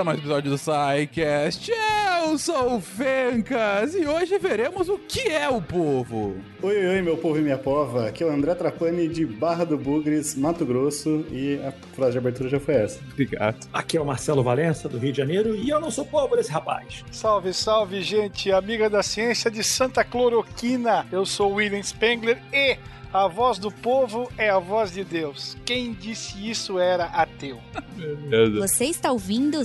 a 0.00 0.04
mais 0.04 0.18
episódio 0.18 0.50
do 0.50 0.58
SciCast. 0.58 1.72
Eu 2.28 2.36
sou 2.36 2.76
o 2.76 2.80
Fencas 2.80 3.94
e 3.94 4.06
hoje 4.06 4.36
veremos 4.36 4.90
o 4.90 4.98
que 4.98 5.28
é 5.28 5.48
o 5.48 5.62
povo. 5.62 6.36
Oi, 6.60 6.76
oi, 6.76 6.86
oi, 6.86 7.00
meu 7.00 7.16
povo 7.16 7.38
e 7.38 7.40
minha 7.40 7.56
pova. 7.56 8.06
Aqui 8.06 8.22
é 8.22 8.26
o 8.26 8.30
André 8.30 8.54
Trapani 8.54 9.08
de 9.08 9.24
Barra 9.24 9.64
do 9.64 9.78
Bugres, 9.78 10.34
Mato 10.34 10.66
Grosso 10.66 11.24
e 11.32 11.58
a 11.66 11.72
frase 11.96 12.12
de 12.12 12.18
abertura 12.18 12.50
já 12.50 12.60
foi 12.60 12.74
essa. 12.74 13.00
Obrigado. 13.12 13.66
Aqui 13.72 13.96
é 13.96 14.00
o 14.00 14.04
Marcelo 14.04 14.42
Valença, 14.42 14.90
do 14.90 14.98
Rio 14.98 15.10
de 15.10 15.16
Janeiro, 15.16 15.56
e 15.56 15.70
eu 15.70 15.80
não 15.80 15.90
sou 15.90 16.04
povo 16.04 16.36
desse 16.36 16.50
rapaz. 16.50 17.02
Salve, 17.10 17.54
salve, 17.54 18.02
gente, 18.02 18.52
amiga 18.52 18.90
da 18.90 19.02
ciência 19.02 19.50
de 19.50 19.64
Santa 19.64 20.04
Cloroquina. 20.04 21.06
Eu 21.10 21.24
sou 21.24 21.54
William 21.54 21.82
Spengler 21.82 22.36
e 22.52 22.76
a 23.10 23.26
voz 23.26 23.58
do 23.58 23.72
povo 23.72 24.30
é 24.36 24.50
a 24.50 24.58
voz 24.58 24.92
de 24.92 25.02
Deus. 25.02 25.56
Quem 25.64 25.94
disse 25.94 26.50
isso 26.50 26.78
era 26.78 27.06
ateu. 27.06 27.58
Você 28.60 28.84
está 28.84 29.10
ouvindo 29.10 29.60
o 29.60 29.64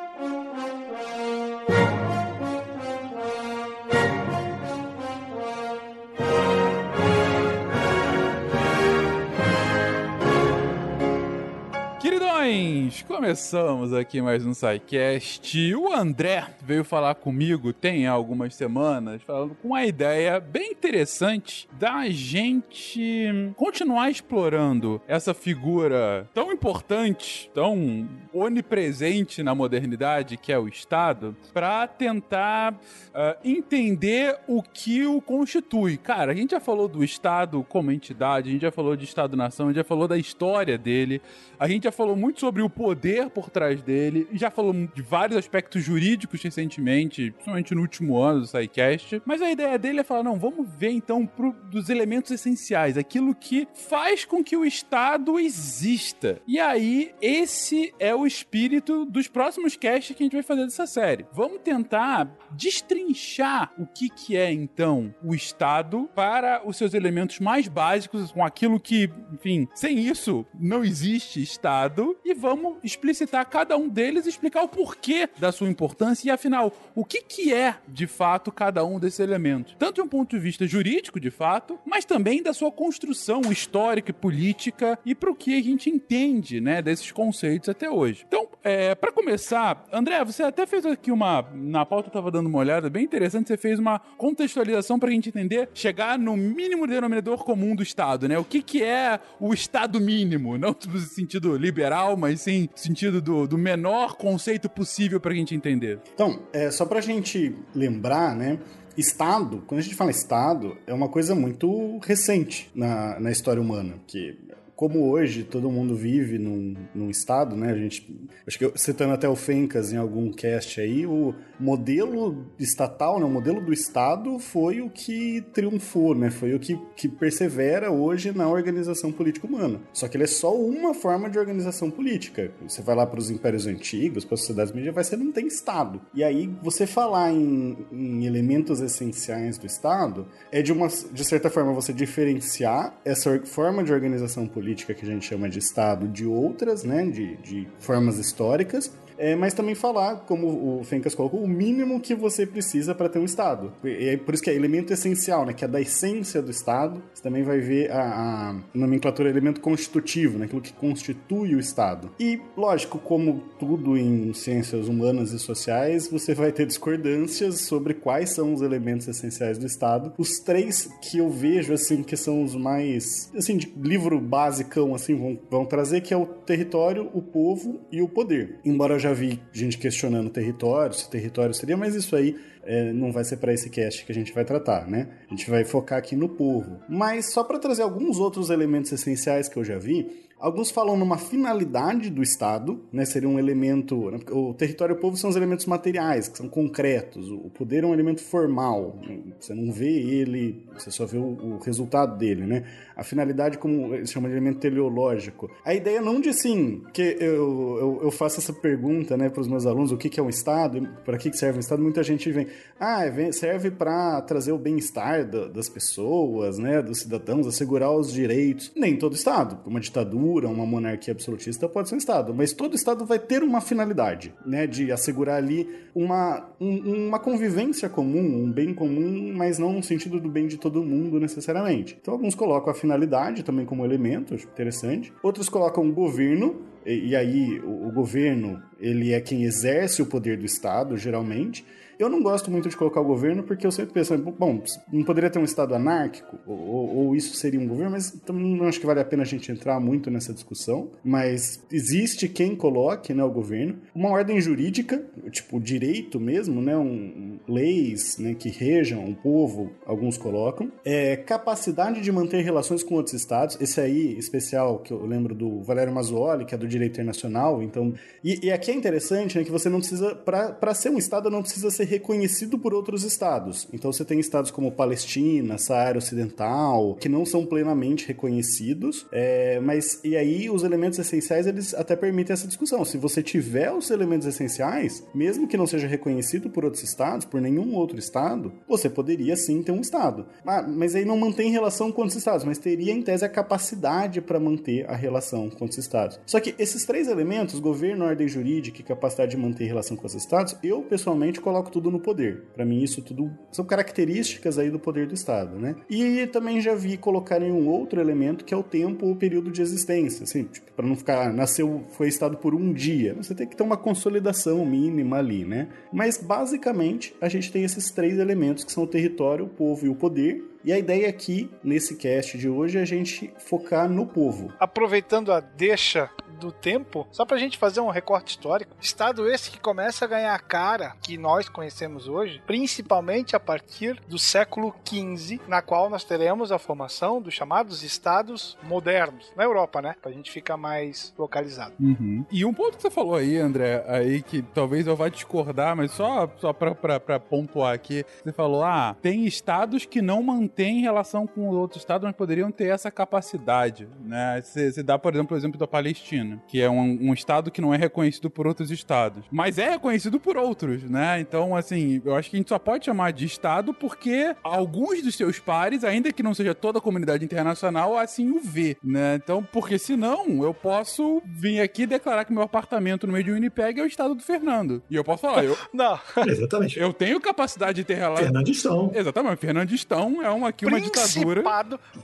Começamos 13.07 13.93
aqui 13.93 14.21
mais 14.21 14.45
um 14.45 14.53
SciCast. 14.53 15.75
O 15.75 15.93
André 15.93 16.47
veio 16.61 16.83
falar 16.83 17.15
comigo 17.15 17.71
tem 17.71 18.05
algumas 18.05 18.53
semanas, 18.53 19.21
falando 19.21 19.55
com 19.55 19.69
uma 19.69 19.85
ideia 19.85 20.41
bem 20.41 20.71
interessante 20.71 21.69
da 21.79 22.09
gente 22.09 23.53
continuar 23.55 24.11
explorando 24.11 25.01
essa 25.07 25.33
figura 25.33 26.27
tão 26.33 26.51
importante, 26.51 27.49
tão 27.53 28.09
onipresente 28.33 29.41
na 29.41 29.55
modernidade, 29.55 30.35
que 30.35 30.51
é 30.51 30.59
o 30.59 30.67
Estado, 30.67 31.35
para 31.53 31.87
tentar 31.87 32.73
uh, 32.73 33.37
entender 33.43 34.37
o 34.47 34.61
que 34.61 35.05
o 35.05 35.21
constitui. 35.21 35.95
Cara, 35.95 36.33
a 36.33 36.35
gente 36.35 36.51
já 36.51 36.59
falou 36.59 36.89
do 36.89 37.03
Estado 37.03 37.65
como 37.69 37.91
entidade, 37.91 38.49
a 38.49 38.51
gente 38.51 38.63
já 38.63 38.71
falou 38.71 38.97
de 38.97 39.05
Estado-nação, 39.05 39.67
a 39.67 39.69
gente 39.69 39.77
já 39.77 39.83
falou 39.83 40.09
da 40.09 40.17
história 40.17 40.77
dele, 40.77 41.21
a 41.57 41.67
gente 41.69 41.83
já 41.83 41.91
falou 41.91 42.17
muito 42.17 42.39
sobre 42.39 42.61
o 42.61 42.69
poder 42.81 43.29
por 43.29 43.51
trás 43.51 43.79
dele, 43.79 44.27
já 44.33 44.49
falou 44.49 44.73
de 44.73 45.03
vários 45.03 45.37
aspectos 45.37 45.83
jurídicos 45.83 46.41
recentemente, 46.41 47.29
principalmente 47.29 47.75
no 47.75 47.81
último 47.81 48.19
ano 48.19 48.39
do 48.39 48.47
SciCast, 48.47 49.21
mas 49.23 49.39
a 49.39 49.51
ideia 49.51 49.77
dele 49.77 49.99
é 49.99 50.03
falar, 50.03 50.23
não, 50.23 50.39
vamos 50.39 50.67
ver 50.67 50.89
então 50.89 51.27
pro, 51.27 51.51
dos 51.69 51.89
elementos 51.89 52.31
essenciais, 52.31 52.97
aquilo 52.97 53.35
que 53.35 53.67
faz 53.75 54.25
com 54.25 54.43
que 54.43 54.57
o 54.57 54.65
Estado 54.65 55.39
exista. 55.39 56.41
E 56.47 56.59
aí, 56.59 57.13
esse 57.21 57.93
é 57.99 58.15
o 58.15 58.25
espírito 58.25 59.05
dos 59.05 59.27
próximos 59.27 59.75
casts 59.75 60.15
que 60.15 60.23
a 60.23 60.25
gente 60.25 60.33
vai 60.33 60.41
fazer 60.41 60.63
dessa 60.63 60.87
série. 60.87 61.27
Vamos 61.31 61.59
tentar 61.63 62.35
destrinchar 62.49 63.71
o 63.77 63.85
que, 63.85 64.09
que 64.09 64.35
é 64.35 64.51
então 64.51 65.13
o 65.23 65.35
Estado 65.35 66.09
para 66.15 66.67
os 66.67 66.77
seus 66.77 66.95
elementos 66.95 67.39
mais 67.39 67.67
básicos, 67.67 68.31
com 68.31 68.43
aquilo 68.43 68.79
que, 68.79 69.07
enfim, 69.31 69.67
sem 69.75 69.99
isso 69.99 70.43
não 70.59 70.83
existe 70.83 71.43
Estado, 71.43 72.17
e 72.25 72.33
vamos 72.33 72.70
explicitar 72.83 73.45
cada 73.47 73.77
um 73.77 73.87
deles 73.87 74.25
e 74.25 74.29
explicar 74.29 74.63
o 74.63 74.67
porquê 74.67 75.29
da 75.37 75.51
sua 75.51 75.69
importância 75.69 76.27
e, 76.27 76.31
afinal, 76.31 76.73
o 76.95 77.05
que, 77.05 77.21
que 77.21 77.53
é 77.53 77.75
de 77.87 78.07
fato 78.07 78.51
cada 78.51 78.83
um 78.85 78.99
desses 78.99 79.19
elementos. 79.19 79.75
Tanto 79.77 79.95
de 79.95 80.01
um 80.01 80.07
ponto 80.07 80.35
de 80.35 80.41
vista 80.41 80.65
jurídico, 80.67 81.19
de 81.19 81.31
fato, 81.31 81.79
mas 81.85 82.05
também 82.05 82.41
da 82.41 82.53
sua 82.53 82.71
construção 82.71 83.41
histórica 83.51 84.11
e 84.11 84.13
política 84.13 84.97
e 85.05 85.15
para 85.15 85.31
o 85.31 85.35
que 85.35 85.57
a 85.57 85.63
gente 85.63 85.89
entende 85.89 86.61
né, 86.61 86.81
desses 86.81 87.11
conceitos 87.11 87.69
até 87.69 87.89
hoje. 87.89 88.25
Então, 88.27 88.47
é, 88.63 88.93
para 88.95 89.11
começar, 89.11 89.85
André, 89.91 90.23
você 90.23 90.43
até 90.43 90.65
fez 90.65 90.85
aqui 90.85 91.11
uma. 91.11 91.45
Na 91.53 91.85
pauta 91.85 92.09
eu 92.09 92.13
tava 92.13 92.29
dando 92.29 92.47
uma 92.47 92.59
olhada, 92.59 92.89
bem 92.89 93.03
interessante, 93.03 93.47
você 93.47 93.57
fez 93.57 93.79
uma 93.79 93.99
contextualização 94.17 94.99
para 94.99 95.09
a 95.09 95.11
gente 95.11 95.29
entender, 95.29 95.69
chegar 95.73 96.17
no 96.19 96.37
mínimo 96.37 96.85
denominador 96.85 97.43
comum 97.43 97.75
do 97.75 97.83
Estado, 97.83 98.27
né? 98.27 98.37
O 98.37 98.43
que, 98.43 98.61
que 98.61 98.83
é 98.83 99.19
o 99.39 99.53
Estado 99.53 99.99
mínimo? 99.99 100.57
Não 100.57 100.75
no 100.87 100.99
sentido 100.99 101.55
liberal, 101.55 102.15
mas 102.17 102.41
sim 102.41 102.50
no 102.59 102.69
sentido 102.75 103.21
do, 103.21 103.47
do 103.47 103.57
menor 103.57 104.15
conceito 104.15 104.69
possível 104.69 105.19
para 105.19 105.31
a 105.31 105.35
gente 105.35 105.55
entender. 105.55 105.99
Então, 106.13 106.41
é, 106.51 106.69
só 106.71 106.85
pra 106.85 107.01
gente 107.01 107.55
lembrar, 107.73 108.35
né? 108.35 108.59
Estado, 108.97 109.63
quando 109.65 109.79
a 109.79 109.83
gente 109.83 109.95
fala 109.95 110.11
Estado, 110.11 110.77
é 110.85 110.93
uma 110.93 111.07
coisa 111.07 111.33
muito 111.33 111.97
recente 111.99 112.69
na, 112.75 113.19
na 113.19 113.31
história 113.31 113.61
humana, 113.61 113.95
que 114.05 114.37
como 114.81 115.11
hoje 115.11 115.43
todo 115.43 115.69
mundo 115.69 115.95
vive 115.95 116.39
num, 116.39 116.75
num 116.95 117.09
estado, 117.11 117.55
né? 117.55 117.71
A 117.71 117.77
gente, 117.77 118.19
acho 118.47 118.57
que 118.57 118.65
eu, 118.65 118.73
citando 118.75 119.13
até 119.13 119.29
o 119.29 119.35
Fencas 119.35 119.93
em 119.93 119.97
algum 119.97 120.31
cast 120.31 120.81
aí, 120.81 121.05
o 121.05 121.35
modelo 121.61 122.45
estatal, 122.59 123.19
né? 123.19 123.25
O 123.25 123.29
modelo 123.29 123.61
do 123.61 123.71
estado 123.71 124.39
foi 124.39 124.81
o 124.81 124.89
que 124.89 125.41
triunfou, 125.53 126.15
né? 126.15 126.29
Foi 126.29 126.53
o 126.53 126.59
que, 126.59 126.79
que 126.95 127.07
persevera 127.07 127.91
hoje 127.91 128.35
na 128.35 128.49
organização 128.49 129.11
política 129.11 129.47
humana. 129.47 129.79
Só 129.93 130.07
que 130.07 130.17
ele 130.17 130.23
é 130.23 130.27
só 130.27 130.55
uma 130.55 130.93
forma 130.93 131.29
de 131.29 131.37
organização 131.37 131.89
política. 131.89 132.51
Você 132.67 132.81
vai 132.81 132.95
lá 132.95 133.05
para 133.05 133.19
os 133.19 133.29
impérios 133.29 133.67
antigos, 133.67 134.25
para 134.25 134.35
as 134.35 134.41
sociedades 134.41 134.73
medievais, 134.73 135.07
você 135.07 135.17
não 135.17 135.31
tem 135.31 135.47
estado. 135.47 136.01
E 136.13 136.23
aí 136.23 136.49
você 136.61 136.87
falar 136.87 137.31
em, 137.31 137.77
em 137.91 138.25
elementos 138.25 138.81
essenciais 138.81 139.57
do 139.57 139.65
estado 139.65 140.27
é 140.51 140.61
de 140.61 140.71
uma, 140.71 140.87
de 140.87 141.23
certa 141.23 141.49
forma, 141.49 141.73
você 141.73 141.93
diferenciar 141.93 142.99
essa 143.05 143.39
forma 143.45 143.83
de 143.83 143.93
organização 143.93 144.47
política 144.47 144.93
que 144.93 145.05
a 145.05 145.07
gente 145.07 145.25
chama 145.25 145.49
de 145.49 145.59
Estado 145.59 146.07
de 146.07 146.25
outras, 146.25 146.83
né, 146.83 147.05
de, 147.05 147.35
de 147.37 147.67
formas 147.79 148.17
históricas, 148.17 148.91
é, 149.21 149.35
mas 149.35 149.53
também 149.53 149.75
falar, 149.75 150.21
como 150.21 150.79
o 150.79 150.83
Fencas 150.83 151.13
colocou, 151.13 151.43
o 151.43 151.47
mínimo 151.47 151.99
que 151.99 152.15
você 152.15 152.43
precisa 152.43 152.95
para 152.95 153.07
ter 153.07 153.19
um 153.19 153.25
Estado. 153.25 153.71
E 153.83 154.09
é 154.09 154.17
por 154.17 154.33
isso 154.33 154.41
que 154.41 154.49
é 154.49 154.55
elemento 154.55 154.91
essencial, 154.91 155.45
né? 155.45 155.53
Que 155.53 155.63
é 155.63 155.67
da 155.67 155.79
essência 155.79 156.41
do 156.41 156.49
Estado. 156.49 157.03
Você 157.13 157.21
também 157.21 157.43
vai 157.43 157.59
ver 157.59 157.91
a, 157.91 158.49
a 158.49 158.55
nomenclatura 158.73 159.29
elemento 159.29 159.61
constitutivo, 159.61 160.39
né? 160.39 160.45
Aquilo 160.45 160.59
que 160.59 160.73
constitui 160.73 161.53
o 161.53 161.59
Estado. 161.59 162.09
E, 162.19 162.41
lógico, 162.57 162.97
como 162.97 163.43
tudo 163.59 163.95
em 163.95 164.33
ciências 164.33 164.87
humanas 164.87 165.31
e 165.33 165.37
sociais, 165.37 166.07
você 166.07 166.33
vai 166.33 166.51
ter 166.51 166.65
discordâncias 166.65 167.59
sobre 167.61 167.93
quais 167.93 168.31
são 168.31 168.55
os 168.55 168.63
elementos 168.63 169.07
essenciais 169.07 169.59
do 169.59 169.67
Estado. 169.67 170.13
Os 170.17 170.39
três 170.39 170.89
que 170.99 171.19
eu 171.19 171.29
vejo, 171.29 171.73
assim, 171.73 172.01
que 172.01 172.17
são 172.17 172.43
os 172.43 172.55
mais, 172.55 173.31
assim, 173.37 173.55
de 173.55 173.71
livro 173.79 174.19
basicão, 174.19 174.95
assim, 174.95 175.15
vão, 175.15 175.39
vão 175.47 175.63
trazer, 175.63 176.01
que 176.01 176.11
é 176.11 176.17
o 176.17 176.25
território, 176.25 177.07
o 177.13 177.21
povo 177.21 177.81
e 177.91 178.01
o 178.01 178.09
poder. 178.09 178.59
Embora 178.65 178.95
eu 178.95 179.10
já 179.11 179.13
vi 179.13 179.39
gente 179.51 179.77
questionando 179.77 180.29
território, 180.29 180.95
se 180.95 181.09
território 181.09 181.53
seria, 181.53 181.75
mas 181.75 181.95
isso 181.95 182.15
aí 182.15 182.35
é, 182.63 182.91
não 182.93 183.11
vai 183.11 183.23
ser 183.23 183.37
para 183.37 183.53
esse 183.53 183.69
cast 183.69 184.05
que 184.05 184.11
a 184.11 184.15
gente 184.15 184.33
vai 184.33 184.45
tratar, 184.45 184.87
né? 184.87 185.07
A 185.27 185.29
gente 185.29 185.49
vai 185.49 185.63
focar 185.65 185.99
aqui 185.99 186.15
no 186.15 186.29
povo. 186.29 186.79
Mas 186.87 187.31
só 187.31 187.43
para 187.43 187.59
trazer 187.59 187.81
alguns 187.81 188.17
outros 188.17 188.49
elementos 188.49 188.91
essenciais 188.91 189.49
que 189.49 189.57
eu 189.57 189.63
já 189.63 189.77
vi, 189.77 190.29
Alguns 190.41 190.71
falam 190.71 190.97
numa 190.97 191.19
finalidade 191.19 192.09
do 192.09 192.23
Estado, 192.23 192.81
né? 192.91 193.05
Seria 193.05 193.29
um 193.29 193.37
elemento. 193.37 194.09
Né, 194.09 194.19
o 194.31 194.55
território 194.55 194.95
e 194.95 194.97
o 194.97 194.99
povo 194.99 195.15
são 195.15 195.29
os 195.29 195.35
elementos 195.35 195.67
materiais, 195.67 196.27
que 196.27 196.35
são 196.35 196.49
concretos. 196.49 197.29
O 197.29 197.51
poder 197.51 197.83
é 197.83 197.87
um 197.87 197.93
elemento 197.93 198.21
formal. 198.23 198.99
Você 199.39 199.53
não 199.53 199.71
vê 199.71 199.91
ele, 199.91 200.65
você 200.73 200.89
só 200.89 201.05
vê 201.05 201.19
o, 201.19 201.21
o 201.21 201.59
resultado 201.59 202.17
dele, 202.17 202.47
né? 202.47 202.63
A 202.95 203.03
finalidade, 203.03 203.59
como 203.59 203.93
eles 203.93 204.11
chamam 204.11 204.29
de 204.29 204.35
elemento 204.35 204.59
teleológico. 204.59 205.47
A 205.63 205.75
ideia 205.75 206.01
não 206.01 206.19
de 206.19 206.33
sim, 206.33 206.81
que 206.91 207.17
eu, 207.19 207.77
eu, 207.77 207.99
eu 208.03 208.11
faço 208.11 208.39
essa 208.39 208.51
pergunta, 208.51 209.15
né, 209.15 209.29
para 209.29 209.41
os 209.41 209.47
meus 209.47 209.67
alunos: 209.67 209.91
o 209.91 209.97
que, 209.97 210.09
que 210.09 210.19
é 210.19 210.23
um 210.23 210.29
Estado? 210.29 210.89
Para 211.05 211.19
que, 211.19 211.29
que 211.29 211.37
serve 211.37 211.57
um 211.57 211.61
Estado? 211.61 211.83
Muita 211.83 212.01
gente 212.01 212.31
vem, 212.31 212.47
ah, 212.79 213.03
serve 213.31 213.69
para 213.69 214.19
trazer 214.21 214.53
o 214.53 214.57
bem-estar 214.57 215.23
das 215.51 215.69
pessoas, 215.69 216.57
né, 216.57 216.81
dos 216.81 217.01
cidadãos, 217.01 217.45
assegurar 217.45 217.91
os 217.91 218.11
direitos. 218.11 218.71
Nem 218.75 218.97
todo 218.97 219.13
Estado. 219.13 219.59
Uma 219.69 219.79
ditadura 219.79 220.30
uma 220.39 220.65
monarquia 220.65 221.13
absolutista 221.13 221.67
pode 221.67 221.89
ser 221.89 221.95
um 221.95 221.97
Estado, 221.97 222.33
mas 222.33 222.53
todo 222.53 222.75
Estado 222.75 223.05
vai 223.05 223.19
ter 223.19 223.43
uma 223.43 223.61
finalidade, 223.61 224.33
né, 224.45 224.65
de 224.65 224.91
assegurar 224.91 225.37
ali 225.37 225.67
uma, 225.93 226.49
um, 226.59 227.07
uma 227.07 227.19
convivência 227.19 227.89
comum, 227.89 228.43
um 228.43 228.51
bem 228.51 228.73
comum, 228.73 229.33
mas 229.35 229.59
não 229.59 229.73
no 229.73 229.83
sentido 229.83 230.19
do 230.19 230.29
bem 230.29 230.47
de 230.47 230.57
todo 230.57 230.83
mundo 230.83 231.19
necessariamente. 231.19 231.97
Então 232.01 232.13
alguns 232.13 232.35
colocam 232.35 232.71
a 232.71 232.75
finalidade 232.75 233.43
também 233.43 233.65
como 233.65 233.85
elemento, 233.85 234.33
acho 234.33 234.47
interessante. 234.47 235.13
Outros 235.21 235.49
colocam 235.49 235.87
o 235.87 235.93
governo, 235.93 236.61
e, 236.85 237.09
e 237.09 237.15
aí 237.15 237.59
o, 237.59 237.87
o, 237.87 237.91
governo 237.91 238.61
ele 238.79 239.13
é 239.13 239.21
quem 239.21 239.43
exerce 239.43 240.01
o 240.01 240.05
poder 240.05 240.37
do 240.37 240.45
Estado, 240.45 240.97
geralmente. 240.97 241.65
Eu 242.01 242.09
não 242.09 242.23
gosto 242.23 242.49
muito 242.49 242.67
de 242.67 242.75
colocar 242.75 242.99
o 242.99 243.03
governo 243.03 243.43
porque 243.43 243.65
eu 243.65 243.71
sempre 243.71 243.93
penso, 243.93 244.17
bom, 244.17 244.63
não 244.91 245.03
poderia 245.03 245.29
ter 245.29 245.37
um 245.37 245.43
Estado 245.43 245.75
anárquico? 245.75 246.35
Ou, 246.47 246.95
ou, 246.95 247.15
isso 247.15 247.35
seria 247.35 247.59
um 247.59 247.67
governo? 247.67 247.91
Mas 247.91 248.09
também 248.25 248.57
não 248.57 248.65
acho 248.65 248.79
que 248.79 248.87
vale 248.87 248.99
a 248.99 249.05
pena 249.05 249.21
a 249.21 249.25
gente 249.25 249.51
entrar 249.51 249.79
muito 249.79 250.09
nessa 250.09 250.33
discussão. 250.33 250.89
Mas 251.03 251.63
existe 251.71 252.27
quem 252.27 252.55
coloque 252.55 253.13
né, 253.13 253.23
o 253.23 253.29
governo. 253.29 253.77
Uma 253.93 254.09
ordem 254.09 254.41
jurídica, 254.41 255.05
tipo 255.29 255.59
direito 255.59 256.19
mesmo, 256.19 256.59
né, 256.59 256.75
um, 256.75 257.37
leis 257.47 258.17
né, 258.17 258.33
que 258.33 258.49
rejam 258.49 259.05
o 259.05 259.13
povo, 259.13 259.69
alguns 259.85 260.17
colocam. 260.17 260.71
É, 260.83 261.15
capacidade 261.15 262.01
de 262.01 262.11
manter 262.11 262.41
relações 262.41 262.81
com 262.81 262.95
outros 262.95 263.13
estados. 263.13 263.61
Esse 263.61 263.79
aí, 263.79 264.17
especial, 264.17 264.79
que 264.79 264.91
eu 264.91 265.05
lembro 265.05 265.35
do 265.35 265.61
Valério 265.61 265.93
Mazzuoli, 265.93 266.45
que 266.45 266.55
é 266.55 266.57
do 266.57 266.67
direito 266.67 266.93
internacional. 266.93 267.61
Então, 267.61 267.93
e, 268.23 268.47
e 268.47 268.51
aqui 268.51 268.71
é 268.71 268.73
interessante 268.73 269.37
né, 269.37 269.43
que 269.43 269.51
você 269.51 269.69
não 269.69 269.77
precisa, 269.77 270.15
para 270.15 270.73
ser 270.73 270.89
um 270.89 270.97
estado, 270.97 271.29
não 271.29 271.43
precisa 271.43 271.69
ser 271.69 271.90
reconhecido 271.91 272.57
por 272.57 272.73
outros 272.73 273.03
estados. 273.03 273.67
Então 273.73 273.91
você 273.91 274.05
tem 274.05 274.19
estados 274.19 274.49
como 274.49 274.71
Palestina, 274.71 275.57
Saara 275.57 275.97
Ocidental, 275.97 276.95
que 276.95 277.09
não 277.09 277.25
são 277.25 277.45
plenamente 277.45 278.07
reconhecidos, 278.07 279.05
é, 279.11 279.59
mas 279.59 279.99
e 280.03 280.15
aí 280.15 280.49
os 280.49 280.63
elementos 280.63 280.97
essenciais 280.97 281.45
eles 281.45 281.73
até 281.73 281.95
permitem 281.95 282.33
essa 282.33 282.47
discussão. 282.47 282.85
Se 282.85 282.97
você 282.97 283.21
tiver 283.21 283.71
os 283.71 283.89
elementos 283.89 284.25
essenciais, 284.25 285.03
mesmo 285.13 285.47
que 285.47 285.57
não 285.57 285.67
seja 285.67 285.87
reconhecido 285.87 286.49
por 286.49 286.63
outros 286.63 286.83
estados, 286.83 287.25
por 287.25 287.41
nenhum 287.41 287.75
outro 287.75 287.99
estado, 287.99 288.53
você 288.67 288.89
poderia 288.89 289.35
sim 289.35 289.61
ter 289.61 289.71
um 289.71 289.81
estado. 289.81 290.25
Ah, 290.45 290.61
mas 290.61 290.95
aí 290.95 291.03
não 291.03 291.17
mantém 291.17 291.51
relação 291.51 291.91
com 291.91 292.01
outros 292.01 292.17
estados, 292.17 292.45
mas 292.45 292.57
teria 292.57 292.93
em 292.93 293.01
tese 293.01 293.25
a 293.25 293.29
capacidade 293.29 294.21
para 294.21 294.39
manter 294.39 294.89
a 294.89 294.95
relação 294.95 295.49
com 295.49 295.65
outros 295.65 295.77
estados. 295.77 296.19
Só 296.25 296.39
que 296.39 296.55
esses 296.57 296.85
três 296.85 297.07
elementos, 297.07 297.59
governo, 297.59 298.05
ordem 298.05 298.27
jurídica 298.27 298.79
e 298.79 298.83
capacidade 298.83 299.31
de 299.31 299.37
manter 299.37 299.65
relação 299.65 299.97
com 299.97 300.07
os 300.07 300.15
estados, 300.15 300.55
eu 300.63 300.81
pessoalmente 300.83 301.41
coloco 301.41 301.70
tudo 301.71 301.89
no 301.89 301.99
poder. 301.99 302.43
Para 302.53 302.65
mim, 302.65 302.83
isso 302.83 303.01
tudo 303.01 303.31
são 303.51 303.65
características 303.65 304.59
aí 304.59 304.69
do 304.69 304.79
poder 304.79 305.07
do 305.07 305.13
Estado, 305.13 305.57
né? 305.57 305.75
E 305.89 306.27
também 306.27 306.61
já 306.61 306.75
vi 306.75 306.97
colocarem 306.97 307.51
um 307.51 307.67
outro 307.67 307.99
elemento 307.99 308.45
que 308.45 308.53
é 308.53 308.57
o 308.57 308.63
tempo 308.63 309.07
ou 309.07 309.15
período 309.15 309.51
de 309.51 309.61
existência, 309.61 310.23
assim, 310.23 310.43
tipo, 310.43 310.71
para 310.73 310.85
não 310.85 310.95
ficar 310.95 311.33
nasceu, 311.33 311.83
foi 311.89 312.07
Estado 312.07 312.37
por 312.37 312.53
um 312.53 312.73
dia. 312.73 313.15
Você 313.15 313.33
tem 313.33 313.47
que 313.47 313.55
ter 313.55 313.63
uma 313.63 313.77
consolidação 313.77 314.65
mínima 314.65 315.17
ali, 315.17 315.45
né? 315.45 315.69
Mas 315.91 316.17
basicamente 316.17 317.15
a 317.21 317.29
gente 317.29 317.51
tem 317.51 317.63
esses 317.63 317.91
três 317.91 318.19
elementos 318.19 318.63
que 318.63 318.71
são 318.71 318.83
o 318.83 318.87
território, 318.87 319.45
o 319.45 319.49
povo 319.49 319.85
e 319.85 319.89
o 319.89 319.95
poder. 319.95 320.43
E 320.63 320.71
a 320.71 320.77
ideia 320.77 321.09
aqui, 321.09 321.49
nesse 321.63 321.95
cast 321.95 322.37
de 322.37 322.47
hoje, 322.47 322.77
é 322.77 322.81
a 322.81 322.85
gente 322.85 323.33
focar 323.39 323.89
no 323.89 324.05
povo. 324.05 324.53
Aproveitando 324.59 325.31
a 325.31 325.39
deixa 325.39 326.09
do 326.41 326.51
tempo, 326.51 327.07
só 327.11 327.23
pra 327.23 327.37
gente 327.37 327.57
fazer 327.57 327.79
um 327.79 327.89
recorte 327.89 328.31
histórico, 328.31 328.75
estado 328.81 329.29
esse 329.29 329.51
que 329.51 329.59
começa 329.59 330.05
a 330.05 330.07
ganhar 330.07 330.33
a 330.33 330.39
cara 330.39 330.95
que 331.01 331.17
nós 331.17 331.47
conhecemos 331.47 332.07
hoje, 332.07 332.41
principalmente 332.47 333.35
a 333.35 333.39
partir 333.39 334.01
do 334.07 334.17
século 334.17 334.73
XV, 334.83 335.39
na 335.47 335.61
qual 335.61 335.89
nós 335.89 336.03
teremos 336.03 336.51
a 336.51 336.57
formação 336.57 337.21
dos 337.21 337.33
chamados 337.33 337.83
estados 337.83 338.57
modernos, 338.63 339.31
na 339.35 339.43
Europa, 339.43 339.81
né? 339.81 339.95
Pra 340.01 340.11
gente 340.11 340.31
ficar 340.31 340.57
mais 340.57 341.13
localizado. 341.17 341.73
Uhum. 341.79 342.25
E 342.31 342.43
um 342.43 342.53
ponto 342.53 342.77
que 342.77 342.81
você 342.81 342.89
falou 342.89 343.15
aí, 343.15 343.37
André, 343.37 343.83
aí 343.87 344.23
que 344.23 344.41
talvez 344.41 344.87
eu 344.87 344.95
vá 344.95 345.09
discordar, 345.09 345.75
mas 345.75 345.91
só, 345.91 346.27
só 346.37 346.51
pra, 346.51 346.73
pra, 346.73 346.99
pra 346.99 347.19
pontuar 347.19 347.73
aqui, 347.73 348.03
você 348.23 348.31
falou, 348.31 348.63
ah, 348.63 348.95
tem 349.01 349.25
estados 349.25 349.85
que 349.85 350.01
não 350.01 350.23
mantêm 350.23 350.81
relação 350.81 351.27
com 351.27 351.47
outros 351.49 351.81
estados, 351.81 352.05
mas 352.05 352.15
poderiam 352.15 352.51
ter 352.51 352.69
essa 352.69 352.89
capacidade, 352.89 353.87
né? 354.03 354.41
Você, 354.41 354.81
dá, 354.81 354.97
por 354.97 355.13
exemplo, 355.13 355.35
o 355.35 355.39
exemplo 355.39 355.59
da 355.59 355.67
Palestina 355.67 356.30
que 356.47 356.61
é 356.61 356.69
um, 356.69 357.09
um, 357.09 357.13
estado 357.13 357.51
que 357.51 357.61
não 357.61 357.73
é 357.73 357.77
reconhecido 357.77 358.29
por 358.29 358.47
outros 358.47 358.71
estados, 358.71 359.23
mas 359.31 359.57
é 359.57 359.71
reconhecido 359.71 360.19
por 360.19 360.37
outros, 360.37 360.83
né? 360.83 361.19
Então, 361.19 361.55
assim, 361.55 362.01
eu 362.05 362.15
acho 362.15 362.29
que 362.29 362.35
a 362.35 362.39
gente 362.39 362.49
só 362.49 362.59
pode 362.59 362.85
chamar 362.85 363.11
de 363.11 363.25
estado 363.25 363.73
porque 363.73 364.35
alguns 364.43 365.01
dos 365.01 365.15
seus 365.15 365.39
pares, 365.39 365.83
ainda 365.83 366.11
que 366.11 366.23
não 366.23 366.33
seja 366.33 366.53
toda 366.53 366.79
a 366.79 366.81
comunidade 366.81 367.23
internacional, 367.23 367.97
assim 367.97 368.31
o 368.31 368.39
vê, 368.39 368.77
né? 368.83 369.15
Então, 369.15 369.43
porque 369.43 369.77
senão 369.77 370.43
eu 370.43 370.53
posso 370.53 371.21
vir 371.25 371.61
aqui 371.61 371.85
declarar 371.85 372.25
que 372.25 372.33
meu 372.33 372.41
apartamento 372.41 373.05
no 373.07 373.13
meio 373.13 373.25
de 373.25 373.31
Winnipeg 373.31 373.79
é 373.79 373.83
o 373.83 373.87
estado 373.87 374.15
do 374.15 374.23
Fernando. 374.23 374.81
E 374.89 374.95
eu 374.95 375.03
posso 375.03 375.21
falar, 375.21 375.43
eu. 375.43 375.57
não. 375.73 375.99
Exatamente. 376.27 376.79
Eu 376.79 376.93
tenho 376.93 377.19
capacidade 377.19 377.77
de 377.77 377.83
ter 377.83 377.95
relação. 377.95 378.25
Fernandistão. 378.25 378.91
Exatamente. 378.93 379.37
Fernandistão 379.37 380.21
é 380.23 380.29
uma, 380.29 380.49
aqui 380.49 380.65
uma 380.65 380.79
ditadura. 380.79 381.43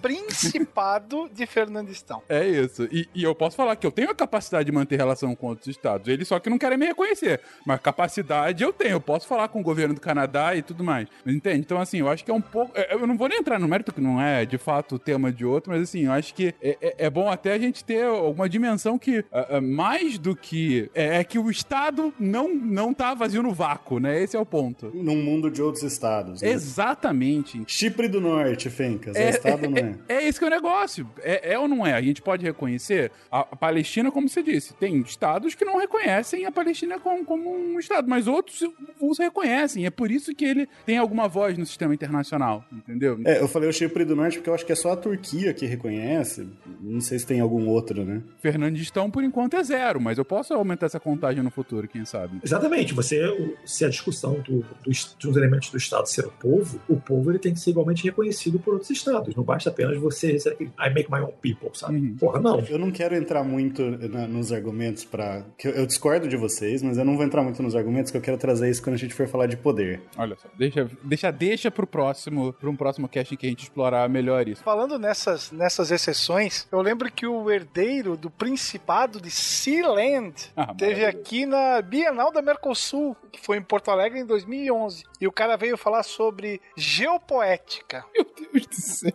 Principado 0.01 1.29
de 1.33 1.45
Fernandistão. 1.45 2.21
É 2.27 2.47
isso. 2.47 2.87
E, 2.91 3.07
e 3.13 3.23
eu 3.23 3.33
posso 3.35 3.55
falar 3.55 3.75
que 3.75 3.85
eu 3.85 3.91
tenho 3.91 4.09
capacidade 4.17 4.65
de 4.65 4.71
manter 4.71 4.97
relação 4.97 5.35
com 5.35 5.47
outros 5.47 5.67
estados. 5.67 6.07
Eles 6.07 6.27
só 6.27 6.39
que 6.39 6.49
não 6.49 6.57
querem 6.57 6.77
me 6.77 6.85
reconhecer. 6.85 7.41
Mas 7.65 7.79
capacidade 7.79 8.63
eu 8.63 8.73
tenho. 8.73 8.93
Eu 8.93 9.01
posso 9.01 9.27
falar 9.27 9.47
com 9.47 9.59
o 9.59 9.63
governo 9.63 9.93
do 9.93 10.01
Canadá 10.01 10.55
e 10.55 10.61
tudo 10.61 10.83
mais. 10.83 11.07
Entende? 11.25 11.59
Então, 11.59 11.79
assim, 11.79 11.99
eu 11.99 12.09
acho 12.09 12.23
que 12.25 12.31
é 12.31 12.33
um 12.33 12.41
pouco. 12.41 12.71
É, 12.75 12.93
eu 12.93 13.05
não 13.07 13.17
vou 13.17 13.29
nem 13.29 13.39
entrar 13.39 13.59
no 13.59 13.67
mérito 13.67 13.93
que 13.93 14.01
não 14.01 14.21
é 14.21 14.45
de 14.45 14.57
fato 14.57 14.95
o 14.95 14.99
tema 14.99 15.31
de 15.31 15.45
outro, 15.45 15.71
mas 15.71 15.81
assim, 15.81 16.05
eu 16.05 16.11
acho 16.11 16.33
que 16.33 16.53
é, 16.61 16.77
é, 16.81 16.95
é 17.05 17.09
bom 17.09 17.29
até 17.29 17.53
a 17.53 17.59
gente 17.59 17.83
ter 17.83 18.05
alguma 18.05 18.49
dimensão 18.49 18.97
que, 18.97 19.19
uh, 19.19 19.57
uh, 19.57 19.61
mais 19.61 20.17
do 20.17 20.35
que. 20.35 20.89
É, 20.93 21.17
é, 21.17 21.23
que 21.23 21.39
o 21.39 21.49
Estado 21.49 22.13
não, 22.19 22.53
não 22.53 22.93
tá 22.93 23.13
vazio 23.13 23.43
no 23.43 23.53
vácuo, 23.53 23.99
né? 23.99 24.21
Esse 24.21 24.35
é 24.35 24.39
o 24.39 24.45
ponto. 24.45 24.91
Num 24.93 25.21
mundo 25.23 25.49
de 25.49 25.61
outros 25.61 25.83
estados. 25.83 26.41
Né? 26.41 26.49
Exatamente. 26.49 27.63
Chipre 27.67 28.07
do 28.07 28.19
Norte, 28.19 28.69
Fencas. 28.69 29.15
É, 29.15 29.23
é 29.23 29.29
Estado, 29.29 29.69
não 29.69 29.77
é? 29.77 29.95
É, 30.07 30.15
é 30.15 30.27
esse 30.27 30.39
que 30.39 30.45
é 30.45 30.47
o 30.47 30.51
negócio. 30.51 31.09
É, 31.21 31.53
é 31.53 31.59
ou 31.59 31.67
não 31.67 31.85
é? 31.85 31.93
A 31.93 32.01
gente 32.01 32.21
pode 32.21 32.45
reconhecer 32.45 33.11
a, 33.31 33.39
a 33.39 33.55
Palestina 33.55 34.06
Palestina, 34.07 34.11
como 34.11 34.29
você 34.29 34.43
disse, 34.43 34.73
tem 34.73 34.99
estados 35.01 35.55
que 35.55 35.65
não 35.65 35.77
reconhecem 35.77 36.45
a 36.45 36.51
Palestina 36.51 36.99
como, 36.99 37.25
como 37.25 37.55
um 37.55 37.79
estado, 37.79 38.09
mas 38.09 38.27
outros 38.27 38.63
os 38.99 39.17
reconhecem. 39.17 39.85
É 39.85 39.89
por 39.89 40.11
isso 40.11 40.33
que 40.33 40.45
ele 40.45 40.67
tem 40.85 40.97
alguma 40.97 41.27
voz 41.27 41.57
no 41.57 41.65
sistema 41.65 41.93
internacional, 41.93 42.65
entendeu? 42.71 43.19
É, 43.25 43.39
eu 43.41 43.47
falei 43.47 43.69
o 43.69 43.73
Chipre 43.73 44.05
do 44.05 44.15
Norte 44.15 44.37
porque 44.37 44.49
eu 44.49 44.53
acho 44.53 44.65
que 44.65 44.71
é 44.71 44.75
só 44.75 44.91
a 44.91 44.97
Turquia 44.97 45.53
que 45.53 45.65
reconhece. 45.65 46.47
Não 46.81 47.01
sei 47.01 47.19
se 47.19 47.25
tem 47.25 47.39
algum 47.39 47.67
outro, 47.67 48.03
né? 48.03 48.21
Fernandistão, 48.39 49.09
por 49.09 49.23
enquanto, 49.23 49.55
é 49.55 49.63
zero, 49.63 49.99
mas 49.99 50.17
eu 50.17 50.25
posso 50.25 50.53
aumentar 50.53 50.87
essa 50.87 50.99
contagem 50.99 51.43
no 51.43 51.51
futuro, 51.51 51.87
quem 51.87 52.05
sabe? 52.05 52.39
Exatamente. 52.43 52.93
Você, 52.93 53.21
se 53.65 53.85
a 53.85 53.89
discussão 53.89 54.39
do, 54.41 54.65
dos, 54.83 55.15
dos 55.19 55.37
elementos 55.37 55.69
do 55.69 55.77
Estado 55.77 56.07
ser 56.07 56.25
o 56.25 56.31
povo, 56.31 56.79
o 56.87 56.97
povo 56.97 57.31
ele 57.31 57.39
tem 57.39 57.53
que 57.53 57.59
ser 57.59 57.71
igualmente 57.71 58.03
reconhecido 58.03 58.59
por 58.59 58.73
outros 58.73 58.89
estados. 58.89 59.35
Não 59.35 59.43
basta 59.43 59.69
apenas 59.69 59.97
você 59.97 60.37
I 60.79 60.93
make 60.93 61.11
my 61.11 61.19
own 61.19 61.33
people, 61.41 61.69
sabe? 61.73 61.97
Uhum. 61.97 62.15
Porra, 62.17 62.39
não. 62.39 62.59
Eu 62.59 62.77
não 62.77 62.91
quero 62.91 63.15
entrar 63.15 63.43
muito 63.43 63.81
na, 63.91 64.27
nos 64.27 64.51
argumentos 64.51 65.05
para 65.05 65.43
eu, 65.63 65.71
eu, 65.71 65.85
discordo 65.85 66.27
de 66.27 66.37
vocês, 66.37 66.81
mas 66.81 66.97
eu 66.97 67.05
não 67.05 67.15
vou 67.15 67.25
entrar 67.25 67.43
muito 67.43 67.61
nos 67.61 67.75
argumentos 67.75 68.11
que 68.11 68.17
eu 68.17 68.21
quero 68.21 68.37
trazer 68.37 68.69
isso 68.69 68.81
quando 68.81 68.95
a 68.95 68.97
gente 68.99 69.13
for 69.13 69.27
falar 69.27 69.47
de 69.47 69.57
poder. 69.57 70.01
Olha 70.17 70.35
só, 70.35 70.47
deixa 70.57 70.89
deixa 71.03 71.31
deixa 71.31 71.71
pro 71.71 71.87
próximo, 71.87 72.53
para 72.53 72.69
um 72.69 72.75
próximo 72.75 73.07
cast 73.07 73.33
em 73.33 73.37
que 73.37 73.45
a 73.45 73.49
gente 73.49 73.63
explorar 73.63 74.09
melhor 74.09 74.47
isso. 74.47 74.63
Falando 74.63 74.97
nessas 74.97 75.51
nessas 75.51 75.91
exceções, 75.91 76.67
eu 76.71 76.81
lembro 76.81 77.11
que 77.11 77.25
o 77.25 77.49
herdeiro 77.49 78.17
do 78.17 78.29
Principado 78.29 79.21
de 79.21 79.31
Sealand 79.31 80.33
ah, 80.55 80.73
teve 80.73 81.05
aqui 81.05 81.45
na 81.45 81.81
Bienal 81.81 82.31
da 82.31 82.41
Mercosul, 82.41 83.15
que 83.31 83.39
foi 83.39 83.57
em 83.57 83.61
Porto 83.61 83.91
Alegre 83.91 84.19
em 84.19 84.25
2011, 84.25 85.03
e 85.19 85.27
o 85.27 85.31
cara 85.31 85.55
veio 85.55 85.77
falar 85.77 86.03
sobre 86.03 86.61
geopoética. 86.75 88.05
Meu 88.13 88.25
Deus 88.25 88.67
do 88.67 88.75
céu. 88.75 89.13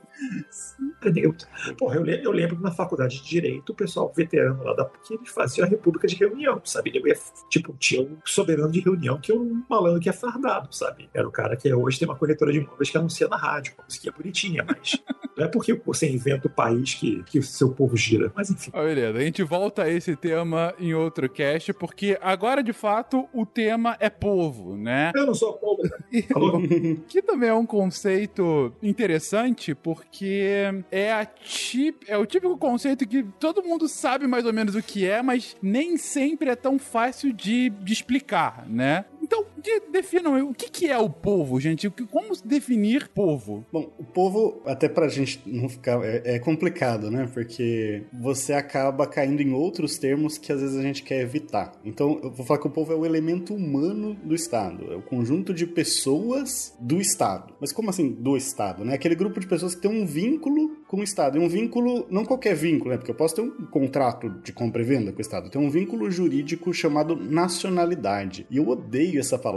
Porra, 1.79 1.97
eu, 1.97 2.07
eu 2.07 2.33
lembro 2.33 2.57
que 2.57 2.63
na 2.63 2.71
faculdade 2.71 3.23
de 3.23 3.29
Direito, 3.29 3.73
o 3.73 3.75
pessoal 3.75 4.13
veterano 4.15 4.62
lá 4.63 4.75
da 4.75 4.85
PUC, 4.85 5.15
eles 5.15 5.29
faziam 5.29 5.67
a 5.67 5.69
república 5.69 6.07
de 6.07 6.17
reunião, 6.17 6.61
sabe? 6.65 6.91
Ele, 6.95 7.15
tipo, 7.49 7.75
tinha 7.79 8.03
um 8.03 8.19
soberano 8.25 8.71
de 8.71 8.81
reunião 8.81 9.21
que 9.21 9.33
é 9.33 9.35
um 9.35 9.63
malandro 9.69 10.01
que 10.01 10.09
é 10.09 10.13
fardado, 10.13 10.75
sabe? 10.75 11.09
Era 11.13 11.27
o 11.27 11.31
cara 11.31 11.57
que 11.57 11.73
hoje 11.73 11.99
tem 11.99 12.09
uma 12.09 12.17
corretora 12.17 12.53
de 12.53 12.59
imóveis 12.59 12.91
que 12.91 12.99
anuncia 12.99 13.29
na 13.29 13.37
rádio, 13.37 13.75
uma 13.77 13.85
musiquinha 13.85 14.13
bonitinha, 14.13 14.65
mas 14.67 15.03
não 15.37 15.45
é 15.45 15.49
porque 15.49 15.75
você 15.75 16.11
inventa 16.11 16.49
o 16.49 16.51
país 16.51 16.95
que, 16.95 17.23
que 17.25 17.39
o 17.39 17.43
seu 17.43 17.71
povo 17.71 17.97
gira, 17.97 18.33
mas 18.35 18.51
enfim. 18.51 18.71
Ah, 18.73 18.83
beleza, 18.83 19.19
a 19.19 19.23
gente 19.23 19.43
volta 19.43 19.83
a 19.83 19.91
esse 19.91 20.17
tema 20.17 20.75
em 20.79 20.95
outro 20.95 21.29
cast, 21.29 21.73
porque 21.73 22.19
agora, 22.21 22.63
de 22.63 22.73
fato, 22.73 23.29
o 23.33 23.45
tema 23.47 23.97
é 24.01 24.11
povo, 24.11 24.77
né? 24.77 25.13
Eu 25.15 25.27
não 25.27 25.35
sou 25.35 25.55
povo, 25.55 25.83
né? 25.83 25.91
que 27.09 27.23
também 27.23 27.49
é 27.49 27.55
um 27.55 27.67
conceito 27.67 28.73
interessante, 28.83 29.75
porque 29.75 30.83
é, 30.91 31.13
a 31.13 31.25
tip, 31.25 32.05
é 32.07 32.17
o 32.17 32.27
típico 32.27 32.57
conceito 32.57 33.07
que 33.07 33.23
todo 33.39 33.63
mundo 33.63 33.89
sabe 33.89 34.27
mais 34.27 34.45
ou 34.45 34.52
menos 34.53 34.75
o 34.75 34.83
que 34.83 35.07
é, 35.07 35.23
mas 35.23 35.57
nem 35.63 35.97
sempre 35.97 36.51
é 36.51 36.57
tão 36.57 36.79
fácil 36.79 37.33
de, 37.33 37.71
de 37.71 37.93
explicar, 37.93 38.67
né? 38.69 39.05
Então, 39.21 39.47
de, 39.63 39.91
definam 39.91 40.49
o 40.49 40.55
que, 40.55 40.71
que 40.71 40.89
é 40.89 40.99
o 40.99 41.09
povo, 41.09 41.61
gente. 41.61 41.89
Como 42.11 42.35
definir 42.45 43.09
povo? 43.09 43.65
Bom, 43.73 43.93
o 43.99 44.05
povo, 44.05 44.63
até 44.67 44.89
pra 44.89 45.09
gente 45.09 45.41
não 45.47 45.69
ficar. 45.69 46.03
É, 46.05 46.37
é, 46.37 46.39
complicado, 46.39 47.11
né? 47.11 47.29
Porque 47.33 48.03
você 48.13 48.53
acaba 48.53 49.07
caindo 49.07 49.41
em 49.41 49.53
outros 49.53 49.99
termos 49.99 50.39
que 50.39 50.53
às 50.53 50.61
vezes 50.61 50.77
a 50.77 50.83
gente 50.83 51.03
quer 51.03 51.21
evitar. 51.21 51.73
Então, 51.85 52.21
eu 52.23 52.31
vou 52.31 52.45
falar 52.45 52.61
que 52.61 52.67
o 52.67 52.71
povo 52.71 52.93
é 52.93 52.97
o 52.97 53.07
elemento 53.07 53.55
humano 53.55 54.15
do 54.23 54.35
Estado. 54.35 54.93
É 54.93 54.97
o 54.97 55.03
conjunto 55.03 55.55
de 55.55 55.67
pessoas 55.67 56.75
do 56.81 57.01
Estado. 57.01 57.55
Mas 57.61 57.73
como 57.73 57.91
assim 57.91 58.11
do 58.11 58.37
Estado, 58.37 58.85
né? 58.85 58.95
Aquele 58.95 59.15
grupo 59.15 59.41
de 59.41 59.47
pessoas 59.47 59.75
que 59.75 59.83
tem 59.83 59.91
um 59.91 60.07
vínculo 60.07 60.77
com 60.87 60.99
o 60.99 61.03
Estado. 61.03 61.39
E 61.39 61.41
um 61.41 61.49
vínculo, 61.49 62.07
não 62.11 62.25
qualquer 62.25 62.55
vínculo, 62.55 62.91
né? 62.91 62.97
Porque 62.97 63.11
eu 63.11 63.15
posso 63.15 63.37
ter 63.37 63.43
um 63.43 63.67
contrato 63.67 64.29
de 64.43 64.53
compra 64.53 64.83
e 64.83 64.85
venda 64.85 65.13
com 65.13 65.19
o 65.19 65.21
Estado. 65.23 65.51
Tem 65.51 65.61
um 65.61 65.71
vínculo 65.71 66.11
jurídico 66.11 66.73
chamado 66.75 67.17
nacionalidade. 67.17 68.47
E 68.51 68.57
eu 68.57 68.69
odeio 68.69 69.21
essa 69.21 69.39
palavra, 69.39 69.52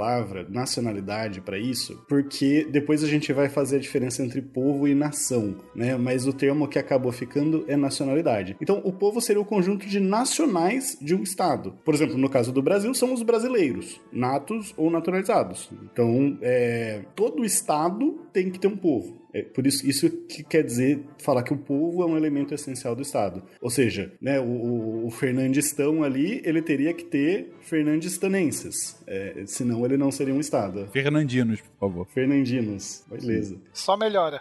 nacionalidade, 0.50 1.42
para 1.42 1.58
isso, 1.58 2.04
porque 2.08 2.68
depois 2.70 3.04
a 3.04 3.08
gente 3.08 3.32
vai 3.34 3.50
fazer 3.50 3.78
a 3.78 3.80
diferença 3.80 4.24
entre 4.24 4.42
povo 4.42 4.88
e 4.88 4.96
nação, 4.96 5.56
né? 5.76 5.96
Mas 5.98 6.28
o 6.28 6.34
termo 6.34 6.68
que 6.68 6.80
acabou 6.80 7.12
ficando 7.12 7.66
é 7.68 7.76
nacionalidade. 7.76 8.56
Então, 8.62 8.82
o 8.84 8.92
povo 8.92 9.22
seria 9.22 9.42
o 9.42 9.46
conjunto 9.46 9.86
de 9.86 10.00
nacionais 10.00 10.98
de 11.02 11.16
um 11.16 11.24
Estado. 11.24 11.74
Por 11.84 11.94
exemplo, 11.94 12.18
no 12.18 12.30
caso 12.30 12.52
do 12.52 12.62
Brasil, 12.62 12.94
são 12.94 13.14
os 13.14 13.24
brasileiros, 13.24 14.00
natos 14.12 14.74
ou 14.78 14.90
naturalizados. 14.90 15.70
Então, 15.92 16.38
é, 16.42 17.04
todo 17.16 17.44
Estado 17.44 18.20
tem 18.32 18.50
que 18.50 18.60
ter 18.60 18.68
um 18.68 18.78
povo. 18.78 19.26
É, 19.36 19.42
por 19.42 19.68
isso, 19.68 19.86
isso 19.86 20.10
que 20.10 20.44
quer 20.44 20.64
dizer 20.64 21.04
falar 21.18 21.44
que 21.44 21.54
o 21.54 21.58
povo 21.58 22.02
é 22.02 22.06
um 22.06 22.16
elemento 22.16 22.54
essencial 22.54 22.96
do 22.96 23.02
Estado. 23.02 23.44
Ou 23.62 23.70
seja, 23.70 24.14
né, 24.22 24.40
o, 24.40 25.06
o 25.06 25.12
Fernandistão 25.12 26.04
ali, 26.04 26.42
ele 26.46 26.62
teria 26.62 26.94
que 26.94 27.04
ter 27.04 27.54
fernandistanenses. 27.60 29.04
É, 29.08 29.44
senão 29.46 29.86
ele 29.86 29.98
não 29.98 30.12
seria 30.12 30.34
um 30.34 30.40
Estado. 30.40 30.88
Fernandinos, 30.92 31.62
por 31.62 31.90
favor. 31.90 32.08
Fernandinos, 32.14 33.04
beleza. 33.10 33.56
Só 33.74 33.96
melhora. 33.98 34.40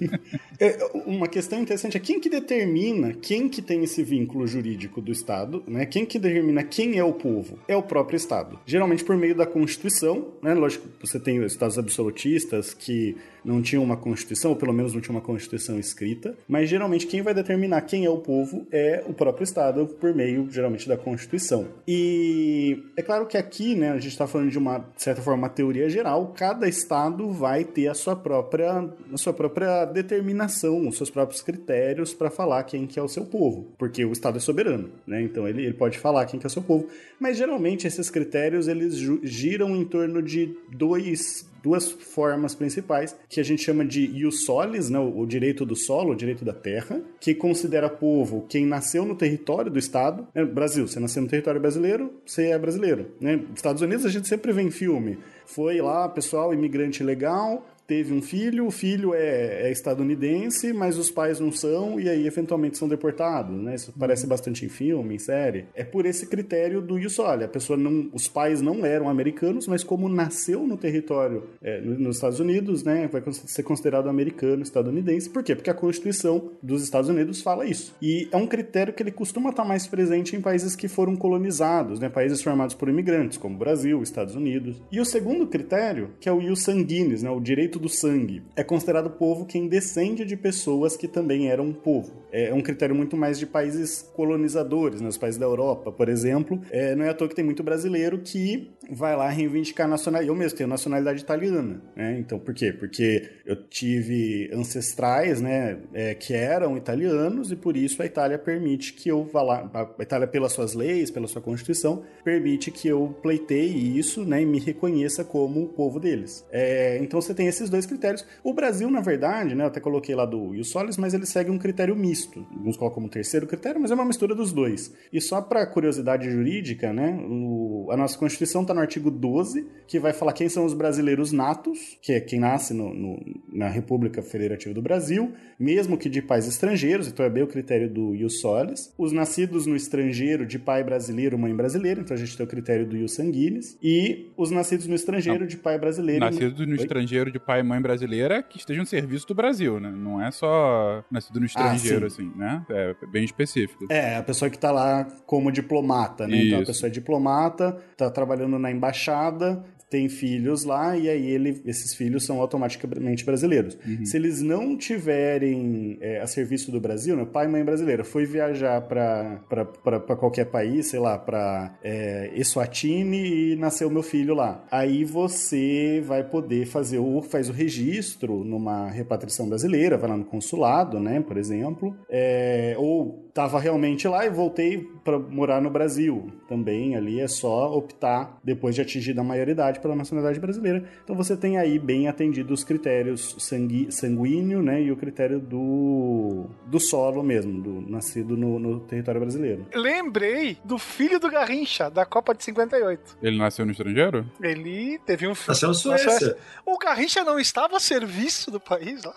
é, 0.58 0.78
uma 1.06 1.28
questão 1.28 1.60
interessante 1.60 1.96
é 1.96 2.00
quem 2.00 2.20
que 2.20 2.28
determina 2.28 3.12
quem 3.12 3.48
que 3.48 3.62
tem 3.62 3.82
esse 3.84 4.02
vínculo 4.02 4.46
jurídico 4.46 5.00
do 5.00 5.12
Estado, 5.12 5.62
né? 5.66 5.86
Quem 5.86 6.04
que 6.04 6.18
determina 6.18 6.62
quem 6.62 6.98
é 6.98 7.04
o 7.04 7.12
povo? 7.12 7.58
É 7.68 7.76
o 7.76 7.82
próprio 7.82 8.16
Estado. 8.16 8.58
Geralmente 8.66 9.04
por 9.04 9.16
meio 9.16 9.34
da 9.34 9.46
Constituição, 9.46 10.28
né? 10.42 10.54
Lógico, 10.54 10.88
você 11.00 11.18
tem 11.18 11.40
os 11.40 11.52
Estados 11.52 11.78
absolutistas 11.78 12.74
que 12.74 13.16
não 13.44 13.62
tinham 13.62 13.82
uma 13.82 13.96
Constituição, 13.96 14.50
ou 14.50 14.56
pelo 14.56 14.72
menos 14.72 14.92
não 14.92 15.00
tinha 15.00 15.14
uma 15.14 15.20
Constituição 15.20 15.78
escrita, 15.78 16.36
mas 16.46 16.68
geralmente 16.68 17.06
quem 17.06 17.22
vai 17.22 17.34
determinar 17.34 17.82
quem 17.82 18.04
é 18.04 18.10
o 18.10 18.18
povo 18.18 18.66
é 18.70 19.02
o 19.06 19.14
próprio 19.14 19.44
Estado, 19.44 19.86
por 19.86 20.14
meio, 20.14 20.48
geralmente, 20.50 20.88
da 20.88 20.96
Constituição. 20.96 21.66
E 21.86 22.82
é 22.96 23.02
claro 23.02 23.26
que 23.26 23.36
aqui, 23.36 23.74
né, 23.74 23.99
a 24.00 24.02
gente 24.02 24.12
está 24.12 24.26
falando 24.26 24.50
de 24.50 24.58
uma, 24.58 24.78
de 24.78 25.02
certa 25.02 25.22
forma, 25.22 25.42
uma 25.42 25.48
teoria 25.48 25.88
geral, 25.88 26.32
cada 26.36 26.68
Estado 26.68 27.30
vai 27.30 27.64
ter 27.64 27.88
a 27.88 27.94
sua 27.94 28.16
própria, 28.16 28.88
a 29.12 29.16
sua 29.16 29.32
própria 29.32 29.84
determinação, 29.84 30.88
os 30.88 30.96
seus 30.96 31.10
próprios 31.10 31.42
critérios 31.42 32.14
para 32.14 32.30
falar 32.30 32.64
quem 32.64 32.86
que 32.86 32.98
é 32.98 33.02
o 33.02 33.08
seu 33.08 33.24
povo, 33.24 33.68
porque 33.78 34.04
o 34.04 34.12
Estado 34.12 34.38
é 34.38 34.40
soberano, 34.40 34.90
né, 35.06 35.22
então 35.22 35.46
ele, 35.46 35.64
ele 35.64 35.74
pode 35.74 35.98
falar 35.98 36.26
quem 36.26 36.40
que 36.40 36.46
é 36.46 36.48
o 36.48 36.50
seu 36.50 36.62
povo, 36.62 36.88
mas 37.18 37.36
geralmente 37.36 37.86
esses 37.86 38.10
critérios, 38.10 38.68
eles 38.68 38.96
giram 39.22 39.76
em 39.76 39.84
torno 39.84 40.22
de 40.22 40.56
dois 40.72 41.49
duas 41.62 41.90
formas 41.90 42.54
principais, 42.54 43.16
que 43.28 43.40
a 43.40 43.44
gente 43.44 43.62
chama 43.62 43.84
de 43.84 44.04
ius 44.06 44.44
solis, 44.44 44.90
né, 44.90 44.98
o 44.98 45.26
direito 45.26 45.64
do 45.64 45.76
solo, 45.76 46.12
o 46.12 46.16
direito 46.16 46.44
da 46.44 46.52
terra, 46.52 47.00
que 47.20 47.34
considera 47.34 47.88
povo 47.88 48.46
quem 48.48 48.66
nasceu 48.66 49.04
no 49.04 49.14
território 49.14 49.70
do 49.70 49.78
Estado. 49.78 50.26
É, 50.34 50.44
Brasil, 50.44 50.86
você 50.86 51.00
nasceu 51.00 51.22
no 51.22 51.28
território 51.28 51.60
brasileiro, 51.60 52.12
você 52.24 52.48
é 52.48 52.58
brasileiro. 52.58 53.12
Né? 53.20 53.42
Estados 53.54 53.82
Unidos 53.82 54.04
a 54.04 54.10
gente 54.10 54.28
sempre 54.28 54.52
vê 54.52 54.62
em 54.62 54.70
filme. 54.70 55.18
Foi 55.46 55.80
lá, 55.80 56.08
pessoal, 56.08 56.54
imigrante 56.54 57.02
legal, 57.02 57.66
teve 57.90 58.14
um 58.14 58.22
filho, 58.22 58.68
o 58.68 58.70
filho 58.70 59.12
é, 59.12 59.66
é, 59.66 59.72
estadunidense, 59.72 60.72
mas 60.72 60.96
os 60.96 61.10
pais 61.10 61.40
não 61.40 61.50
são, 61.50 61.98
e 61.98 62.08
aí 62.08 62.24
eventualmente 62.24 62.78
são 62.78 62.86
deportados, 62.86 63.60
né? 63.60 63.74
Isso 63.74 63.92
parece 63.98 64.28
bastante 64.28 64.64
em 64.64 64.68
filme, 64.68 65.16
em 65.16 65.18
série. 65.18 65.64
É 65.74 65.82
por 65.82 66.06
esse 66.06 66.28
critério 66.28 66.80
do 66.80 66.96
isso, 67.00 67.20
olha, 67.20 67.46
a 67.46 67.48
pessoa 67.48 67.76
não. 67.76 68.08
Os 68.12 68.28
pais 68.28 68.62
não 68.62 68.86
eram 68.86 69.08
americanos, 69.08 69.66
mas 69.66 69.82
como 69.82 70.08
nasceu 70.08 70.64
no 70.68 70.76
território 70.76 71.48
é, 71.60 71.80
nos 71.80 72.14
Estados 72.14 72.38
Unidos, 72.38 72.84
né? 72.84 73.08
Vai 73.08 73.24
ser 73.32 73.64
considerado 73.64 74.08
americano, 74.08 74.62
estadunidense. 74.62 75.28
Por 75.28 75.42
quê? 75.42 75.56
Porque 75.56 75.70
a 75.70 75.74
Constituição 75.74 76.52
dos 76.62 76.84
Estados 76.84 77.10
Unidos 77.10 77.42
fala 77.42 77.66
isso. 77.66 77.92
E 78.00 78.28
é 78.30 78.36
um 78.36 78.46
critério 78.46 78.92
que 78.94 79.02
ele 79.02 79.10
costuma 79.10 79.50
estar 79.50 79.64
mais 79.64 79.88
presente 79.88 80.36
em 80.36 80.40
países 80.40 80.76
que 80.76 80.86
foram 80.86 81.16
colonizados, 81.16 81.98
né? 81.98 82.08
Países 82.08 82.40
formados 82.40 82.76
por 82.76 82.88
imigrantes, 82.88 83.36
como 83.36 83.58
Brasil, 83.58 84.00
Estados 84.00 84.36
Unidos. 84.36 84.80
E 84.92 85.00
o 85.00 85.04
segundo 85.04 85.44
critério, 85.48 86.10
que 86.20 86.28
é 86.28 86.32
o 86.32 86.40
ius 86.40 86.62
sanguinis, 86.62 87.24
né? 87.24 87.30
O 87.30 87.40
direito 87.40 87.79
do 87.80 87.88
sangue. 87.88 88.42
É 88.54 88.62
considerado 88.62 89.10
povo 89.10 89.44
quem 89.44 89.66
descende 89.66 90.24
de 90.24 90.36
pessoas 90.36 90.96
que 90.96 91.08
também 91.08 91.48
eram 91.48 91.72
povo. 91.72 92.12
É 92.30 92.52
um 92.54 92.60
critério 92.60 92.94
muito 92.94 93.16
mais 93.16 93.38
de 93.38 93.46
países 93.46 94.02
colonizadores, 94.14 95.00
né? 95.00 95.08
os 95.08 95.18
países 95.18 95.38
da 95.38 95.46
Europa, 95.46 95.90
por 95.90 96.08
exemplo. 96.08 96.60
É, 96.70 96.94
não 96.94 97.04
é 97.04 97.08
à 97.08 97.14
toa 97.14 97.28
que 97.28 97.34
tem 97.34 97.44
muito 97.44 97.62
brasileiro 97.62 98.18
que 98.18 98.70
vai 98.90 99.16
lá 99.16 99.28
reivindicar 99.28 99.86
a 99.86 99.90
nacionalidade. 99.90 100.28
Eu 100.28 100.36
mesmo 100.36 100.56
tenho 100.56 100.68
nacionalidade 100.68 101.22
italiana, 101.22 101.80
né? 101.94 102.18
Então, 102.18 102.38
por 102.38 102.54
quê? 102.54 102.72
Porque 102.72 103.30
eu 103.46 103.56
tive 103.68 104.50
ancestrais, 104.52 105.40
né, 105.40 105.78
é, 105.92 106.14
que 106.14 106.34
eram 106.34 106.76
italianos 106.76 107.50
e 107.50 107.56
por 107.56 107.76
isso 107.76 108.02
a 108.02 108.06
Itália 108.06 108.38
permite 108.38 108.92
que 108.92 109.08
eu 109.08 109.24
vá 109.24 109.42
lá. 109.42 109.70
A 109.98 110.02
Itália, 110.02 110.26
pelas 110.26 110.52
suas 110.52 110.74
leis, 110.74 111.10
pela 111.10 111.26
sua 111.26 111.40
constituição, 111.42 112.04
permite 112.24 112.70
que 112.70 112.88
eu 112.88 113.16
pleiteie 113.22 113.98
isso, 113.98 114.24
né, 114.24 114.42
e 114.42 114.46
me 114.46 114.58
reconheça 114.58 115.24
como 115.24 115.62
o 115.62 115.68
povo 115.68 115.98
deles. 115.98 116.44
É, 116.50 116.98
então, 117.02 117.20
você 117.20 117.34
tem 117.34 117.46
esses 117.46 117.70
dois 117.70 117.86
critérios. 117.86 118.24
O 118.42 118.52
Brasil, 118.52 118.90
na 118.90 119.00
verdade, 119.00 119.54
né, 119.54 119.64
eu 119.64 119.68
até 119.68 119.80
coloquei 119.80 120.14
lá 120.14 120.26
do 120.26 120.54
Ius 120.54 120.70
Solis, 120.70 120.96
mas 120.96 121.14
ele 121.14 121.26
segue 121.26 121.50
um 121.50 121.58
critério 121.58 121.94
misto. 121.96 122.46
Alguns 122.52 122.76
colocam 122.76 122.96
como 122.96 123.08
terceiro 123.08 123.46
critério, 123.46 123.80
mas 123.80 123.90
é 123.90 123.94
uma 123.94 124.04
mistura 124.04 124.34
dos 124.34 124.52
dois. 124.52 124.92
E 125.12 125.20
só 125.20 125.40
para 125.40 125.66
curiosidade 125.66 126.30
jurídica, 126.30 126.92
né, 126.92 127.18
o, 127.28 127.88
a 127.90 127.96
nossa 127.96 128.18
Constituição 128.18 128.62
está 128.62 128.74
no 128.80 128.82
artigo 128.82 129.10
12, 129.10 129.66
que 129.86 129.98
vai 129.98 130.12
falar 130.12 130.32
quem 130.32 130.48
são 130.48 130.64
os 130.64 130.72
brasileiros 130.72 131.32
natos, 131.32 131.98
que 132.00 132.12
é 132.12 132.20
quem 132.20 132.40
nasce 132.40 132.72
no, 132.72 132.94
no, 132.94 133.18
na 133.52 133.68
República 133.68 134.22
Federativa 134.22 134.74
do 134.74 134.80
Brasil, 134.80 135.32
mesmo 135.58 135.98
que 135.98 136.08
de 136.08 136.22
pais 136.22 136.48
estrangeiros, 136.48 137.06
então 137.06 137.24
é 137.24 137.30
bem 137.30 137.42
o 137.42 137.46
critério 137.46 137.88
do 137.88 138.14
Ius 138.14 138.40
Solis. 138.40 138.92
Os 138.96 139.12
nascidos 139.12 139.66
no 139.66 139.76
estrangeiro 139.76 140.46
de 140.46 140.58
pai 140.58 140.82
brasileiro, 140.82 141.38
mãe 141.38 141.54
brasileira, 141.54 142.00
então 142.00 142.16
a 142.16 142.18
gente 142.18 142.36
tem 142.36 142.44
o 142.46 142.48
critério 142.48 142.86
do 142.86 142.96
Ius 142.96 143.14
Sanguinis. 143.14 143.76
E 143.82 144.30
os 144.36 144.50
nascidos 144.50 144.86
no 144.86 144.94
estrangeiro 144.94 145.40
Não. 145.40 145.46
de 145.46 145.56
pai 145.56 145.78
brasileiro. 145.78 146.24
Nascidos 146.24 146.66
no 146.66 146.72
Oi? 146.72 146.78
estrangeiro 146.78 147.30
de 147.30 147.38
pai 147.38 147.60
e 147.60 147.62
mãe 147.62 147.80
brasileira 147.80 148.42
que 148.42 148.58
estejam 148.58 148.82
no 148.82 148.86
serviço 148.86 149.26
do 149.28 149.34
Brasil, 149.34 149.78
né? 149.78 149.90
Não 149.90 150.22
é 150.22 150.30
só 150.30 151.04
nascido 151.10 151.38
no 151.38 151.44
ah, 151.44 151.46
estrangeiro, 151.46 152.04
ah, 152.04 152.06
assim, 152.06 152.32
né? 152.34 152.64
É 152.70 152.94
bem 153.10 153.24
específico. 153.24 153.86
É, 153.90 154.16
a 154.16 154.22
pessoa 154.22 154.50
que 154.50 154.58
tá 154.58 154.70
lá 154.70 155.04
como 155.26 155.52
diplomata, 155.52 156.26
né? 156.26 156.36
Isso. 156.36 156.46
Então 156.46 156.60
a 156.60 156.66
pessoa 156.66 156.88
é 156.88 156.92
diplomata, 156.92 157.76
tá 157.96 158.10
trabalhando 158.10 158.58
na 158.58 158.69
embaixada, 158.70 159.64
tem 159.90 160.08
filhos 160.08 160.64
lá 160.64 160.96
e 160.96 161.08
aí 161.08 161.28
ele, 161.28 161.60
esses 161.66 161.94
filhos 161.94 162.24
são 162.24 162.40
automaticamente 162.40 163.24
brasileiros. 163.24 163.76
Uhum. 163.84 164.06
Se 164.06 164.16
eles 164.16 164.40
não 164.40 164.76
tiverem 164.76 165.98
é, 166.00 166.20
a 166.20 166.28
serviço 166.28 166.70
do 166.70 166.80
Brasil, 166.80 167.16
né, 167.16 167.26
pai 167.26 167.46
e 167.46 167.48
mãe 167.48 167.64
brasileira 167.64 168.04
foi 168.04 168.24
viajar 168.24 168.80
para 168.82 170.16
qualquer 170.16 170.46
país, 170.46 170.86
sei 170.86 171.00
lá, 171.00 171.18
para 171.18 171.76
é, 171.82 172.30
Eswatini 172.34 173.52
e 173.52 173.56
nasceu 173.56 173.90
meu 173.90 174.02
filho 174.02 174.32
lá. 174.32 174.64
Aí 174.70 175.04
você 175.04 176.00
vai 176.06 176.22
poder 176.22 176.66
fazer 176.66 176.98
o 176.98 177.20
faz 177.20 177.48
o 177.48 177.52
registro 177.52 178.44
numa 178.44 178.88
repatriação 178.88 179.48
brasileira, 179.48 179.98
vai 179.98 180.08
lá 180.08 180.16
no 180.16 180.24
consulado, 180.24 181.00
né, 181.00 181.20
por 181.20 181.36
exemplo, 181.36 181.96
é, 182.08 182.76
ou 182.78 183.29
estava 183.30 183.58
realmente 183.58 184.06
lá 184.06 184.26
e 184.26 184.30
voltei 184.30 184.78
para 185.02 185.18
morar 185.18 185.62
no 185.62 185.70
Brasil. 185.70 186.30
Também 186.48 186.96
ali 186.96 187.20
é 187.20 187.28
só 187.28 187.72
optar 187.74 188.38
depois 188.44 188.74
de 188.74 188.82
atingir 188.82 189.18
a 189.18 189.24
maioridade 189.24 189.80
pela 189.80 189.96
nacionalidade 189.96 190.38
brasileira. 190.38 190.84
Então 191.02 191.16
você 191.16 191.36
tem 191.36 191.56
aí 191.56 191.78
bem 191.78 192.08
atendido 192.08 192.52
os 192.52 192.62
critérios 192.62 193.36
sangue, 193.38 193.90
sanguíneo, 193.90 194.62
né, 194.62 194.82
e 194.82 194.92
o 194.92 194.96
critério 194.96 195.40
do, 195.40 196.46
do 196.66 196.78
solo 196.78 197.22
mesmo, 197.22 197.62
do 197.62 197.80
nascido 197.90 198.36
no, 198.36 198.58
no 198.58 198.80
território 198.80 199.20
brasileiro. 199.20 199.66
Lembrei 199.74 200.58
do 200.64 200.78
filho 200.78 201.18
do 201.18 201.30
Garrincha 201.30 201.88
da 201.88 202.04
Copa 202.04 202.34
de 202.34 202.44
58. 202.44 203.18
Ele 203.22 203.38
nasceu 203.38 203.64
no 203.64 203.72
estrangeiro? 203.72 204.26
Ele 204.40 204.98
teve 205.06 205.26
um 205.28 205.34
filho. 205.34 205.48
Nasceu 205.48 205.68
na 205.68 205.74
Suécia. 205.74 206.10
Suécia. 206.10 206.36
O 206.66 206.76
Garrincha 206.78 207.24
não 207.24 207.38
estava 207.38 207.76
a 207.76 207.80
serviço 207.80 208.50
do 208.50 208.58
país 208.58 209.02
lá. 209.04 209.14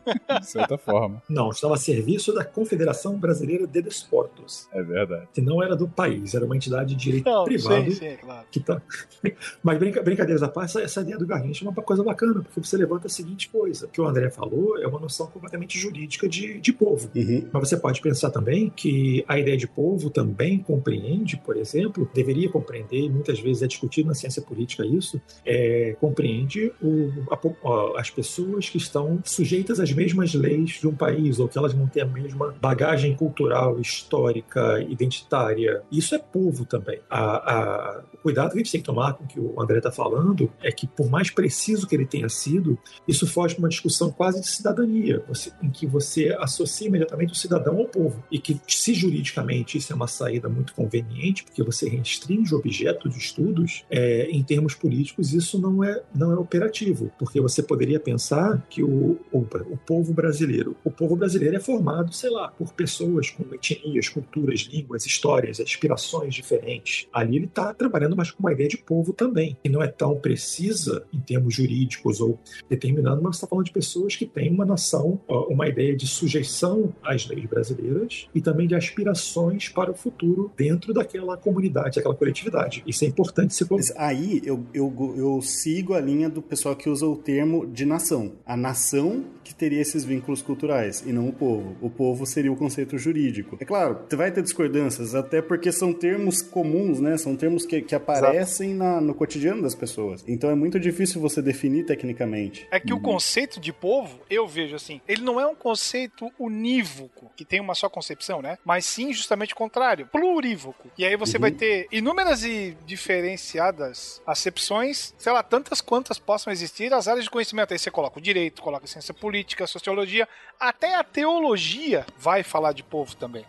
de 0.40 0.46
certa 0.46 0.78
forma. 0.78 1.22
Não, 1.28 1.50
estava 1.50 1.74
a 1.74 1.78
serviço 1.78 2.32
da 2.32 2.44
Confederação 2.44 3.18
Brasileira 3.18 3.55
de 3.64 3.80
Desportos. 3.80 4.68
É 4.72 4.82
verdade. 4.82 5.28
Que 5.32 5.40
não 5.40 5.62
era 5.62 5.76
do 5.76 5.86
país, 5.86 6.34
era 6.34 6.44
uma 6.44 6.56
entidade 6.56 6.94
de 6.94 6.96
direito 6.96 7.30
não, 7.30 7.44
privado. 7.44 7.90
Sim, 7.92 8.10
sim, 8.10 8.16
claro. 8.20 8.46
que 8.50 8.60
tá... 8.60 8.82
Mas 9.62 9.78
brinca, 9.78 10.02
brincadeiras 10.02 10.42
à 10.42 10.48
parte, 10.48 10.66
essa, 10.66 10.82
essa 10.82 11.00
ideia 11.00 11.18
do 11.18 11.26
Garrincha 11.26 11.64
é 11.64 11.68
uma 11.68 11.74
coisa 11.82 12.02
bacana, 12.02 12.42
porque 12.42 12.60
você 12.60 12.76
levanta 12.76 13.06
a 13.06 13.10
seguinte 13.10 13.48
coisa: 13.48 13.86
o 13.86 13.88
que 13.88 14.00
o 14.00 14.06
André 14.06 14.30
falou 14.30 14.78
é 14.78 14.86
uma 14.86 14.98
noção 14.98 15.26
completamente 15.28 15.78
jurídica 15.78 16.28
de, 16.28 16.60
de 16.60 16.72
povo. 16.72 17.10
Uhum. 17.14 17.48
Mas 17.52 17.68
você 17.68 17.76
pode 17.76 18.00
pensar 18.00 18.30
também 18.30 18.70
que 18.74 19.24
a 19.28 19.38
ideia 19.38 19.56
de 19.56 19.66
povo 19.66 20.10
também 20.10 20.58
compreende, 20.58 21.36
por 21.36 21.56
exemplo, 21.56 22.08
deveria 22.12 22.48
compreender, 22.48 23.08
muitas 23.10 23.38
vezes 23.40 23.62
é 23.62 23.66
discutido 23.66 24.08
na 24.08 24.14
ciência 24.14 24.42
política 24.42 24.84
isso, 24.84 25.20
é, 25.44 25.96
compreende 26.00 26.72
o, 26.82 27.10
a, 27.30 28.00
as 28.00 28.10
pessoas 28.10 28.68
que 28.68 28.78
estão 28.78 29.20
sujeitas 29.24 29.80
às 29.80 29.92
mesmas 29.92 30.34
leis 30.34 30.80
de 30.80 30.88
um 30.88 30.94
país, 30.94 31.38
ou 31.38 31.48
que 31.48 31.56
elas 31.58 31.74
não 31.74 31.86
têm 31.86 32.02
a 32.02 32.06
mesma 32.06 32.54
bagagem 32.60 33.14
cultural 33.14 33.45
cultural, 33.46 33.80
histórica, 33.80 34.80
identitária. 34.80 35.82
Isso 35.90 36.14
é 36.14 36.18
povo 36.18 36.64
também. 36.64 37.00
A, 37.08 37.20
a, 37.20 38.04
o 38.12 38.18
cuidado 38.18 38.50
que 38.50 38.56
a 38.56 38.58
gente 38.58 38.72
tem 38.72 38.80
que 38.80 38.86
tomar 38.86 39.14
com 39.14 39.24
o 39.24 39.26
que 39.26 39.38
o 39.38 39.60
André 39.60 39.78
está 39.78 39.92
falando 39.92 40.50
é 40.62 40.72
que, 40.72 40.86
por 40.86 41.08
mais 41.08 41.30
preciso 41.30 41.86
que 41.86 41.94
ele 41.94 42.06
tenha 42.06 42.28
sido, 42.28 42.78
isso 43.06 43.26
foge 43.26 43.54
para 43.54 43.62
uma 43.62 43.68
discussão 43.68 44.10
quase 44.10 44.40
de 44.40 44.48
cidadania, 44.48 45.22
você, 45.28 45.52
em 45.62 45.70
que 45.70 45.86
você 45.86 46.36
associa 46.40 46.88
imediatamente 46.88 47.32
o 47.32 47.36
cidadão 47.36 47.78
ao 47.78 47.86
povo. 47.86 48.22
E 48.30 48.38
que, 48.38 48.60
se 48.66 48.92
juridicamente 48.92 49.78
isso 49.78 49.92
é 49.92 49.96
uma 49.96 50.08
saída 50.08 50.48
muito 50.48 50.74
conveniente, 50.74 51.44
porque 51.44 51.62
você 51.62 51.88
restringe 51.88 52.54
o 52.54 52.58
objeto 52.58 53.08
de 53.08 53.18
estudos, 53.18 53.84
é, 53.90 54.28
em 54.30 54.42
termos 54.42 54.74
políticos 54.74 55.32
isso 55.32 55.60
não 55.60 55.84
é, 55.84 56.02
não 56.14 56.32
é 56.32 56.36
operativo, 56.36 57.12
porque 57.18 57.40
você 57.40 57.62
poderia 57.62 58.00
pensar 58.00 58.64
que 58.68 58.82
o, 58.82 59.18
o, 59.32 59.38
o 59.38 59.76
povo 59.76 60.12
brasileiro, 60.12 60.76
o 60.84 60.90
povo 60.90 61.16
brasileiro 61.16 61.56
é 61.56 61.60
formado, 61.60 62.12
sei 62.12 62.30
lá, 62.30 62.48
por 62.48 62.72
pessoas 62.72 63.35
com 63.36 63.54
etnias, 63.54 64.08
culturas, 64.08 64.60
línguas, 64.60 65.06
histórias, 65.06 65.60
aspirações 65.60 66.34
diferentes. 66.34 67.06
Ali 67.12 67.36
ele 67.36 67.44
está 67.46 67.72
trabalhando 67.74 68.16
mais 68.16 68.30
com 68.30 68.42
uma 68.42 68.52
ideia 68.52 68.68
de 68.68 68.78
povo 68.78 69.12
também, 69.12 69.56
que 69.62 69.68
não 69.68 69.82
é 69.82 69.88
tão 69.88 70.16
precisa 70.16 71.04
em 71.12 71.20
termos 71.20 71.54
jurídicos 71.54 72.20
ou 72.20 72.38
determinando, 72.68 73.22
mas 73.22 73.36
está 73.36 73.46
falando 73.46 73.66
de 73.66 73.72
pessoas 73.72 74.16
que 74.16 74.26
têm 74.26 74.50
uma 74.50 74.64
nação, 74.64 75.20
uma 75.48 75.68
ideia 75.68 75.94
de 75.96 76.06
sujeição 76.06 76.94
às 77.02 77.26
leis 77.26 77.46
brasileiras 77.46 78.28
e 78.34 78.40
também 78.40 78.66
de 78.66 78.74
aspirações 78.74 79.68
para 79.68 79.90
o 79.90 79.94
futuro 79.94 80.50
dentro 80.56 80.92
daquela 80.92 81.36
comunidade, 81.36 81.96
daquela 81.96 82.14
coletividade. 82.14 82.82
Isso 82.86 83.04
é 83.04 83.08
importante 83.08 83.54
se 83.54 83.66
Mas 83.70 83.92
aí 83.96 84.40
eu, 84.44 84.64
eu, 84.72 85.14
eu 85.16 85.42
sigo 85.42 85.94
a 85.94 86.00
linha 86.00 86.28
do 86.28 86.40
pessoal 86.40 86.76
que 86.76 86.88
usa 86.88 87.06
o 87.06 87.16
termo 87.16 87.66
de 87.66 87.84
nação. 87.84 88.32
A 88.44 88.56
nação 88.56 89.24
que 89.46 89.54
teria 89.54 89.80
esses 89.80 90.04
vínculos 90.04 90.42
culturais 90.42 91.04
e 91.06 91.12
não 91.12 91.28
o 91.28 91.32
povo. 91.32 91.76
O 91.80 91.88
povo 91.88 92.26
seria 92.26 92.52
o 92.52 92.56
conceito 92.56 92.98
jurídico. 92.98 93.56
É 93.60 93.64
claro, 93.64 94.00
vai 94.12 94.32
ter 94.32 94.42
discordâncias, 94.42 95.14
até 95.14 95.40
porque 95.40 95.70
são 95.70 95.92
termos 95.92 96.42
comuns, 96.42 96.98
né? 96.98 97.16
São 97.16 97.36
termos 97.36 97.64
que, 97.64 97.80
que 97.80 97.94
aparecem 97.94 98.74
na, 98.74 99.00
no 99.00 99.14
cotidiano 99.14 99.62
das 99.62 99.74
pessoas. 99.74 100.24
Então 100.26 100.50
é 100.50 100.54
muito 100.54 100.80
difícil 100.80 101.20
você 101.20 101.40
definir 101.40 101.84
tecnicamente. 101.86 102.66
É 102.72 102.80
que 102.80 102.92
o 102.92 103.00
conceito 103.00 103.60
de 103.60 103.72
povo, 103.72 104.18
eu 104.28 104.48
vejo 104.48 104.74
assim, 104.74 105.00
ele 105.06 105.22
não 105.22 105.40
é 105.40 105.46
um 105.46 105.54
conceito 105.54 106.30
unívoco, 106.38 107.30
que 107.36 107.44
tem 107.44 107.60
uma 107.60 107.74
só 107.74 107.88
concepção, 107.88 108.42
né? 108.42 108.58
Mas 108.64 108.84
sim 108.84 109.12
justamente 109.12 109.52
o 109.52 109.56
contrário, 109.56 110.06
plurívoco. 110.06 110.90
E 110.98 111.04
aí 111.04 111.16
você 111.16 111.36
uhum. 111.36 111.42
vai 111.42 111.50
ter 111.52 111.86
inúmeras 111.92 112.42
e 112.42 112.76
diferenciadas 112.84 114.20
acepções, 114.26 115.14
sei 115.16 115.32
lá, 115.32 115.42
tantas 115.42 115.80
quantas 115.80 116.18
possam 116.18 116.52
existir 116.52 116.92
as 116.92 117.06
áreas 117.06 117.24
de 117.24 117.30
conhecimento. 117.30 117.72
Aí 117.72 117.78
você 117.78 117.90
coloca 117.90 118.18
o 118.18 118.22
direito, 118.22 118.62
coloca 118.62 118.84
a 118.84 118.88
ciência 118.88 119.14
política, 119.14 119.35
a 119.64 119.66
sociologia, 119.66 120.28
até 120.58 120.94
a 120.94 121.04
teologia 121.04 122.06
vai 122.18 122.42
falar 122.42 122.72
de 122.72 122.82
povo 122.82 123.14
também. 123.16 123.44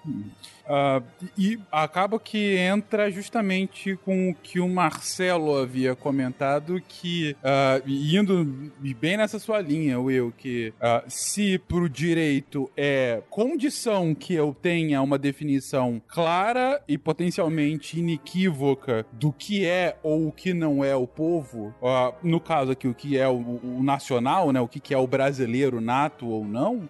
Uh, 0.68 1.02
e 1.38 1.58
acaba 1.72 2.20
que 2.20 2.58
entra 2.58 3.10
justamente 3.10 3.96
com 4.04 4.30
o 4.30 4.36
que 4.36 4.60
o 4.60 4.68
Marcelo 4.68 5.58
havia 5.58 5.96
comentado, 5.96 6.82
que 6.86 7.38
uh, 7.40 7.90
indo 7.90 8.72
bem 9.00 9.16
nessa 9.16 9.40
sua 9.40 9.62
linha, 9.62 9.98
Will, 10.00 10.34
que 10.38 10.74
uh, 10.78 11.04
se 11.08 11.58
pro 11.58 11.88
direito 11.88 12.70
é 12.76 13.22
condição 13.30 14.14
que 14.14 14.34
eu 14.34 14.54
tenha 14.62 15.02
uma 15.02 15.18
definição 15.18 16.02
clara 16.06 16.82
e 16.86 16.98
potencialmente 16.98 18.00
inequívoca 18.00 19.06
do 19.14 19.32
que 19.32 19.66
é 19.66 19.98
ou 20.04 20.28
o 20.28 20.32
que 20.34 20.54
não 20.54 20.84
é 20.84 20.96
o 20.96 21.08
povo, 21.08 21.74
no 22.22 22.40
caso 22.40 22.72
aqui 22.72 22.88
o 22.88 22.94
que 22.94 23.18
é 23.18 23.28
o, 23.28 23.60
o, 23.64 23.84
nacional, 23.84 24.52
né, 24.52 24.60
o 24.60 24.68
que 24.68 24.94
é 24.94 24.98
o 24.98 25.08
brasileiro 25.08 25.80
nato 25.80 26.28
ou 26.28 26.46
não, 26.46 26.90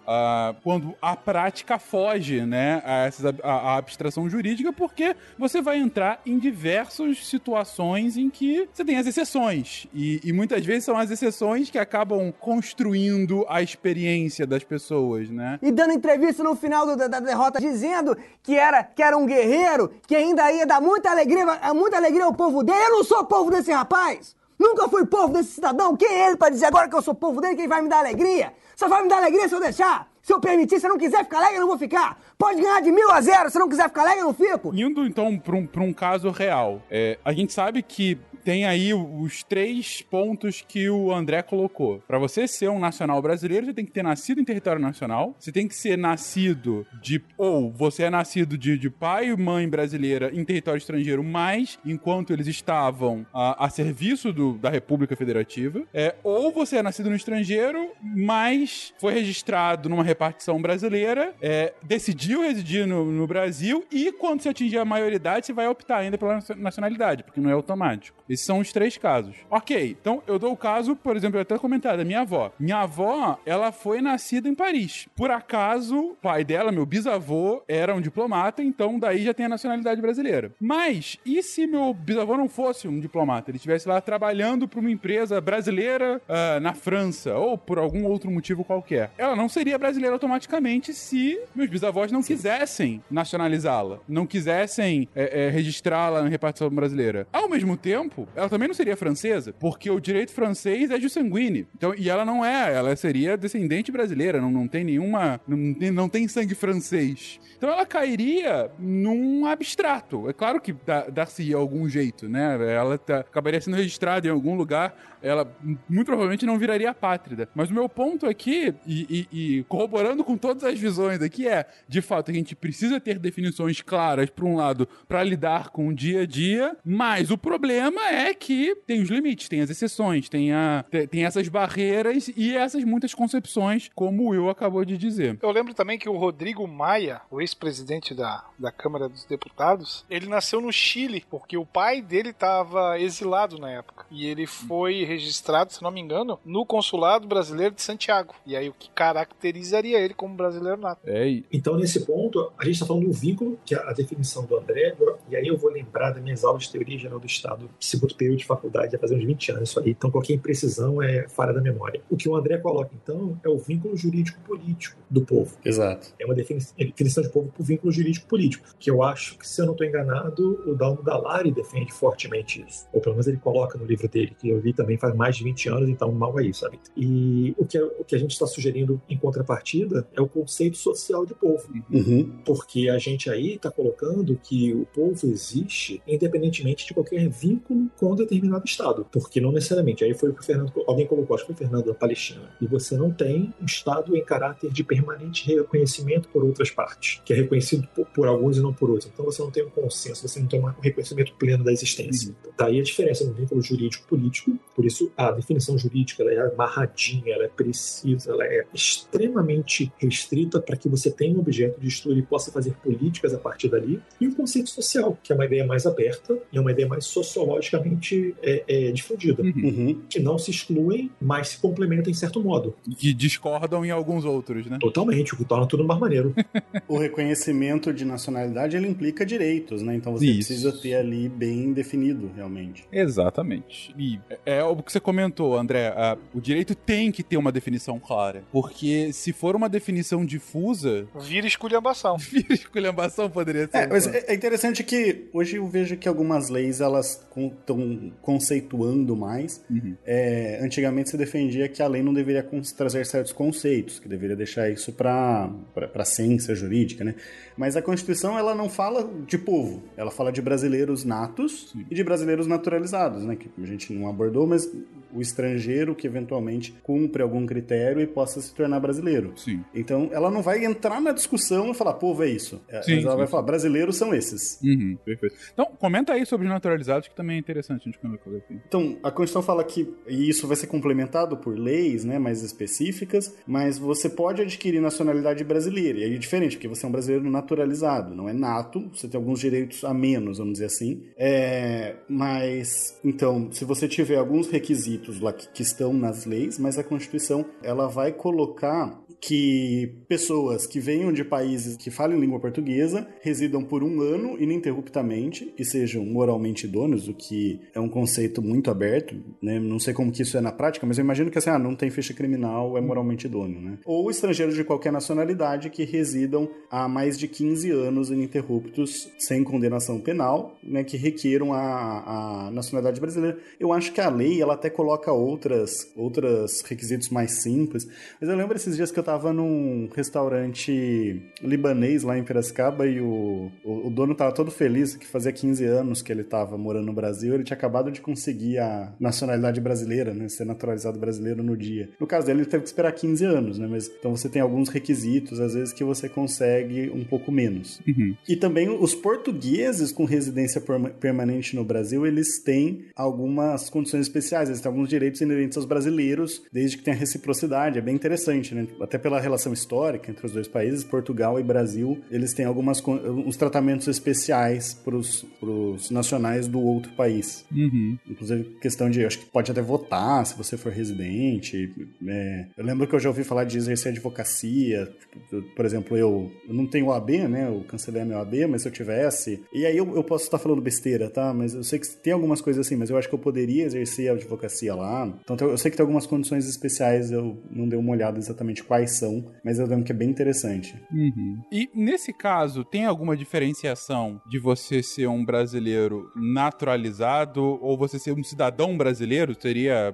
quando 0.64 0.96
a 1.02 1.16
prática 1.16 1.78
foge, 1.78 2.42
né, 2.42 2.82
a 2.86 3.06
essas 3.06 3.26
a, 3.44 3.67
a 3.68 3.76
abstração 3.76 4.30
jurídica, 4.30 4.72
porque 4.72 5.14
você 5.38 5.62
vai 5.62 5.78
entrar 5.78 6.22
em 6.26 6.40
diversas 6.40 7.28
situações 7.28 8.16
em 8.16 8.30
que 8.30 8.68
você 8.72 8.86
tem 8.86 8.98
as 8.98 9.06
exceções. 9.06 9.88
E, 9.94 10.22
e 10.24 10.32
muitas 10.32 10.66
vezes 10.66 10.86
são 10.86 10.98
as 10.98 11.12
exceções 11.12 11.70
que 11.70 11.78
acabam 11.78 12.32
construindo 12.40 13.46
a 13.50 13.62
experiência 13.62 14.48
das 14.48 14.64
pessoas, 14.64 15.30
né? 15.30 15.60
E 15.62 15.70
dando 15.70 15.92
entrevista 15.92 16.42
no 16.44 16.56
final 16.56 16.86
do, 16.86 16.96
da, 16.96 17.10
da, 17.10 17.20
derrota, 17.20 17.60
dizendo 17.60 18.18
que 18.42 18.56
era, 18.56 18.84
que 18.84 19.04
era 19.04 19.18
um 19.18 19.26
guerreiro, 19.26 19.92
que 20.08 20.16
ainda 20.16 20.50
ia 20.50 20.66
dar 20.66 20.80
muita 20.80 21.12
alegria, 21.12 21.46
muita 21.74 21.98
alegria 21.98 22.24
ao 22.24 22.34
povo 22.34 22.64
dele. 22.64 22.86
Eu 22.86 22.92
não 22.92 23.04
sou 23.04 23.26
povo 23.26 23.52
desse 23.52 23.72
rapaz! 23.72 24.38
Nunca 24.58 24.90
fui 24.90 25.06
povo 25.06 25.34
desse 25.34 25.52
cidadão. 25.52 25.96
Quem 25.96 26.08
é 26.08 26.28
ele 26.28 26.38
para 26.38 26.50
dizer 26.50 26.66
agora 26.66 26.90
que 26.90 26.96
eu 26.96 27.02
sou 27.02 27.14
povo 27.14 27.40
dele? 27.40 27.56
Quem 27.56 27.68
vai 27.68 27.82
me 27.82 27.90
dar 27.90 28.00
alegria? 28.00 28.54
Só 28.78 28.88
vai 28.88 29.02
me 29.02 29.10
dar 29.10 29.18
alegria 29.18 29.50
se 29.50 29.56
eu 29.56 29.60
deixar. 29.60 30.08
Se 30.22 30.32
eu 30.32 30.40
permitir, 30.40 30.80
se 30.80 30.86
eu 30.86 30.92
não 30.92 31.00
quiser 31.00 31.24
ficar 31.24 31.38
alegre, 31.38 31.56
eu 31.56 31.62
não 31.62 31.68
vou 31.68 31.80
ficar. 31.80 32.16
Pode 32.38 32.62
ganhar 32.62 32.80
de 32.80 32.92
mil 32.92 33.10
a 33.10 33.20
zero. 33.22 33.50
Se 33.50 33.58
eu 33.58 33.62
não 33.62 33.70
quiser 33.70 33.88
ficar 33.88 34.02
alegre, 34.02 34.20
eu 34.20 34.26
não 34.26 34.34
fico. 34.36 34.72
Indo 34.76 35.04
então 35.04 35.36
para 35.40 35.56
um, 35.56 35.68
um 35.88 35.92
caso 35.92 36.30
real. 36.30 36.80
É, 36.92 37.18
a 37.26 37.34
gente 37.34 37.52
sabe 37.52 37.82
que 37.82 38.20
tem 38.48 38.64
aí 38.64 38.94
os 38.94 39.44
três 39.44 40.02
pontos 40.02 40.64
que 40.66 40.90
o 40.90 41.12
André 41.12 41.42
colocou. 41.42 42.02
Para 42.08 42.18
você 42.18 42.48
ser 42.48 42.70
um 42.70 42.80
nacional 42.80 43.22
brasileiro, 43.22 43.66
você 43.66 43.74
tem 43.74 43.84
que 43.84 43.92
ter 43.92 44.04
nascido 44.04 44.40
em 44.40 44.46
território 44.46 44.82
nacional, 44.82 45.36
você 45.38 45.52
tem 45.52 45.68
que 45.68 45.76
ser 45.76 45.98
nascido 45.98 46.88
de. 47.02 47.22
Ou 47.38 47.70
você 47.70 48.04
é 48.04 48.10
nascido 48.10 48.58
de, 48.58 48.78
de 48.78 48.90
pai 48.90 49.28
e 49.28 49.36
mãe 49.36 49.68
brasileira 49.68 50.32
em 50.34 50.46
território 50.46 50.78
estrangeiro, 50.78 51.22
mas 51.26 51.78
enquanto 51.86 52.32
eles 52.32 52.48
estavam 52.48 53.26
a, 53.34 53.66
a 53.66 53.70
serviço 53.70 54.32
do, 54.32 54.54
da 54.54 54.70
República 54.70 55.14
Federativa. 55.14 55.84
É, 55.94 56.16
ou 56.24 56.50
você 56.50 56.78
é 56.78 56.82
nascido 56.82 57.10
no 57.10 57.18
estrangeiro, 57.18 57.92
mas 58.02 58.94
foi 58.98 59.14
registrado 59.14 59.90
numa 59.90 60.06
repartição 60.06 60.62
brasileira, 60.62 61.36
é, 61.42 61.74
decidiu 61.84 62.44
residir 62.44 62.88
no, 62.88 63.12
no 63.12 63.28
Brasil 63.28 63.84
e 63.92 64.10
quando 64.14 64.42
você 64.42 64.48
atingir 64.48 64.78
a 64.78 64.86
maioridade, 64.86 65.48
você 65.48 65.52
vai 65.52 65.68
optar 65.68 65.98
ainda 65.98 66.18
pela 66.18 66.40
nacionalidade, 66.56 67.24
porque 67.24 67.42
não 67.42 67.50
é 67.50 67.54
automático. 67.54 68.24
São 68.38 68.60
os 68.60 68.72
três 68.72 68.98
casos. 68.98 69.36
Ok, 69.50 69.98
então 70.00 70.22
eu 70.28 70.40
dou 70.40 70.52
o 70.52 70.58
caso, 70.58 70.96
por 70.96 71.16
exemplo, 71.16 71.38
eu 71.38 71.42
até 71.42 71.58
comentado, 71.58 71.98
da 71.98 72.06
minha 72.06 72.22
avó. 72.22 72.52
Minha 72.60 72.82
avó, 72.82 73.40
ela 73.46 73.72
foi 73.72 74.02
nascida 74.02 74.48
em 74.48 74.56
Paris. 74.56 75.08
Por 75.16 75.32
acaso, 75.32 75.98
o 75.98 76.16
pai 76.16 76.44
dela, 76.44 76.72
meu 76.72 76.86
bisavô, 76.86 77.64
era 77.68 77.96
um 77.96 78.02
diplomata, 78.02 78.64
então 78.64 79.00
daí 79.00 79.24
já 79.24 79.34
tem 79.34 79.46
a 79.46 79.50
nacionalidade 79.50 80.02
brasileira. 80.02 80.52
Mas, 80.60 81.18
e 81.26 81.42
se 81.42 81.68
meu 81.68 81.94
bisavô 81.94 82.38
não 82.38 82.48
fosse 82.48 82.88
um 82.88 83.00
diplomata? 83.00 83.50
Ele 83.52 83.58
estivesse 83.58 83.88
lá 83.88 84.00
trabalhando 84.00 84.68
para 84.68 84.80
uma 84.80 84.92
empresa 84.92 85.40
brasileira 85.42 86.22
uh, 86.28 86.60
na 86.60 86.74
França, 86.74 87.36
ou 87.36 87.58
por 87.58 87.80
algum 87.80 88.06
outro 88.06 88.30
motivo 88.30 88.64
qualquer. 88.64 89.12
Ela 89.18 89.36
não 89.36 89.50
seria 89.50 89.78
brasileira 89.78 90.16
automaticamente 90.16 90.94
se 90.94 91.40
meus 91.56 91.70
bisavós 91.70 92.12
não 92.12 92.22
quisessem 92.22 93.02
nacionalizá-la, 93.10 94.00
não 94.08 94.26
quisessem 94.26 95.08
é, 95.16 95.46
é, 95.46 95.50
registrá-la 95.50 96.22
na 96.22 96.30
repartição 96.30 96.70
brasileira. 96.70 97.28
Ao 97.32 97.50
mesmo 97.50 97.78
tempo, 97.78 98.27
ela 98.36 98.50
também 98.50 98.68
não 98.68 98.76
seria 98.76 98.96
francesa, 98.96 99.54
porque 99.54 99.90
o 99.90 100.00
direito 100.00 100.32
francês 100.32 100.92
é 100.92 100.98
de 100.98 101.10
sanguine. 101.10 101.68
Então, 101.76 101.94
e 101.96 102.10
ela 102.10 102.24
não 102.24 102.46
é, 102.46 102.74
ela 102.74 102.96
seria 102.96 103.38
descendente 103.38 103.92
brasileira, 103.92 104.40
não, 104.40 104.52
não 104.52 104.68
tem 104.68 104.84
nenhuma. 104.84 105.40
Não 105.48 105.58
não 105.92 106.10
tem 106.10 106.28
sangue 106.28 106.56
francês. 106.56 107.40
Então 107.58 107.70
ela 107.70 107.86
cairia 107.86 108.70
num 108.78 109.46
abstrato. 109.46 110.30
É 110.30 110.34
claro 110.34 110.62
que 110.62 110.76
dar-se 111.12 111.54
algum 111.54 111.90
jeito, 111.90 112.30
né? 112.30 112.58
Ela 112.74 112.98
tá, 112.98 113.20
acabaria 113.20 113.60
sendo 113.60 113.78
registrada 113.78 114.28
em 114.28 114.32
algum 114.32 114.56
lugar 114.56 114.96
ela 115.22 115.52
muito 115.90 116.08
provavelmente 116.08 116.46
não 116.46 116.58
viraria 116.58 116.90
apátrida. 116.90 117.50
Mas 117.54 117.70
o 117.70 117.74
meu 117.74 117.88
ponto 117.90 118.26
aqui, 118.26 118.74
e, 118.86 119.28
e, 119.32 119.58
e, 119.58 119.64
corroborando 119.64 120.24
com 120.24 120.38
todas 120.38 120.64
as 120.64 120.80
visões 120.80 121.22
aqui, 121.22 121.48
é 121.48 121.66
de 121.88 122.02
fato 122.02 122.32
a 122.32 122.34
gente 122.34 122.56
precisa 122.56 123.00
ter 123.00 123.20
definições 123.20 123.82
claras, 123.82 124.30
por 124.30 124.46
um 124.46 124.56
lado, 124.56 124.88
para 125.08 125.24
lidar 125.24 125.70
com 125.70 125.88
o 125.88 125.94
dia 125.94 126.22
a 126.22 126.26
dia, 126.26 126.78
mas 126.84 127.32
o 127.32 127.38
problema 127.38 128.02
é 128.10 128.34
que 128.34 128.76
tem 128.86 129.02
os 129.02 129.10
limites, 129.10 129.50
tem 129.50 129.62
as 129.62 129.70
exceções, 129.70 130.30
tem, 130.30 130.52
a, 130.52 130.86
tem 131.10 131.26
essas 131.26 131.48
barreiras 131.48 132.30
e 132.36 132.56
essas 132.56 132.84
muitas 132.84 133.14
concepções, 133.14 133.90
como 133.96 134.24
o 134.24 134.30
Will 134.30 134.50
acabou 134.50 134.84
de 134.86 134.98
dizer. 134.98 135.38
Eu 135.42 135.52
lembro 135.52 135.74
também 135.74 135.98
que 135.98 136.10
o 136.10 136.18
Rodrigo 136.18 136.68
Maia, 136.68 137.22
o 137.30 137.42
ex-presidente 137.42 138.14
da, 138.14 138.46
da 138.58 138.72
Câmara 138.72 139.10
dos 139.10 139.26
Deputados, 139.26 140.06
ele 140.10 140.28
nasceu 140.28 140.62
no 140.62 140.72
Chile, 140.72 141.26
porque 141.30 141.58
o 141.58 141.66
pai 141.66 142.02
dele 142.02 142.30
estava 142.30 143.00
exilado 143.00 143.58
na 143.58 143.70
época. 143.72 144.06
E 144.12 144.26
ele 144.26 144.46
foi 144.46 145.04
registrado, 145.18 145.74
se 145.74 145.82
não 145.82 145.92
me 145.92 146.00
engano, 146.00 146.40
no 146.46 146.66
consulado 146.66 147.28
brasileiro 147.28 147.76
de 147.76 147.82
Santiago. 147.82 148.36
E 148.46 148.56
aí 148.56 148.70
o 148.70 148.74
que 148.74 148.90
caracterizaria 148.92 150.00
ele 150.00 150.14
como 150.14 150.36
brasileiro 150.36 150.80
nato. 150.80 151.02
É. 151.06 151.28
Então, 151.52 151.78
nesse 151.78 152.06
ponto, 152.06 152.52
a 152.58 152.64
gente 152.64 152.76
está 152.76 152.86
falando 152.86 153.06
do 153.06 153.14
vínculo, 153.14 153.60
que 153.66 153.76
é 153.76 153.78
a 153.78 153.94
definição 153.94 154.46
do 154.46 154.58
André, 154.58 154.96
e 155.30 155.36
aí 155.36 155.48
eu 155.48 155.58
vou 155.58 155.72
lembrar 155.72 156.12
das 156.12 156.24
minhas 156.24 156.44
aulas 156.44 156.64
de 156.64 156.72
teoria 156.72 156.98
geral 156.98 157.20
do 157.20 157.28
Estado, 157.28 157.70
segundo 157.80 158.16
período 158.16 158.38
de 158.38 158.46
faculdade, 158.46 158.92
já 158.92 159.00
faz 159.00 159.12
uns 159.12 159.24
20 159.24 159.52
anos 159.52 159.70
isso 159.70 159.80
aí. 159.80 159.90
Então, 159.92 160.12
qualquer 160.12 160.34
imprecisão 160.34 161.02
é 161.02 161.28
fora 161.28 161.54
da 161.54 161.62
memória. 161.62 162.02
O 162.10 162.16
que 162.16 162.30
o 162.30 162.36
André 162.36 162.58
coloca, 162.58 162.92
então, 162.94 163.40
é 163.44 163.50
o 163.50 163.58
vínculo 163.58 163.96
jurídico-político 163.96 164.98
do 165.10 165.22
povo. 165.22 165.58
Exato. 165.64 166.14
É 166.20 166.26
uma 166.26 166.36
definição 166.36 167.24
de 167.24 167.30
povo 167.30 167.52
por 167.56 167.64
vínculo 167.64 167.92
jurídico-político, 167.92 168.68
que 168.80 168.90
eu 168.90 169.04
acho 169.04 169.38
que, 169.38 169.48
se 169.48 169.62
eu 169.62 169.66
não 169.66 169.74
estou 169.74 169.88
enganado, 169.88 170.64
o 170.66 170.76
Dalmo 170.76 171.02
Dallari 171.02 171.52
defende 171.52 171.92
fortemente 171.92 172.64
isso. 172.68 172.88
Ou 172.94 173.02
pelo 173.02 173.16
menos 173.16 173.28
ele 173.28 173.38
coloca 173.38 173.78
no 173.78 173.86
livro 173.86 174.08
dele, 174.08 174.36
que 174.40 174.50
eu 174.50 174.60
vi 174.60 174.74
também 174.74 174.97
faz 174.98 175.16
mais 175.16 175.36
de 175.36 175.44
20 175.44 175.70
anos, 175.70 175.90
então 175.90 176.12
mal 176.12 176.38
aí, 176.38 176.54
sabe? 176.54 176.80
E 176.96 177.54
o 177.58 177.66
que, 177.66 177.80
o 177.80 178.04
que 178.04 178.16
a 178.16 178.20
gente 178.20 178.32
está 178.32 178.46
sugerindo 178.46 179.02
em 179.10 179.18
contrapartida 179.18 179.58
partida 179.58 180.08
é 180.16 180.22
o 180.22 180.28
conceito 180.28 180.78
social 180.78 181.26
de 181.26 181.34
povo. 181.34 181.68
Uhum. 181.92 182.40
Porque 182.46 182.90
a 182.90 182.98
gente 182.98 183.30
aí 183.30 183.56
está 183.56 183.72
colocando 183.72 184.40
que 184.42 184.74
o 184.74 184.86
povo 184.86 185.28
existe 185.28 186.02
independentemente 186.08 186.86
de 186.86 186.94
qualquer 186.94 187.28
vínculo 187.30 187.90
com 187.98 188.16
determinado 188.16 188.66
Estado. 188.66 189.06
Porque 189.12 189.42
não 189.42 189.52
necessariamente. 189.52 190.04
Aí 190.04 190.14
foi 190.14 190.30
o 190.30 190.34
que 190.34 190.42
o 190.42 190.44
Fernando, 190.44 190.72
alguém 190.88 191.06
colocou, 191.08 191.36
acho 191.36 191.46
que 191.46 191.54
foi 191.54 191.66
o 191.66 191.70
Fernando 191.70 191.86
da 191.86 191.94
Palestina. 191.94 192.50
E 192.62 192.68
você 192.68 192.96
não 192.96 193.12
tem 193.12 193.54
um 193.62 193.66
Estado 193.66 194.16
em 194.16 194.24
caráter 194.24 194.72
de 194.72 194.84
permanente 194.84 195.46
reconhecimento 195.48 196.30
por 196.30 196.44
outras 196.44 196.72
partes, 196.72 197.22
que 197.26 197.34
é 197.34 197.36
reconhecido 197.36 197.88
por, 197.96 198.06
por 198.08 198.28
alguns 198.28 198.58
e 198.58 198.62
não 198.62 198.74
por 198.74 198.90
outros. 198.90 199.10
Então 199.12 199.26
você 199.26 199.42
não 199.42 199.52
tem 199.52 199.66
um 199.66 199.70
consenso, 199.70 200.28
você 200.28 200.40
não 200.40 200.48
tem 200.48 200.60
um 200.60 200.66
reconhecimento 200.82 201.34
pleno 201.36 201.64
da 201.64 201.72
existência. 201.72 202.30
Uhum. 202.30 202.52
Daí 202.58 202.80
a 202.80 202.84
diferença 202.84 203.26
no 203.26 203.34
vínculo 203.34 203.62
jurídico-político. 203.62 204.58
Por 204.76 204.86
isso 204.88 205.12
a 205.18 205.32
definição 205.32 205.78
jurídica 205.78 206.24
ela 206.24 206.32
é 206.34 206.54
amarradinha, 206.54 207.34
ela 207.34 207.46
é 207.46 207.48
precisa, 207.48 208.32
ela 208.32 208.44
é 208.46 208.66
extremamente 208.74 209.92
restrita 209.98 210.60
para 210.60 210.76
que 210.76 210.88
você 210.90 211.10
tenha 211.12 211.36
um 211.36 211.40
objeto 211.40 211.80
de 211.80 211.88
estudo 211.88 212.18
e 212.18 212.22
possa 212.22 212.52
fazer 212.52 212.74
políticas 212.84 213.34
a 213.34 213.38
partir 213.38 213.70
dali. 213.70 214.02
E 214.20 214.28
o 214.28 214.36
conceito 214.36 214.70
social, 214.70 215.18
que 215.24 215.32
é 215.32 215.36
uma 215.36 215.46
ideia 215.46 215.66
mais 215.66 215.86
aberta 215.86 216.38
e 216.52 216.58
é 216.58 216.62
uma 216.62 216.72
ideia 216.72 216.88
mais 216.88 217.06
sociologicamente 217.06 218.36
é, 218.42 218.64
é, 218.68 218.92
difundida, 218.92 219.42
Uhum. 219.44 220.02
que 220.10 220.20
não 220.20 220.38
se 220.38 220.52
excluem, 220.52 221.10
mas 221.22 221.50
se 221.50 221.58
complementam 221.60 222.12
em 222.12 222.14
certo 222.14 222.42
modo. 222.42 222.76
Que 222.98 223.14
discordam 223.14 223.84
em 223.86 223.92
alguns 223.92 224.26
outros, 224.26 224.66
né? 224.66 224.78
Totalmente, 224.80 225.34
o 225.34 225.38
que 225.38 225.46
torna 225.46 225.66
tudo 225.68 225.84
mais 225.84 226.00
maneiro. 226.00 226.34
O 226.88 226.98
reconhecimento 226.98 227.92
de 227.94 228.06
nacionalidade 228.06 228.78
ele 228.78 228.88
implica 228.88 229.26
direitos, 229.26 229.82
né? 229.82 229.96
Então 229.96 230.14
você 230.14 230.26
Isso. 230.26 230.48
precisa 230.48 230.72
ter 230.72 230.96
ali 230.96 231.28
bem 231.28 231.74
definido, 231.74 232.32
realmente. 232.36 232.86
Exatamente. 232.92 233.94
E 233.98 234.20
é 234.46 234.64
o 234.64 234.77
que 234.84 234.92
você 234.92 235.00
comentou, 235.00 235.58
André. 235.58 235.88
a- 235.90 236.18
o 236.34 236.40
direito 236.42 236.74
tem 236.76 237.12
que 237.12 237.24
ter 237.24 237.38
uma 237.38 237.52
definição 237.52 238.00
clara. 238.00 238.44
Porque 238.52 239.12
se 239.14 239.32
for 239.34 239.56
uma 239.56 239.70
definição 239.70 240.26
difusa, 240.26 241.08
Vira 241.20 241.48
esculhambação. 241.48 242.18
vira 242.20 242.54
esculhambação, 242.54 243.30
poderia 243.30 243.68
ser. 243.68 243.78
É, 243.78 243.88
mas 243.88 244.08
é 244.08 244.26
é 244.28 244.34
interessante 244.36 244.84
que 244.84 245.26
hoje 245.34 245.56
eu 245.58 245.68
vejo 245.68 245.96
que 245.98 246.08
algumas 246.08 246.50
leis 246.50 246.82
elas 246.82 247.12
estão 247.12 248.12
conceituando 248.22 249.16
mais. 249.16 249.64
Uhum. 249.70 249.96
É, 250.06 250.60
antigamente 250.62 251.10
se 251.10 251.18
defendia 251.18 251.68
que 251.68 251.82
a 251.82 251.88
lei 251.88 252.02
não 252.04 252.14
deveria 252.14 252.48
trazer 252.76 253.06
certos 253.06 253.32
conceitos, 253.32 254.00
que 254.00 254.08
deveria 254.08 254.36
deixar 254.36 254.70
isso 254.70 254.92
para 254.94 255.50
a 255.96 256.06
ciência 256.06 256.54
jurídica, 256.56 257.04
né? 257.04 257.16
Mas 257.58 257.76
a 257.76 257.82
Constituição 257.82 258.38
ela 258.38 258.54
não 258.54 258.70
fala 258.70 259.10
de 259.26 259.38
povo, 259.38 259.84
ela 259.96 260.12
fala 260.12 260.32
de 260.32 260.42
brasileiros 260.42 261.04
natos 261.04 261.70
Sim. 261.72 261.86
e 261.90 261.96
de 261.96 262.04
brasileiros 262.04 262.46
naturalizados, 262.48 263.24
né? 263.24 263.36
Que 263.36 263.50
a 263.62 263.66
gente 263.66 263.92
não 263.94 264.08
abordou, 264.10 264.46
mas 264.46 264.67
o 265.14 265.22
estrangeiro 265.22 265.96
que 265.96 266.06
eventualmente 266.06 266.72
cumpre 266.84 267.22
algum 267.22 267.46
critério 267.46 268.02
e 268.02 268.08
possa 268.08 268.42
se 268.42 268.54
tornar 268.54 268.80
brasileiro. 268.80 269.34
Sim. 269.36 269.64
Então, 269.74 270.10
ela 270.12 270.30
não 270.30 270.42
vai 270.42 270.64
entrar 270.64 271.02
na 271.02 271.12
discussão 271.12 271.72
e 271.72 271.74
falar, 271.74 271.94
povo 271.94 272.24
é 272.24 272.30
isso. 272.30 272.62
É, 272.68 272.82
Sim, 272.82 272.96
mas 272.96 273.04
ela 273.04 273.14
sim, 273.14 273.18
vai 273.20 273.28
falar, 273.28 273.44
brasileiros 273.44 273.96
são 273.96 274.14
esses. 274.14 274.60
Uhum, 274.62 274.98
perfeito. 275.04 275.36
Então, 275.54 275.66
comenta 275.80 276.14
aí 276.14 276.26
sobre 276.26 276.48
os 276.48 276.54
naturalizados, 276.54 277.08
que 277.08 277.16
também 277.16 277.38
é 277.38 277.40
interessante 277.40 277.82
a 277.82 277.86
gente 277.86 278.00
colocar 278.00 278.30
aqui. 278.30 278.60
Então, 278.68 278.98
a 279.02 279.12
Constituição 279.12 279.42
fala 279.42 279.64
que, 279.64 279.94
e 280.08 280.30
isso 280.30 280.48
vai 280.48 280.56
ser 280.56 280.68
complementado 280.68 281.38
por 281.38 281.58
leis 281.58 282.04
né, 282.04 282.20
mais 282.20 282.44
específicas, 282.44 283.36
mas 283.46 283.78
você 283.78 284.10
pode 284.10 284.42
adquirir 284.42 284.82
nacionalidade 284.82 285.44
brasileira. 285.44 286.00
E 286.00 286.04
aí 286.04 286.16
é 286.16 286.18
diferente, 286.18 286.58
porque 286.58 286.68
você 286.68 286.86
é 286.86 286.90
um 286.90 286.92
brasileiro 286.92 287.30
naturalizado, 287.30 288.14
não 288.14 288.28
é 288.28 288.34
nato, 288.34 288.90
você 288.94 289.08
tem 289.08 289.18
alguns 289.18 289.40
direitos 289.40 289.84
a 289.84 289.94
menos, 289.94 290.38
vamos 290.38 290.54
dizer 290.54 290.66
assim. 290.66 291.04
É, 291.18 291.96
mas, 292.08 293.00
então, 293.04 293.52
se 293.52 293.66
você 293.66 293.88
tiver 293.88 294.18
alguns 294.18 294.48
requisitos 294.58 295.20
lá 295.20 295.32
que, 295.32 295.48
que 295.50 295.62
estão 295.62 295.94
nas 295.94 296.26
leis, 296.26 296.58
mas 296.58 296.78
a 296.78 296.84
Constituição 296.84 297.46
ela 297.62 297.88
vai 297.88 298.12
colocar 298.12 299.00
que 299.20 299.96
pessoas 300.08 300.68
que 300.68 300.80
venham 300.80 301.12
de 301.12 301.24
países 301.24 301.76
que 301.76 301.90
falem 301.90 302.20
língua 302.20 302.40
portuguesa 302.40 303.08
residam 303.22 303.64
por 303.64 303.84
um 303.84 304.02
ano 304.02 304.42
ininterruptamente 304.42 305.54
e 305.58 305.66
sejam 305.66 306.06
moralmente 306.06 306.66
idôneos, 306.66 307.08
o 307.08 307.14
que 307.14 307.60
é 307.74 307.80
um 307.80 307.90
conceito 307.90 308.42
muito 308.42 308.70
aberto, 308.70 309.16
né? 309.42 309.60
Não 309.60 309.80
sei 309.80 309.94
como 309.94 310.12
que 310.12 310.22
isso 310.22 310.38
é 310.38 310.42
na 310.42 310.52
prática, 310.52 310.86
mas 310.86 310.98
eu 310.98 311.04
imagino 311.04 311.32
que 311.32 311.38
assim, 311.38 311.50
ah, 311.50 311.58
não 311.60 311.76
tem 311.76 311.90
ficha 311.90 312.14
criminal, 312.14 312.78
é 312.78 312.82
moralmente 312.82 313.26
idôneo, 313.26 313.60
né? 313.60 313.80
Ou 313.86 314.10
estrangeiros 314.12 314.56
de 314.56 314.64
qualquer 314.64 314.92
nacionalidade 314.92 315.70
que 315.70 315.84
residam 315.84 316.50
há 316.70 316.88
mais 316.88 317.18
de 317.18 317.28
15 317.28 317.72
anos 317.72 318.12
ininterruptos 318.12 319.10
sem 319.18 319.44
condenação 319.44 320.00
penal, 320.00 320.58
né? 320.64 320.84
Que 320.84 320.96
requeram 320.96 321.54
a, 321.54 322.48
a 322.48 322.52
nacionalidade 322.52 323.02
brasileira. 323.02 323.38
Eu 323.60 323.74
acho 323.74 323.92
que 323.92 324.00
a 324.00 324.10
lei, 324.10 324.42
ela 324.42 324.54
até 324.54 324.70
coloca 324.70 325.12
outras, 325.12 325.92
outras 325.96 326.62
requisitos 326.62 327.10
mais 327.10 327.42
simples, 327.42 327.88
mas 328.22 328.30
eu 328.30 328.36
lembro 328.36 328.56
esses 328.56 328.76
dias 328.76 328.92
que 328.92 329.00
eu 329.00 329.07
tava 329.08 329.32
num 329.32 329.88
restaurante 329.96 331.22
libanês 331.42 332.04
lá 332.04 332.18
em 332.18 332.26
Piracicaba 332.26 332.86
e 332.86 333.00
o, 333.00 333.50
o, 333.64 333.88
o 333.88 333.90
dono 333.90 334.14
tava 334.14 334.34
todo 334.34 334.52
feliz 334.52 334.98
que 334.98 335.08
fazia 335.08 335.32
15 335.32 335.64
anos 335.64 336.02
que 336.02 336.12
ele 336.12 336.26
tava 336.26 336.58
morando 336.58 336.88
no 336.88 336.94
Brasil, 336.94 337.34
ele 337.34 337.46
tinha 337.46 337.56
acabado 337.56 337.90
de 337.90 338.02
conseguir 338.02 338.58
a 338.58 338.94
nacionalidade 339.00 339.62
brasileira, 339.62 340.14
né, 340.14 340.28
ser 340.28 340.44
naturalizado 340.44 341.00
brasileiro 341.00 341.42
no 341.42 341.56
dia. 341.56 341.90
No 341.98 342.06
caso 342.06 342.28
dele, 342.28 342.42
ele 342.42 342.50
teve 342.50 342.64
que 342.64 342.68
esperar 342.68 342.92
15 342.92 343.24
anos, 343.24 343.58
né, 343.58 343.66
mas 343.66 343.88
então 343.88 344.14
você 344.14 344.28
tem 344.28 344.42
alguns 344.42 344.68
requisitos, 344.68 345.40
às 345.40 345.54
vezes, 345.54 345.72
que 345.72 345.86
você 345.86 346.10
consegue 346.10 346.90
um 346.90 347.06
pouco 347.06 347.32
menos. 347.32 347.80
Uhum. 347.88 348.14
E 348.28 348.36
também 348.36 348.68
os 348.68 348.94
portugueses 348.94 349.90
com 349.90 350.04
residência 350.04 350.60
perma- 350.60 350.90
permanente 350.90 351.56
no 351.56 351.64
Brasil, 351.64 352.06
eles 352.06 352.44
têm 352.44 352.88
algumas 352.94 353.70
condições 353.70 354.02
especiais, 354.02 354.50
eles 354.50 354.60
têm 354.60 354.70
alguns 354.70 354.90
direitos 354.90 355.22
inerentes 355.22 355.56
aos 355.56 355.66
brasileiros, 355.66 356.44
desde 356.52 356.76
que 356.78 356.84
tenha 356.84 356.98
reciprocidade. 356.98 357.80
É 357.80 357.82
bem 357.82 357.96
interessante, 357.96 358.54
né? 358.54 358.68
Até 358.82 358.97
pela 358.98 359.20
relação 359.20 359.54
histórica 359.54 360.12
entre 360.12 360.26
os 360.26 360.32
dois 360.32 360.48
países, 360.48 360.84
Portugal 360.84 361.40
e 361.40 361.44
Brasil, 361.44 362.02
eles 362.10 362.34
têm 362.34 362.46
algumas 362.46 362.82
uns 362.88 363.38
tratamentos 363.38 363.88
especiais 363.88 364.74
para 364.74 364.96
os 364.96 365.90
nacionais 365.90 366.48
do 366.48 366.60
outro 366.60 366.92
país. 366.94 367.46
Uhum. 367.52 367.98
Inclusive, 368.08 368.44
questão 368.62 368.90
de, 368.90 369.06
acho 369.06 369.20
que 369.20 369.26
pode 369.26 369.52
até 369.52 369.62
votar 369.62 370.26
se 370.26 370.38
você 370.38 370.58
for 370.58 370.72
residente. 370.72 371.72
é. 372.08 372.46
Eu 372.58 372.66
lembro 372.66 372.88
que 372.88 372.96
eu 372.96 373.00
já 373.00 373.10
ouvi 373.10 373.24
falar 373.24 373.44
de 373.44 373.58
exercer 373.58 373.92
advocacia. 373.92 374.86
Tipo, 374.86 375.42
por 375.56 375.66
exemplo, 375.66 375.98
eu, 375.98 376.32
eu 376.48 376.54
não 376.54 376.68
tenho 376.68 376.88
OAB, 376.88 377.10
né? 377.30 377.48
Eu 377.48 377.64
cancelei 377.68 378.02
a 378.02 378.06
minha 378.06 378.18
OAB, 378.20 378.48
mas 378.50 378.62
se 378.62 378.68
eu 378.68 378.72
tivesse. 378.72 379.42
E 379.54 379.66
aí 379.66 379.78
eu, 379.78 379.96
eu 379.96 380.04
posso 380.04 380.26
estar 380.26 380.38
falando 380.38 380.62
besteira, 380.62 381.10
tá? 381.10 381.34
Mas 381.34 381.54
eu 381.54 381.64
sei 381.64 381.80
que 381.80 381.88
tem 381.88 382.14
algumas 382.14 382.42
coisas 382.42 382.66
assim, 382.66 382.76
mas 382.76 382.90
eu 382.90 382.98
acho 382.98 383.10
que 383.10 383.16
eu 383.16 383.20
poderia 383.20 383.66
exercer 383.66 384.10
a 384.10 384.14
advocacia 384.14 384.74
lá. 384.76 385.12
Então 385.24 385.50
eu 385.50 385.58
sei 385.58 385.72
que 385.72 385.78
tem 385.78 385.84
algumas 385.84 386.06
condições 386.06 386.48
especiais, 386.48 387.12
eu 387.12 387.38
não 387.50 387.68
dei 387.68 387.78
uma 387.78 387.92
olhada 387.92 388.18
exatamente 388.18 388.64
quais 388.64 388.87
são, 388.88 389.32
mas 389.44 389.60
eu 389.60 389.68
lembro 389.68 389.84
que 389.84 389.92
é 389.92 389.96
bem 389.96 390.10
interessante. 390.10 390.76
Uhum. 390.92 391.42
E 391.52 391.70
nesse 391.74 392.14
caso, 392.14 392.64
tem 392.64 392.86
alguma 392.86 393.16
diferenciação 393.16 394.22
de 394.30 394.40
você 394.40 394.82
ser 394.82 395.08
um 395.08 395.24
brasileiro 395.24 396.12
naturalizado 396.16 397.44
ou 397.62 397.78
você 397.78 398.00
ser 398.00 398.14
um 398.14 398.24
cidadão 398.24 398.78
brasileiro? 398.78 399.36
Seria 399.40 399.94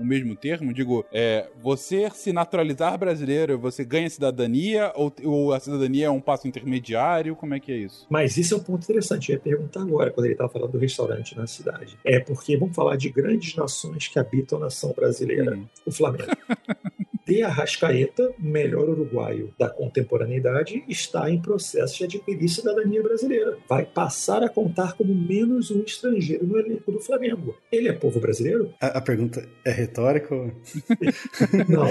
o 0.00 0.04
mesmo 0.04 0.36
termo? 0.36 0.72
Digo, 0.72 1.04
é, 1.12 1.48
você 1.62 2.08
se 2.10 2.32
naturalizar 2.32 2.98
brasileiro, 2.98 3.58
você 3.58 3.84
ganha 3.84 4.08
cidadania 4.08 4.92
ou, 4.94 5.12
ou 5.24 5.52
a 5.52 5.60
cidadania 5.60 6.06
é 6.06 6.10
um 6.10 6.20
passo 6.20 6.46
intermediário? 6.46 7.36
Como 7.36 7.54
é 7.54 7.60
que 7.60 7.72
é 7.72 7.76
isso? 7.76 8.06
Mas 8.10 8.36
isso 8.36 8.54
é 8.54 8.56
um 8.56 8.62
ponto 8.62 8.84
interessante. 8.84 9.30
Eu 9.30 9.36
ia 9.36 9.40
perguntar 9.40 9.82
agora, 9.82 10.10
quando 10.10 10.26
ele 10.26 10.34
estava 10.34 10.50
falando 10.50 10.72
do 10.72 10.78
restaurante 10.78 11.36
na 11.36 11.46
cidade. 11.46 11.98
É 12.04 12.20
porque 12.20 12.56
vamos 12.56 12.74
falar 12.74 12.96
de 12.96 13.10
grandes 13.10 13.54
nações 13.54 14.08
que 14.08 14.18
habitam 14.18 14.58
a 14.58 14.62
nação 14.62 14.92
brasileira. 14.92 15.56
Uhum. 15.56 15.66
O 15.84 15.92
Flamengo. 15.92 16.30
De 17.26 17.42
Arrascaeta, 17.42 18.32
o 18.38 18.42
melhor 18.46 18.88
uruguaio 18.88 19.52
da 19.58 19.68
contemporaneidade, 19.68 20.84
está 20.88 21.28
em 21.28 21.42
processo 21.42 21.98
de 21.98 22.04
adquirir 22.04 22.48
cidadania 22.48 23.02
brasileira. 23.02 23.58
Vai 23.68 23.84
passar 23.84 24.44
a 24.44 24.48
contar 24.48 24.92
como 24.92 25.12
menos 25.12 25.72
um 25.72 25.80
estrangeiro 25.80 26.46
no 26.46 26.56
elenco 26.56 26.92
do 26.92 27.00
Flamengo. 27.00 27.56
Ele 27.72 27.88
é 27.88 27.92
povo 27.92 28.20
brasileiro? 28.20 28.72
A, 28.80 28.98
a 28.98 29.00
pergunta 29.00 29.44
é 29.64 29.72
retórica? 29.72 30.36
Não, 31.68 31.88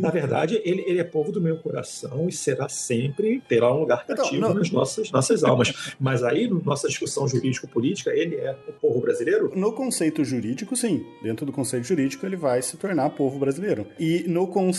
na 0.00 0.10
verdade, 0.10 0.58
ele, 0.64 0.82
ele 0.86 1.00
é 1.00 1.04
povo 1.04 1.30
do 1.30 1.40
meu 1.40 1.58
coração 1.58 2.26
e 2.26 2.32
será 2.32 2.66
sempre, 2.68 3.42
terá 3.46 3.70
um 3.74 3.80
lugar 3.80 4.04
Então, 4.04 4.24
cativo 4.24 4.40
não. 4.40 4.54
nas 4.54 4.70
nossas, 4.70 5.10
nossas 5.10 5.44
almas. 5.44 5.94
Mas 6.00 6.22
aí, 6.22 6.48
na 6.48 6.60
nossa 6.64 6.88
discussão 6.88 7.28
jurídico-política, 7.28 8.10
ele 8.14 8.36
é 8.36 8.56
o 8.66 8.72
povo 8.72 9.00
brasileiro? 9.02 9.52
No 9.54 9.72
conceito 9.72 10.24
jurídico, 10.24 10.74
sim. 10.74 11.04
Dentro 11.22 11.44
do 11.44 11.52
conceito 11.52 11.86
jurídico, 11.86 12.24
ele 12.24 12.36
vai 12.36 12.62
se 12.62 12.76
tornar 12.78 13.10
povo 13.10 13.38
brasileiro. 13.38 13.86
E 13.98 14.24
no 14.26 14.46
conceito 14.46 14.77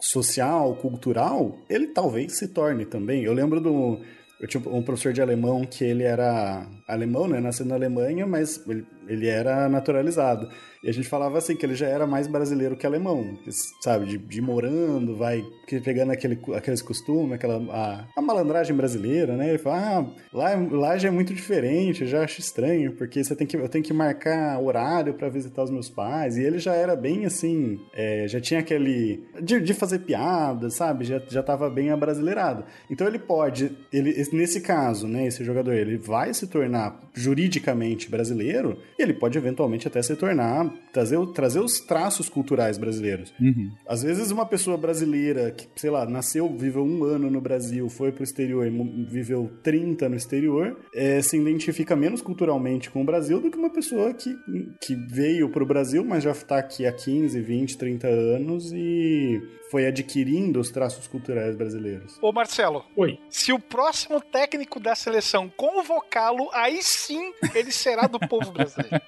social, 0.00 0.74
cultural, 0.76 1.58
ele 1.68 1.88
talvez 1.88 2.38
se 2.38 2.48
torne 2.48 2.84
também. 2.84 3.24
Eu 3.24 3.32
lembro 3.32 3.60
do. 3.60 4.00
Eu 4.40 4.48
tinha 4.48 4.62
um 4.68 4.82
professor 4.82 5.12
de 5.12 5.22
alemão 5.22 5.64
que 5.64 5.84
ele 5.84 6.02
era 6.02 6.66
alemão, 6.86 7.26
né? 7.26 7.40
Nasceu 7.40 7.64
na 7.64 7.74
Alemanha, 7.74 8.26
mas 8.26 8.62
ele, 8.68 8.84
ele 9.08 9.26
era 9.26 9.68
naturalizado. 9.68 10.48
E 10.84 10.90
a 10.90 10.92
gente 10.92 11.08
falava 11.08 11.38
assim, 11.38 11.56
que 11.56 11.64
ele 11.64 11.74
já 11.74 11.86
era 11.86 12.06
mais 12.06 12.26
brasileiro 12.26 12.76
que 12.76 12.86
alemão, 12.86 13.38
sabe? 13.80 14.04
De, 14.04 14.18
de 14.18 14.42
morando, 14.42 15.16
vai 15.16 15.42
pegando 15.82 16.12
aquele, 16.12 16.38
aqueles 16.54 16.82
costumes, 16.82 17.32
aquela 17.32 17.56
a, 17.72 18.04
a, 18.14 18.20
malandragem 18.20 18.76
brasileira, 18.76 19.34
né? 19.34 19.48
Ele 19.48 19.56
fala, 19.56 19.78
ah, 19.80 20.06
lá, 20.30 20.50
lá 20.70 20.98
já 20.98 21.08
é 21.08 21.10
muito 21.10 21.32
diferente, 21.32 22.04
já 22.04 22.22
acho 22.22 22.38
estranho, 22.38 22.92
porque 22.92 23.24
você 23.24 23.34
tem 23.34 23.46
que, 23.46 23.56
eu 23.56 23.66
tenho 23.66 23.82
que 23.82 23.94
marcar 23.94 24.60
horário 24.60 25.14
para 25.14 25.30
visitar 25.30 25.62
os 25.62 25.70
meus 25.70 25.88
pais. 25.88 26.36
E 26.36 26.42
ele 26.42 26.58
já 26.58 26.74
era 26.74 26.94
bem 26.94 27.24
assim, 27.24 27.80
é, 27.94 28.28
já 28.28 28.38
tinha 28.38 28.60
aquele. 28.60 29.24
De, 29.40 29.60
de 29.60 29.72
fazer 29.72 30.00
piada, 30.00 30.68
sabe? 30.68 31.06
Já, 31.06 31.18
já 31.26 31.42
tava 31.42 31.70
bem 31.70 31.90
abrasileirado. 31.90 32.62
Então 32.90 33.06
ele 33.06 33.18
pode, 33.18 33.72
ele, 33.90 34.22
nesse 34.34 34.60
caso, 34.60 35.08
né? 35.08 35.26
Esse 35.26 35.42
jogador, 35.42 35.72
ele 35.72 35.96
vai 35.96 36.34
se 36.34 36.46
tornar 36.46 37.00
juridicamente 37.14 38.10
brasileiro 38.10 38.76
e 38.98 39.02
ele 39.02 39.14
pode 39.14 39.36
eventualmente 39.38 39.88
até 39.88 40.02
se 40.02 40.14
tornar 40.16 40.72
trazer, 40.92 41.18
trazer 41.28 41.60
os 41.60 41.80
traços 41.80 42.28
culturais 42.28 42.78
brasileiros. 42.78 43.32
Uhum. 43.40 43.70
Às 43.86 44.02
vezes 44.02 44.30
uma 44.30 44.46
pessoa 44.46 44.76
brasileira 44.76 45.50
que, 45.50 45.66
sei 45.76 45.90
lá, 45.90 46.06
nasceu, 46.06 46.48
viveu 46.56 46.84
um 46.84 47.04
ano 47.04 47.30
no 47.30 47.40
Brasil, 47.40 47.88
foi 47.88 48.12
pro 48.12 48.24
exterior 48.24 48.66
e 48.66 49.04
viveu 49.06 49.50
30 49.62 50.08
no 50.08 50.16
exterior, 50.16 50.76
é, 50.94 51.20
se 51.20 51.36
identifica 51.36 51.96
menos 51.96 52.22
culturalmente 52.22 52.90
com 52.90 53.02
o 53.02 53.04
Brasil 53.04 53.40
do 53.40 53.50
que 53.50 53.58
uma 53.58 53.70
pessoa 53.70 54.12
que, 54.14 54.34
que 54.80 54.94
veio 54.94 55.48
pro 55.50 55.66
Brasil, 55.66 56.04
mas 56.04 56.22
já 56.22 56.32
está 56.32 56.58
aqui 56.58 56.86
há 56.86 56.92
15, 56.92 57.40
20, 57.40 57.78
30 57.78 58.06
anos 58.06 58.72
e 58.72 59.40
foi 59.74 59.88
adquirindo 59.88 60.60
os 60.60 60.70
traços 60.70 61.08
culturais 61.08 61.56
brasileiros. 61.56 62.16
Ô 62.22 62.30
Marcelo. 62.30 62.84
Oi. 62.94 63.18
Se 63.28 63.52
o 63.52 63.58
próximo 63.58 64.20
técnico 64.20 64.78
da 64.78 64.94
seleção 64.94 65.50
convocá-lo, 65.56 66.48
aí 66.52 66.78
sim 66.80 67.32
ele 67.52 67.72
será 67.72 68.06
do 68.06 68.20
povo 68.20 68.52
brasileiro. 68.52 69.00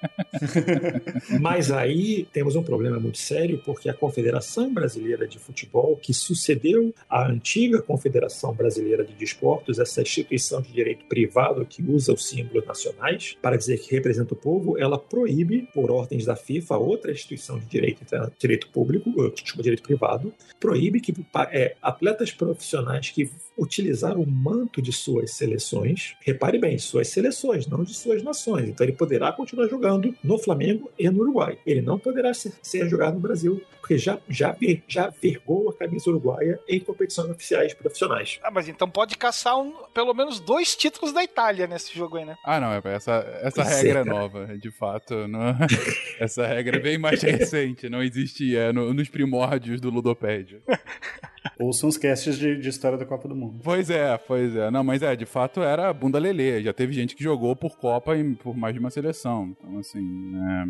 Mas 1.39 1.71
aí 1.71 2.27
temos 2.33 2.57
um 2.57 2.63
problema 2.63 2.99
muito 2.99 3.17
sério, 3.17 3.61
porque 3.63 3.89
a 3.89 3.93
Confederação 3.93 4.73
Brasileira 4.73 5.25
de 5.25 5.39
Futebol, 5.39 5.95
que 5.95 6.13
sucedeu 6.13 6.93
à 7.09 7.25
antiga 7.25 7.81
Confederação 7.81 8.53
Brasileira 8.53 9.05
de 9.05 9.13
Desportos, 9.13 9.79
essa 9.79 10.01
instituição 10.01 10.61
de 10.61 10.73
direito 10.73 11.05
privado 11.05 11.65
que 11.65 11.81
usa 11.81 12.11
os 12.11 12.27
símbolos 12.27 12.67
nacionais 12.67 13.37
para 13.41 13.55
dizer 13.55 13.79
que 13.79 13.95
representa 13.95 14.33
o 14.33 14.37
povo, 14.37 14.77
ela 14.77 14.99
proíbe, 14.99 15.65
por 15.73 15.89
ordens 15.89 16.25
da 16.25 16.35
FIFA, 16.35 16.75
outra 16.75 17.13
instituição 17.13 17.57
de 17.57 17.65
direito, 17.67 18.05
direito 18.37 18.67
público, 18.67 19.31
que 19.31 19.49
chama 19.49 19.63
direito 19.63 19.83
privado, 19.83 20.33
proíbe 20.59 20.99
que 20.99 21.13
é, 21.51 21.75
atletas 21.81 22.31
profissionais 22.31 23.09
que 23.09 23.29
utilizaram 23.57 24.21
o 24.21 24.29
manto 24.29 24.81
de 24.81 24.91
suas 24.91 25.31
seleções, 25.31 26.15
repare 26.21 26.59
bem, 26.59 26.77
suas 26.77 27.07
seleções, 27.07 27.67
não 27.67 27.83
de 27.83 27.93
suas 27.93 28.21
nações. 28.23 28.69
Então 28.69 28.85
ele 28.85 28.95
poderá 28.95 29.31
continuar 29.31 29.67
jogando 29.67 30.13
no 30.23 30.37
Flamengo 30.37 30.91
e 30.97 31.09
no 31.09 31.21
Uruguai. 31.21 31.57
Ele 31.65 31.81
não 31.81 31.97
poderá 31.97 32.33
ser, 32.33 32.53
ser 32.61 32.87
jogado 32.87 33.15
no 33.15 33.19
Brasil, 33.19 33.61
porque 33.87 33.97
já, 33.97 34.19
já, 34.27 34.55
já 34.85 35.09
vergou 35.09 35.69
a 35.69 35.73
camisa 35.73 36.09
uruguaia 36.09 36.59
em 36.67 36.77
competições 36.77 37.29
oficiais 37.29 37.73
profissionais. 37.73 38.37
Ah, 38.43 38.51
mas 38.51 38.67
então 38.67 38.89
pode 38.89 39.17
caçar 39.17 39.57
um, 39.57 39.73
pelo 39.93 40.13
menos 40.13 40.41
dois 40.41 40.75
títulos 40.75 41.13
da 41.13 41.23
Itália 41.23 41.67
nesse 41.67 41.95
jogo 41.95 42.17
aí, 42.17 42.25
né? 42.25 42.35
Ah, 42.43 42.59
não, 42.59 42.73
essa, 42.91 43.25
essa 43.41 43.63
regra 43.63 43.99
é, 43.99 44.01
é 44.01 44.05
nova, 44.05 44.57
de 44.57 44.69
fato. 44.71 45.27
Não, 45.27 45.55
essa 46.19 46.45
regra 46.45 46.77
é 46.77 46.79
bem 46.81 46.97
mais 46.97 47.21
recente, 47.23 47.87
não 47.87 48.03
existia 48.03 48.73
no, 48.73 48.93
nos 48.93 49.07
primórdios 49.07 49.79
do 49.79 49.89
Ludopédio. 49.89 50.61
Ouçam 51.57 51.87
os 51.87 51.97
casts 51.97 52.37
de, 52.37 52.59
de, 52.59 52.69
história 52.69 52.97
da 52.97 53.05
Copa 53.05 53.27
do 53.27 53.35
Mundo. 53.35 53.46
Pois 53.63 53.89
é, 53.89 54.17
pois 54.17 54.55
é. 54.55 54.69
Não, 54.71 54.83
mas 54.83 55.01
é, 55.01 55.15
de 55.15 55.25
fato 55.25 55.61
era 55.61 55.91
bunda 55.93 56.19
lelê. 56.19 56.61
Já 56.61 56.73
teve 56.73 56.93
gente 56.93 57.15
que 57.15 57.23
jogou 57.23 57.55
por 57.55 57.77
Copa 57.77 58.15
e 58.15 58.35
por 58.35 58.55
mais 58.55 58.73
de 58.73 58.79
uma 58.79 58.89
seleção. 58.89 59.55
Então, 59.57 59.79
assim, 59.79 60.33
é, 60.35 60.65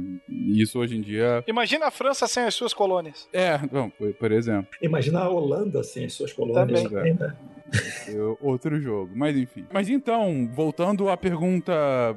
isso 0.51 0.79
hoje 0.79 0.97
em 0.97 1.01
dia. 1.01 1.43
Imagina 1.47 1.87
a 1.87 1.91
França 1.91 2.27
sem 2.27 2.43
as 2.43 2.55
suas 2.55 2.73
colônias. 2.73 3.27
É, 3.33 3.57
bom, 3.57 3.89
por, 3.89 4.13
por 4.13 4.31
exemplo. 4.31 4.67
Imagina 4.81 5.21
a 5.21 5.29
Holanda 5.29 5.83
sem 5.83 6.05
as 6.05 6.13
suas 6.13 6.33
colônias 6.33 6.83
também, 6.83 7.13
né? 7.13 7.35
outro 8.41 8.79
jogo. 8.79 9.11
Mas 9.15 9.35
enfim. 9.35 9.65
Mas 9.71 9.89
então, 9.89 10.49
voltando 10.53 11.09
à 11.09 11.17
pergunta 11.17 11.73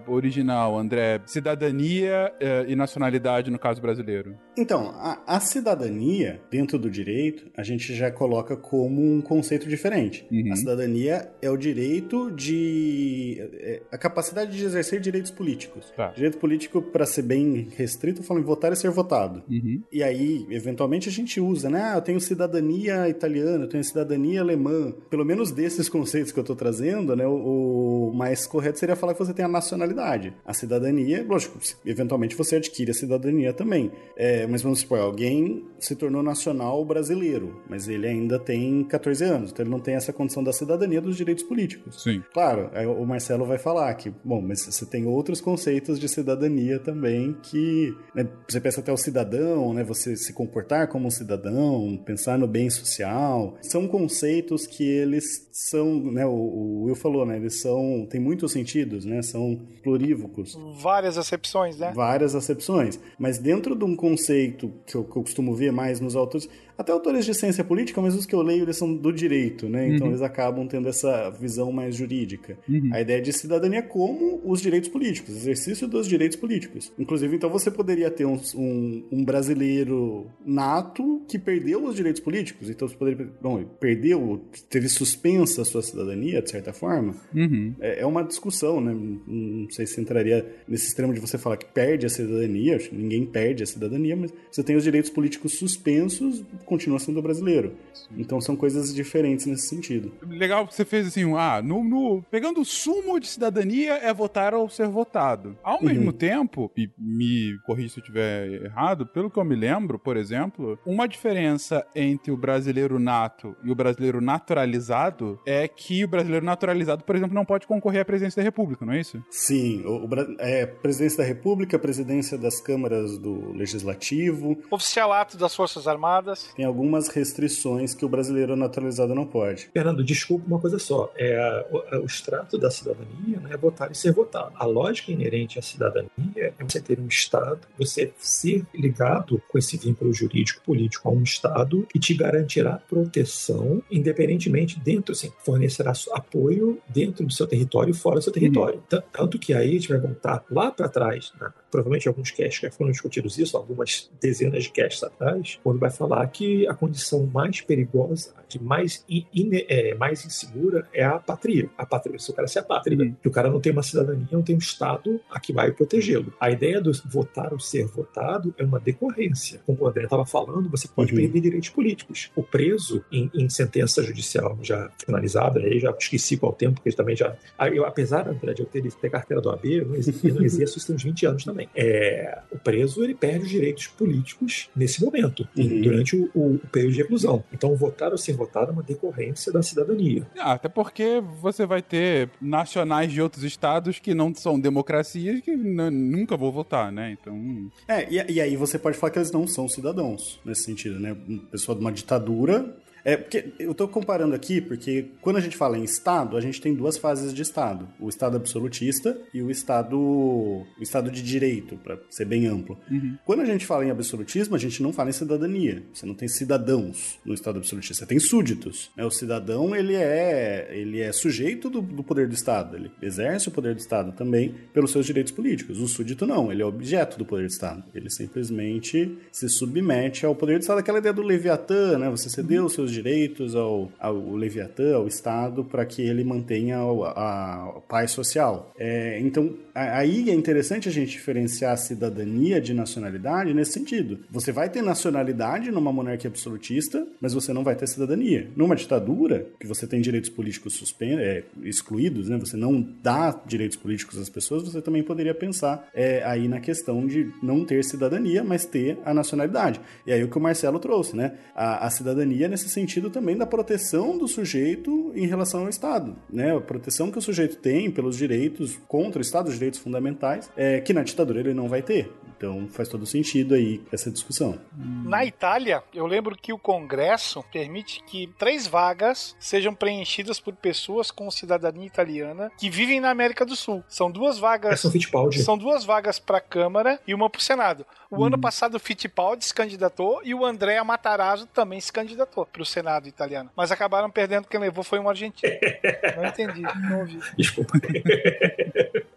original, 0.06 0.78
André, 0.78 1.20
cidadania 1.26 2.32
eh, 2.40 2.66
e 2.68 2.76
nacionalidade 2.76 3.50
no 3.50 3.58
caso 3.58 3.80
brasileiro. 3.80 4.36
Então, 4.56 4.90
a, 4.96 5.22
a, 5.26 5.40
cidadania, 5.40 6.40
dentro 6.50 6.78
do 6.78 6.90
direito, 6.90 7.50
a 7.56 7.62
gente 7.62 7.94
já 7.94 8.10
coloca 8.10 8.56
como 8.56 9.00
um 9.00 9.20
conceito 9.20 9.68
diferente. 9.68 10.26
Uhum. 10.30 10.52
A 10.52 10.56
cidadania 10.56 11.30
é 11.40 11.50
o 11.50 11.56
direito 11.56 12.30
de. 12.30 13.38
É, 13.54 13.82
a 13.90 13.98
capacidade 13.98 14.56
de 14.56 14.64
exercer 14.64 15.00
direitos 15.00 15.30
políticos. 15.30 15.92
Tá. 15.96 16.08
Direito 16.08 16.38
político, 16.38 16.82
para 16.82 17.06
ser 17.06 17.22
bem 17.22 17.68
restrito, 17.76 18.22
falando 18.22 18.42
em 18.42 18.46
votar 18.46 18.72
e 18.72 18.76
ser 18.76 18.90
votado. 18.90 19.42
Uhum. 19.48 19.82
E 19.90 20.02
aí, 20.02 20.46
eventualmente, 20.50 21.08
a 21.08 21.12
gente 21.12 21.40
usa, 21.40 21.70
né? 21.70 21.92
Ah, 21.92 21.96
eu 21.96 22.02
tenho 22.02 22.20
cidadania 22.20 23.08
italiana, 23.08 23.64
eu 23.64 23.68
tenho 23.68 23.82
cidadania 23.82 24.40
alemã. 24.40 24.92
Pelo 25.08 25.24
menos 25.24 25.39
menos 25.40 25.50
desses 25.50 25.88
conceitos 25.88 26.30
que 26.32 26.38
eu 26.38 26.42
estou 26.42 26.54
trazendo, 26.54 27.16
né, 27.16 27.26
o, 27.26 28.10
o, 28.10 28.14
mais 28.14 28.46
correto 28.46 28.78
seria 28.78 28.94
falar 28.94 29.14
que 29.14 29.18
você 29.18 29.32
tem 29.32 29.44
a 29.44 29.48
nacionalidade. 29.48 30.34
A 30.44 30.52
cidadania, 30.52 31.24
lógico, 31.26 31.58
eventualmente 31.84 32.36
você 32.36 32.56
adquire 32.56 32.90
a 32.90 32.94
cidadania 32.94 33.52
também. 33.52 33.90
É, 34.16 34.46
mas 34.46 34.62
vamos 34.62 34.80
supor, 34.80 34.98
alguém 34.98 35.64
se 35.78 35.96
tornou 35.96 36.22
nacional 36.22 36.84
brasileiro, 36.84 37.62
mas 37.68 37.88
ele 37.88 38.06
ainda 38.06 38.38
tem 38.38 38.84
14 38.84 39.24
anos, 39.24 39.50
então 39.50 39.64
ele 39.64 39.70
não 39.70 39.80
tem 39.80 39.94
essa 39.94 40.12
condição 40.12 40.44
da 40.44 40.52
cidadania 40.52 41.00
dos 41.00 41.16
direitos 41.16 41.44
políticos. 41.44 42.02
Sim. 42.02 42.22
Claro, 42.32 42.70
o 42.98 43.06
Marcelo 43.06 43.46
vai 43.46 43.58
falar 43.58 43.92
que, 43.94 44.12
bom, 44.24 44.42
mas 44.42 44.60
você 44.62 44.84
tem 44.84 45.06
outros 45.06 45.40
conceitos 45.40 45.98
de 45.98 46.08
cidadania 46.08 46.78
também 46.78 47.36
que 47.42 47.96
né, 48.14 48.28
você 48.46 48.60
pensa 48.60 48.80
até 48.80 48.92
o 48.92 48.96
cidadão, 48.96 49.72
né, 49.72 49.82
você 49.82 50.16
se 50.16 50.32
comportar 50.32 50.88
como 50.88 51.06
um 51.06 51.10
cidadão, 51.10 51.98
pensar 52.04 52.38
no 52.38 52.46
bem 52.46 52.68
social, 52.68 53.56
são 53.62 53.88
conceitos 53.88 54.66
que 54.66 54.84
eles 54.84 55.29
são, 55.52 56.00
né, 56.00 56.26
o, 56.26 56.30
o 56.30 56.82
Will 56.84 56.94
falou, 56.94 57.24
né, 57.26 57.36
eles 57.36 57.60
são, 57.60 58.06
tem 58.08 58.20
muitos 58.20 58.52
sentidos, 58.52 59.04
né, 59.04 59.22
são 59.22 59.60
plurívocos. 59.82 60.58
Várias 60.80 61.16
acepções, 61.18 61.78
né? 61.78 61.92
Várias 61.94 62.34
acepções, 62.34 62.98
mas 63.18 63.38
dentro 63.38 63.74
de 63.74 63.84
um 63.84 63.96
conceito 63.96 64.72
que 64.86 64.96
eu, 64.96 65.04
que 65.04 65.16
eu 65.16 65.22
costumo 65.22 65.54
ver 65.54 65.72
mais 65.72 66.00
nos 66.00 66.16
autores, 66.16 66.48
até 66.80 66.92
autores 66.92 67.26
de 67.26 67.34
ciência 67.34 67.62
política, 67.62 68.00
mas 68.00 68.14
os 68.14 68.24
que 68.24 68.34
eu 68.34 68.40
leio 68.40 68.62
eles 68.62 68.78
são 68.78 68.94
do 68.94 69.12
direito, 69.12 69.68
né? 69.68 69.86
Então 69.86 70.06
uhum. 70.06 70.12
eles 70.12 70.22
acabam 70.22 70.66
tendo 70.66 70.88
essa 70.88 71.28
visão 71.28 71.70
mais 71.70 71.94
jurídica. 71.94 72.58
Uhum. 72.66 72.88
A 72.90 73.02
ideia 73.02 73.20
de 73.20 73.34
cidadania 73.34 73.82
como 73.82 74.40
os 74.42 74.62
direitos 74.62 74.88
políticos, 74.88 75.36
exercício 75.36 75.86
dos 75.86 76.08
direitos 76.08 76.38
políticos. 76.38 76.90
Inclusive, 76.98 77.36
então 77.36 77.50
você 77.50 77.70
poderia 77.70 78.10
ter 78.10 78.24
um, 78.24 78.40
um, 78.54 79.04
um 79.12 79.24
brasileiro 79.24 80.26
nato 80.42 81.22
que 81.28 81.38
perdeu 81.38 81.84
os 81.84 81.94
direitos 81.94 82.22
políticos. 82.22 82.70
Então 82.70 82.88
você 82.88 82.96
poderia. 82.96 83.28
Bom, 83.42 83.62
perdeu, 83.78 84.40
teve 84.70 84.88
suspensa 84.88 85.60
a 85.60 85.64
sua 85.66 85.82
cidadania, 85.82 86.40
de 86.40 86.50
certa 86.50 86.72
forma. 86.72 87.14
Uhum. 87.34 87.74
É, 87.78 88.00
é, 88.00 88.06
uma 88.06 88.22
discussão, 88.22 88.80
né? 88.80 88.96
Não 89.26 89.68
sei 89.68 89.84
se 89.86 90.00
entraria 90.00 90.46
nesse 90.66 90.86
extremo 90.86 91.12
de 91.12 91.20
você 91.20 91.36
falar 91.36 91.58
que 91.58 91.66
perde 91.66 92.06
a 92.06 92.08
cidadania, 92.08 92.78
ninguém 92.90 93.26
perde 93.26 93.62
a 93.62 93.66
cidadania, 93.66 94.16
mas 94.16 94.32
você 94.50 94.62
tem 94.62 94.76
os 94.76 94.84
direitos 94.84 95.10
políticos 95.10 95.58
suspensos 95.58 96.42
continua 96.70 97.00
sendo 97.00 97.20
brasileiro. 97.20 97.76
Então 98.16 98.40
são 98.40 98.54
coisas 98.54 98.94
diferentes 98.94 99.44
nesse 99.46 99.66
sentido. 99.66 100.12
Legal 100.22 100.66
que 100.68 100.74
você 100.74 100.84
fez 100.84 101.08
assim, 101.08 101.34
ah, 101.36 101.60
no, 101.60 101.82
no, 101.82 102.22
pegando 102.30 102.60
o 102.60 102.64
sumo 102.64 103.18
de 103.18 103.26
cidadania 103.26 103.94
é 103.94 104.14
votar 104.14 104.54
ou 104.54 104.68
ser 104.70 104.86
votado. 104.86 105.58
Ao 105.64 105.80
uhum. 105.80 105.86
mesmo 105.86 106.12
tempo, 106.12 106.70
e 106.76 106.88
me 106.96 107.58
corrija 107.66 107.88
se 107.88 107.98
eu 107.98 108.02
estiver 108.02 108.64
errado, 108.64 109.04
pelo 109.04 109.28
que 109.28 109.38
eu 109.38 109.44
me 109.44 109.56
lembro, 109.56 109.98
por 109.98 110.16
exemplo, 110.16 110.78
uma 110.86 111.08
diferença 111.08 111.84
entre 111.94 112.30
o 112.30 112.36
brasileiro 112.36 113.00
nato 113.00 113.56
e 113.64 113.72
o 113.72 113.74
brasileiro 113.74 114.20
naturalizado 114.20 115.40
é 115.44 115.66
que 115.66 116.04
o 116.04 116.08
brasileiro 116.08 116.46
naturalizado, 116.46 117.02
por 117.02 117.16
exemplo, 117.16 117.34
não 117.34 117.44
pode 117.44 117.66
concorrer 117.66 118.02
à 118.02 118.04
presidência 118.04 118.40
da 118.40 118.44
República, 118.44 118.86
não 118.86 118.92
é 118.92 119.00
isso? 119.00 119.20
Sim, 119.28 119.82
o, 119.84 120.06
o 120.06 120.08
é, 120.38 120.66
presidência 120.66 121.18
da 121.18 121.24
República, 121.24 121.78
presidência 121.78 122.38
das 122.38 122.60
câmaras 122.60 123.18
do 123.18 123.52
Legislativo, 123.52 124.56
oficialato 124.70 125.36
das 125.36 125.54
Forças 125.54 125.88
Armadas 125.88 126.49
tem 126.54 126.64
algumas 126.64 127.08
restrições 127.08 127.94
que 127.94 128.04
o 128.04 128.08
brasileiro 128.08 128.56
naturalizado 128.56 129.14
não 129.14 129.26
pode. 129.26 129.68
Fernando, 129.72 130.04
desculpa 130.04 130.46
uma 130.46 130.58
coisa 130.58 130.78
só. 130.78 131.12
É, 131.16 131.66
o, 131.70 132.02
o 132.02 132.06
extrato 132.06 132.58
da 132.58 132.70
cidadania 132.70 133.40
né, 133.40 133.50
é 133.52 133.56
votar 133.56 133.90
e 133.90 133.94
ser 133.94 134.12
votado. 134.12 134.52
A 134.56 134.64
lógica 134.64 135.12
inerente 135.12 135.58
à 135.58 135.62
cidadania 135.62 136.08
é 136.36 136.52
você 136.58 136.80
ter 136.80 136.98
um 136.98 137.06
Estado, 137.06 137.60
você 137.78 138.12
ser 138.18 138.64
ligado 138.74 139.42
com 139.48 139.58
esse 139.58 139.76
vínculo 139.76 140.12
jurídico 140.12 140.62
político 140.62 141.08
a 141.08 141.12
um 141.12 141.22
Estado 141.22 141.86
que 141.90 141.98
te 141.98 142.14
garantirá 142.14 142.80
proteção, 142.88 143.82
independentemente 143.90 144.78
dentro, 144.78 145.12
assim, 145.12 145.32
fornecerá 145.44 145.92
apoio 146.12 146.78
dentro 146.88 147.24
do 147.24 147.32
seu 147.32 147.46
território 147.46 147.90
e 147.90 147.96
fora 147.96 148.16
do 148.16 148.22
seu 148.22 148.32
território. 148.32 148.82
Uhum. 148.92 149.02
Tanto 149.12 149.38
que 149.38 149.52
aí 149.52 149.70
a 149.70 149.72
gente 149.72 149.88
vai 149.88 149.98
voltar 149.98 150.44
lá 150.50 150.70
para 150.70 150.88
trás, 150.88 151.32
na 151.40 151.52
provavelmente 151.70 152.08
alguns 152.08 152.30
casts 152.30 152.60
já 152.60 152.70
foram 152.70 152.90
discutidos 152.90 153.38
isso, 153.38 153.56
algumas 153.56 154.10
dezenas 154.20 154.64
de 154.64 154.70
casts 154.72 155.02
atrás, 155.02 155.58
quando 155.62 155.78
vai 155.78 155.90
falar 155.90 156.26
que 156.28 156.66
a 156.66 156.74
condição 156.74 157.26
mais 157.32 157.60
perigosa, 157.60 158.32
de 158.48 158.60
mais, 158.62 159.04
in, 159.08 159.24
in, 159.32 159.50
é, 159.68 159.94
mais 159.94 160.24
insegura 160.24 160.86
é 160.92 161.04
a 161.04 161.18
patria. 161.18 161.70
A 161.78 161.86
patria, 161.86 162.18
se 162.18 162.30
o 162.30 162.34
cara 162.34 162.48
se 162.48 162.58
apátrida, 162.58 163.04
Uhum. 163.04 163.14
que 163.22 163.28
o 163.28 163.30
cara 163.30 163.48
não 163.48 163.60
tem 163.60 163.70
uma 163.72 163.82
cidadania, 163.82 164.26
não 164.32 164.42
tem 164.42 164.56
um 164.56 164.58
Estado 164.58 165.20
a 165.30 165.38
que 165.38 165.52
vai 165.52 165.70
protegê-lo. 165.70 166.32
A 166.40 166.50
ideia 166.50 166.80
do 166.80 166.90
votar 167.06 167.52
ou 167.52 167.60
ser 167.60 167.86
votado 167.86 168.52
é 168.58 168.64
uma 168.64 168.80
decorrência. 168.80 169.60
Como 169.64 169.82
o 169.82 169.86
André 169.88 170.04
estava 170.04 170.26
falando, 170.26 170.68
você 170.68 170.88
pode 170.88 171.12
Uhum. 171.14 171.20
perder 171.20 171.40
direitos 171.40 171.68
políticos. 171.68 172.30
O 172.34 172.42
preso, 172.42 173.04
em, 173.12 173.30
em 173.34 173.48
sentença 173.48 174.02
judicial 174.02 174.58
já 174.62 174.90
finalizada, 174.98 175.60
aí 175.60 175.78
já 175.78 175.90
esqueci 175.98 176.36
qual 176.36 176.52
tempo, 176.52 176.74
porque 176.80 176.90
também 176.96 177.14
já. 177.16 177.36
Eu, 177.72 177.84
apesar, 177.84 178.28
André, 178.28 178.52
de 178.54 178.62
eu 178.62 178.66
ter, 178.66 178.82
ter 178.92 179.10
carteira 179.10 179.40
do 179.40 179.50
AB, 179.50 179.72
eu 179.74 179.86
não, 179.86 179.94
eu 179.94 180.34
não 180.34 180.42
exerço 180.44 180.78
isso 180.78 180.86
tem 180.88 180.96
uns 180.96 181.02
20 181.04 181.26
anos 181.26 181.44
também. 181.44 181.59
É, 181.74 182.38
o 182.50 182.58
preso 182.58 183.02
ele 183.04 183.14
perde 183.14 183.44
os 183.44 183.50
direitos 183.50 183.86
políticos 183.86 184.68
nesse 184.74 185.02
momento, 185.04 185.46
Uhum. 185.56 185.80
durante 185.80 186.16
o, 186.16 186.30
o- 186.34 186.54
o 186.54 186.68
período 186.68 186.92
de 186.94 186.98
reclusão. 187.02 187.44
Então, 187.52 187.74
votar 187.76 188.12
ou 188.12 188.18
ser 188.18 188.32
votado 188.34 188.70
é 188.70 188.72
uma 188.72 188.82
decorrência 188.82 189.52
da 189.52 189.62
cidadania. 189.62 190.26
Ah, 190.38 190.52
até 190.52 190.68
porque 190.68 191.22
você 191.40 191.66
vai 191.66 191.82
ter 191.82 192.30
nacionais 192.40 193.12
de 193.12 193.20
outros 193.20 193.44
estados 193.44 193.98
que 193.98 194.14
não 194.14 194.34
são 194.34 194.58
democracias 194.58 195.40
que 195.40 195.54
nunca 195.56 196.36
vou 196.36 196.52
votar, 196.52 196.90
né? 196.92 197.16
Então. 197.20 197.70
É, 197.88 198.06
e, 198.12 198.32
e 198.34 198.40
aí 198.40 198.56
você 198.56 198.78
pode 198.78 198.96
falar 198.96 199.10
que 199.12 199.18
eles 199.18 199.32
não 199.32 199.46
são 199.46 199.68
cidadãos, 199.68 200.40
nesse 200.44 200.64
sentido, 200.64 200.98
né? 200.98 201.16
Uma 201.28 201.42
pessoa 201.46 201.74
de 201.76 201.80
uma 201.80 201.92
ditadura. 201.92 202.76
É, 203.04 203.16
porque 203.16 203.52
eu 203.58 203.74
tô 203.74 203.88
comparando 203.88 204.34
aqui, 204.34 204.60
porque 204.60 205.06
quando 205.20 205.36
a 205.36 205.40
gente 205.40 205.56
fala 205.56 205.78
em 205.78 205.84
Estado, 205.84 206.36
a 206.36 206.40
gente 206.40 206.60
tem 206.60 206.74
duas 206.74 206.96
fases 206.96 207.32
de 207.32 207.42
Estado: 207.42 207.88
o 207.98 208.08
Estado 208.08 208.36
absolutista 208.36 209.16
e 209.32 209.42
o 209.42 209.50
Estado. 209.50 209.98
o 209.98 210.66
Estado 210.80 211.10
de 211.10 211.22
direito, 211.22 211.76
para 211.76 211.98
ser 212.10 212.24
bem 212.24 212.46
amplo. 212.46 212.78
Quando 213.24 213.40
a 213.40 213.44
gente 213.44 213.66
fala 213.66 213.84
em 213.84 213.90
absolutismo, 213.90 214.54
a 214.54 214.58
gente 214.58 214.82
não 214.82 214.92
fala 214.92 215.10
em 215.10 215.12
cidadania. 215.12 215.82
Você 215.92 216.06
não 216.06 216.14
tem 216.14 216.28
cidadãos 216.28 217.18
no 217.24 217.34
Estado 217.34 217.58
absolutista, 217.58 218.04
você 218.04 218.06
tem 218.06 218.18
súditos. 218.18 218.90
né? 218.96 219.04
O 219.04 219.10
cidadão, 219.10 219.74
ele 219.74 219.94
é, 219.94 220.68
ele 220.70 221.00
é 221.00 221.12
sujeito 221.12 221.70
do, 221.70 221.80
do 221.80 222.02
poder 222.02 222.28
do 222.28 222.34
Estado, 222.34 222.76
ele 222.76 222.90
exerce 223.02 223.48
o 223.48 223.50
poder 223.50 223.74
do 223.74 223.80
Estado 223.80 224.12
também 224.12 224.54
pelos 224.72 224.90
seus 224.90 225.06
direitos 225.06 225.32
políticos. 225.32 225.80
O 225.80 225.88
súdito 225.88 226.26
não, 226.26 226.50
ele 226.52 226.62
é 226.62 226.64
objeto 226.66 227.18
do 227.18 227.24
poder 227.24 227.46
do 227.46 227.52
Estado. 227.52 227.84
Ele 227.94 228.10
simplesmente 228.10 229.18
se 229.32 229.48
submete 229.48 230.24
ao 230.26 230.34
poder 230.34 230.58
do 230.58 230.62
Estado. 230.62 230.78
Aquela 230.78 230.98
ideia 230.98 231.12
do 231.12 231.22
Leviatã, 231.22 231.98
né? 231.98 232.08
Você 232.10 232.28
cedeu 232.28 232.64
os 232.64 232.72
seus 232.72 232.89
direitos 232.90 233.54
ao, 233.54 233.90
ao 233.98 234.34
Leviatã, 234.34 234.96
ao 234.96 235.06
Estado, 235.06 235.64
para 235.64 235.84
que 235.84 236.02
ele 236.02 236.24
mantenha 236.24 236.78
a, 236.78 237.68
a 237.68 237.80
paz 237.88 238.10
social. 238.10 238.72
É, 238.78 239.18
então, 239.20 239.54
aí 239.74 240.30
é 240.30 240.34
interessante 240.34 240.88
a 240.88 240.92
gente 240.92 241.12
diferenciar 241.12 241.72
a 241.72 241.76
cidadania 241.76 242.60
de 242.60 242.74
nacionalidade 242.74 243.54
nesse 243.54 243.72
sentido. 243.72 244.18
Você 244.30 244.52
vai 244.52 244.68
ter 244.68 244.82
nacionalidade 244.82 245.70
numa 245.70 245.92
monarquia 245.92 246.28
absolutista, 246.28 247.06
mas 247.20 247.32
você 247.32 247.52
não 247.52 247.64
vai 247.64 247.74
ter 247.74 247.86
cidadania. 247.86 248.48
Numa 248.56 248.76
ditadura, 248.76 249.46
que 249.58 249.66
você 249.66 249.86
tem 249.86 250.00
direitos 250.00 250.30
políticos 250.30 250.74
suspen 250.74 251.18
é, 251.18 251.44
excluídos, 251.62 252.28
né? 252.28 252.38
você 252.38 252.56
não 252.56 252.86
dá 253.02 253.40
direitos 253.46 253.76
políticos 253.76 254.18
às 254.18 254.28
pessoas, 254.28 254.64
você 254.64 254.80
também 254.82 255.02
poderia 255.02 255.34
pensar 255.34 255.88
é, 255.94 256.22
aí 256.24 256.48
na 256.48 256.60
questão 256.60 257.06
de 257.06 257.30
não 257.42 257.64
ter 257.64 257.84
cidadania, 257.84 258.42
mas 258.42 258.64
ter 258.64 258.98
a 259.04 259.14
nacionalidade. 259.14 259.80
E 260.06 260.12
aí 260.12 260.22
o 260.22 260.28
que 260.28 260.38
o 260.38 260.40
Marcelo 260.40 260.78
trouxe, 260.78 261.16
né? 261.16 261.34
A, 261.54 261.86
a 261.86 261.90
cidadania 261.90 262.48
nesse 262.48 262.68
sentido 262.68 262.79
também 263.10 263.36
da 263.36 263.46
proteção 263.46 264.16
do 264.16 264.28
sujeito 264.28 265.12
em 265.14 265.26
relação 265.26 265.62
ao 265.62 265.68
Estado, 265.68 266.16
né? 266.30 266.56
A 266.56 266.60
proteção 266.60 267.10
que 267.10 267.18
o 267.18 267.22
sujeito 267.22 267.56
tem 267.56 267.90
pelos 267.90 268.16
direitos 268.16 268.78
contra 268.88 269.18
o 269.18 269.22
Estado, 269.22 269.48
os 269.48 269.54
direitos 269.54 269.80
fundamentais, 269.80 270.50
é, 270.56 270.80
que 270.80 270.92
na 270.92 271.02
ditadura 271.02 271.40
ele 271.40 271.54
não 271.54 271.68
vai 271.68 271.82
ter. 271.82 272.10
Então 272.40 272.66
faz 272.70 272.88
todo 272.88 273.04
sentido 273.04 273.54
aí 273.54 273.82
essa 273.92 274.10
discussão. 274.10 274.58
Na 275.04 275.26
Itália, 275.26 275.84
eu 275.92 276.06
lembro 276.06 276.34
que 276.34 276.54
o 276.54 276.58
Congresso 276.58 277.44
permite 277.52 278.02
que 278.04 278.28
três 278.38 278.66
vagas 278.66 279.36
sejam 279.38 279.74
preenchidas 279.74 280.40
por 280.40 280.54
pessoas 280.54 281.10
com 281.10 281.30
cidadania 281.30 281.86
italiana 281.86 282.50
que 282.56 282.70
vivem 282.70 282.98
na 282.98 283.10
América 283.10 283.44
do 283.44 283.54
Sul. 283.54 283.84
São 283.86 284.10
duas 284.10 284.38
É 284.38 284.40
vagas. 284.40 284.80
São 284.80 284.90
Fittipaldi. 284.90 285.42
São 285.42 285.58
duas 285.58 285.84
vagas 285.84 286.18
para 286.18 286.38
a 286.38 286.40
Câmara 286.40 286.98
e 287.06 287.12
uma 287.12 287.28
para 287.28 287.40
o 287.40 287.42
Senado. 287.42 287.84
O 288.10 288.24
ano 288.24 288.38
passado 288.38 288.76
o 288.76 288.80
Fittipaldi 288.80 289.44
se 289.44 289.52
candidatou 289.54 290.22
e 290.24 290.34
o 290.34 290.42
Andrea 290.42 290.82
Matarazzo 290.82 291.46
também 291.46 291.78
se 291.78 291.92
candidatou 291.92 292.46
para 292.46 292.62
o 292.62 292.66
Senado 292.66 293.06
italiano. 293.06 293.50
Mas 293.54 293.70
acabaram 293.70 294.10
perdendo, 294.10 294.48
quem 294.48 294.58
levou 294.58 294.82
foi 294.82 294.98
um 294.98 295.10
argentino. 295.10 295.52
Não 296.16 296.24
entendi, 296.26 296.62
não 296.62 297.00
ouvi. 297.00 297.20
Desculpa. 297.36 297.74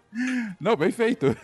Não, 0.60 0.76
bem 0.76 0.91
feito. 0.91 1.36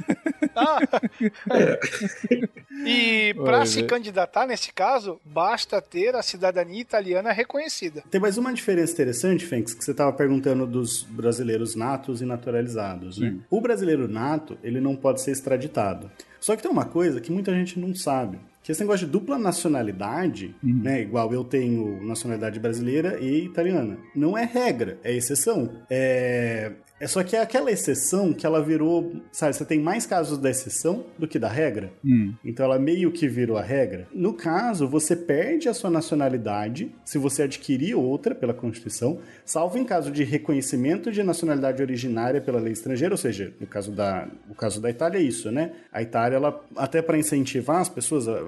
Ah. 0.56 0.80
E 2.86 3.34
para 3.34 3.66
se 3.66 3.84
candidatar, 3.84 4.48
nesse 4.48 4.72
caso, 4.72 5.20
basta 5.26 5.82
ter 5.82 6.16
a 6.16 6.22
cidadania 6.22 6.80
italiana 6.80 7.32
reconhecida. 7.32 8.04
Tem 8.10 8.22
mais 8.22 8.38
uma 8.38 8.54
diferença 8.54 8.94
interessante, 8.94 9.46
Fênix, 9.46 9.74
que 9.74 9.84
você 9.84 9.92
estava 9.92 10.14
perguntando 10.14 10.66
dos 10.66 11.04
brasileiros 11.04 11.76
natos 11.76 12.22
e 12.22 12.26
naturalizados, 12.26 13.18
né? 13.18 13.36
O 13.50 13.60
brasileiro 13.60 14.08
nato, 14.08 14.58
ele 14.64 14.80
não 14.80 14.96
pode 14.96 15.22
ser 15.22 15.32
extraditado. 15.32 16.10
Só 16.40 16.56
que 16.56 16.62
tem 16.62 16.72
uma 16.72 16.86
coisa 16.86 17.20
que 17.20 17.32
muita 17.32 17.54
gente 17.54 17.78
não 17.78 17.94
sabe. 17.94 18.40
Que 18.70 18.74
esse 18.74 18.82
negócio 18.82 19.08
de 19.08 19.12
dupla 19.12 19.36
nacionalidade, 19.36 20.56
né? 20.62 21.02
Igual 21.02 21.34
eu 21.34 21.44
tenho 21.44 22.06
nacionalidade 22.06 22.60
brasileira 22.60 23.20
e 23.20 23.46
italiana. 23.46 23.98
Não 24.16 24.38
é 24.38 24.46
regra, 24.46 25.00
é 25.04 25.12
exceção. 25.12 25.72
É, 25.90 26.74
é 27.00 27.08
só 27.08 27.24
que 27.24 27.36
é 27.36 27.42
aquela 27.42 27.72
exceção 27.72 28.34
que 28.34 28.46
ela 28.46 28.62
virou, 28.62 29.14
sabe, 29.32 29.56
você 29.56 29.64
tem 29.64 29.80
mais 29.80 30.06
casos 30.06 30.38
da 30.38 30.50
exceção 30.50 31.06
do 31.18 31.28
que 31.28 31.40
da 31.40 31.48
regra. 31.48 31.94
Hum. 32.04 32.34
Então 32.44 32.66
ela 32.66 32.78
meio 32.78 33.12
que 33.12 33.28
virou 33.28 33.58
a 33.58 33.62
regra. 33.62 34.08
No 34.14 34.34
caso, 34.34 34.88
você 34.88 35.16
perde 35.16 35.70
a 35.70 35.74
sua 35.74 35.90
nacionalidade 35.90 36.94
se 37.06 37.18
você 37.18 37.44
adquirir 37.44 37.96
outra 37.96 38.36
pela 38.36 38.54
Constituição, 38.54 39.20
salvo 39.46 39.78
em 39.78 39.86
caso 39.86 40.12
de 40.12 40.24
reconhecimento 40.24 41.12
de 41.12 41.24
nacionalidade 41.24 41.82
originária 41.82 42.42
pela 42.42 42.60
lei 42.60 42.74
estrangeira, 42.74 43.14
ou 43.14 43.18
seja, 43.18 43.54
no 43.60 43.66
caso 43.66 43.92
da, 43.92 44.28
no 44.48 44.54
caso 44.54 44.82
da 44.82 44.90
Itália 44.90 45.20
é 45.20 45.24
isso, 45.24 45.50
né? 45.52 45.72
A 45.94 46.02
Itália, 46.02 46.36
ela, 46.36 46.62
até 46.76 47.02
para 47.02 47.18
incentivar 47.18 47.80
as 47.80 47.88
pessoas 47.88 48.28
a, 48.28 48.40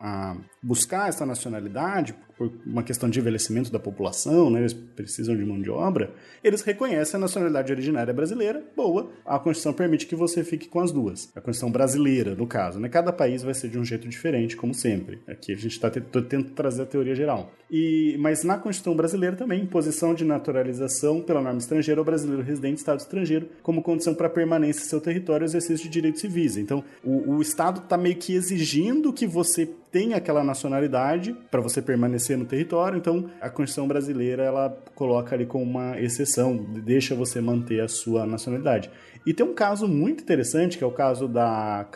a- 0.00 0.36
buscar 0.62 1.08
essa 1.08 1.24
nacionalidade, 1.26 2.14
por 2.40 2.50
uma 2.64 2.82
questão 2.82 3.10
de 3.10 3.18
envelhecimento 3.18 3.70
da 3.70 3.78
população, 3.78 4.48
né? 4.48 4.60
Eles 4.60 4.72
precisam 4.72 5.36
de 5.36 5.44
mão 5.44 5.60
de 5.60 5.68
obra, 5.68 6.10
eles 6.42 6.62
reconhecem 6.62 7.18
a 7.18 7.20
nacionalidade 7.20 7.70
originária 7.70 8.14
brasileira, 8.14 8.64
boa, 8.74 9.10
a 9.26 9.38
Constituição 9.38 9.74
permite 9.74 10.06
que 10.06 10.16
você 10.16 10.42
fique 10.42 10.66
com 10.66 10.80
as 10.80 10.90
duas. 10.90 11.30
A 11.36 11.40
Constituição 11.42 11.70
brasileira, 11.70 12.34
no 12.34 12.46
caso, 12.46 12.80
né? 12.80 12.88
Cada 12.88 13.12
país 13.12 13.42
vai 13.42 13.52
ser 13.52 13.68
de 13.68 13.78
um 13.78 13.84
jeito 13.84 14.08
diferente, 14.08 14.56
como 14.56 14.72
sempre. 14.72 15.18
Aqui 15.28 15.52
a 15.52 15.56
gente 15.56 15.72
está 15.72 15.90
tentando 15.90 16.44
trazer 16.54 16.80
a 16.80 16.86
teoria 16.86 17.14
geral. 17.14 17.52
E, 17.70 18.16
mas 18.18 18.42
na 18.42 18.56
Constituição 18.56 18.96
brasileira 18.96 19.36
também, 19.36 19.62
imposição 19.62 20.14
de 20.14 20.24
naturalização 20.24 21.20
pela 21.20 21.42
norma 21.42 21.58
estrangeira 21.58 22.00
ao 22.00 22.06
brasileiro 22.06 22.42
residente 22.42 22.72
em 22.72 22.76
Estado 22.76 23.00
estrangeiro 23.00 23.48
como 23.62 23.82
condição 23.82 24.14
para 24.14 24.30
permanência 24.30 24.80
em 24.80 24.86
seu 24.86 25.00
território 25.00 25.44
e 25.44 25.46
exercício 25.46 25.84
de 25.84 25.90
direitos 25.90 26.22
civis. 26.22 26.56
Então, 26.56 26.82
o, 27.04 27.34
o 27.34 27.42
Estado 27.42 27.80
está 27.80 27.98
meio 27.98 28.16
que 28.16 28.34
exigindo 28.34 29.12
que 29.12 29.26
você 29.26 29.68
tenha 29.90 30.16
aquela 30.16 30.44
nacionalidade 30.44 31.36
para 31.50 31.60
você 31.60 31.82
permanecer 31.82 32.36
no 32.38 32.44
território. 32.44 32.98
Então, 32.98 33.30
a 33.40 33.48
Constituição 33.48 33.88
brasileira 33.88 34.42
ela 34.42 34.76
coloca 34.94 35.34
ali 35.34 35.46
como 35.46 35.64
uma 35.64 36.00
exceção, 36.00 36.56
deixa 36.56 37.14
você 37.14 37.40
manter 37.40 37.80
a 37.80 37.88
sua 37.88 38.26
nacionalidade. 38.26 38.90
E 39.26 39.34
tem 39.34 39.44
um 39.44 39.54
caso 39.54 39.86
muito 39.86 40.22
interessante, 40.22 40.78
que 40.78 40.84
é 40.84 40.86
o 40.86 40.92
caso 40.92 41.28
da 41.28 41.86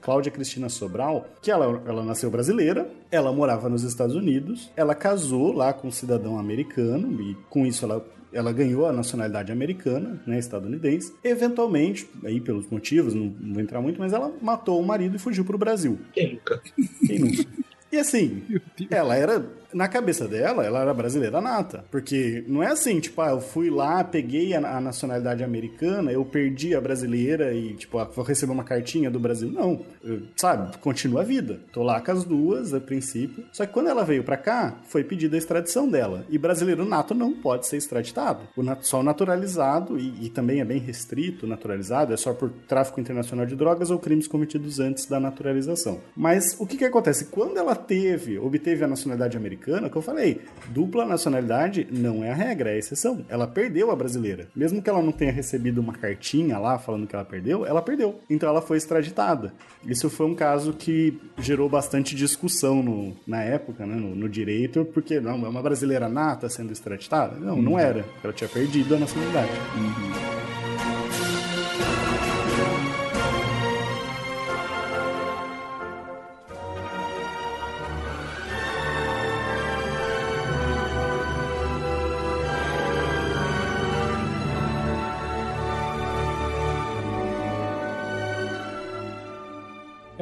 Cláudia 0.00 0.30
Cristina 0.32 0.68
Sobral, 0.68 1.26
que 1.40 1.50
ela, 1.50 1.82
ela 1.86 2.04
nasceu 2.04 2.30
brasileira, 2.30 2.90
ela 3.12 3.32
morava 3.32 3.68
nos 3.68 3.84
Estados 3.84 4.16
Unidos, 4.16 4.70
ela 4.76 4.94
casou 4.94 5.52
lá 5.52 5.72
com 5.72 5.88
um 5.88 5.92
cidadão 5.92 6.38
americano, 6.38 7.20
e 7.22 7.36
com 7.48 7.64
isso 7.64 7.84
ela 7.84 8.04
ela 8.32 8.52
ganhou 8.52 8.86
a 8.86 8.92
nacionalidade 8.92 9.50
americana, 9.50 10.20
né, 10.26 10.38
estadunidense. 10.38 11.14
Eventualmente, 11.24 12.08
aí 12.24 12.40
pelos 12.40 12.68
motivos, 12.68 13.14
não, 13.14 13.34
não 13.40 13.54
vou 13.54 13.62
entrar 13.62 13.80
muito, 13.80 13.98
mas 13.98 14.12
ela 14.12 14.32
matou 14.40 14.80
o 14.80 14.86
marido 14.86 15.16
e 15.16 15.18
fugiu 15.18 15.44
para 15.44 15.56
o 15.56 15.58
Brasil. 15.58 15.98
Quem 16.12 16.34
nunca? 16.34 16.62
Quem 17.06 17.18
nunca? 17.18 17.44
E 17.90 17.96
assim, 17.96 18.42
ela 18.90 19.16
era. 19.16 19.44
Na 19.72 19.88
cabeça 19.88 20.26
dela, 20.26 20.64
ela 20.64 20.80
era 20.80 20.94
brasileira 20.94 21.40
nata. 21.40 21.84
Porque 21.90 22.44
não 22.46 22.62
é 22.62 22.68
assim, 22.68 23.00
tipo, 23.00 23.20
ah, 23.20 23.30
eu 23.30 23.40
fui 23.40 23.70
lá, 23.70 24.02
peguei 24.02 24.54
a, 24.54 24.76
a 24.76 24.80
nacionalidade 24.80 25.44
americana, 25.44 26.10
eu 26.10 26.24
perdi 26.24 26.74
a 26.74 26.80
brasileira 26.80 27.52
e, 27.52 27.74
tipo, 27.74 27.98
ah, 27.98 28.04
vou 28.04 28.24
receber 28.24 28.52
uma 28.52 28.64
cartinha 28.64 29.10
do 29.10 29.20
Brasil. 29.20 29.50
Não. 29.50 29.84
Eu, 30.02 30.22
sabe, 30.36 30.76
continua 30.78 31.20
a 31.20 31.24
vida. 31.24 31.60
Tô 31.72 31.82
lá 31.82 32.00
com 32.00 32.12
as 32.12 32.24
duas, 32.24 32.72
a 32.72 32.80
princípio. 32.80 33.44
Só 33.52 33.66
que 33.66 33.72
quando 33.72 33.88
ela 33.88 34.04
veio 34.04 34.24
pra 34.24 34.36
cá, 34.36 34.78
foi 34.88 35.04
pedida 35.04 35.36
a 35.36 35.38
extradição 35.38 35.88
dela. 35.88 36.24
E 36.28 36.38
brasileiro 36.38 36.84
nato 36.84 37.14
não 37.14 37.32
pode 37.32 37.66
ser 37.66 37.76
extraditado. 37.76 38.40
O 38.56 38.62
nat 38.62 38.82
só 38.84 39.00
o 39.00 39.02
naturalizado, 39.02 39.98
e, 39.98 40.26
e 40.26 40.30
também 40.30 40.60
é 40.60 40.64
bem 40.64 40.78
restrito 40.78 41.46
naturalizado, 41.46 42.12
é 42.12 42.16
só 42.16 42.32
por 42.32 42.50
tráfico 42.66 43.00
internacional 43.00 43.44
de 43.44 43.56
drogas 43.56 43.90
ou 43.90 43.98
crimes 43.98 44.26
cometidos 44.26 44.80
antes 44.80 45.06
da 45.06 45.20
naturalização. 45.20 46.00
Mas 46.16 46.56
o 46.58 46.66
que 46.66 46.76
que 46.76 46.84
acontece? 46.84 47.26
Quando 47.26 47.58
ela 47.58 47.74
teve, 47.74 48.38
obteve 48.38 48.84
a 48.84 48.88
nacionalidade 48.88 49.36
americana, 49.36 49.57
americana, 49.58 49.90
que 49.90 49.96
eu 49.96 50.02
falei, 50.02 50.40
dupla 50.68 51.04
nacionalidade 51.04 51.86
não 51.90 52.22
é 52.22 52.30
a 52.30 52.34
regra, 52.34 52.70
é 52.70 52.74
a 52.74 52.78
exceção. 52.78 53.24
Ela 53.28 53.46
perdeu 53.46 53.90
a 53.90 53.96
brasileira. 53.96 54.48
Mesmo 54.54 54.80
que 54.80 54.88
ela 54.88 55.02
não 55.02 55.12
tenha 55.12 55.32
recebido 55.32 55.80
uma 55.80 55.92
cartinha 55.92 56.58
lá 56.58 56.78
falando 56.78 57.06
que 57.06 57.14
ela 57.14 57.24
perdeu, 57.24 57.66
ela 57.66 57.82
perdeu. 57.82 58.20
Então 58.30 58.48
ela 58.48 58.62
foi 58.62 58.76
extraditada. 58.76 59.52
Isso 59.84 60.08
foi 60.08 60.26
um 60.26 60.34
caso 60.34 60.72
que 60.72 61.18
gerou 61.38 61.68
bastante 61.68 62.14
discussão 62.14 62.82
no, 62.82 63.16
na 63.26 63.42
época, 63.42 63.84
né, 63.84 63.94
no, 63.96 64.14
no 64.14 64.28
direito, 64.28 64.84
porque 64.94 65.20
não, 65.20 65.44
é 65.44 65.48
uma 65.48 65.62
brasileira 65.62 66.08
nata 66.08 66.48
sendo 66.48 66.72
extraditada? 66.72 67.36
Não, 67.36 67.60
não 67.60 67.72
Uhum. 67.72 67.78
era. 67.78 68.04
Ela 68.24 68.32
tinha 68.32 68.48
perdido 68.48 68.94
a 68.94 68.98
nacionalidade. 68.98 69.50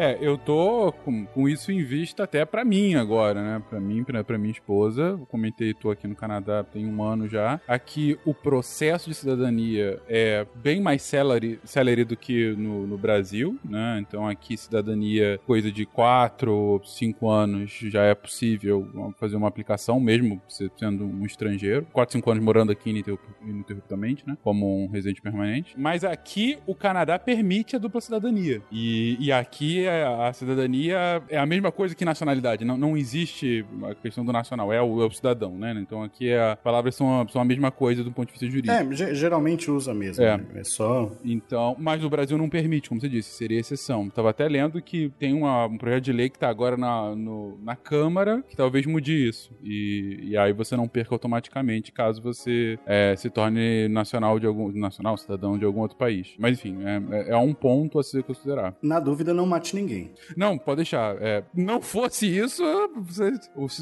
É, 0.07 0.19
eu 0.21 0.39
tô 0.39 0.93
com, 1.05 1.27
com 1.27 1.49
isso 1.49 1.73
em 1.73 1.83
vista 1.83 2.23
até 2.23 2.45
pra 2.45 2.65
mim 2.65 2.95
agora, 2.95 3.43
né? 3.43 3.63
Pra 3.69 3.81
mim, 3.81 4.05
pra, 4.05 4.23
minha 4.39 4.53
esposa. 4.53 5.03
Eu 5.19 5.27
comentei, 5.27 5.75
tô 5.75 5.91
aqui 5.91 6.07
no 6.07 6.15
Canadá 6.15 6.63
tem 6.63 6.87
um 6.87 7.03
ano 7.03 7.29
já. 7.29 7.61
Aqui 7.67 8.17
o 8.25 8.33
processo 8.33 9.09
de 9.11 9.17
cidadania 9.17 10.01
é 10.09 10.47
bem 10.55 10.81
mais 10.81 11.03
celery, 11.03 11.59
do 12.05 12.17
que 12.17 12.55
no, 12.57 12.87
no 12.87 12.97
Brasil, 12.97 13.59
né? 13.65 13.99
Então 14.07 14.29
aqui 14.29 14.57
cidadania, 14.57 15.41
coisa 15.45 15.73
de 15.73 15.85
4, 15.87 16.81
5 16.85 17.29
anos 17.29 17.71
já 17.83 18.03
é 18.05 18.15
possível 18.15 18.89
fazer 19.19 19.35
uma 19.37 19.49
aplicação, 19.49 19.99
mesmo 19.99 20.41
sendo 20.77 21.05
um 21.05 21.25
estrangeiro. 21.27 21.87
4, 21.93 22.13
5 22.13 22.31
anos 22.31 22.45
morando 22.45 22.71
aqui 22.71 22.91
ininterrup- 22.91 23.21
ininterruptamente, 23.43 24.25
né? 24.27 24.37
Como 24.45 24.85
um 24.85 24.89
residente 24.89 25.21
permanente. 25.21 25.75
Mas 25.77 26.05
aqui 26.05 26.59
o 26.65 26.75
Canadá 26.77 27.19
permite 27.19 27.75
a 27.75 27.79
dupla 27.79 28.01
cidadania. 28.01 28.63
E, 28.71 29.17
e 29.19 29.33
aqui 29.33 29.85
é- 29.85 29.96
a 30.05 30.33
cidadania 30.33 31.23
é 31.29 31.39
a 31.39 31.47
mesma 31.47 31.71
coisa 31.73 31.95
que 31.95 32.05
nacionalidade. 32.05 32.65
Não, 32.65 32.77
não 32.77 32.97
existe 32.97 33.65
a 33.85 33.95
questão 33.95 34.25
do 34.25 34.33
nacional, 34.33 34.73
é 34.73 34.81
o, 34.83 35.03
é 35.03 35.07
o 35.07 35.11
cidadão, 35.11 35.53
né? 35.57 35.75
Então 35.81 36.03
aqui 36.03 36.33
as 36.33 36.59
palavras 36.61 36.95
são 36.95 37.21
a, 37.23 37.29
são 37.29 37.41
a 37.41 37.45
mesma 37.45 37.71
coisa 37.71 38.03
do 38.05 38.11
ponto 38.13 38.27
de 38.27 38.33
vista 38.33 38.47
jurídico. 38.47 38.73
É, 38.75 38.93
ge- 38.95 39.15
geralmente 39.15 39.71
usa 39.71 39.93
mesmo. 39.95 40.23
É. 40.25 40.37
né? 40.39 40.45
É 40.57 40.65
só. 40.65 41.11
Então, 41.25 41.77
mas 41.79 42.03
o 42.05 42.11
Brasil 42.11 42.37
não 42.39 42.49
permite, 42.49 42.89
como 42.89 43.01
você 43.01 43.09
disse, 43.09 43.31
seria 43.31 43.59
exceção. 43.61 44.09
Tava 44.11 44.31
até 44.31 44.49
lendo 44.49 44.81
que 44.83 45.11
tem 45.19 45.33
uma- 45.35 45.67
um 45.67 45.79
projeto 45.79 46.05
de 46.05 46.13
lei 46.13 46.29
que 46.29 46.39
tá 46.39 46.49
agora 46.49 46.77
na, 46.77 47.15
no- 47.15 47.59
na 47.63 47.77
Câmara 47.77 48.43
que 48.49 48.57
talvez 48.57 48.87
mude 48.87 49.13
isso. 49.29 49.51
E, 49.63 50.21
e 50.23 50.37
aí 50.37 50.53
você 50.53 50.77
não 50.77 50.89
perca 50.89 51.15
automaticamente 51.15 51.93
caso 51.93 52.21
você 52.23 52.79
é, 52.87 53.15
se 53.17 53.29
torne 53.31 53.89
nacional 53.89 54.39
de 54.39 54.47
algum 54.47 54.71
nacional, 54.73 55.17
cidadão 55.17 55.59
de 55.59 55.65
algum 55.65 55.81
outro 55.81 55.97
país. 55.97 56.35
Mas 56.39 56.59
enfim, 56.59 56.79
é, 56.85 57.03
é- 57.17 57.31
é 57.31 57.37
um 57.37 57.53
ponto 57.55 57.99
a 57.99 58.03
se 58.03 58.23
considerar. 58.23 58.75
Na 58.83 58.99
dúvida, 59.01 59.33
não 59.35 59.47
mate 59.47 59.75
ninguém. 59.75 59.86
Não, 60.37 60.59
pode 60.59 60.77
deixar. 60.77 61.17
É, 61.21 61.43
não 61.55 61.81
fosse 61.81 62.27
isso, 62.27 62.63
você, 62.97 63.33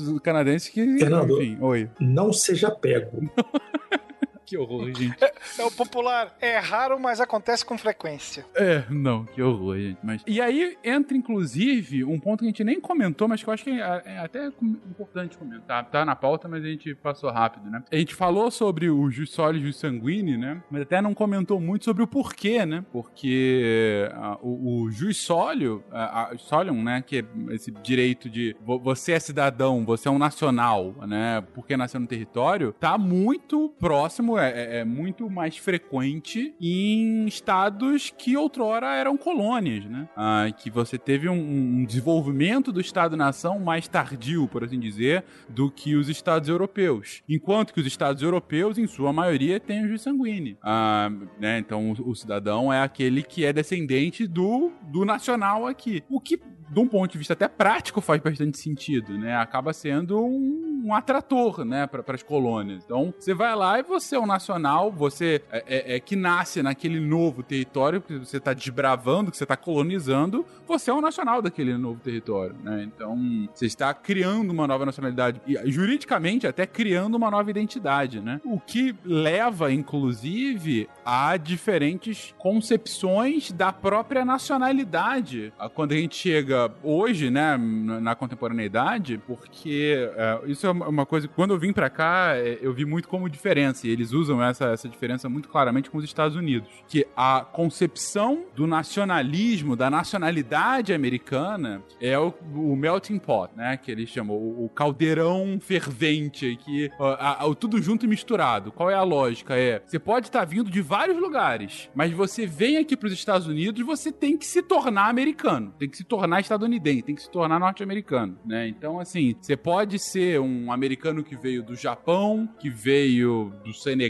o 0.09 0.21
canadense 0.21 0.71
que. 0.71 0.99
Fernando. 0.99 1.41
Enfim, 1.41 1.59
oi. 1.61 1.89
Não 2.01 2.33
seja 2.33 2.71
pego. 2.71 3.31
Que 4.47 4.57
horror, 4.59 4.93
gente. 4.93 5.17
É 5.59 5.65
o 5.65 5.71
popular. 5.71 6.37
É 6.41 6.59
raro, 6.59 6.99
mas 7.01 7.21
acontece 7.21 7.65
com 7.65 7.79
frequência. 7.79 8.45
É, 8.55 8.85
não, 8.91 9.25
que 9.25 9.41
horror, 9.43 9.79
gente. 9.79 9.99
Mas... 10.03 10.23
E 10.27 10.41
aí 10.41 10.77
entra, 10.85 11.17
inclusive, 11.17 12.05
um 12.05 12.19
ponto 12.21 12.41
que 12.41 12.47
a 12.47 12.49
gente 12.49 12.65
nem 12.65 12.81
comentou, 12.81 13.27
mas 13.29 13.43
que 13.43 13.49
eu 13.49 13.55
acho 13.55 13.65
que 13.65 13.71
é, 13.71 14.03
é 14.05 14.19
até 14.19 14.47
importante 14.63 15.37
comentar. 15.39 15.85
Tá 15.91 16.05
na 16.05 16.15
pauta, 16.15 16.49
mas 16.49 16.65
a 16.65 16.69
gente 16.69 16.95
passou 16.95 17.31
rápido, 17.31 17.71
né? 17.71 17.83
A 17.91 17.97
gente 17.97 18.15
falou 18.15 18.51
sobre 18.51 18.91
o 18.91 19.11
jus 19.11 19.31
soli 19.31 19.59
e 19.61 19.63
jus 19.63 19.77
sanguine, 19.77 20.37
né? 20.37 20.63
Mas 20.71 20.83
até 20.83 21.01
não 21.01 21.15
comentou 21.15 21.59
muito 21.61 21.85
sobre 21.85 22.03
o 22.03 22.07
porquê, 22.07 22.67
né? 22.67 22.85
Porque 22.93 24.09
ah, 24.13 24.39
o, 24.43 24.83
o 24.83 24.91
jus 24.91 25.17
solio, 25.17 25.83
a, 25.91 26.33
a, 26.33 26.39
solium, 26.39 26.83
né? 26.83 27.03
Que 27.07 27.19
é 27.19 27.55
esse 27.55 27.71
direito 27.71 28.29
de 28.29 28.57
vo- 28.61 28.79
você 28.79 29.13
é 29.13 29.21
cidadão, 29.21 29.85
você 29.85 30.09
é 30.09 30.11
um 30.11 30.19
nacional, 30.19 30.95
né? 31.07 31.43
Porque 31.55 31.77
nasceu 31.77 32.01
no 32.01 32.07
território, 32.07 32.73
tá 32.73 32.97
muito 32.99 33.73
próximo, 33.79 34.34
é, 34.39 34.51
é- 34.51 34.77
é 34.79 34.85
muito 34.85 35.29
mais 35.31 35.57
frequente 35.57 36.55
em 36.61 37.27
estados 37.27 38.13
que 38.17 38.37
outrora 38.37 38.95
eram 38.95 39.17
colônias, 39.17 39.85
né? 39.85 40.09
Ah, 40.17 40.47
que 40.57 40.71
você 40.71 40.99
teve 40.99 41.29
um, 41.29 41.35
um 41.81 41.85
desenvolvimento 41.85 42.73
do 42.73 42.81
Estado-nação 42.81 43.59
mais 43.59 43.89
tardio, 43.89 44.49
por 44.49 44.65
assim 44.65 44.79
dizer, 44.79 45.25
do 45.49 45.71
que 45.71 45.95
os 45.95 46.09
estados 46.09 46.49
europeus. 46.49 47.23
Enquanto 47.29 47.73
que 47.73 47.81
os 47.81 47.87
estados 47.87 48.23
europeus, 48.23 48.79
em 48.79 48.87
sua 48.87 49.13
maioria, 49.13 49.59
têm 49.61 49.85
o 49.85 49.89
jus 49.89 50.03
sanguíneo. 50.03 50.57
Ah, 50.63 51.11
né? 51.39 51.59
Então, 51.59 51.93
o, 51.93 52.11
o 52.11 52.15
cidadão 52.15 52.73
é 52.73 52.83
aquele 52.83 53.23
que 53.23 53.45
é 53.45 53.53
descendente 53.53 54.27
do, 54.27 54.73
do 54.83 55.05
nacional 55.05 55.67
aqui. 55.67 56.03
O 56.09 56.21
que 56.21 56.41
de 56.69 56.81
um 56.81 56.89
ponto 56.89 57.13
de 57.13 57.19
vista 57.19 57.35
até 57.35 57.47
prático 57.47 58.01
faz 58.01 58.21
bastante 58.21 58.59
sentido, 58.59 59.17
né? 59.19 59.37
Acaba 59.37 59.73
sendo 59.73 60.19
um, 60.25 60.83
um 60.87 60.95
atrator, 60.95 61.65
né, 61.65 61.87
para 61.87 62.03
as 62.09 62.23
colônias. 62.23 62.83
Então, 62.85 63.13
você 63.19 63.35
vai 63.35 63.55
lá 63.55 63.79
e 63.79 63.83
você 63.83 64.17
é 64.17 64.19
um 64.25 64.27
nacional, 64.27 64.91
você 64.91 65.43
é, 65.53 65.65
é- 65.67 65.97
é 65.97 66.01
que 66.01 66.17
nasce 66.17 66.63
naquele 66.63 66.99
novo 67.01 67.43
território 67.43 68.01
que 68.01 68.19
você 68.19 68.39
está 68.39 68.53
desbravando, 68.53 69.31
que 69.31 69.37
você 69.37 69.45
está 69.45 69.57
colonizando, 69.57 70.45
você 70.67 70.91
é 70.91 70.95
um 70.95 71.01
nacional 71.01 71.41
daquele 71.43 71.77
novo 71.77 72.01
território, 72.01 72.55
né? 72.63 72.83
Então, 72.85 73.49
você 73.55 73.67
está 73.67 73.93
criando 73.95 74.51
uma 74.51 74.67
nova 74.67 74.85
nacionalidade 74.87 75.41
e 75.47 75.71
juridicamente 75.71 76.47
até 76.47 76.67
criando 76.67 77.15
uma 77.17 77.31
nova 77.31 77.51
identidade, 77.51 78.21
né? 78.21 78.41
O 78.45 78.59
que 78.59 78.95
leva, 79.05 79.73
inclusive, 79.73 80.89
a 81.05 81.37
diferentes 81.37 82.35
concepções 82.39 83.53
da 83.53 83.73
própria 83.73 84.25
nacionalidade 84.25 85.53
quando 85.75 85.93
a 85.93 85.97
gente 85.97 86.17
chega 86.17 86.73
hoje, 86.83 87.31
né, 87.31 87.57
na 87.57 88.15
contemporaneidade, 88.15 89.19
porque 89.27 90.09
é, 90.17 90.41
isso 90.47 90.67
é 90.67 90.71
uma 90.71 91.05
coisa 91.05 91.29
que 91.29 91.35
quando 91.35 91.53
eu 91.53 91.59
vim 91.59 91.73
pra 91.73 91.91
cá, 91.91 92.33
é, 92.37 92.59
eu 92.63 92.73
vi 92.73 92.85
muito 92.85 93.09
como 93.09 93.29
diferença, 93.29 93.87
e 93.87 93.91
eles 93.91 94.13
usam 94.15 94.43
essa, 94.43 94.67
essa 94.67 94.89
diferença 94.89 95.29
muito 95.29 95.49
claramente 95.49 95.91
com 95.91 95.99
os 95.99 96.05
Estados 96.05 96.37
Unidos, 96.37 96.69
que 96.89 97.07
a 97.17 97.41
concepção 97.53 98.45
do 98.55 98.67
nacionalismo, 98.67 99.77
da 99.77 99.91
nacionalidade 99.91 100.93
americana 100.93 101.83
é 102.01 102.19
o, 102.19 102.33
o 102.55 102.77
melting 102.77 103.19
pot, 103.19 103.53
né, 103.57 103.77
que 103.77 103.91
eles 103.91 104.09
chamam, 104.09 104.37
o, 104.37 104.65
o 104.65 104.69
caldeirão 104.69 105.59
fervente, 105.61 106.57
que 106.65 106.91
a- 106.99 107.45
a- 107.47 107.55
tudo 107.55 107.81
junto 107.81 108.05
e 108.05 108.09
misturado. 108.09 108.73
Qual 108.73 108.91
é 108.91 108.95
a 108.95 109.03
lógica? 109.03 109.57
É, 109.57 109.83
você 109.85 109.99
pode 109.99 110.27
estar 110.27 110.45
vindo 110.45 110.71
de 110.71 110.81
vários 110.81 111.19
lugares, 111.21 111.89
mas 111.95 112.13
você 112.13 112.47
vem 112.47 112.77
aqui 112.79 112.97
para 112.97 113.07
os 113.07 113.13
Estados 113.13 113.47
Unidos, 113.47 113.85
você 113.85 114.11
tem 114.13 114.37
que 114.37 114.47
se 114.47 114.63
tornar 114.63 115.09
americano, 115.09 115.75
tem 115.79 115.89
que 115.89 115.97
se 115.97 116.05
tornar 116.05 116.41
estadunidense, 116.41 117.03
tem 117.03 117.15
que 117.15 117.23
se 117.23 117.31
tornar 117.31 117.59
norte-americano, 117.59 118.39
né? 118.45 118.69
Então, 118.69 118.99
assim, 118.99 119.35
você 119.41 119.57
pode 119.57 119.99
ser 119.99 120.41
um 120.41 120.71
americano 120.73 121.23
que 121.23 121.37
veio 121.37 121.63
do 121.63 121.75
Japão, 121.75 122.49
que 122.59 122.71
veio 122.71 123.53
do 123.65 123.73
Senegal, 123.73 124.04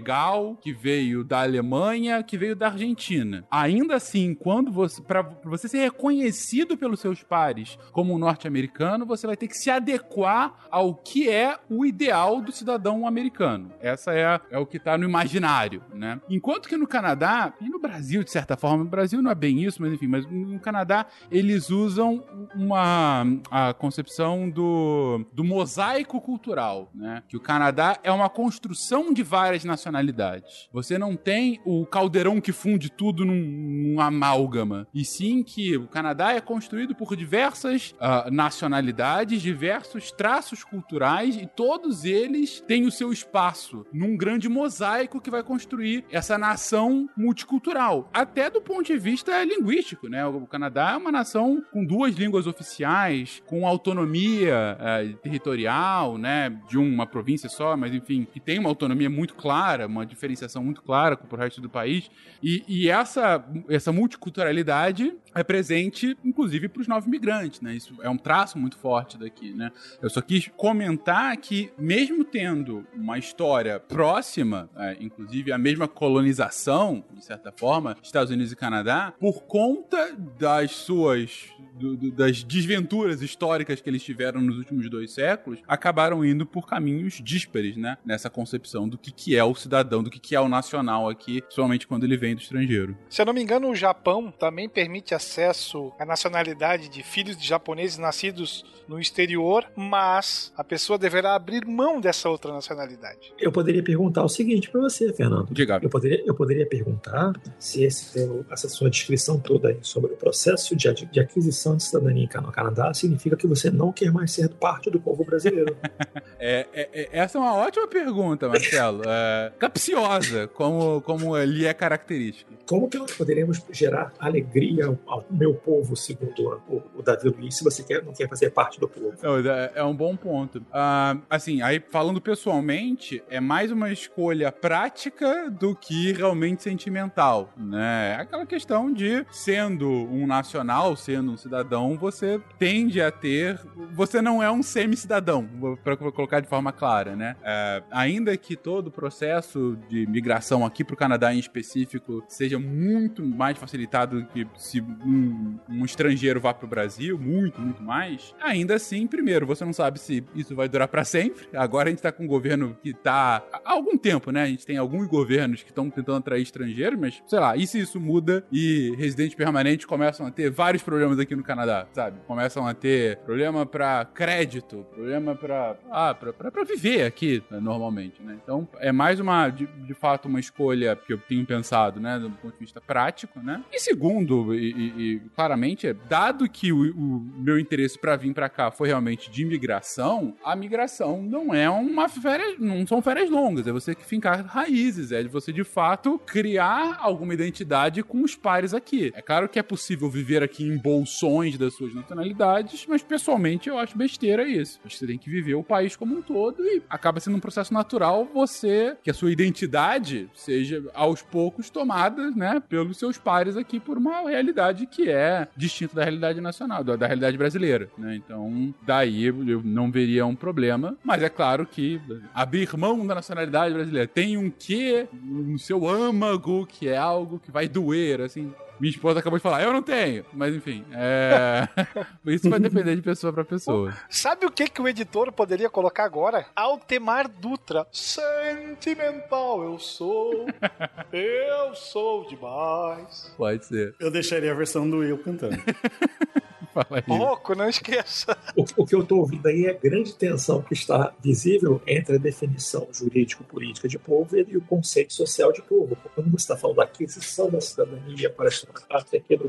que 0.60 0.72
veio 0.72 1.24
da 1.24 1.42
Alemanha, 1.42 2.22
que 2.22 2.36
veio 2.36 2.56
da 2.56 2.68
Argentina. 2.68 3.46
Ainda 3.50 3.96
assim, 3.96 4.34
quando 4.34 4.70
você 4.70 5.02
para 5.02 5.22
você 5.44 5.68
ser 5.68 5.78
reconhecido 5.78 6.76
pelos 6.76 7.00
seus 7.00 7.22
pares 7.22 7.78
como 7.92 8.14
um 8.14 8.18
norte-americano, 8.18 9.06
você 9.06 9.26
vai 9.26 9.36
ter 9.36 9.48
que 9.48 9.56
se 9.56 9.70
adequar 9.70 10.54
ao 10.70 10.94
que 10.94 11.28
é 11.28 11.58
o 11.68 11.84
ideal 11.84 12.40
do 12.40 12.52
cidadão 12.52 13.06
americano. 13.06 13.72
Essa 13.80 14.12
é, 14.14 14.40
é 14.50 14.58
o 14.58 14.66
que 14.66 14.78
tá 14.78 14.96
no 14.96 15.04
imaginário, 15.04 15.82
né? 15.92 16.20
Enquanto 16.28 16.68
que 16.68 16.76
no 16.76 16.86
Canadá, 16.86 17.52
e 17.60 17.68
no 17.68 17.80
Brasil, 17.80 18.24
de 18.24 18.30
certa 18.30 18.56
forma, 18.56 18.84
no 18.84 18.90
Brasil 18.90 19.20
não 19.22 19.30
é 19.30 19.34
bem 19.34 19.62
isso, 19.62 19.80
mas 19.80 19.92
enfim, 19.92 20.06
mas 20.06 20.26
no 20.30 20.58
Canadá 20.60 21.06
eles 21.30 21.70
usam 21.70 22.24
uma 22.54 23.26
a 23.50 23.72
concepção 23.74 24.48
do, 24.48 25.24
do 25.32 25.44
mosaico 25.44 26.20
cultural, 26.20 26.90
né? 26.94 27.22
Que 27.28 27.36
o 27.36 27.40
Canadá 27.40 27.98
é 28.02 28.10
uma 28.10 28.28
construção 28.28 29.12
de 29.12 29.22
várias 29.22 29.64
nacionalidades. 29.84 30.68
Você 30.72 30.98
não 30.98 31.16
tem 31.16 31.60
o 31.64 31.84
caldeirão 31.84 32.40
que 32.40 32.52
funde 32.52 32.90
tudo 32.90 33.24
num, 33.24 33.34
num 33.34 34.00
amálgama, 34.00 34.86
e 34.94 35.04
sim 35.04 35.42
que 35.42 35.76
o 35.76 35.86
Canadá 35.86 36.32
é 36.32 36.40
construído 36.40 36.94
por 36.94 37.14
diversas 37.16 37.94
ah, 38.00 38.28
nacionalidades, 38.30 39.42
diversos 39.42 40.10
traços 40.10 40.64
culturais, 40.64 41.36
e 41.36 41.46
todos 41.46 42.04
eles 42.04 42.60
têm 42.66 42.86
o 42.86 42.90
seu 42.90 43.12
espaço 43.12 43.84
num 43.92 44.16
grande 44.16 44.48
mosaico 44.48 45.20
que 45.20 45.30
vai 45.30 45.42
construir 45.42 46.04
essa 46.10 46.38
nação 46.38 47.08
multicultural. 47.16 48.08
Até 48.12 48.48
do 48.48 48.60
ponto 48.60 48.84
de 48.84 48.98
vista 48.98 49.44
linguístico, 49.44 50.08
né? 50.08 50.24
O 50.26 50.46
Canadá 50.46 50.92
é 50.92 50.96
uma 50.96 51.12
nação 51.12 51.62
com 51.72 51.84
duas 51.84 52.14
línguas 52.14 52.46
oficiais, 52.46 53.42
com 53.46 53.66
autonomia 53.66 54.76
eh, 54.80 55.14
territorial, 55.22 56.16
né, 56.16 56.50
de 56.68 56.78
uma 56.78 57.06
província 57.06 57.48
só, 57.48 57.76
mas 57.76 57.94
enfim, 57.94 58.26
que 58.30 58.40
tem 58.40 58.58
uma 58.58 58.68
autonomia 58.68 59.10
muito 59.10 59.34
clara, 59.34 59.73
uma 59.82 60.06
diferenciação 60.06 60.62
muito 60.62 60.82
clara 60.82 61.16
com 61.16 61.34
o 61.34 61.38
resto 61.38 61.60
do 61.60 61.68
país. 61.68 62.10
E, 62.42 62.64
e 62.66 62.88
essa, 62.88 63.44
essa 63.68 63.92
multiculturalidade 63.92 65.14
é 65.34 65.42
presente, 65.42 66.16
inclusive, 66.24 66.68
para 66.68 66.80
os 66.80 66.88
novos 66.88 67.08
migrantes, 67.08 67.60
né? 67.60 67.74
Isso 67.74 67.94
é 68.02 68.08
um 68.08 68.16
traço 68.16 68.58
muito 68.58 68.76
forte 68.76 69.18
daqui, 69.18 69.52
né? 69.52 69.70
Eu 70.00 70.08
só 70.08 70.20
quis 70.20 70.48
comentar 70.56 71.36
que, 71.36 71.70
mesmo 71.76 72.24
tendo 72.24 72.86
uma 72.94 73.18
história 73.18 73.80
próxima, 73.80 74.70
é, 74.76 74.96
inclusive 75.00 75.52
a 75.52 75.58
mesma 75.58 75.88
colonização, 75.88 77.04
de 77.12 77.24
certa 77.24 77.52
forma, 77.52 77.96
Estados 78.02 78.30
Unidos 78.30 78.52
e 78.52 78.56
Canadá, 78.56 79.12
por 79.18 79.42
conta 79.44 80.14
das 80.38 80.70
suas 80.72 81.48
do, 81.74 81.96
do, 81.96 82.12
das 82.12 82.42
desventuras 82.42 83.22
históricas 83.22 83.80
que 83.80 83.90
eles 83.90 84.02
tiveram 84.02 84.40
nos 84.40 84.56
últimos 84.58 84.88
dois 84.88 85.12
séculos, 85.12 85.60
acabaram 85.66 86.24
indo 86.24 86.46
por 86.46 86.66
caminhos 86.66 87.20
díspares, 87.22 87.76
né? 87.76 87.96
Nessa 88.04 88.30
concepção 88.30 88.88
do 88.88 88.96
que, 88.96 89.12
que 89.12 89.36
é 89.36 89.44
o 89.44 89.54
cidadão, 89.54 90.02
do 90.02 90.10
que, 90.10 90.18
que 90.18 90.34
é 90.34 90.40
o 90.40 90.48
nacional 90.48 91.08
aqui, 91.08 91.42
somente 91.48 91.86
quando 91.86 92.04
ele 92.04 92.16
vem 92.16 92.34
do 92.34 92.40
estrangeiro. 92.40 92.96
Se 93.08 93.20
eu 93.20 93.26
não 93.26 93.32
me 93.32 93.42
engano, 93.42 93.70
o 93.70 93.74
Japão 93.74 94.30
também 94.30 94.68
permite 94.68 95.14
acesso 95.14 95.92
à 95.98 96.04
nacionalidade 96.04 96.88
de 96.88 97.02
filhos 97.02 97.36
de 97.36 97.46
japoneses 97.46 97.98
nascidos 97.98 98.64
no 98.88 99.00
exterior, 99.00 99.66
mas 99.74 100.52
a 100.56 100.62
pessoa 100.62 100.98
deverá 100.98 101.34
abrir 101.34 101.66
mão 101.66 102.00
dessa 102.00 102.28
outra 102.28 102.52
nacionalidade. 102.52 103.32
Eu 103.38 103.50
poderia 103.50 103.82
perguntar 103.82 104.24
o 104.24 104.28
seguinte 104.28 104.70
para 104.70 104.80
você, 104.80 105.12
Fernando. 105.12 105.52
Diga. 105.52 105.80
Eu 105.82 105.88
poderia, 105.88 106.22
eu 106.26 106.34
poderia 106.34 106.66
perguntar 106.66 107.32
se 107.58 107.82
esse, 107.84 108.18
essa 108.50 108.68
sua 108.68 108.90
descrição 108.90 109.38
toda 109.38 109.68
aí 109.68 109.78
sobre 109.80 110.12
o 110.12 110.16
processo 110.16 110.76
de, 110.76 110.92
de 110.92 111.20
aquisição 111.20 111.63
de 111.76 111.82
cidadania 111.82 112.28
no 112.42 112.52
Canadá 112.52 112.92
significa 112.92 113.36
que 113.36 113.46
você 113.46 113.70
não 113.70 113.92
quer 113.92 114.12
mais 114.12 114.30
ser 114.30 114.48
parte 114.48 114.90
do 114.90 115.00
povo 115.00 115.24
brasileiro. 115.24 115.76
é, 116.38 116.66
é, 116.72 116.88
é, 116.92 117.08
essa 117.12 117.38
é 117.38 117.40
uma 117.40 117.54
ótima 117.54 117.86
pergunta, 117.88 118.48
Marcelo. 118.48 119.02
É, 119.06 119.52
capciosa, 119.58 120.48
como, 120.48 121.00
como 121.02 121.36
lhe 121.38 121.66
é 121.66 121.72
característica. 121.72 122.52
Como 122.66 122.88
que 122.88 122.98
nós 122.98 123.12
poderemos 123.12 123.62
gerar 123.70 124.12
alegria 124.18 124.86
ao, 124.86 124.98
ao 125.06 125.24
meu 125.30 125.54
povo, 125.54 125.96
segundo 125.96 126.60
o, 126.68 126.82
o 126.96 127.02
Davi 127.02 127.28
Luiz, 127.28 127.56
se 127.56 127.64
você 127.64 127.82
quer, 127.82 128.02
não 128.02 128.12
quer 128.12 128.28
fazer 128.28 128.50
parte 128.50 128.80
do 128.80 128.88
povo? 128.88 129.14
É, 129.48 129.72
é 129.80 129.84
um 129.84 129.94
bom 129.94 130.16
ponto. 130.16 130.58
Uh, 130.58 131.22
assim, 131.28 131.62
aí 131.62 131.82
falando 131.90 132.20
pessoalmente, 132.20 133.22
é 133.28 133.40
mais 133.40 133.70
uma 133.70 133.92
escolha 133.92 134.50
prática 134.50 135.50
do 135.50 135.74
que 135.74 136.12
realmente 136.12 136.62
sentimental, 136.62 137.52
né? 137.56 138.16
É 138.18 138.22
aquela 138.22 138.46
questão 138.46 138.92
de, 138.92 139.24
sendo 139.30 139.88
um 139.88 140.26
nacional, 140.26 140.96
sendo 140.96 141.32
um 141.32 141.36
cidadão, 141.36 141.53
você 141.98 142.40
tende 142.58 143.00
a 143.00 143.10
ter... 143.10 143.60
Você 143.92 144.20
não 144.20 144.42
é 144.42 144.50
um 144.50 144.62
semi-cidadão, 144.62 145.48
para 145.82 145.96
colocar 145.96 146.40
de 146.40 146.48
forma 146.48 146.72
clara, 146.72 147.14
né? 147.14 147.36
Uh, 147.40 147.84
ainda 147.90 148.36
que 148.36 148.56
todo 148.56 148.88
o 148.88 148.90
processo 148.90 149.78
de 149.88 150.06
migração 150.06 150.64
aqui 150.64 150.82
para 150.82 150.94
o 150.94 150.96
Canadá 150.96 151.34
em 151.34 151.38
específico 151.38 152.24
seja 152.28 152.58
muito 152.58 153.24
mais 153.24 153.56
facilitado 153.58 154.26
que 154.32 154.46
se 154.56 154.80
um, 154.80 155.58
um 155.68 155.84
estrangeiro 155.84 156.40
vá 156.40 156.52
para 156.52 156.66
o 156.66 156.68
Brasil, 156.68 157.18
muito, 157.18 157.60
muito 157.60 157.82
mais, 157.82 158.34
ainda 158.40 158.74
assim, 158.74 159.06
primeiro, 159.06 159.46
você 159.46 159.64
não 159.64 159.72
sabe 159.72 160.00
se 160.00 160.24
isso 160.34 160.54
vai 160.56 160.68
durar 160.68 160.88
para 160.88 161.04
sempre. 161.04 161.46
Agora 161.54 161.88
a 161.88 161.90
gente 161.90 162.02
tá 162.02 162.10
com 162.10 162.24
um 162.24 162.26
governo 162.26 162.76
que 162.82 162.92
tá 162.92 163.44
há 163.52 163.72
algum 163.72 163.96
tempo, 163.96 164.30
né? 164.30 164.42
A 164.42 164.46
gente 164.46 164.66
tem 164.66 164.76
alguns 164.76 165.06
governos 165.06 165.62
que 165.62 165.70
estão 165.70 165.88
tentando 165.90 166.18
atrair 166.18 166.42
estrangeiros, 166.42 166.98
mas 166.98 167.22
sei 167.26 167.38
lá, 167.38 167.56
e 167.56 167.66
se 167.66 167.78
isso 167.78 168.00
muda 168.00 168.44
e 168.50 168.94
residentes 168.96 169.34
permanentes 169.34 169.86
começam 169.86 170.26
a 170.26 170.30
ter 170.30 170.50
vários 170.50 170.82
problemas 170.82 171.18
aqui 171.18 171.36
no 171.36 171.43
Canadá, 171.44 171.86
sabe? 171.92 172.18
Começam 172.26 172.66
a 172.66 172.74
ter 172.74 173.18
problema 173.18 173.64
para 173.66 174.04
crédito, 174.04 174.86
problema 174.92 175.34
para 175.34 175.76
ah, 175.90 176.14
para 176.14 176.64
viver 176.64 177.04
aqui 177.04 177.42
né, 177.50 177.60
normalmente, 177.60 178.22
né? 178.22 178.38
Então 178.42 178.68
é 178.78 178.92
mais 178.92 179.20
uma 179.20 179.48
de, 179.48 179.66
de, 179.66 179.94
fato 179.94 180.26
uma 180.26 180.40
escolha 180.40 180.96
que 180.96 181.12
eu 181.12 181.18
tenho 181.18 181.44
pensado, 181.44 182.00
né, 182.00 182.18
do 182.18 182.30
ponto 182.30 182.54
de 182.54 182.60
vista 182.60 182.80
prático, 182.80 183.40
né? 183.40 183.62
E 183.72 183.78
segundo, 183.78 184.54
e, 184.54 184.72
e, 184.72 185.14
e 185.14 185.20
claramente, 185.34 185.86
é 185.86 185.94
dado 185.94 186.48
que 186.48 186.72
o, 186.72 186.90
o 186.92 187.20
meu 187.36 187.58
interesse 187.58 187.98
para 187.98 188.16
vir 188.16 188.32
para 188.34 188.48
cá 188.48 188.70
foi 188.70 188.88
realmente 188.88 189.30
de 189.30 189.42
imigração, 189.42 190.34
a 190.44 190.56
migração 190.56 191.22
não 191.22 191.54
é 191.54 191.68
uma 191.68 192.08
férias, 192.08 192.58
não 192.58 192.86
são 192.86 193.02
férias 193.02 193.30
longas, 193.30 193.66
é 193.66 193.72
você 193.72 193.94
que 193.94 194.04
fincar 194.04 194.44
raízes, 194.44 195.12
é 195.12 195.22
de 195.22 195.28
você 195.28 195.52
de 195.52 195.64
fato 195.64 196.18
criar 196.18 196.98
alguma 197.00 197.34
identidade 197.34 198.02
com 198.02 198.22
os 198.22 198.34
pares 198.34 198.74
aqui. 198.74 199.12
É 199.14 199.22
claro 199.22 199.48
que 199.48 199.58
é 199.58 199.62
possível 199.62 200.08
viver 200.08 200.42
aqui 200.42 200.64
em 200.64 200.76
bolsões 200.76 201.33
das 201.58 201.74
suas 201.74 201.94
nacionalidades, 201.94 202.86
mas 202.88 203.02
pessoalmente 203.02 203.68
eu 203.68 203.78
acho 203.78 203.96
besteira 203.96 204.46
isso. 204.46 204.80
Acho 204.84 204.94
que 204.94 204.98
você 205.00 205.06
tem 205.06 205.18
que 205.18 205.30
viver 205.30 205.54
o 205.54 205.62
país 205.62 205.96
como 205.96 206.16
um 206.16 206.22
todo 206.22 206.62
e 206.62 206.82
acaba 206.88 207.20
sendo 207.20 207.36
um 207.36 207.40
processo 207.40 207.72
natural 207.72 208.28
você 208.32 208.96
que 209.02 209.10
a 209.10 209.14
sua 209.14 209.30
identidade 209.30 210.28
seja 210.34 210.82
aos 210.94 211.22
poucos 211.22 211.70
tomada, 211.70 212.30
né, 212.30 212.62
pelos 212.68 212.98
seus 212.98 213.18
pares 213.18 213.56
aqui 213.56 213.80
por 213.80 213.98
uma 213.98 214.28
realidade 214.28 214.86
que 214.86 215.08
é 215.08 215.48
distinta 215.56 215.96
da 215.96 216.04
realidade 216.04 216.40
nacional, 216.40 216.84
da, 216.84 216.96
da 216.96 217.06
realidade 217.06 217.36
brasileira, 217.36 217.88
né? 217.98 218.16
Então, 218.16 218.74
daí 218.82 219.24
eu 219.24 219.62
não 219.64 219.90
veria 219.90 220.26
um 220.26 220.34
problema, 220.34 220.96
mas 221.02 221.22
é 221.22 221.28
claro 221.28 221.66
que 221.66 222.00
abrir 222.34 222.68
mão 222.76 223.06
da 223.06 223.14
nacionalidade 223.14 223.74
brasileira 223.74 224.06
tem 224.06 224.36
um 224.36 224.50
quê 224.50 225.06
no 225.12 225.58
seu 225.58 225.88
âmago 225.88 226.66
que 226.66 226.88
é 226.88 226.96
algo 226.96 227.38
que 227.38 227.50
vai 227.50 227.68
doer, 227.68 228.20
assim, 228.20 228.52
minha 228.78 228.90
esposa 228.90 229.20
acabou 229.20 229.38
de 229.38 229.42
falar, 229.42 229.62
eu 229.62 229.72
não 229.72 229.82
tenho. 229.82 230.24
Mas 230.32 230.54
enfim, 230.54 230.84
é... 230.92 231.68
isso 232.26 232.48
vai 232.50 232.58
depender 232.58 232.96
de 232.96 233.02
pessoa 233.02 233.32
para 233.32 233.44
pessoa. 233.44 233.94
Sabe 234.08 234.46
o 234.46 234.50
que, 234.50 234.68
que 234.68 234.80
o 234.80 234.88
editor 234.88 235.32
poderia 235.32 235.70
colocar 235.70 236.04
agora? 236.04 236.46
Altemar 236.54 237.28
Dutra. 237.28 237.86
Sentimental 237.92 239.62
eu 239.62 239.78
sou. 239.78 240.46
eu 241.12 241.74
sou 241.74 242.26
demais. 242.28 243.32
Pode 243.36 243.64
ser. 243.66 243.94
Eu 243.98 244.10
deixaria 244.10 244.52
a 244.52 244.54
versão 244.54 244.88
do 244.88 245.02
eu 245.02 245.18
cantando. 245.18 245.56
Fala 246.74 246.86
aí. 246.90 247.02
Pouco, 247.02 247.54
não 247.54 247.68
esqueça. 247.68 248.36
O, 248.56 248.64
o 248.82 248.86
que 248.86 248.96
eu 248.96 249.02
estou 249.02 249.20
ouvindo 249.20 249.46
aí 249.46 249.66
é 249.66 249.70
a 249.70 249.74
grande 249.74 250.12
tensão 250.14 250.60
que 250.60 250.74
está 250.74 251.14
visível 251.22 251.80
entre 251.86 252.16
a 252.16 252.18
definição 252.18 252.88
jurídico-política 252.92 253.86
de 253.86 253.98
povo 253.98 254.36
e 254.36 254.56
o 254.56 254.60
conceito 254.60 255.14
social 255.14 255.52
de 255.52 255.62
povo. 255.62 255.96
Quando 256.14 256.30
você 256.30 256.42
está 256.42 256.56
falando 256.56 256.78
da 256.78 256.84
aquisição 256.84 257.48
da 257.48 257.60
cidadania 257.60 258.28
para 258.28 258.48
esta 258.48 258.66
parte 258.88 259.16
aqui 259.16 259.36
do 259.36 259.48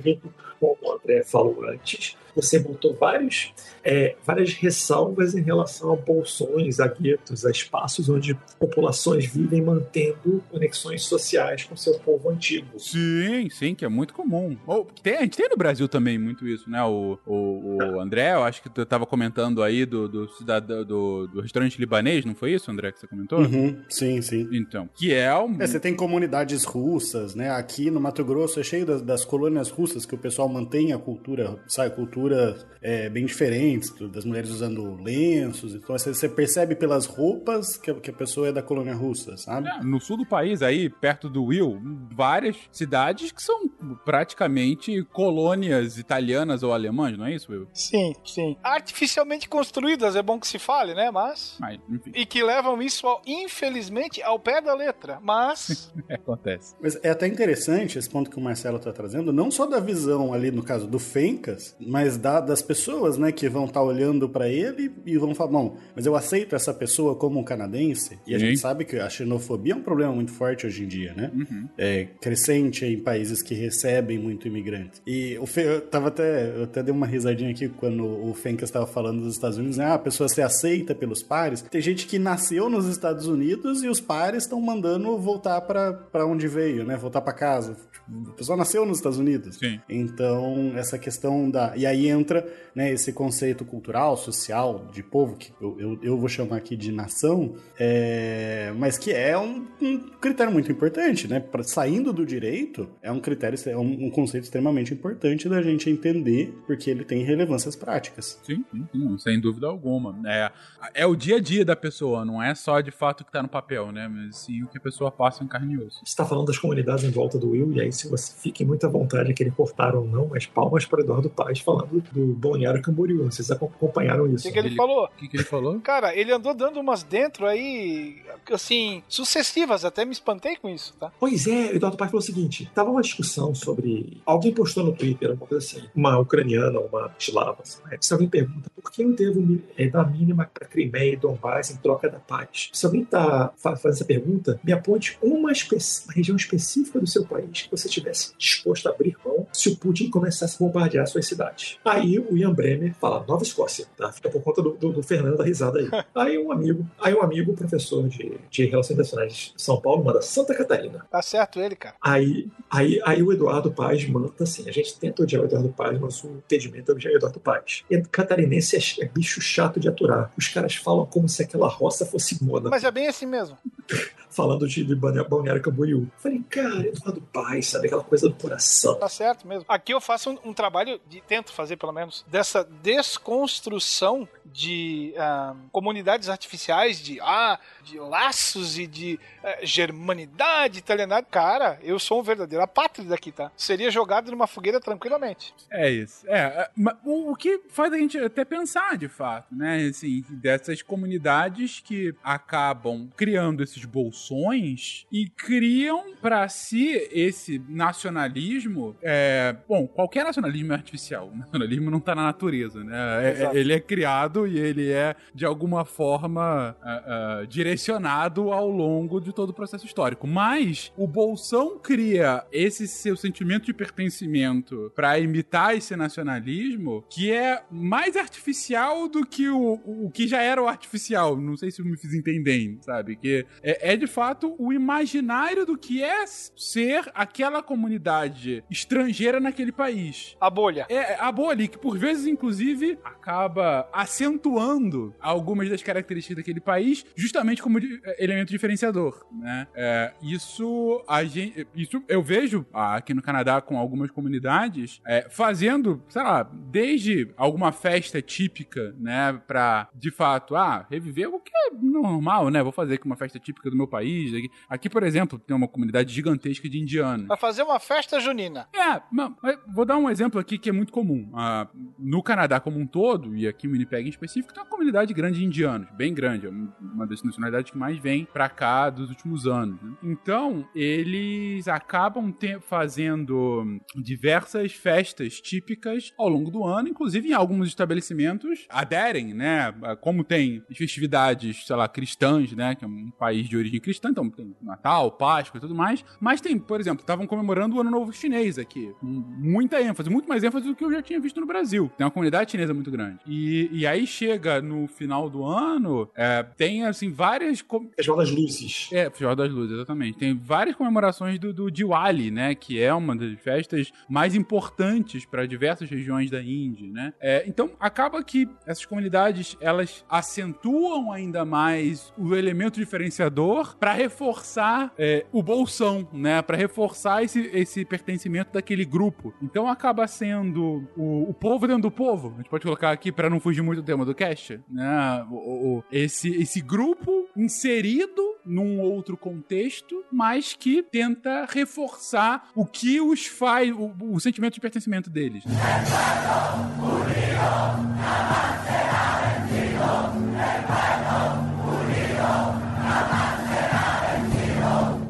como 0.59 0.77
o 0.81 0.91
André 0.93 1.23
falou 1.23 1.65
antes, 1.67 2.15
você 2.35 2.59
botou 2.59 2.93
vários, 2.93 3.53
é, 3.83 4.15
várias 4.25 4.53
ressalvas 4.53 5.35
em 5.35 5.41
relação 5.41 5.93
a 5.93 5.95
bolsões, 5.95 6.79
a 6.79 6.87
guetos, 6.87 7.45
a 7.45 7.51
espaços 7.51 8.09
onde 8.09 8.37
populações 8.59 9.25
vivem 9.25 9.61
mantendo 9.61 10.43
conexões 10.51 11.03
sociais 11.03 11.63
com 11.63 11.77
seu 11.77 11.97
povo 11.99 12.29
antigo. 12.29 12.77
Sim, 12.77 13.49
sim, 13.49 13.73
que 13.73 13.85
é 13.85 13.89
muito 13.89 14.13
comum. 14.13 14.57
Ou, 14.67 14.85
tem, 15.01 15.17
a 15.17 15.21
gente 15.21 15.37
tem 15.37 15.47
no 15.49 15.55
Brasil 15.55 15.87
também 15.87 16.17
muito 16.17 16.47
isso, 16.47 16.69
né? 16.69 16.83
O, 16.83 17.17
o, 17.25 17.77
o 17.77 17.99
André, 18.01 18.33
eu 18.33 18.43
acho 18.43 18.61
que 18.61 18.69
tu 18.69 18.81
estava 18.81 19.05
comentando 19.05 19.63
aí 19.63 19.85
do, 19.85 20.07
do, 20.07 20.29
cidadão, 20.29 20.83
do, 20.83 21.27
do, 21.27 21.41
restaurante 21.41 21.79
libanês, 21.79 22.25
não 22.25 22.35
foi 22.35 22.53
isso, 22.53 22.69
André, 22.69 22.91
que 22.91 22.99
você 22.99 23.07
comentou? 23.07 23.39
Uhum, 23.39 23.81
sim, 23.89 24.21
sim. 24.21 24.49
Então, 24.51 24.89
que 24.93 25.13
é 25.13 25.33
um... 25.37 25.61
É, 25.61 25.67
você 25.67 25.79
tem 25.79 25.95
comunidades 25.95 26.63
russas, 26.63 27.33
né? 27.33 27.51
Aqui 27.51 27.89
no 27.89 28.01
Mato 28.01 28.23
Grosso 28.25 28.59
é 28.59 28.63
cheio 28.63 28.85
das, 28.85 29.01
das 29.01 29.23
colônias 29.23 29.69
russas 29.69 30.05
que 30.05 30.15
o 30.15 30.17
pessoal 30.17 30.49
mantém 30.49 30.91
a 30.91 30.97
cultura, 30.97 31.57
sabe, 31.67 31.89
a 31.89 31.95
cultura 31.95 32.24
culturas 32.25 32.65
é, 32.81 33.09
bem 33.09 33.25
diferentes, 33.25 33.91
das 34.11 34.23
mulheres 34.25 34.51
usando 34.51 34.95
lenços. 35.01 35.73
Então 35.73 35.97
você 35.97 36.29
percebe 36.29 36.75
pelas 36.75 37.07
roupas 37.07 37.77
que 37.77 37.89
a, 37.89 37.95
que 37.95 38.11
a 38.11 38.13
pessoa 38.13 38.49
é 38.49 38.51
da 38.51 38.61
colônia 38.61 38.93
russa, 38.93 39.35
sabe? 39.37 39.67
É, 39.67 39.83
no 39.83 39.99
sul 39.99 40.17
do 40.17 40.25
país, 40.25 40.61
aí, 40.61 40.87
perto 40.87 41.27
do 41.27 41.45
Will, 41.45 41.81
várias 42.11 42.55
cidades 42.71 43.31
que 43.31 43.41
são 43.41 43.67
praticamente 44.05 45.03
colônias 45.11 45.97
italianas 45.97 46.61
ou 46.61 46.73
alemãs, 46.73 47.17
não 47.17 47.25
é 47.25 47.33
isso, 47.33 47.51
Will? 47.51 47.67
Sim, 47.73 48.13
sim. 48.23 48.55
Artificialmente 48.61 49.49
construídas, 49.49 50.15
é 50.15 50.21
bom 50.21 50.39
que 50.39 50.47
se 50.47 50.59
fale, 50.59 50.93
né? 50.93 51.09
Mas. 51.09 51.57
Mas 51.59 51.79
e 52.13 52.23
que 52.23 52.43
levam 52.43 52.79
isso, 52.83 53.07
ao, 53.07 53.19
infelizmente, 53.25 54.21
ao 54.21 54.37
pé 54.37 54.61
da 54.61 54.75
letra. 54.75 55.19
Mas. 55.23 55.91
é, 56.07 56.15
acontece. 56.15 56.75
Mas 56.79 56.99
é 57.01 57.09
até 57.09 57.25
interessante 57.25 57.97
esse 57.97 58.09
ponto 58.09 58.29
que 58.29 58.37
o 58.37 58.41
Marcelo 58.41 58.77
está 58.77 58.93
trazendo, 58.93 59.33
não 59.33 59.49
só 59.49 59.65
da 59.65 59.79
visão 59.79 60.33
ali, 60.33 60.51
no 60.51 60.61
caso 60.61 60.85
do 60.85 60.99
Fencas, 60.99 61.75
mas 61.79 62.14
da, 62.17 62.39
das 62.39 62.61
pessoas, 62.61 63.17
né, 63.17 63.31
que 63.31 63.47
vão 63.49 63.65
estar 63.65 63.79
tá 63.79 63.85
olhando 63.85 64.27
para 64.29 64.47
ele 64.49 64.91
e 65.05 65.17
vão 65.17 65.33
falar, 65.33 65.51
bom, 65.51 65.77
mas 65.95 66.05
eu 66.05 66.15
aceito 66.15 66.55
essa 66.55 66.73
pessoa 66.73 67.15
como 67.15 67.39
um 67.39 67.43
canadense. 67.43 68.19
E 68.25 68.29
Sim. 68.29 68.35
a 68.35 68.39
gente 68.39 68.59
sabe 68.59 68.85
que 68.85 68.97
a 68.97 69.09
xenofobia 69.09 69.73
é 69.73 69.75
um 69.75 69.81
problema 69.81 70.13
muito 70.13 70.31
forte 70.31 70.65
hoje 70.65 70.83
em 70.83 70.87
dia, 70.87 71.13
né? 71.13 71.31
Uhum. 71.33 71.67
É 71.77 72.07
crescente 72.21 72.85
em 72.85 72.99
países 72.99 73.41
que 73.41 73.53
recebem 73.53 74.17
muito 74.17 74.47
imigrante. 74.47 75.01
E 75.05 75.37
o 75.39 75.45
Fe, 75.45 75.61
eu 75.61 75.81
tava 75.81 76.07
até, 76.07 76.57
eu 76.57 76.63
até 76.63 76.83
dei 76.83 76.93
uma 76.93 77.05
risadinha 77.05 77.51
aqui 77.51 77.69
quando 77.69 78.05
o 78.05 78.33
Fencas 78.33 78.69
estava 78.69 78.87
falando 78.87 79.21
dos 79.21 79.35
Estados 79.35 79.57
Unidos, 79.57 79.77
né? 79.77 79.85
Ah, 79.85 79.95
a 79.95 79.99
pessoa 79.99 80.27
se 80.29 80.41
aceita 80.41 80.93
pelos 80.95 81.21
pares. 81.21 81.61
Tem 81.61 81.81
gente 81.81 82.07
que 82.07 82.19
nasceu 82.19 82.69
nos 82.69 82.87
Estados 82.87 83.27
Unidos 83.27 83.83
e 83.83 83.87
os 83.87 83.99
pares 83.99 84.43
estão 84.43 84.59
mandando 84.61 85.17
voltar 85.17 85.61
para 85.61 86.25
onde 86.25 86.47
veio, 86.47 86.83
né? 86.83 86.95
Voltar 86.97 87.21
para 87.21 87.33
casa. 87.33 87.75
Tipo, 87.91 88.29
a 88.29 88.33
pessoa 88.33 88.57
nasceu 88.57 88.85
nos 88.85 88.97
Estados 88.97 89.17
Unidos. 89.17 89.57
Sim. 89.57 89.79
Então, 89.89 90.73
essa 90.75 90.97
questão 90.97 91.49
da. 91.49 91.73
E 91.75 91.85
aí 91.85 92.04
aí 92.05 92.09
entra 92.09 92.47
né, 92.75 92.91
esse 92.91 93.13
conceito 93.13 93.63
cultural, 93.63 94.17
social, 94.17 94.85
de 94.91 95.01
povo, 95.01 95.37
que 95.37 95.51
eu, 95.61 95.79
eu, 95.79 95.99
eu 96.01 96.17
vou 96.17 96.27
chamar 96.27 96.57
aqui 96.57 96.75
de 96.75 96.91
nação, 96.91 97.55
é, 97.79 98.73
mas 98.77 98.97
que 98.97 99.11
é 99.11 99.37
um, 99.37 99.65
um, 99.81 99.97
critério 100.19 100.51
muito 100.51 100.71
importante, 100.71 101.27
né? 101.27 101.39
Pra, 101.39 101.63
saindo 101.63 102.11
do 102.11 102.25
direito, 102.25 102.89
é 103.01 103.11
um 103.11 103.19
critério, 103.19 103.57
é 103.67 103.77
um, 103.77 104.05
um, 104.05 104.09
conceito 104.09 104.43
extremamente 104.43 104.93
importante 104.93 105.47
da 105.47 105.61
gente 105.61 105.89
entender, 105.89 106.53
porque 106.67 106.89
ele 106.89 107.05
tem 107.05 107.23
relevâncias 107.23 107.75
práticas. 107.75 108.39
Sim, 108.43 108.65
sim, 108.71 108.87
sim 108.91 109.17
sem 109.19 109.39
dúvida 109.39 109.67
alguma. 109.67 110.19
É, 110.25 110.51
é 110.93 111.05
o 111.05 111.15
dia 111.15 111.37
a 111.37 111.39
dia 111.39 111.63
da 111.63 111.75
pessoa, 111.75 112.25
não 112.25 112.43
é 112.43 112.53
só 112.53 112.81
de 112.81 112.91
fato 112.91 113.21
o 113.21 113.23
que 113.23 113.29
está 113.29 113.41
no 113.41 113.49
papel, 113.49 113.91
né? 113.91 114.07
Mas 114.07 114.37
sim 114.37 114.63
o 114.63 114.67
que 114.67 114.77
a 114.77 114.81
pessoa 114.81 115.09
passa 115.09 115.43
em 115.43 115.47
carne 115.47 115.75
e 115.75 115.77
osso. 115.77 115.99
Você 115.99 116.09
está 116.09 116.25
falando 116.25 116.47
das 116.47 116.57
comunidades 116.57 117.05
em 117.05 117.09
volta 117.09 117.37
do 117.37 117.51
Will, 117.51 117.71
e 117.71 117.79
aí 117.79 117.91
se 117.91 118.09
você 118.09 118.33
fique 118.41 118.65
muita 118.65 118.89
vontade 118.89 119.29
de 119.29 119.33
querer 119.33 119.51
cortar 119.51 119.95
ou 119.95 120.05
não, 120.05 120.27
mas 120.27 120.45
palmas 120.45 120.85
para 120.85 121.01
Eduardo 121.01 121.29
Paz 121.29 121.59
falando 121.59 121.94
do 122.01 122.33
Balneário 122.33 122.81
Camboriú. 122.81 123.25
Vocês 123.25 123.51
acompanharam 123.51 124.27
isso. 124.27 124.47
O 124.47 124.47
que, 124.47 124.53
que 124.53 124.59
ele, 124.59 124.69
ele 124.69 124.75
falou? 124.75 125.05
O 125.05 125.17
que, 125.17 125.27
que 125.27 125.37
ele 125.37 125.43
falou? 125.43 125.79
Cara, 125.81 126.15
ele 126.15 126.31
andou 126.31 126.53
dando 126.53 126.79
umas 126.79 127.03
dentro 127.03 127.45
aí, 127.45 128.21
assim, 128.51 129.03
sucessivas. 129.07 129.85
Até 129.85 130.05
me 130.05 130.11
espantei 130.11 130.55
com 130.55 130.69
isso, 130.69 130.93
tá? 130.99 131.11
Pois 131.19 131.47
é, 131.47 131.75
Eduardo 131.75 131.97
Paz 131.97 132.11
falou 132.11 132.21
o 132.21 132.25
seguinte: 132.25 132.69
tava 132.73 132.89
uma 132.89 133.01
discussão 133.01 133.53
sobre. 133.53 134.21
Alguém 134.25 134.53
postou 134.53 134.83
no 134.83 134.93
Twitter, 134.93 135.31
uma 135.31 135.37
coisa 135.37 135.57
assim, 135.57 135.87
uma 135.95 136.17
ucraniana, 136.17 136.79
uma 136.79 137.13
eslava. 137.19 137.61
Assim, 137.61 137.81
né? 137.89 137.97
Se 137.99 138.13
alguém 138.13 138.27
pergunta 138.27 138.69
por 138.75 138.91
que 138.91 139.03
não 139.03 139.15
teve 139.15 139.63
é, 139.77 139.87
da 139.87 140.03
mínima 140.03 140.49
para 140.53 140.67
Crimeia 140.67 141.13
e 141.13 141.15
Donbass 141.15 141.71
em 141.71 141.77
troca 141.77 142.09
da 142.09 142.19
paz? 142.19 142.69
Se 142.71 142.85
alguém 142.85 143.03
tá 143.03 143.51
fazendo 143.57 143.93
essa 143.93 144.05
pergunta, 144.05 144.59
me 144.63 144.71
aponte 144.71 145.17
uma, 145.21 145.51
uma 145.51 146.13
região 146.13 146.35
específica 146.35 146.99
do 146.99 147.07
seu 147.07 147.25
país 147.25 147.63
que 147.63 147.71
você 147.71 147.89
tivesse 147.89 148.33
disposto 148.37 148.87
a 148.87 148.91
abrir 148.91 149.17
mão 149.25 149.47
se 149.51 149.69
o 149.69 149.75
Putin 149.75 150.09
começasse 150.09 150.55
a 150.55 150.65
bombardear 150.65 151.07
suas 151.07 151.25
cidades. 151.25 151.74
Aí 151.83 152.19
o 152.19 152.37
Ian 152.37 152.53
Bremer 152.53 152.93
fala, 152.93 153.25
Nova 153.27 153.43
Escócia, 153.43 153.85
tá? 153.97 154.11
Fica 154.11 154.29
por 154.29 154.41
conta 154.41 154.61
do, 154.61 154.71
do, 154.71 154.91
do 154.91 155.03
Fernando 155.03 155.37
da 155.37 155.43
risada 155.43 155.79
aí. 155.79 155.89
Aí 156.15 156.37
um 156.37 156.51
amigo, 156.51 156.87
aí 156.99 157.13
um 157.13 157.21
amigo, 157.21 157.53
professor 157.53 158.07
de, 158.07 158.39
de 158.49 158.65
Relações 158.65 158.91
Internacionais 158.91 159.33
de 159.33 159.53
São 159.57 159.79
Paulo, 159.79 160.03
manda 160.03 160.21
Santa 160.21 160.55
Catarina. 160.55 161.05
Tá 161.09 161.21
certo 161.21 161.59
ele, 161.59 161.75
cara. 161.75 161.95
Aí, 162.01 162.47
aí, 162.69 163.01
aí 163.03 163.21
o 163.21 163.31
Eduardo 163.31 163.71
Paz 163.71 164.07
manda 164.07 164.31
assim, 164.39 164.67
a 164.67 164.71
gente 164.71 164.97
tenta 164.97 165.23
odiar 165.23 165.41
o 165.41 165.45
Eduardo 165.45 165.69
Paz, 165.69 165.99
mas 165.99 166.23
o 166.23 166.27
entendimento 166.37 166.91
é 166.91 166.95
odiar 166.95 167.13
o 167.13 167.17
Eduardo 167.17 167.39
Paz. 167.39 167.83
E 167.89 168.01
catarinense 168.01 168.75
é, 168.75 169.05
é 169.05 169.07
bicho 169.07 169.41
chato 169.41 169.79
de 169.79 169.87
aturar. 169.87 170.31
Os 170.37 170.47
caras 170.47 170.75
falam 170.75 171.05
como 171.05 171.27
se 171.27 171.43
aquela 171.43 171.67
roça 171.67 172.05
fosse 172.05 172.43
moda. 172.43 172.69
Mas 172.69 172.83
é 172.83 172.91
bem 172.91 173.07
assim 173.07 173.25
mesmo. 173.25 173.57
Falando 174.29 174.67
de, 174.67 174.83
Balneário 174.93 175.61
Camboriú. 175.61 176.09
Falei, 176.17 176.43
cara, 176.49 176.85
Eduardo 176.85 177.21
Paz, 177.31 177.67
sabe? 177.67 177.87
Aquela 177.87 178.03
coisa 178.03 178.27
do 178.27 178.35
coração. 178.35 178.95
Tá 178.95 179.07
certo 179.07 179.47
mesmo. 179.47 179.63
Aqui 179.65 179.93
eu 179.93 180.01
faço 180.01 180.29
um, 180.29 180.49
um 180.49 180.53
trabalho, 180.53 180.99
de, 181.07 181.21
tento 181.21 181.53
fazer 181.53 181.77
pelo 181.77 181.93
menos, 181.93 182.25
dessa 182.27 182.63
desconstrução 182.83 184.27
de 184.55 185.13
uh, 185.17 185.57
comunidades 185.69 186.29
artificiais, 186.29 187.01
de, 187.01 187.19
ah, 187.21 187.59
de 187.83 187.99
laços 187.99 188.79
e 188.79 188.87
de 188.87 189.19
uh, 189.43 189.65
germanidade, 189.65 190.79
italianidade. 190.79 191.27
Cara, 191.29 191.77
eu 191.83 191.99
sou 191.99 192.21
um 192.21 192.23
verdadeiro 192.23 192.63
apátrida 192.63 193.13
aqui, 193.13 193.33
tá? 193.33 193.51
Seria 193.57 193.91
jogado 193.91 194.31
numa 194.31 194.47
fogueira 194.47 194.79
tranquilamente. 194.79 195.53
É 195.69 195.91
isso. 195.91 196.25
É, 196.27 196.39
é 196.39 196.69
o, 197.03 197.31
o 197.31 197.35
que 197.35 197.63
faz 197.67 197.91
a 197.91 197.97
gente 197.97 198.17
até 198.17 198.45
pensar, 198.45 198.97
de 198.97 199.09
fato, 199.09 199.53
né? 199.53 199.87
Assim, 199.87 200.23
dessas 200.29 200.81
comunidades 200.81 201.81
que 201.81 202.15
acabam 202.23 203.09
criando 203.17 203.61
esses 203.61 203.83
bolsões 203.83 205.05
e 205.11 205.27
criam 205.27 206.15
para 206.21 206.47
si 206.47 206.93
esse 207.11 207.61
nacionalismo. 207.67 208.95
É, 209.01 209.53
bom, 209.67 209.85
qualquer 209.85 210.23
nacionalismo 210.23 210.71
é 210.71 210.75
artificial. 210.75 211.27
O 211.27 211.37
nacionalismo 211.37 211.91
não 211.91 211.99
tá 211.99 212.15
na 212.15 212.23
natureza, 212.23 212.81
né? 212.85 212.95
É, 213.25 213.43
é 213.43 213.57
ele 213.57 213.73
é 213.73 213.79
criado 213.81 214.44
e 214.47 214.57
ele 214.57 214.91
é, 214.91 215.15
de 215.33 215.45
alguma 215.45 215.85
forma, 215.85 216.75
uh, 216.81 217.43
uh, 217.43 217.47
direcionado 217.47 218.51
ao 218.51 218.69
longo 218.69 219.19
de 219.19 219.33
todo 219.33 219.49
o 219.49 219.53
processo 219.53 219.85
histórico. 219.85 220.27
Mas 220.27 220.91
o 220.97 221.07
Bolsão 221.07 221.77
cria 221.79 222.45
esse 222.51 222.87
seu 222.87 223.15
sentimento 223.15 223.65
de 223.65 223.73
pertencimento 223.73 224.91
para 224.95 225.17
imitar 225.19 225.75
esse 225.75 225.95
nacionalismo 225.95 227.03
que 227.09 227.31
é 227.31 227.63
mais 227.71 228.15
artificial 228.15 229.07
do 229.07 229.25
que 229.25 229.49
o, 229.49 229.79
o 229.85 230.11
que 230.11 230.27
já 230.27 230.41
era 230.41 230.61
o 230.61 230.67
artificial. 230.67 231.37
Não 231.37 231.57
sei 231.57 231.71
se 231.71 231.81
eu 231.81 231.85
me 231.85 231.97
fiz 231.97 232.13
entender, 232.13 232.77
sabe? 232.81 233.15
Que 233.15 233.45
é, 233.61 233.93
é 233.93 233.97
de 233.97 234.07
fato 234.07 234.55
o 234.57 234.71
imaginário 234.71 235.65
do 235.65 235.77
que 235.77 236.03
é 236.03 236.25
ser 236.27 237.09
aquela 237.13 237.61
comunidade 237.61 238.63
estrangeira 238.69 239.39
naquele 239.39 239.71
país. 239.71 240.35
A 240.39 240.49
bolha. 240.49 240.85
É, 240.89 241.15
a 241.15 241.31
bolha, 241.31 241.67
que 241.67 241.77
por 241.77 241.97
vezes, 241.97 242.25
inclusive, 242.25 242.97
acaba 243.03 243.87
acentuando 244.35 245.13
algumas 245.19 245.69
das 245.69 245.81
características 245.81 246.37
daquele 246.37 246.59
país, 246.59 247.05
justamente 247.15 247.61
como 247.61 247.79
é, 247.79 248.23
elemento 248.23 248.49
diferenciador, 248.49 249.25
né? 249.31 249.67
É, 249.73 250.13
isso, 250.21 251.03
a 251.07 251.23
gente, 251.23 251.67
isso 251.75 252.03
eu 252.07 252.21
vejo 252.21 252.65
aqui 252.73 253.13
no 253.13 253.21
Canadá 253.21 253.61
com 253.61 253.77
algumas 253.77 254.11
comunidades 254.11 255.01
é, 255.05 255.27
fazendo, 255.29 256.03
sei 256.09 256.21
lá, 256.21 256.43
desde 256.43 257.31
alguma 257.37 257.71
festa 257.71 258.21
típica, 258.21 258.93
né, 258.99 259.39
pra, 259.47 259.89
de 259.93 260.11
fato, 260.11 260.55
ah, 260.55 260.85
reviver 260.89 261.29
o 261.29 261.39
que 261.39 261.51
é 261.55 261.71
normal, 261.71 262.49
né? 262.49 262.61
Vou 262.61 262.71
fazer 262.71 262.95
aqui 262.95 263.05
uma 263.05 263.15
festa 263.15 263.39
típica 263.39 263.69
do 263.69 263.75
meu 263.75 263.87
país. 263.87 264.33
Aqui, 264.33 264.49
aqui 264.69 264.89
por 264.89 265.03
exemplo, 265.03 265.39
tem 265.39 265.55
uma 265.55 265.67
comunidade 265.67 266.13
gigantesca 266.13 266.69
de 266.69 266.79
indianos. 266.79 267.27
Vai 267.27 267.37
fazer 267.37 267.63
uma 267.63 267.79
festa 267.79 268.19
junina. 268.19 268.67
É, 268.73 269.01
não, 269.11 269.35
vou 269.73 269.85
dar 269.85 269.97
um 269.97 270.09
exemplo 270.09 270.39
aqui 270.39 270.57
que 270.57 270.69
é 270.69 270.73
muito 270.73 270.91
comum. 270.91 271.31
Ah, 271.33 271.67
no 271.97 272.21
Canadá 272.21 272.59
como 272.59 272.79
um 272.79 272.87
todo, 272.87 273.35
e 273.35 273.47
aqui 273.47 273.67
em 273.67 273.71
Winnipeg 273.71 274.07
em 274.07 274.11
específico, 274.15 274.53
tem 274.53 274.63
uma 274.63 274.69
comunidade 274.69 275.13
grande 275.13 275.39
de 275.39 275.45
indianos, 275.45 275.87
bem 275.91 276.13
grande. 276.13 276.47
É 276.47 276.49
uma 276.49 277.05
das 277.05 277.21
nacionalidades 277.23 277.71
que 277.71 277.77
mais 277.77 277.97
vem 277.97 278.25
pra 278.25 278.49
cá 278.49 278.89
dos 278.89 279.09
últimos 279.09 279.45
anos. 279.45 279.81
Né? 279.81 279.93
Então, 280.03 280.67
eles 280.73 281.67
acabam 281.67 282.33
fazendo 282.61 283.79
diversas 283.95 284.73
festas 284.73 285.39
típicas 285.41 286.13
ao 286.17 286.29
longo 286.29 286.51
do 286.51 286.63
ano, 286.63 286.89
inclusive 286.89 287.29
em 287.29 287.33
alguns 287.33 287.67
estabelecimentos 287.67 288.65
aderem, 288.69 289.33
né? 289.33 289.73
Como 290.01 290.23
tem 290.23 290.63
festividades, 290.73 291.65
sei 291.65 291.75
lá, 291.75 291.87
cristãs, 291.87 292.51
né? 292.53 292.75
Que 292.75 292.85
é 292.85 292.87
um 292.87 293.11
país 293.11 293.47
de 293.47 293.57
origem 293.57 293.79
cristã, 293.79 294.09
então 294.09 294.29
tem 294.29 294.55
Natal, 294.61 295.11
Páscoa 295.11 295.57
e 295.57 295.61
tudo 295.61 295.75
mais. 295.75 296.03
Mas 296.19 296.41
tem, 296.41 296.57
por 296.57 296.79
exemplo, 296.79 297.01
estavam 297.01 297.27
comemorando 297.27 297.75
o 297.75 297.81
Ano 297.81 297.91
Novo 297.91 298.11
Chinês 298.13 298.57
aqui. 298.57 298.93
Com 298.99 299.07
muita 299.07 299.81
ênfase, 299.81 300.09
muito 300.09 300.27
mais 300.27 300.43
ênfase 300.43 300.67
do 300.67 300.75
que 300.75 300.83
eu 300.83 300.91
já 300.91 301.01
tinha 301.01 301.19
visto 301.19 301.39
no 301.39 301.47
Brasil. 301.47 301.91
Tem 301.97 302.05
uma 302.05 302.11
comunidade 302.11 302.51
chinesa 302.51 302.73
muito 302.73 302.91
grande. 302.91 303.19
E, 303.25 303.69
e 303.71 303.87
aí 303.87 304.04
chega 304.05 304.61
no 304.61 304.87
final 304.87 305.29
do 305.29 305.43
ano, 305.43 306.09
é, 306.15 306.43
tem, 306.43 306.85
assim, 306.85 307.11
várias... 307.11 307.61
Com... 307.61 307.89
Festival 307.95 308.17
das 308.17 308.31
Luzes. 308.31 308.89
É, 308.91 309.09
Festival 309.09 309.35
das 309.35 309.51
Luzes, 309.51 309.73
exatamente. 309.73 310.17
Tem 310.17 310.35
várias 310.35 310.75
comemorações 310.75 311.39
do, 311.39 311.53
do 311.53 311.71
Diwali, 311.71 312.31
né? 312.31 312.55
Que 312.55 312.81
é 312.81 312.93
uma 312.93 313.15
das 313.15 313.39
festas 313.39 313.91
mais 314.09 314.35
importantes 314.35 315.25
para 315.25 315.45
diversas 315.45 315.89
regiões 315.89 316.29
da 316.29 316.41
Índia, 316.41 316.87
né? 316.91 317.13
É, 317.19 317.43
então, 317.47 317.71
acaba 317.79 318.23
que 318.23 318.47
essas 318.65 318.85
comunidades, 318.85 319.57
elas 319.59 320.05
acentuam 320.09 321.11
ainda 321.11 321.45
mais 321.45 322.13
o 322.17 322.35
elemento 322.35 322.79
diferenciador 322.79 323.75
para 323.77 323.93
reforçar 323.93 324.93
é, 324.97 325.25
o 325.31 325.41
bolsão, 325.41 326.07
né? 326.13 326.41
Para 326.41 326.57
reforçar 326.57 327.23
esse, 327.23 327.49
esse 327.53 327.85
pertencimento 327.85 328.53
daquele 328.53 328.85
grupo. 328.85 329.33
Então, 329.41 329.67
acaba 329.67 330.07
sendo 330.07 330.87
o, 330.95 331.29
o 331.29 331.33
povo 331.33 331.67
dentro 331.67 331.83
do 331.83 331.91
povo. 331.91 332.33
A 332.33 332.37
gente 332.37 332.49
pode 332.49 332.63
colocar 332.63 332.91
aqui 332.91 333.11
para 333.11 333.29
não 333.29 333.39
fugir 333.39 333.61
muito 333.61 333.81
do 333.81 333.85
tema 333.95 334.05
do 334.05 334.13
cast, 334.13 334.59
né? 334.69 335.25
O, 335.31 335.77
o, 335.77 335.83
esse, 335.91 336.29
esse 336.35 336.61
grupo 336.61 337.29
inserido 337.35 338.35
num 338.45 338.79
outro 338.81 339.15
contexto, 339.17 340.03
mas 340.11 340.53
que 340.53 340.83
tenta 340.83 341.45
reforçar 341.49 342.49
o 342.53 342.65
que 342.65 342.99
os 342.99 343.25
faz, 343.25 343.71
o, 343.71 343.93
o 344.01 344.19
sentimento 344.19 344.55
de 344.55 344.59
pertencimento 344.59 345.09
deles. 345.09 345.45
Né? 345.45 345.55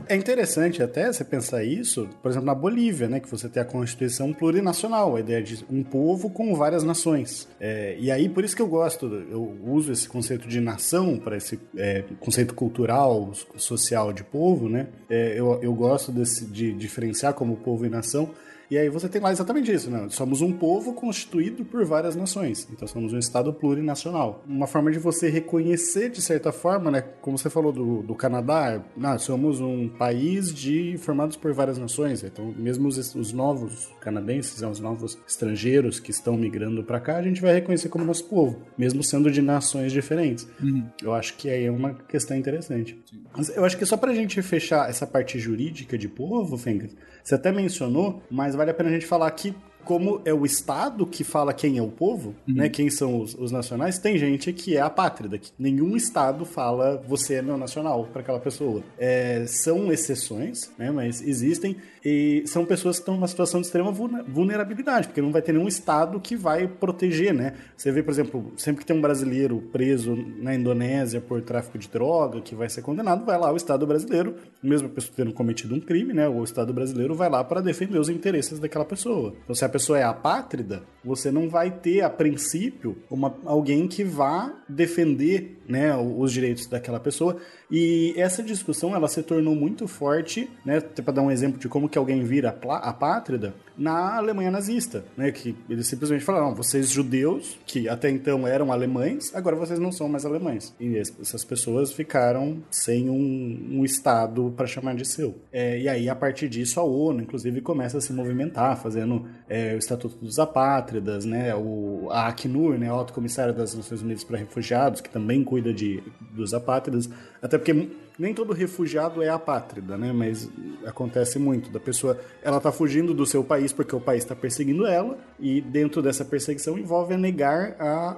É 0.08 0.16
interessante 0.16 0.84
até 0.84 1.12
você 1.12 1.24
pensar 1.24 1.64
isso, 1.64 2.08
por 2.22 2.30
exemplo, 2.30 2.46
na 2.46 2.56
Bolívia, 2.56 3.08
né, 3.08 3.20
que 3.20 3.30
você 3.30 3.50
tem 3.50 3.62
a 3.62 3.66
Constituição 3.66 4.34
plurinacional, 4.34 5.16
a 5.16 5.20
ideia 5.20 5.42
de 5.42 5.66
um 5.70 5.84
povo 5.84 6.30
com 6.30 6.54
várias 6.56 6.84
nações. 6.84 7.48
É, 7.60 7.96
e 8.00 8.12
aí, 8.12 8.30
por 8.30 8.44
isso 8.44 8.56
que 8.56 8.62
eu 8.62 8.68
gosto, 8.68 9.06
eu 9.30 9.58
uso 9.66 9.92
esse 9.92 10.08
conceito 10.08 10.48
de 10.48 10.62
nação 10.62 11.18
para 11.18 11.38
esse 11.38 11.60
é, 11.78 12.04
conceito 12.20 12.54
cultural, 12.54 13.32
social 13.58 14.14
de 14.14 14.24
povo, 14.24 14.70
né? 14.70 14.88
É, 15.10 15.40
eu, 15.40 15.60
eu 15.62 15.74
gosto 15.74 16.12
desse, 16.12 16.46
de 16.46 16.74
diferenciar 16.74 17.34
como 17.34 17.58
povo 17.58 17.86
e 17.86 17.90
nação, 17.90 18.32
E 18.70 18.78
aí 18.78 18.90
você 18.90 19.08
tem 19.08 19.22
lá 19.22 19.32
exatamente 19.32 19.72
isso, 19.72 19.90
né? 19.90 20.08
Somos 20.10 20.42
um 20.42 20.52
povo 20.52 20.94
constituído 20.94 21.64
por 21.64 21.86
várias 21.86 22.16
nações. 22.16 22.68
Então 22.72 22.88
somos 22.88 23.14
um 23.14 23.18
Estado 23.18 23.54
plurinacional. 23.54 24.44
Uma 24.48 24.68
forma 24.68 24.92
de 24.92 25.00
você 25.00 25.30
reconhecer, 25.30 26.10
de 26.10 26.22
certa 26.22 26.52
forma, 26.52 26.90
né? 26.90 27.02
Como 27.22 27.38
você 27.38 27.50
falou 27.50 27.72
do, 27.72 28.02
do 28.02 28.16
Canadá, 28.16 28.84
ah, 29.02 29.18
somos 29.18 29.60
um 29.60 29.88
país 29.90 30.54
de 30.54 30.98
formados 30.98 31.36
por 31.36 31.54
várias 31.54 31.78
nações. 31.78 32.24
Então, 32.24 32.54
mesmo 32.58 32.88
os, 32.88 33.16
os 33.16 33.34
novos 33.34 33.90
canadenses, 34.02 34.62
os 34.62 34.80
novos 34.80 35.18
estrangeiros 35.28 36.00
que 36.00 36.12
estão 36.12 36.36
migrando 36.38 36.84
para 36.84 37.00
cá, 37.00 37.18
a 37.18 37.24
gente 37.24 37.42
vai 37.42 37.54
reconhecer 37.54 37.90
como 37.90 38.04
nosso 38.06 38.26
povo, 38.26 38.62
mesmo 38.78 39.04
sendo 39.04 39.30
de 39.30 39.42
nações 39.42 39.92
diferentes. 39.92 40.48
Uhum. 40.62 40.86
Eu 41.02 41.14
acho 41.14 41.36
que 41.38 41.50
aí 41.50 41.66
é 41.66 41.72
uma 41.72 41.94
questão 41.94 42.36
interessante. 42.36 42.98
Mas 43.36 43.50
eu 43.50 43.64
acho 43.66 43.78
que 43.78 43.86
só 43.86 43.98
pra 43.98 44.14
gente 44.14 44.42
fechar 44.42 44.90
essa 44.90 45.06
parte 45.06 45.40
jurídica 45.40 45.98
de 45.98 46.08
povo, 46.08 46.58
Fengas, 46.58 46.96
você 47.26 47.36
até 47.36 47.52
mencionou, 47.52 48.22
mas 48.30 48.54
vale 48.54 48.70
a 48.70 48.74
pena 48.74 48.90
a 48.90 48.94
gente 48.94 49.08
falar 49.08 49.32
que 49.32 49.56
como 49.86 50.22
é 50.26 50.34
o 50.34 50.46
Estado 50.46 51.06
que 51.06 51.24
fala 51.24 51.54
quem 51.54 51.78
é 51.78 51.82
o 51.82 51.88
povo, 51.88 52.36
né? 52.48 52.68
Quem 52.68 52.90
são 52.90 53.22
os, 53.22 53.36
os 53.36 53.52
nacionais, 53.52 54.00
tem 54.00 54.18
gente 54.18 54.52
que 54.52 54.76
é 54.76 54.82
apátrida, 54.82 55.38
que 55.38 55.52
nenhum 55.58 55.96
Estado 55.96 56.44
fala 56.44 57.02
você 57.08 57.36
é 57.36 57.42
meu 57.42 57.58
nacional 57.58 58.08
para 58.12 58.22
aquela 58.22 58.40
pessoa. 58.40 58.84
É, 58.98 59.46
são 59.48 59.92
exceções, 59.92 60.72
né? 60.78 60.92
Mas 60.92 61.22
existem 61.22 61.78
e 62.04 62.44
são 62.46 62.66
pessoas 62.66 62.98
que 62.98 63.02
estão 63.02 63.16
numa 63.16 63.28
situação 63.28 63.62
de 63.62 63.68
extrema 63.68 63.92
vulne- 63.92 64.24
vulnerabilidade, 64.28 65.08
porque 65.08 65.22
não 65.22 65.32
vai 65.32 65.42
ter 65.42 65.54
nenhum 65.54 65.68
Estado 65.68 66.20
que 66.20 66.36
vai 66.36 66.68
proteger, 66.68 67.34
né? 67.34 67.54
Você 67.78 67.92
vê, 67.92 68.04
por 68.04 68.12
exemplo, 68.12 68.54
sempre 68.58 68.82
que 68.82 68.86
tem 68.86 68.96
um 68.96 69.02
brasileiro 69.02 69.60
preso 69.72 70.16
na 70.42 70.54
Indonésia 70.54 71.22
por 71.22 71.42
tráfico 71.42 71.78
de 71.78 71.88
droga, 71.88 72.42
que 72.42 72.56
vai 72.56 72.70
ser 72.70 72.82
condenado, 72.82 73.26
vai 73.26 73.38
lá 73.38 73.52
o 73.52 73.56
Estado 73.56 73.86
brasileiro, 73.86 74.36
mesmo 74.62 74.88
a 74.88 74.92
pessoa 74.92 75.14
tendo 75.16 75.34
cometido 75.34 75.76
um 75.76 75.80
crime, 75.80 76.14
né? 76.14 76.28
O 76.28 76.44
Estado 76.44 76.74
brasileiro 76.74 77.16
vai 77.16 77.30
lá 77.30 77.44
para 77.44 77.62
defender 77.62 78.00
os 78.00 78.10
interesses 78.10 78.60
daquela 78.60 78.86
pessoa. 78.86 79.34
Então, 79.44 79.56
se 79.56 79.66
a 79.66 79.70
pessoa 79.76 80.00
é 80.00 80.04
apátrida, 80.04 80.84
você 81.04 81.30
não 81.30 81.50
vai 81.50 81.70
ter, 81.70 82.00
a 82.00 82.10
princípio, 82.10 82.96
uma, 83.12 83.36
alguém 83.44 83.90
que 83.90 84.06
vá 84.06 84.54
defender 84.70 85.62
né, 85.68 85.94
os 85.98 86.32
direitos 86.32 86.66
daquela 86.66 86.98
pessoa. 86.98 87.36
E 87.70 88.14
essa 88.16 88.42
discussão 88.42 88.96
ela 88.96 89.10
se 89.10 89.22
tornou 89.22 89.54
muito 89.54 89.86
forte, 89.86 90.50
né, 90.64 90.80
para 90.80 91.16
dar 91.16 91.22
um 91.24 91.30
exemplo 91.30 91.60
de 91.60 91.68
como 91.68 91.90
que 91.90 91.98
alguém 91.98 92.24
vira 92.24 92.58
apátrida, 92.64 93.54
na 93.78 94.18
Alemanha 94.18 94.50
nazista, 94.52 95.04
né, 95.18 95.32
que 95.32 95.56
eles 95.70 95.88
simplesmente 95.88 96.24
falaram, 96.24 96.48
"Não, 96.50 96.56
vocês 96.56 96.90
judeus, 96.90 97.58
que 97.66 97.90
até 97.90 98.10
então 98.10 98.48
eram 98.48 98.72
alemães, 98.72 99.34
agora 99.36 99.56
vocês 99.56 99.80
não 99.80 99.92
são 99.92 100.08
mais 100.08 100.26
alemães. 100.26 100.74
E 100.80 100.96
es- 100.98 101.14
essas 101.20 101.44
pessoas 101.44 101.92
ficaram 101.92 102.64
sem 102.72 103.10
um, 103.10 103.80
um 103.80 103.86
Estado 103.86 104.54
para 104.56 104.66
chamar 104.68 104.96
de 104.96 105.06
seu. 105.06 105.36
É, 105.52 105.80
e 105.80 105.88
aí, 105.90 106.10
a 106.10 106.16
partir 106.16 106.48
disso, 106.48 106.80
a 106.80 106.84
ONU, 106.84 107.22
inclusive, 107.22 107.62
começa 107.62 107.98
a 107.98 108.02
se 108.02 108.14
movimentar, 108.14 108.78
fazendo 108.82 109.26
é, 109.50 109.74
o 109.76 109.78
Estatuto 109.78 110.16
dos 110.18 110.40
Apátridas, 110.40 111.26
né, 111.26 111.54
o, 111.56 112.08
a 112.12 112.28
Acnur, 112.28 112.78
né, 112.78 112.90
a 112.90 112.92
Alto 112.94 113.14
Comissário 113.14 113.54
das 113.54 113.76
Nações 113.76 114.02
Unidas 114.02 114.24
para 114.24 114.38
Refugiados, 114.38 115.02
que 115.02 115.10
também 115.10 115.44
cuida 115.44 115.74
de, 115.74 116.02
dos 116.32 116.54
apátridas, 116.54 117.10
até 117.42 117.58
porque 117.58 117.90
nem 118.18 118.34
todo 118.34 118.54
refugiado 118.54 119.22
é 119.22 119.30
apátrida, 119.30 119.98
né? 119.98 120.12
Mas 120.14 120.50
acontece 120.86 121.38
muito 121.38 121.70
da 121.70 121.80
pessoa, 121.80 122.20
ela 122.42 122.60
tá 122.60 122.72
fugindo 122.72 123.14
do 123.14 123.26
seu 123.26 123.44
país 123.44 123.74
porque 123.74 123.96
o 123.96 124.00
país 124.00 124.24
está 124.24 124.36
perseguindo 124.36 124.86
ela 124.86 125.18
e 125.40 125.62
dentro 125.62 126.02
dessa 126.02 126.24
perseguição 126.24 126.78
envolve 126.78 127.18
negar 127.18 127.76
a, 127.80 128.18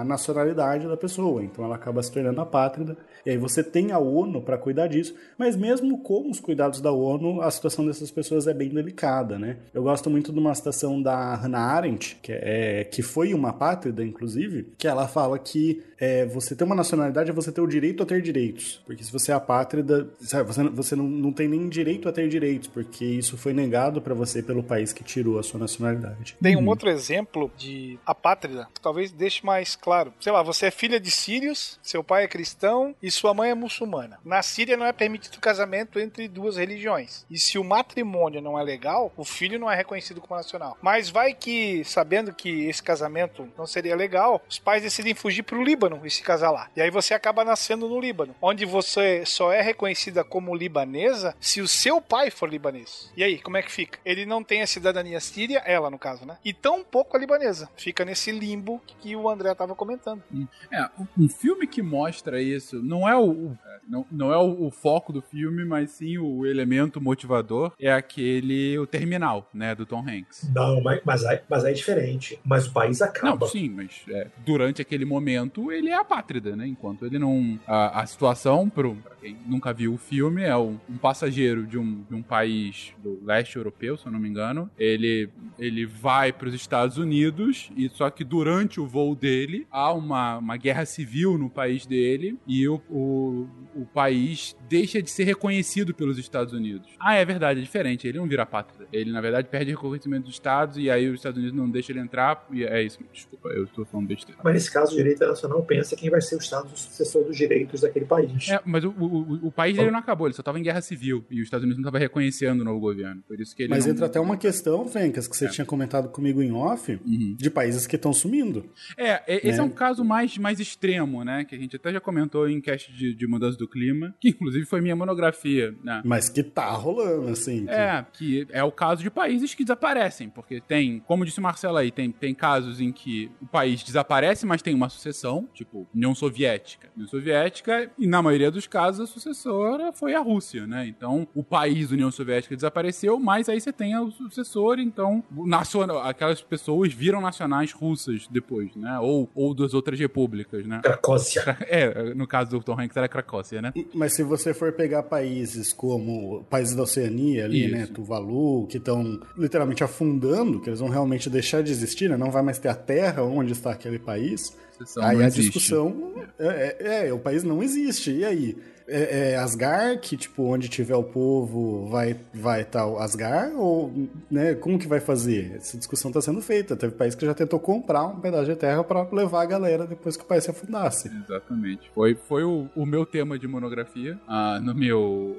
a 0.00 0.04
nacionalidade 0.04 0.86
da 0.86 0.96
pessoa. 0.96 1.42
Então 1.42 1.64
ela 1.64 1.76
acaba 1.76 2.02
se 2.02 2.10
tornando 2.10 2.40
apátrida. 2.40 2.96
E 3.24 3.30
aí 3.30 3.38
você 3.38 3.62
tem 3.62 3.92
a 3.92 3.98
ONU 3.98 4.42
para 4.42 4.58
cuidar 4.58 4.88
disso, 4.88 5.14
mas 5.38 5.56
mesmo 5.56 5.98
com 5.98 6.30
os 6.30 6.40
cuidados 6.40 6.80
da 6.80 6.92
ONU, 6.92 7.40
a 7.40 7.50
situação 7.50 7.86
dessas 7.86 8.10
pessoas 8.10 8.46
é 8.46 8.54
bem 8.54 8.68
delicada, 8.68 9.38
né? 9.38 9.58
Eu 9.72 9.82
gosto 9.82 10.10
muito 10.10 10.32
de 10.32 10.38
uma 10.38 10.54
citação 10.54 11.00
da 11.00 11.34
Hannah 11.34 11.60
Arendt, 11.60 12.18
que, 12.22 12.32
é, 12.32 12.84
que 12.84 13.02
foi 13.02 13.32
uma 13.32 13.50
apátrida, 13.50 14.04
inclusive, 14.04 14.72
que 14.76 14.88
ela 14.88 15.06
fala 15.06 15.38
que 15.38 15.82
é, 16.02 16.26
você 16.26 16.56
ter 16.56 16.64
uma 16.64 16.74
nacionalidade 16.74 17.30
é 17.30 17.32
você 17.32 17.52
ter 17.52 17.60
o 17.60 17.66
direito 17.66 18.02
a 18.02 18.06
ter 18.06 18.20
direitos. 18.20 18.82
Porque 18.84 19.04
se 19.04 19.12
você 19.12 19.30
é 19.30 19.34
apátrida, 19.34 20.10
sabe, 20.20 20.52
você, 20.52 20.64
você 20.64 20.96
não, 20.96 21.04
não 21.04 21.32
tem 21.32 21.46
nem 21.46 21.68
direito 21.68 22.08
a 22.08 22.12
ter 22.12 22.28
direitos, 22.28 22.66
porque 22.66 23.04
isso 23.04 23.36
foi 23.36 23.52
negado 23.52 24.02
para 24.02 24.12
você 24.12 24.42
pelo 24.42 24.64
país 24.64 24.92
que 24.92 25.04
tirou 25.04 25.38
a 25.38 25.44
sua 25.44 25.60
nacionalidade. 25.60 26.36
Tem 26.42 26.56
um 26.56 26.66
outro 26.66 26.90
exemplo 26.90 27.50
de 27.56 27.98
apátrida, 28.04 28.68
que 28.74 28.80
talvez 28.80 29.12
deixe 29.12 29.46
mais 29.46 29.76
claro. 29.76 30.12
Sei 30.18 30.32
lá, 30.32 30.42
você 30.42 30.66
é 30.66 30.70
filha 30.72 30.98
de 30.98 31.10
sírios, 31.10 31.78
seu 31.80 32.02
pai 32.02 32.24
é 32.24 32.28
cristão 32.28 32.96
e 33.00 33.11
sua 33.12 33.34
mãe 33.34 33.50
é 33.50 33.54
muçulmana. 33.54 34.18
Na 34.24 34.42
Síria 34.42 34.76
não 34.76 34.86
é 34.86 34.92
permitido 34.92 35.38
casamento 35.40 35.98
entre 35.98 36.28
duas 36.28 36.56
religiões. 36.56 37.26
E 37.30 37.38
se 37.38 37.58
o 37.58 37.64
matrimônio 37.64 38.40
não 38.40 38.58
é 38.58 38.62
legal, 38.62 39.12
o 39.16 39.24
filho 39.24 39.58
não 39.58 39.70
é 39.70 39.76
reconhecido 39.76 40.20
como 40.20 40.36
nacional. 40.36 40.76
Mas 40.80 41.08
vai 41.08 41.34
que, 41.34 41.84
sabendo 41.84 42.32
que 42.32 42.66
esse 42.66 42.82
casamento 42.82 43.48
não 43.56 43.66
seria 43.66 43.96
legal, 43.96 44.42
os 44.48 44.58
pais 44.58 44.82
decidem 44.82 45.14
fugir 45.14 45.42
pro 45.42 45.62
Líbano 45.62 46.00
e 46.04 46.10
se 46.10 46.22
casar 46.22 46.50
lá. 46.50 46.70
E 46.76 46.80
aí 46.80 46.90
você 46.90 47.14
acaba 47.14 47.44
nascendo 47.44 47.88
no 47.88 48.00
Líbano, 48.00 48.34
onde 48.40 48.64
você 48.64 49.24
só 49.26 49.52
é 49.52 49.60
reconhecida 49.60 50.24
como 50.24 50.54
libanesa 50.54 51.34
se 51.40 51.60
o 51.60 51.68
seu 51.68 52.00
pai 52.00 52.30
for 52.30 52.48
libanês. 52.48 53.12
E 53.16 53.22
aí, 53.22 53.38
como 53.38 53.56
é 53.56 53.62
que 53.62 53.70
fica? 53.70 53.98
Ele 54.04 54.24
não 54.26 54.42
tem 54.42 54.62
a 54.62 54.66
cidadania 54.66 55.20
síria, 55.20 55.58
ela 55.64 55.90
no 55.90 55.98
caso, 55.98 56.24
né? 56.24 56.38
E 56.44 56.52
tão 56.52 56.82
pouco 56.84 57.16
a 57.16 57.20
libanesa. 57.20 57.68
Fica 57.76 58.04
nesse 58.04 58.30
limbo 58.30 58.80
que 59.00 59.14
o 59.14 59.28
André 59.28 59.54
tava 59.54 59.74
comentando. 59.74 60.22
É, 60.70 60.88
um 61.18 61.28
filme 61.28 61.66
que 61.66 61.82
mostra 61.82 62.40
isso 62.40 62.82
não 62.82 63.01
é 63.08 63.16
o, 63.16 63.56
não, 63.88 64.06
não 64.10 64.32
é 64.32 64.36
o, 64.36 64.66
o 64.66 64.70
foco 64.70 65.12
do 65.12 65.20
filme, 65.20 65.64
mas 65.64 65.90
sim 65.90 66.18
o 66.18 66.46
elemento 66.46 67.00
motivador 67.00 67.72
é 67.78 67.92
aquele 67.92 68.78
o 68.78 68.86
terminal, 68.86 69.48
né, 69.52 69.74
do 69.74 69.84
Tom 69.84 70.00
Hanks. 70.00 70.50
Não, 70.54 70.80
mas, 70.80 71.00
mas, 71.04 71.24
aí, 71.24 71.40
mas 71.48 71.64
é 71.64 71.72
diferente. 71.72 72.38
Mas 72.44 72.66
o 72.66 72.72
país 72.72 73.02
acaba. 73.02 73.38
Não, 73.40 73.48
sim, 73.48 73.68
mas 73.68 74.02
é, 74.08 74.28
durante 74.44 74.80
aquele 74.80 75.04
momento 75.04 75.70
ele 75.70 75.90
é 75.90 75.96
apátrida, 75.96 76.56
né? 76.56 76.66
Enquanto 76.66 77.04
ele 77.04 77.18
não. 77.18 77.58
A, 77.66 78.00
a 78.00 78.06
situação, 78.06 78.68
pro, 78.68 78.94
pra 78.96 79.16
quem 79.16 79.36
nunca 79.46 79.72
viu 79.72 79.94
o 79.94 79.98
filme, 79.98 80.42
é 80.42 80.56
um, 80.56 80.78
um 80.88 80.96
passageiro 80.96 81.66
de 81.66 81.78
um, 81.78 82.02
de 82.08 82.14
um 82.14 82.22
país 82.22 82.92
do 83.02 83.20
leste 83.24 83.56
europeu, 83.56 83.96
se 83.96 84.06
eu 84.06 84.12
não 84.12 84.18
me 84.18 84.28
engano. 84.28 84.70
Ele, 84.78 85.28
ele 85.58 85.86
vai 85.86 86.32
para 86.32 86.48
os 86.48 86.54
Estados 86.54 86.98
Unidos, 86.98 87.70
e 87.76 87.88
só 87.88 88.10
que 88.10 88.24
durante 88.24 88.80
o 88.80 88.86
voo 88.86 89.14
dele 89.14 89.66
há 89.70 89.92
uma, 89.92 90.38
uma 90.38 90.56
guerra 90.56 90.84
civil 90.84 91.36
no 91.36 91.50
país 91.50 91.86
dele 91.86 92.38
e 92.46 92.66
o, 92.68 92.80
o, 92.92 93.48
o 93.74 93.86
país 93.86 94.54
deixa 94.68 95.00
de 95.00 95.10
ser 95.10 95.24
reconhecido 95.24 95.94
pelos 95.94 96.18
Estados 96.18 96.52
Unidos. 96.52 96.88
Ah, 97.00 97.14
é 97.14 97.24
verdade, 97.24 97.60
é 97.60 97.62
diferente. 97.62 98.06
Ele 98.06 98.18
não 98.18 98.26
vira 98.26 98.42
apátrida. 98.42 98.86
Ele, 98.92 99.10
na 99.10 99.20
verdade, 99.20 99.48
perde 99.48 99.70
reconhecimento 99.70 100.24
dos 100.24 100.34
Estados 100.34 100.76
e 100.76 100.90
aí 100.90 101.08
os 101.08 101.16
Estados 101.16 101.38
Unidos 101.38 101.56
não 101.56 101.68
deixam 101.70 101.94
ele 101.96 102.04
entrar. 102.04 102.46
E 102.52 102.64
é 102.64 102.82
isso, 102.82 102.98
desculpa, 103.12 103.48
eu 103.48 103.64
estou 103.64 103.84
falando 103.86 104.06
besteira. 104.08 104.40
Mas 104.44 104.54
nesse 104.54 104.70
caso, 104.70 104.92
o 104.92 104.96
direito 104.96 105.16
internacional 105.16 105.62
pensa 105.64 105.96
quem 105.96 106.10
vai 106.10 106.20
ser 106.20 106.36
o 106.36 106.38
Estado 106.38 106.68
sucessor 106.76 107.24
dos 107.24 107.36
direitos 107.36 107.80
daquele 107.80 108.04
país. 108.04 108.48
É, 108.50 108.60
mas 108.64 108.84
o, 108.84 108.90
o, 108.90 109.46
o 109.46 109.50
país 109.50 109.76
dele 109.76 109.90
não 109.90 109.98
acabou, 109.98 110.26
ele 110.26 110.34
só 110.34 110.42
estava 110.42 110.58
em 110.58 110.62
guerra 110.62 110.82
civil 110.82 111.24
e 111.30 111.40
os 111.40 111.44
Estados 111.46 111.64
Unidos 111.64 111.78
não 111.78 111.88
estavam 111.88 112.00
reconhecendo 112.00 112.60
o 112.60 112.64
novo 112.64 112.80
governo. 112.80 113.22
Por 113.26 113.40
isso 113.40 113.56
que 113.56 113.62
ele 113.62 113.70
Mas 113.70 113.86
não... 113.86 113.92
entra 113.92 114.06
até 114.06 114.20
uma 114.20 114.36
questão, 114.36 114.86
Fencas, 114.86 115.26
que 115.26 115.36
você 115.36 115.46
É. 115.46 115.48
tinha 115.48 115.64
comentado 115.64 116.08
comigo 116.08 116.42
em 116.42 116.52
off, 116.52 116.92
Uhum. 117.04 117.36
de 117.38 117.50
países 117.50 117.86
que 117.86 117.96
estão 117.96 118.12
sumindo. 118.12 118.66
É, 118.96 119.22
é, 119.26 119.36
esse 119.38 119.52
Né? 119.52 119.58
é 119.58 119.62
um 119.62 119.70
caso 119.70 120.04
mais, 120.04 120.36
mais 120.38 120.60
extremo, 120.60 121.24
né? 121.24 121.44
Que 121.44 121.54
a 121.54 121.58
gente 121.58 121.76
até 121.76 121.92
já 121.92 122.00
comentou 122.00 122.48
em 122.48 122.60
cast 122.60 122.81
de, 122.90 123.14
de 123.14 123.26
mudança 123.26 123.56
do 123.58 123.68
clima, 123.68 124.14
que 124.20 124.30
inclusive 124.30 124.64
foi 124.66 124.80
minha 124.80 124.96
monografia, 124.96 125.74
né? 125.82 126.02
Mas 126.04 126.28
que 126.28 126.42
tá 126.42 126.70
rolando, 126.70 127.28
assim. 127.28 127.66
que- 127.66 127.72
É, 127.72 128.06
que 128.12 128.46
é 128.50 128.64
o 128.64 128.72
caso 128.72 129.02
de 129.02 129.10
países 129.10 129.54
que 129.54 129.62
desaparecem, 129.64 130.28
porque 130.28 130.60
tem, 130.60 131.00
como 131.00 131.24
disse 131.24 131.38
o 131.38 131.42
Marcelo 131.42 131.76
aí, 131.76 131.90
tem, 131.90 132.10
tem 132.10 132.34
casos 132.34 132.80
em 132.80 132.90
que 132.92 133.30
o 133.40 133.46
país 133.46 133.82
desaparece, 133.82 134.46
mas 134.46 134.62
tem 134.62 134.74
uma 134.74 134.88
sucessão, 134.88 135.48
tipo 135.52 135.86
União 135.94 136.14
Soviética. 136.14 136.88
União 136.96 137.08
Soviética, 137.08 137.90
e 137.98 138.06
na 138.06 138.22
maioria 138.22 138.50
dos 138.50 138.66
casos 138.66 139.00
a 139.00 139.06
sucessora 139.12 139.92
foi 139.92 140.14
a 140.14 140.20
Rússia, 140.20 140.66
né? 140.66 140.86
Então 140.86 141.26
o 141.34 141.42
país 141.42 141.90
União 141.90 142.10
Soviética 142.10 142.54
desapareceu, 142.54 143.18
mas 143.18 143.48
aí 143.48 143.60
você 143.60 143.72
tem 143.72 143.96
o 143.96 144.10
sucessor, 144.10 144.78
então 144.78 145.22
nacional, 145.30 145.98
aquelas 146.02 146.40
pessoas 146.42 146.92
viram 146.92 147.20
nacionais 147.20 147.72
russas 147.72 148.26
depois, 148.30 148.74
né? 148.76 148.98
Ou, 149.00 149.30
ou 149.34 149.54
das 149.54 149.74
outras 149.74 149.98
repúblicas, 149.98 150.66
né? 150.66 150.80
Cracócia. 150.82 151.42
É, 151.72 152.12
no 152.14 152.26
caso 152.26 152.50
do 152.50 152.56
Tom 152.74 152.80
Hanks 152.80 152.96
era 152.96 153.08
Cracócia, 153.08 153.60
né? 153.62 153.72
Mas 153.94 154.14
se 154.14 154.22
você 154.22 154.54
for 154.54 154.72
pegar 154.72 155.02
países 155.04 155.72
como 155.72 156.44
países 156.44 156.74
da 156.74 156.82
Oceania 156.82 157.44
ali, 157.44 157.64
Isso. 157.66 157.74
né, 157.74 157.86
Tuvalu, 157.86 158.66
que 158.66 158.78
estão 158.78 159.20
literalmente 159.36 159.84
afundando, 159.84 160.60
que 160.60 160.68
eles 160.68 160.80
vão 160.80 160.88
realmente 160.88 161.28
deixar 161.28 161.62
de 161.62 161.70
existir, 161.70 162.08
né, 162.08 162.16
não 162.16 162.30
vai 162.30 162.42
mais 162.42 162.58
ter 162.58 162.68
a 162.68 162.74
terra 162.74 163.22
onde 163.22 163.52
está 163.52 163.70
aquele 163.72 163.98
país, 163.98 164.56
aí 165.00 165.22
a 165.22 165.28
discussão 165.28 166.12
é, 166.38 166.76
é- 166.80 167.08
é, 167.08 167.12
o 167.12 167.18
país 167.18 167.42
não 167.44 167.62
existe, 167.62 168.10
e 168.10 168.24
aí? 168.24 168.56
É, 168.92 169.32
é 169.32 169.36
Asgard, 169.36 169.98
que 170.00 170.16
tipo, 170.16 170.42
onde 170.42 170.68
tiver 170.68 170.96
o 170.96 171.02
povo 171.02 171.86
vai 171.88 172.16
vai 172.34 172.62
estar 172.62 172.86
o 172.86 172.98
Asgard, 172.98 173.54
ou, 173.54 173.92
né, 174.30 174.54
como 174.54 174.78
que 174.78 174.86
vai 174.86 175.00
fazer? 175.00 175.54
Essa 175.56 175.78
discussão 175.78 176.10
está 176.10 176.20
sendo 176.20 176.42
feita, 176.42 176.76
teve 176.76 176.94
país 176.94 177.14
que 177.14 177.24
já 177.24 177.34
tentou 177.34 177.58
comprar 177.58 178.04
um 178.06 178.20
pedaço 178.20 178.46
de 178.46 178.56
terra 178.56 178.84
para 178.84 179.08
levar 179.10 179.42
a 179.42 179.46
galera 179.46 179.86
depois 179.86 180.16
que 180.16 180.22
o 180.22 180.26
país 180.26 180.44
se 180.44 180.50
afundasse. 180.50 181.10
Exatamente. 181.24 181.90
Foi, 181.94 182.14
foi 182.14 182.44
o, 182.44 182.68
o 182.76 182.84
meu 182.84 183.06
tema 183.06 183.38
de 183.38 183.48
monografia 183.48 184.18
ah, 184.28 184.60
no 184.60 184.74
meu 184.74 185.36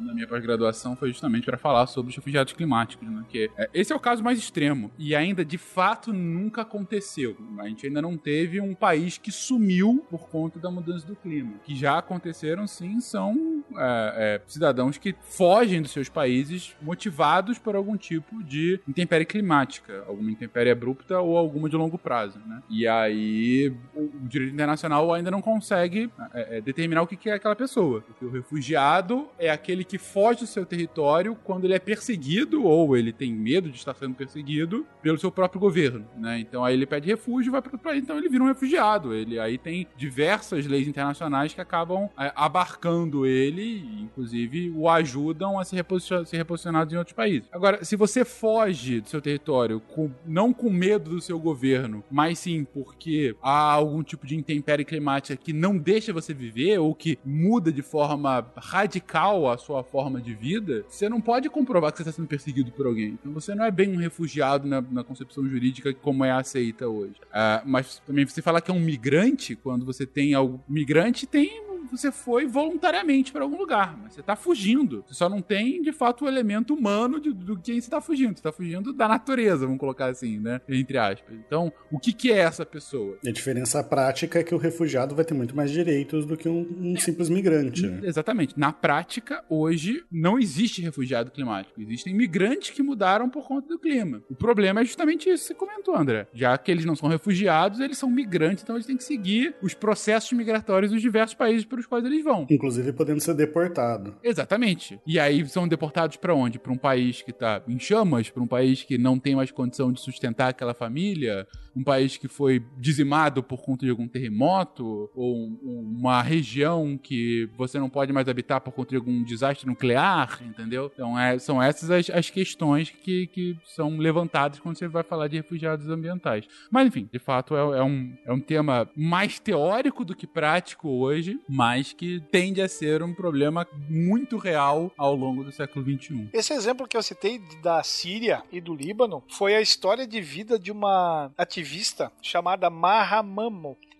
na 0.00 0.14
minha 0.14 0.26
pós-graduação 0.26 0.96
foi 0.96 1.08
justamente 1.10 1.44
para 1.44 1.56
falar 1.56 1.86
sobre 1.86 2.10
os 2.10 2.16
refugiados 2.16 2.52
climáticos, 2.52 3.08
né? 3.08 3.24
Que 3.28 3.50
é, 3.56 3.70
esse 3.72 3.92
é 3.92 3.96
o 3.96 4.00
caso 4.00 4.22
mais 4.22 4.38
extremo 4.38 4.90
e 4.98 5.14
ainda 5.14 5.44
de 5.44 5.58
fato 5.58 6.12
nunca 6.12 6.62
aconteceu. 6.62 7.36
A 7.58 7.68
gente 7.68 7.86
ainda 7.86 8.00
não 8.02 8.16
teve 8.16 8.60
um 8.60 8.74
país 8.74 9.18
que 9.18 9.30
sumiu 9.30 10.04
por 10.10 10.28
conta 10.28 10.58
da 10.58 10.70
mudança 10.70 11.06
do 11.06 11.16
clima. 11.16 11.54
Que 11.64 11.74
já 11.74 11.98
aconteceram 11.98 12.66
sim, 12.66 13.00
são 13.00 13.64
é, 13.76 14.40
é, 14.40 14.40
cidadãos 14.46 14.98
que 14.98 15.14
fogem 15.22 15.82
dos 15.82 15.90
seus 15.90 16.08
países 16.08 16.74
motivados 16.80 17.58
por 17.58 17.74
algum 17.74 17.96
tipo 17.96 18.42
de 18.42 18.80
intempérie 18.88 19.26
climática, 19.26 20.04
alguma 20.06 20.30
intempérie 20.30 20.72
abrupta 20.72 21.20
ou 21.20 21.36
alguma 21.36 21.68
de 21.68 21.76
longo 21.76 21.98
prazo, 21.98 22.38
né? 22.46 22.62
E 22.68 22.86
aí 22.86 23.72
o, 23.94 24.02
o 24.02 24.28
direito 24.28 24.54
internacional 24.54 25.12
ainda 25.12 25.30
não 25.30 25.42
consegue 25.42 26.10
é, 26.34 26.58
é, 26.58 26.60
determinar 26.60 27.02
o 27.02 27.06
que 27.06 27.28
é 27.28 27.34
aquela 27.34 27.56
pessoa. 27.56 28.00
Porque 28.02 28.24
o 28.24 28.30
refugiado 28.30 29.28
é 29.38 29.50
aquele 29.50 29.84
que 29.88 29.98
foge 29.98 30.40
do 30.40 30.46
seu 30.46 30.66
território 30.66 31.36
quando 31.42 31.64
ele 31.64 31.74
é 31.74 31.78
perseguido 31.78 32.64
ou 32.64 32.96
ele 32.96 33.12
tem 33.12 33.32
medo 33.32 33.70
de 33.70 33.78
estar 33.78 33.94
sendo 33.94 34.14
perseguido 34.14 34.86
pelo 35.02 35.18
seu 35.18 35.32
próprio 35.32 35.60
governo, 35.60 36.06
né? 36.16 36.38
Então 36.38 36.64
aí 36.64 36.74
ele 36.74 36.86
pede 36.86 37.08
refúgio 37.08 37.50
vai 37.50 37.62
para 37.62 37.72
outro 37.72 37.82
país, 37.82 38.02
então 38.02 38.16
ele 38.18 38.28
vira 38.28 38.44
um 38.44 38.46
refugiado. 38.46 39.14
Ele 39.14 39.38
aí 39.38 39.56
tem 39.56 39.86
diversas 39.96 40.66
leis 40.66 40.86
internacionais 40.86 41.54
que 41.54 41.60
acabam 41.60 42.08
é, 42.18 42.32
abarcando 42.36 43.26
ele, 43.26 43.78
inclusive 44.02 44.70
o 44.76 44.88
ajudam 44.88 45.58
a 45.58 45.64
se 45.64 45.74
reposicionar, 45.74 46.26
se 46.26 46.36
reposicionar 46.36 46.88
em 46.92 46.96
outros 46.96 47.14
países. 47.14 47.48
Agora, 47.50 47.84
se 47.84 47.96
você 47.96 48.24
foge 48.24 49.00
do 49.00 49.08
seu 49.08 49.20
território 49.20 49.80
com, 49.80 50.10
não 50.26 50.52
com 50.52 50.70
medo 50.70 51.10
do 51.10 51.20
seu 51.20 51.38
governo, 51.38 52.04
mas 52.10 52.38
sim 52.38 52.64
porque 52.64 53.34
há 53.42 53.72
algum 53.72 54.02
tipo 54.02 54.26
de 54.26 54.36
intempérie 54.36 54.84
climática 54.84 55.36
que 55.36 55.52
não 55.52 55.78
deixa 55.78 56.12
você 56.12 56.34
viver 56.34 56.78
ou 56.78 56.94
que 56.94 57.18
muda 57.24 57.72
de 57.72 57.82
forma 57.82 58.46
radical 58.56 59.48
a 59.48 59.56
sua 59.56 59.77
forma 59.82 60.20
de 60.20 60.34
vida, 60.34 60.84
você 60.88 61.08
não 61.08 61.20
pode 61.20 61.48
comprovar 61.48 61.92
que 61.92 61.98
você 61.98 62.02
está 62.02 62.12
sendo 62.12 62.28
perseguido 62.28 62.70
por 62.72 62.86
alguém. 62.86 63.18
Então 63.20 63.32
você 63.32 63.54
não 63.54 63.64
é 63.64 63.70
bem 63.70 63.90
um 63.90 63.96
refugiado 63.96 64.66
na, 64.66 64.80
na 64.80 65.04
concepção 65.04 65.46
jurídica 65.48 65.92
como 65.94 66.24
é 66.24 66.30
aceita 66.30 66.88
hoje. 66.88 67.14
Uh, 67.26 67.62
mas 67.66 68.00
também 68.06 68.26
você 68.26 68.42
falar 68.42 68.60
que 68.60 68.70
é 68.70 68.74
um 68.74 68.80
migrante, 68.80 69.54
quando 69.56 69.84
você 69.84 70.06
tem 70.06 70.34
algo. 70.34 70.60
Migrante 70.68 71.26
tem 71.26 71.67
você 71.90 72.10
foi 72.10 72.46
voluntariamente 72.46 73.32
para 73.32 73.42
algum 73.42 73.58
lugar, 73.58 73.98
mas 74.02 74.14
você 74.14 74.22
tá 74.22 74.36
fugindo. 74.36 75.04
Você 75.06 75.14
só 75.14 75.28
não 75.28 75.40
tem, 75.40 75.82
de 75.82 75.92
fato, 75.92 76.24
o 76.24 76.28
elemento 76.28 76.74
humano 76.74 77.20
de, 77.20 77.32
do 77.32 77.58
quem 77.58 77.80
você 77.80 77.90
tá 77.90 78.00
fugindo. 78.00 78.36
Você 78.36 78.42
tá 78.42 78.52
fugindo 78.52 78.92
da 78.92 79.08
natureza, 79.08 79.66
vamos 79.66 79.80
colocar 79.80 80.06
assim, 80.06 80.38
né? 80.38 80.60
Entre 80.68 80.98
aspas. 80.98 81.34
Então, 81.34 81.72
o 81.90 81.98
que, 81.98 82.12
que 82.12 82.32
é 82.32 82.38
essa 82.38 82.64
pessoa? 82.64 83.18
A 83.26 83.30
diferença 83.30 83.82
prática 83.82 84.38
é 84.38 84.44
que 84.44 84.54
o 84.54 84.58
refugiado 84.58 85.14
vai 85.14 85.24
ter 85.24 85.34
muito 85.34 85.56
mais 85.56 85.70
direitos 85.70 86.24
do 86.26 86.36
que 86.36 86.48
um, 86.48 86.66
um 86.80 86.96
simples 86.96 87.28
migrante. 87.28 87.86
Né? 87.86 88.00
Exatamente. 88.02 88.58
Na 88.58 88.72
prática, 88.72 89.44
hoje, 89.48 90.04
não 90.10 90.38
existe 90.38 90.82
refugiado 90.82 91.30
climático. 91.30 91.80
Existem 91.80 92.14
migrantes 92.14 92.70
que 92.70 92.82
mudaram 92.82 93.28
por 93.28 93.46
conta 93.46 93.68
do 93.68 93.78
clima. 93.78 94.22
O 94.28 94.34
problema 94.34 94.80
é 94.80 94.84
justamente 94.84 95.28
isso 95.28 95.42
que 95.42 95.48
você 95.48 95.54
comentou, 95.54 95.96
André. 95.96 96.26
Já 96.32 96.56
que 96.58 96.70
eles 96.70 96.84
não 96.84 96.96
são 96.96 97.08
refugiados, 97.08 97.80
eles 97.80 97.98
são 97.98 98.10
migrantes, 98.10 98.62
então 98.62 98.76
eles 98.76 98.86
têm 98.86 98.96
que 98.96 99.04
seguir 99.04 99.54
os 99.62 99.74
processos 99.74 100.32
migratórios 100.32 100.92
dos 100.92 101.00
diversos 101.00 101.34
países 101.34 101.64
para 101.64 101.77
os 101.80 101.86
quais 101.86 102.04
eles 102.04 102.24
vão. 102.24 102.46
Inclusive 102.50 102.92
podendo 102.92 103.20
ser 103.20 103.34
deportado. 103.34 104.16
Exatamente. 104.22 105.00
E 105.06 105.18
aí 105.18 105.46
são 105.48 105.68
deportados 105.68 106.16
para 106.16 106.34
onde? 106.34 106.58
Para 106.58 106.72
um 106.72 106.78
país 106.78 107.22
que 107.22 107.32
tá 107.32 107.62
em 107.68 107.78
chamas, 107.78 108.30
para 108.30 108.42
um 108.42 108.46
país 108.46 108.82
que 108.82 108.98
não 108.98 109.18
tem 109.18 109.36
mais 109.36 109.50
condição 109.50 109.92
de 109.92 110.00
sustentar 110.00 110.48
aquela 110.48 110.74
família, 110.74 111.46
um 111.74 111.84
país 111.84 112.16
que 112.16 112.28
foi 112.28 112.64
dizimado 112.76 113.42
por 113.42 113.62
conta 113.62 113.84
de 113.84 113.90
algum 113.90 114.08
terremoto, 114.08 115.10
ou 115.14 115.48
uma 115.62 116.22
região 116.22 116.98
que 116.98 117.48
você 117.56 117.78
não 117.78 117.88
pode 117.88 118.12
mais 118.12 118.28
habitar 118.28 118.60
por 118.60 118.72
conta 118.72 118.90
de 118.90 118.96
algum 118.96 119.22
desastre 119.22 119.66
nuclear, 119.66 120.40
entendeu? 120.42 120.90
Então 120.92 121.18
é, 121.18 121.38
são 121.38 121.62
essas 121.62 121.90
as, 121.90 122.10
as 122.10 122.30
questões 122.30 122.90
que, 122.90 123.26
que 123.28 123.56
são 123.64 123.96
levantadas 123.96 124.58
quando 124.58 124.76
você 124.76 124.88
vai 124.88 125.02
falar 125.02 125.28
de 125.28 125.36
refugiados 125.36 125.88
ambientais. 125.88 126.46
Mas 126.70 126.86
enfim, 126.86 127.08
de 127.12 127.18
fato 127.18 127.56
é, 127.56 127.78
é 127.78 127.82
um, 127.82 128.16
é 128.26 128.32
um 128.32 128.40
tema 128.40 128.88
mais 128.96 129.38
teórico 129.38 130.04
do 130.04 130.14
que 130.14 130.26
prático 130.26 130.88
hoje, 130.88 131.38
mas 131.58 131.92
que 131.92 132.20
tende 132.30 132.62
a 132.62 132.68
ser 132.68 133.02
um 133.02 133.12
problema 133.12 133.66
muito 133.90 134.36
real 134.36 134.92
ao 134.96 135.12
longo 135.16 135.42
do 135.42 135.50
século 135.50 135.84
XXI. 135.84 136.28
Esse 136.32 136.52
exemplo 136.52 136.86
que 136.86 136.96
eu 136.96 137.02
citei 137.02 137.40
da 137.60 137.82
Síria 137.82 138.44
e 138.52 138.60
do 138.60 138.72
Líbano 138.72 139.24
foi 139.28 139.56
a 139.56 139.60
história 139.60 140.06
de 140.06 140.20
vida 140.20 140.56
de 140.56 140.70
uma 140.70 141.32
ativista 141.36 142.12
chamada 142.22 142.70
Maha 142.70 143.24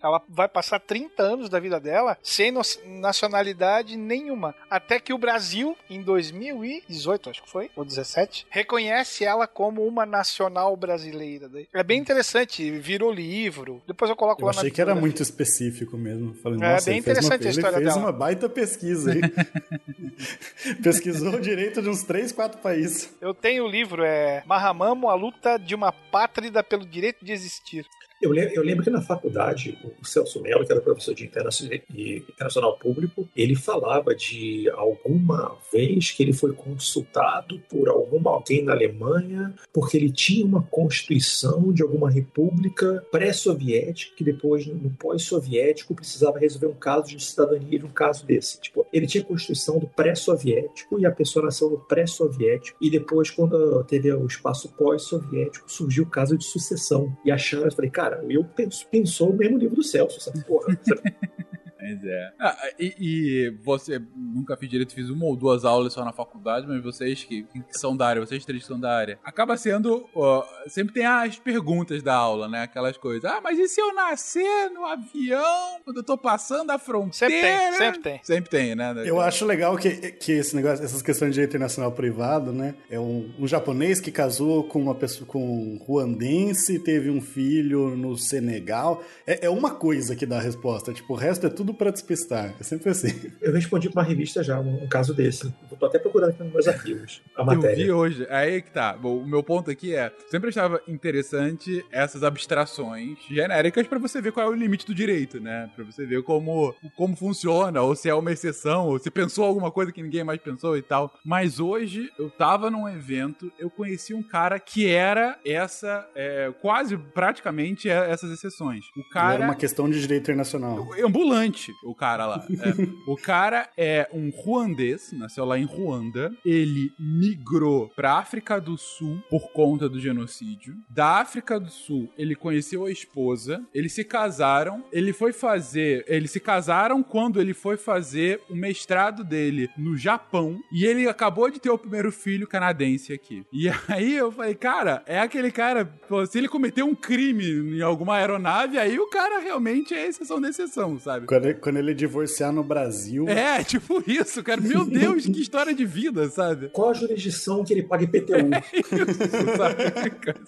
ela 0.01 0.21
vai 0.27 0.47
passar 0.47 0.79
30 0.79 1.21
anos 1.21 1.49
da 1.49 1.59
vida 1.59 1.79
dela 1.79 2.17
sem 2.21 2.53
nacionalidade 2.85 3.97
nenhuma. 3.97 4.55
Até 4.69 4.99
que 4.99 5.13
o 5.13 5.17
Brasil, 5.17 5.77
em 5.89 6.01
2018, 6.01 7.29
acho 7.29 7.43
que 7.43 7.49
foi, 7.49 7.69
ou 7.75 7.85
17, 7.85 8.47
reconhece 8.49 9.25
ela 9.25 9.47
como 9.47 9.85
uma 9.85 10.05
nacional 10.05 10.75
brasileira. 10.75 11.49
É 11.73 11.83
bem 11.83 11.99
interessante, 11.99 12.71
virou 12.71 13.11
livro. 13.11 13.81
Depois 13.87 14.09
eu 14.09 14.15
coloco 14.15 14.41
eu 14.41 14.47
lá 14.47 14.53
na 14.53 14.59
achei 14.59 14.71
que 14.71 14.81
era 14.81 14.95
muito 14.95 15.21
específico 15.21 15.97
mesmo. 15.97 16.33
Falei, 16.35 16.59
é 16.61 16.81
bem 16.81 16.99
interessante 16.99 17.41
uma, 17.41 17.47
a 17.47 17.51
história 17.51 17.75
ele 17.75 17.83
fez 17.83 17.95
dela. 17.95 18.05
uma 18.05 18.11
baita 18.11 18.49
pesquisa 18.49 19.11
aí. 19.11 19.21
Pesquisou 20.83 21.35
o 21.35 21.41
direito 21.41 21.81
de 21.81 21.89
uns 21.89 22.03
3, 22.03 22.31
4 22.31 22.61
países. 22.61 23.15
Eu 23.21 23.33
tenho 23.33 23.65
o 23.65 23.67
livro, 23.67 24.03
é 24.03 24.43
Mahamamo, 24.45 25.09
a 25.09 25.15
luta 25.15 25.57
de 25.57 25.75
uma 25.75 25.91
pátrida 25.91 26.63
pelo 26.63 26.85
direito 26.85 27.23
de 27.23 27.31
existir. 27.31 27.85
Eu 28.21 28.31
lembro, 28.31 28.53
eu 28.53 28.63
lembro, 28.63 28.83
que 28.83 28.89
na 28.89 29.01
faculdade, 29.01 29.77
o 30.01 30.05
Celso 30.05 30.41
Mello, 30.41 30.65
que 30.65 30.71
era 30.71 30.81
professor 30.81 31.13
de 31.13 31.25
internacional, 31.25 31.79
internacional 31.89 32.77
público, 32.77 33.27
ele 33.35 33.55
falava 33.55 34.13
de 34.13 34.69
alguma 34.71 35.57
vez 35.71 36.11
que 36.11 36.23
ele 36.23 36.33
foi 36.33 36.53
consultado 36.53 37.59
por 37.69 37.87
alguma 37.87 38.31
alguém 38.31 38.63
na 38.63 38.73
Alemanha 38.73 39.53
porque 39.73 39.97
ele 39.97 40.11
tinha 40.11 40.45
uma 40.45 40.63
constituição 40.63 41.71
de 41.71 41.81
alguma 41.81 42.09
república 42.09 43.05
pré-soviética 43.11 44.15
que 44.15 44.23
depois, 44.23 44.65
no 44.65 44.89
pós-soviético, 44.91 45.95
precisava 45.95 46.39
resolver 46.39 46.67
um 46.67 46.73
caso 46.73 47.09
de 47.09 47.23
cidadania 47.23 47.79
de 47.79 47.85
um 47.85 47.91
caso 47.91 48.25
desse. 48.25 48.59
Tipo, 48.59 48.85
ele 48.91 49.07
tinha 49.07 49.23
a 49.23 49.27
constituição 49.27 49.79
do 49.79 49.87
pré-soviético 49.87 50.99
e 50.99 51.05
a 51.05 51.11
pessoa 51.11 51.45
nasceu 51.45 51.69
no 51.69 51.79
pré-soviético 51.79 52.77
e 52.81 52.89
depois, 52.89 53.29
quando 53.29 53.83
teve 53.85 54.11
o 54.11 54.25
espaço 54.25 54.69
pós-soviético, 54.69 55.71
surgiu 55.71 56.03
o 56.03 56.09
caso 56.09 56.37
de 56.37 56.45
sucessão. 56.45 57.15
E 57.23 57.31
acharam, 57.31 57.65
eu 57.65 57.71
falei, 57.71 57.91
cara, 57.91 58.08
cara, 58.09 58.25
eu 58.27 58.43
penso, 58.43 58.85
pensou 58.87 59.29
o 59.29 59.35
mesmo 59.35 59.57
livro 59.57 59.75
do 59.75 59.83
Celso? 59.83 60.31
Porra. 60.45 60.77
Mas 61.81 62.03
é. 62.03 62.33
Ah, 62.39 62.57
e, 62.77 62.95
e, 62.99 63.49
você, 63.63 64.01
nunca 64.15 64.57
fiz 64.57 64.69
direito, 64.69 64.93
fiz 64.93 65.09
uma 65.09 65.25
ou 65.25 65.35
duas 65.35 65.63
aulas 65.63 65.93
só 65.93 66.03
na 66.03 66.11
faculdade, 66.11 66.67
mas 66.67 66.83
vocês 66.83 67.23
que, 67.23 67.43
que 67.43 67.63
são 67.71 67.95
da 67.95 68.07
área, 68.07 68.25
vocês 68.25 68.43
três 68.43 68.63
que 68.63 68.67
são 68.67 68.79
da 68.79 68.95
área, 68.95 69.17
acaba 69.23 69.55
sendo. 69.55 70.07
Ó, 70.13 70.45
sempre 70.67 70.93
tem 70.93 71.05
as 71.05 71.39
perguntas 71.39 72.03
da 72.03 72.13
aula, 72.13 72.47
né? 72.47 72.63
Aquelas 72.63 72.97
coisas. 72.97 73.23
Ah, 73.25 73.39
mas 73.41 73.57
e 73.57 73.67
se 73.67 73.79
eu 73.79 73.93
nascer 73.93 74.69
no 74.71 74.85
avião 74.85 75.79
quando 75.85 75.97
eu 75.97 76.03
tô 76.03 76.17
passando 76.17 76.71
a 76.71 76.77
fronteira? 76.77 77.11
Sempre 77.13 77.41
tem, 77.41 77.73
sempre 77.73 78.01
tem. 78.01 78.19
Sempre 78.23 78.49
tem, 78.49 78.75
né? 78.75 78.93
Eu 79.05 79.21
acho 79.21 79.45
legal 79.45 79.77
que, 79.77 80.11
que 80.11 80.33
esse 80.33 80.55
negócio, 80.55 80.83
essas 80.83 81.01
questões 81.01 81.29
de 81.29 81.35
direito 81.35 81.51
internacional 81.51 81.91
privado, 81.91 82.51
né? 82.51 82.75
É 82.89 82.99
um, 82.99 83.31
um 83.39 83.47
japonês 83.47 84.01
que 84.01 84.11
casou 84.11 84.65
com 84.65 84.81
uma 84.81 84.95
pessoa, 84.95 85.25
com 85.25 85.39
um 85.39 85.77
ruandense, 85.77 86.79
teve 86.79 87.09
um 87.09 87.21
filho 87.21 87.95
no 87.95 88.17
Senegal. 88.17 89.03
É, 89.25 89.45
é 89.45 89.49
uma 89.49 89.71
coisa 89.71 90.15
que 90.15 90.25
dá 90.25 90.37
a 90.37 90.41
resposta, 90.41 90.93
tipo, 90.93 91.13
o 91.13 91.15
resto 91.15 91.47
é 91.47 91.49
tudo 91.49 91.68
para 91.73 91.91
despistar. 91.91 92.53
É 92.59 92.63
sempre 92.63 92.89
assim. 92.89 93.31
Eu 93.41 93.53
respondi 93.53 93.89
para 93.89 94.01
uma 94.01 94.07
revista 94.07 94.43
já 94.43 94.59
um, 94.59 94.83
um 94.83 94.87
caso 94.87 95.13
desse. 95.13 95.53
Tô 95.79 95.85
até 95.85 95.97
procurando 95.97 96.31
aqui 96.31 96.43
nos 96.43 96.51
meus 96.51 96.67
arquivos 96.67 97.21
a 97.35 97.43
matéria. 97.43 97.81
Eu 97.81 97.85
vi 97.85 97.91
hoje. 97.91 98.27
Aí 98.29 98.61
que 98.61 98.71
tá. 98.71 98.93
Bom, 98.93 99.17
o 99.17 99.25
meu 99.25 99.41
ponto 99.41 99.71
aqui 99.71 99.95
é, 99.95 100.11
sempre 100.29 100.49
achava 100.49 100.81
interessante 100.87 101.85
essas 101.91 102.23
abstrações 102.23 103.17
genéricas 103.29 103.87
para 103.87 103.97
você 103.97 104.21
ver 104.21 104.31
qual 104.31 104.45
é 104.45 104.49
o 104.49 104.53
limite 104.53 104.85
do 104.85 104.93
direito, 104.93 105.39
né? 105.39 105.69
Para 105.75 105.85
você 105.85 106.05
ver 106.05 106.21
como 106.23 106.75
como 106.95 107.15
funciona, 107.15 107.81
ou 107.81 107.95
se 107.95 108.09
é 108.09 108.13
uma 108.13 108.31
exceção, 108.31 108.87
ou 108.87 108.99
se 108.99 109.09
pensou 109.09 109.45
alguma 109.45 109.71
coisa 109.71 109.91
que 109.91 110.01
ninguém 110.01 110.23
mais 110.23 110.39
pensou 110.41 110.77
e 110.77 110.81
tal. 110.81 111.13
Mas 111.23 111.59
hoje 111.59 112.11
eu 112.17 112.29
tava 112.29 112.69
num 112.69 112.87
evento, 112.87 113.51
eu 113.57 113.69
conheci 113.69 114.13
um 114.13 114.23
cara 114.23 114.59
que 114.59 114.87
era 114.87 115.37
essa 115.45 116.07
é, 116.15 116.51
quase 116.61 116.97
praticamente 116.97 117.89
essas 117.89 118.31
exceções. 118.31 118.85
O 118.97 119.09
cara 119.09 119.35
era 119.35 119.45
uma 119.45 119.55
questão 119.55 119.89
de 119.89 119.99
direito 119.99 120.23
internacional. 120.23 120.87
Ambulante 121.03 121.58
o 121.83 121.93
cara 121.95 122.25
lá. 122.25 122.45
É. 122.49 123.09
o 123.09 123.15
cara 123.15 123.69
é 123.77 124.09
um 124.13 124.29
ruandês, 124.29 125.11
nasceu 125.13 125.45
lá 125.45 125.57
em 125.57 125.65
Ruanda. 125.65 126.31
Ele 126.45 126.91
migrou 126.99 127.89
pra 127.95 128.13
África 128.13 128.59
do 128.59 128.77
Sul 128.77 129.21
por 129.29 129.51
conta 129.51 129.87
do 129.87 129.99
genocídio. 129.99 130.75
Da 130.89 131.19
África 131.19 131.59
do 131.59 131.69
Sul, 131.69 132.11
ele 132.17 132.35
conheceu 132.35 132.85
a 132.85 132.91
esposa. 132.91 133.63
Eles 133.73 133.93
se 133.93 134.03
casaram. 134.03 134.83
Ele 134.91 135.13
foi 135.13 135.31
fazer. 135.31 136.03
Eles 136.07 136.31
se 136.31 136.39
casaram 136.39 137.01
quando 137.03 137.39
ele 137.39 137.53
foi 137.53 137.77
fazer 137.77 138.41
o 138.49 138.55
mestrado 138.55 139.23
dele 139.23 139.69
no 139.77 139.97
Japão. 139.97 140.59
E 140.71 140.85
ele 140.85 141.07
acabou 141.07 141.49
de 141.49 141.59
ter 141.59 141.69
o 141.69 141.77
primeiro 141.77 142.11
filho 142.11 142.47
canadense 142.47 143.13
aqui. 143.13 143.45
E 143.51 143.69
aí 143.87 144.15
eu 144.15 144.31
falei, 144.31 144.55
cara, 144.55 145.03
é 145.05 145.19
aquele 145.19 145.51
cara. 145.51 145.91
Se 146.29 146.37
ele 146.37 146.47
cometeu 146.47 146.85
um 146.85 146.95
crime 146.95 147.77
em 147.77 147.81
alguma 147.81 148.15
aeronave, 148.15 148.77
aí 148.77 148.99
o 148.99 149.09
cara 149.09 149.39
realmente 149.39 149.93
é 149.93 150.07
exceção 150.07 150.39
da 150.39 150.49
exceção, 150.49 150.99
sabe? 150.99 151.25
Quando 151.25 151.48
quando 151.53 151.77
ele 151.77 151.93
divorciar 151.93 152.51
no 152.51 152.63
Brasil. 152.63 153.27
É, 153.27 153.63
tipo 153.65 154.03
isso, 154.05 154.43
cara. 154.43 154.59
Meu 154.61 154.85
Deus, 154.85 155.25
que 155.25 155.41
história 155.41 155.73
de 155.73 155.85
vida, 155.85 156.29
sabe? 156.29 156.69
Qual 156.69 156.89
a 156.89 156.93
jurisdição 156.93 157.63
que 157.63 157.73
ele 157.73 157.83
paga 157.83 158.03
IPTU? 158.03 158.33
Isso, 158.73 159.57
sabe? 159.57 160.09
cara? 160.11 160.39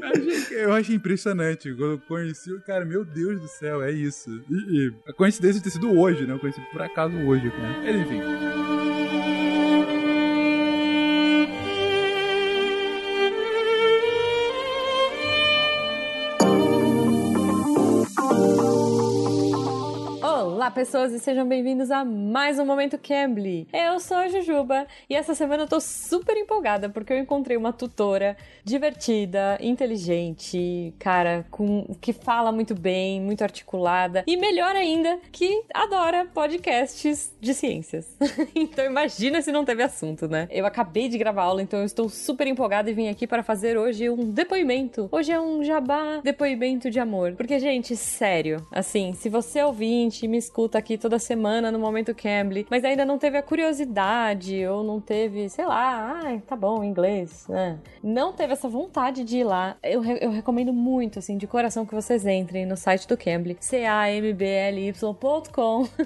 Eu 0.00 0.08
achei, 0.08 0.64
eu 0.64 0.72
achei 0.72 0.96
impressionante. 0.96 1.74
Quando 1.74 1.92
eu 1.92 2.00
conheci, 2.00 2.52
o 2.52 2.60
cara, 2.60 2.84
meu 2.84 3.04
Deus 3.04 3.40
do 3.40 3.48
céu, 3.48 3.82
é 3.82 3.90
isso. 3.90 4.30
E, 4.50 4.54
e 4.54 4.92
a 5.06 5.12
coincidência 5.12 5.58
de 5.58 5.64
ter 5.64 5.70
sido 5.70 5.90
hoje, 5.92 6.26
né? 6.26 6.34
Eu 6.34 6.38
conheci 6.38 6.60
por 6.72 6.82
acaso 6.82 7.14
hoje, 7.16 7.50
cara. 7.50 7.82
Mas 7.82 7.96
enfim. 7.96 8.91
Olá, 20.62 20.70
pessoas, 20.70 21.12
e 21.12 21.18
sejam 21.18 21.44
bem-vindos 21.44 21.90
a 21.90 22.04
mais 22.04 22.56
um 22.56 22.64
Momento 22.64 22.96
Cambly. 22.96 23.66
Eu 23.72 23.98
sou 23.98 24.16
a 24.16 24.28
Jujuba 24.28 24.86
e 25.10 25.16
essa 25.16 25.34
semana 25.34 25.64
eu 25.64 25.66
tô 25.66 25.80
super 25.80 26.36
empolgada 26.36 26.88
porque 26.88 27.12
eu 27.12 27.18
encontrei 27.18 27.56
uma 27.56 27.72
tutora 27.72 28.36
divertida, 28.62 29.58
inteligente, 29.60 30.94
cara, 31.00 31.44
com 31.50 31.96
que 32.00 32.12
fala 32.12 32.52
muito 32.52 32.76
bem, 32.76 33.20
muito 33.20 33.42
articulada 33.42 34.22
e 34.24 34.36
melhor 34.36 34.76
ainda, 34.76 35.18
que 35.32 35.64
adora 35.74 36.26
podcasts 36.32 37.34
de 37.40 37.54
ciências. 37.54 38.16
então 38.54 38.84
imagina 38.84 39.42
se 39.42 39.50
não 39.50 39.64
teve 39.64 39.82
assunto, 39.82 40.28
né? 40.28 40.46
Eu 40.48 40.64
acabei 40.64 41.08
de 41.08 41.18
gravar 41.18 41.42
aula, 41.42 41.60
então 41.60 41.80
eu 41.80 41.86
estou 41.86 42.08
super 42.08 42.46
empolgada 42.46 42.88
e 42.88 42.94
vim 42.94 43.08
aqui 43.08 43.26
para 43.26 43.42
fazer 43.42 43.76
hoje 43.76 44.08
um 44.08 44.30
depoimento. 44.30 45.08
Hoje 45.10 45.32
é 45.32 45.40
um 45.40 45.64
jabá 45.64 46.20
depoimento 46.22 46.88
de 46.88 47.00
amor. 47.00 47.32
Porque, 47.32 47.58
gente, 47.58 47.96
sério, 47.96 48.64
assim, 48.70 49.12
se 49.12 49.28
você 49.28 49.58
é 49.58 49.66
ouvinte 49.66 50.28
me 50.28 50.51
escuta 50.52 50.76
aqui 50.76 50.98
toda 50.98 51.18
semana 51.18 51.72
no 51.72 51.78
Momento 51.78 52.14
Cambly, 52.14 52.66
mas 52.68 52.84
ainda 52.84 53.06
não 53.06 53.16
teve 53.18 53.38
a 53.38 53.42
curiosidade 53.42 54.66
ou 54.66 54.84
não 54.84 55.00
teve, 55.00 55.48
sei 55.48 55.64
lá, 55.64 56.20
ai, 56.22 56.42
tá 56.46 56.54
bom, 56.54 56.84
inglês, 56.84 57.46
né? 57.48 57.78
Não 58.02 58.34
teve 58.34 58.52
essa 58.52 58.68
vontade 58.68 59.24
de 59.24 59.38
ir 59.38 59.44
lá. 59.44 59.78
Eu, 59.82 60.04
eu 60.04 60.30
recomendo 60.30 60.70
muito, 60.70 61.18
assim, 61.18 61.38
de 61.38 61.46
coração 61.46 61.86
que 61.86 61.94
vocês 61.94 62.26
entrem 62.26 62.66
no 62.66 62.76
site 62.76 63.08
do 63.08 63.16
Cambly, 63.16 63.56
c-a-m-b-l-y.com. 63.60 64.28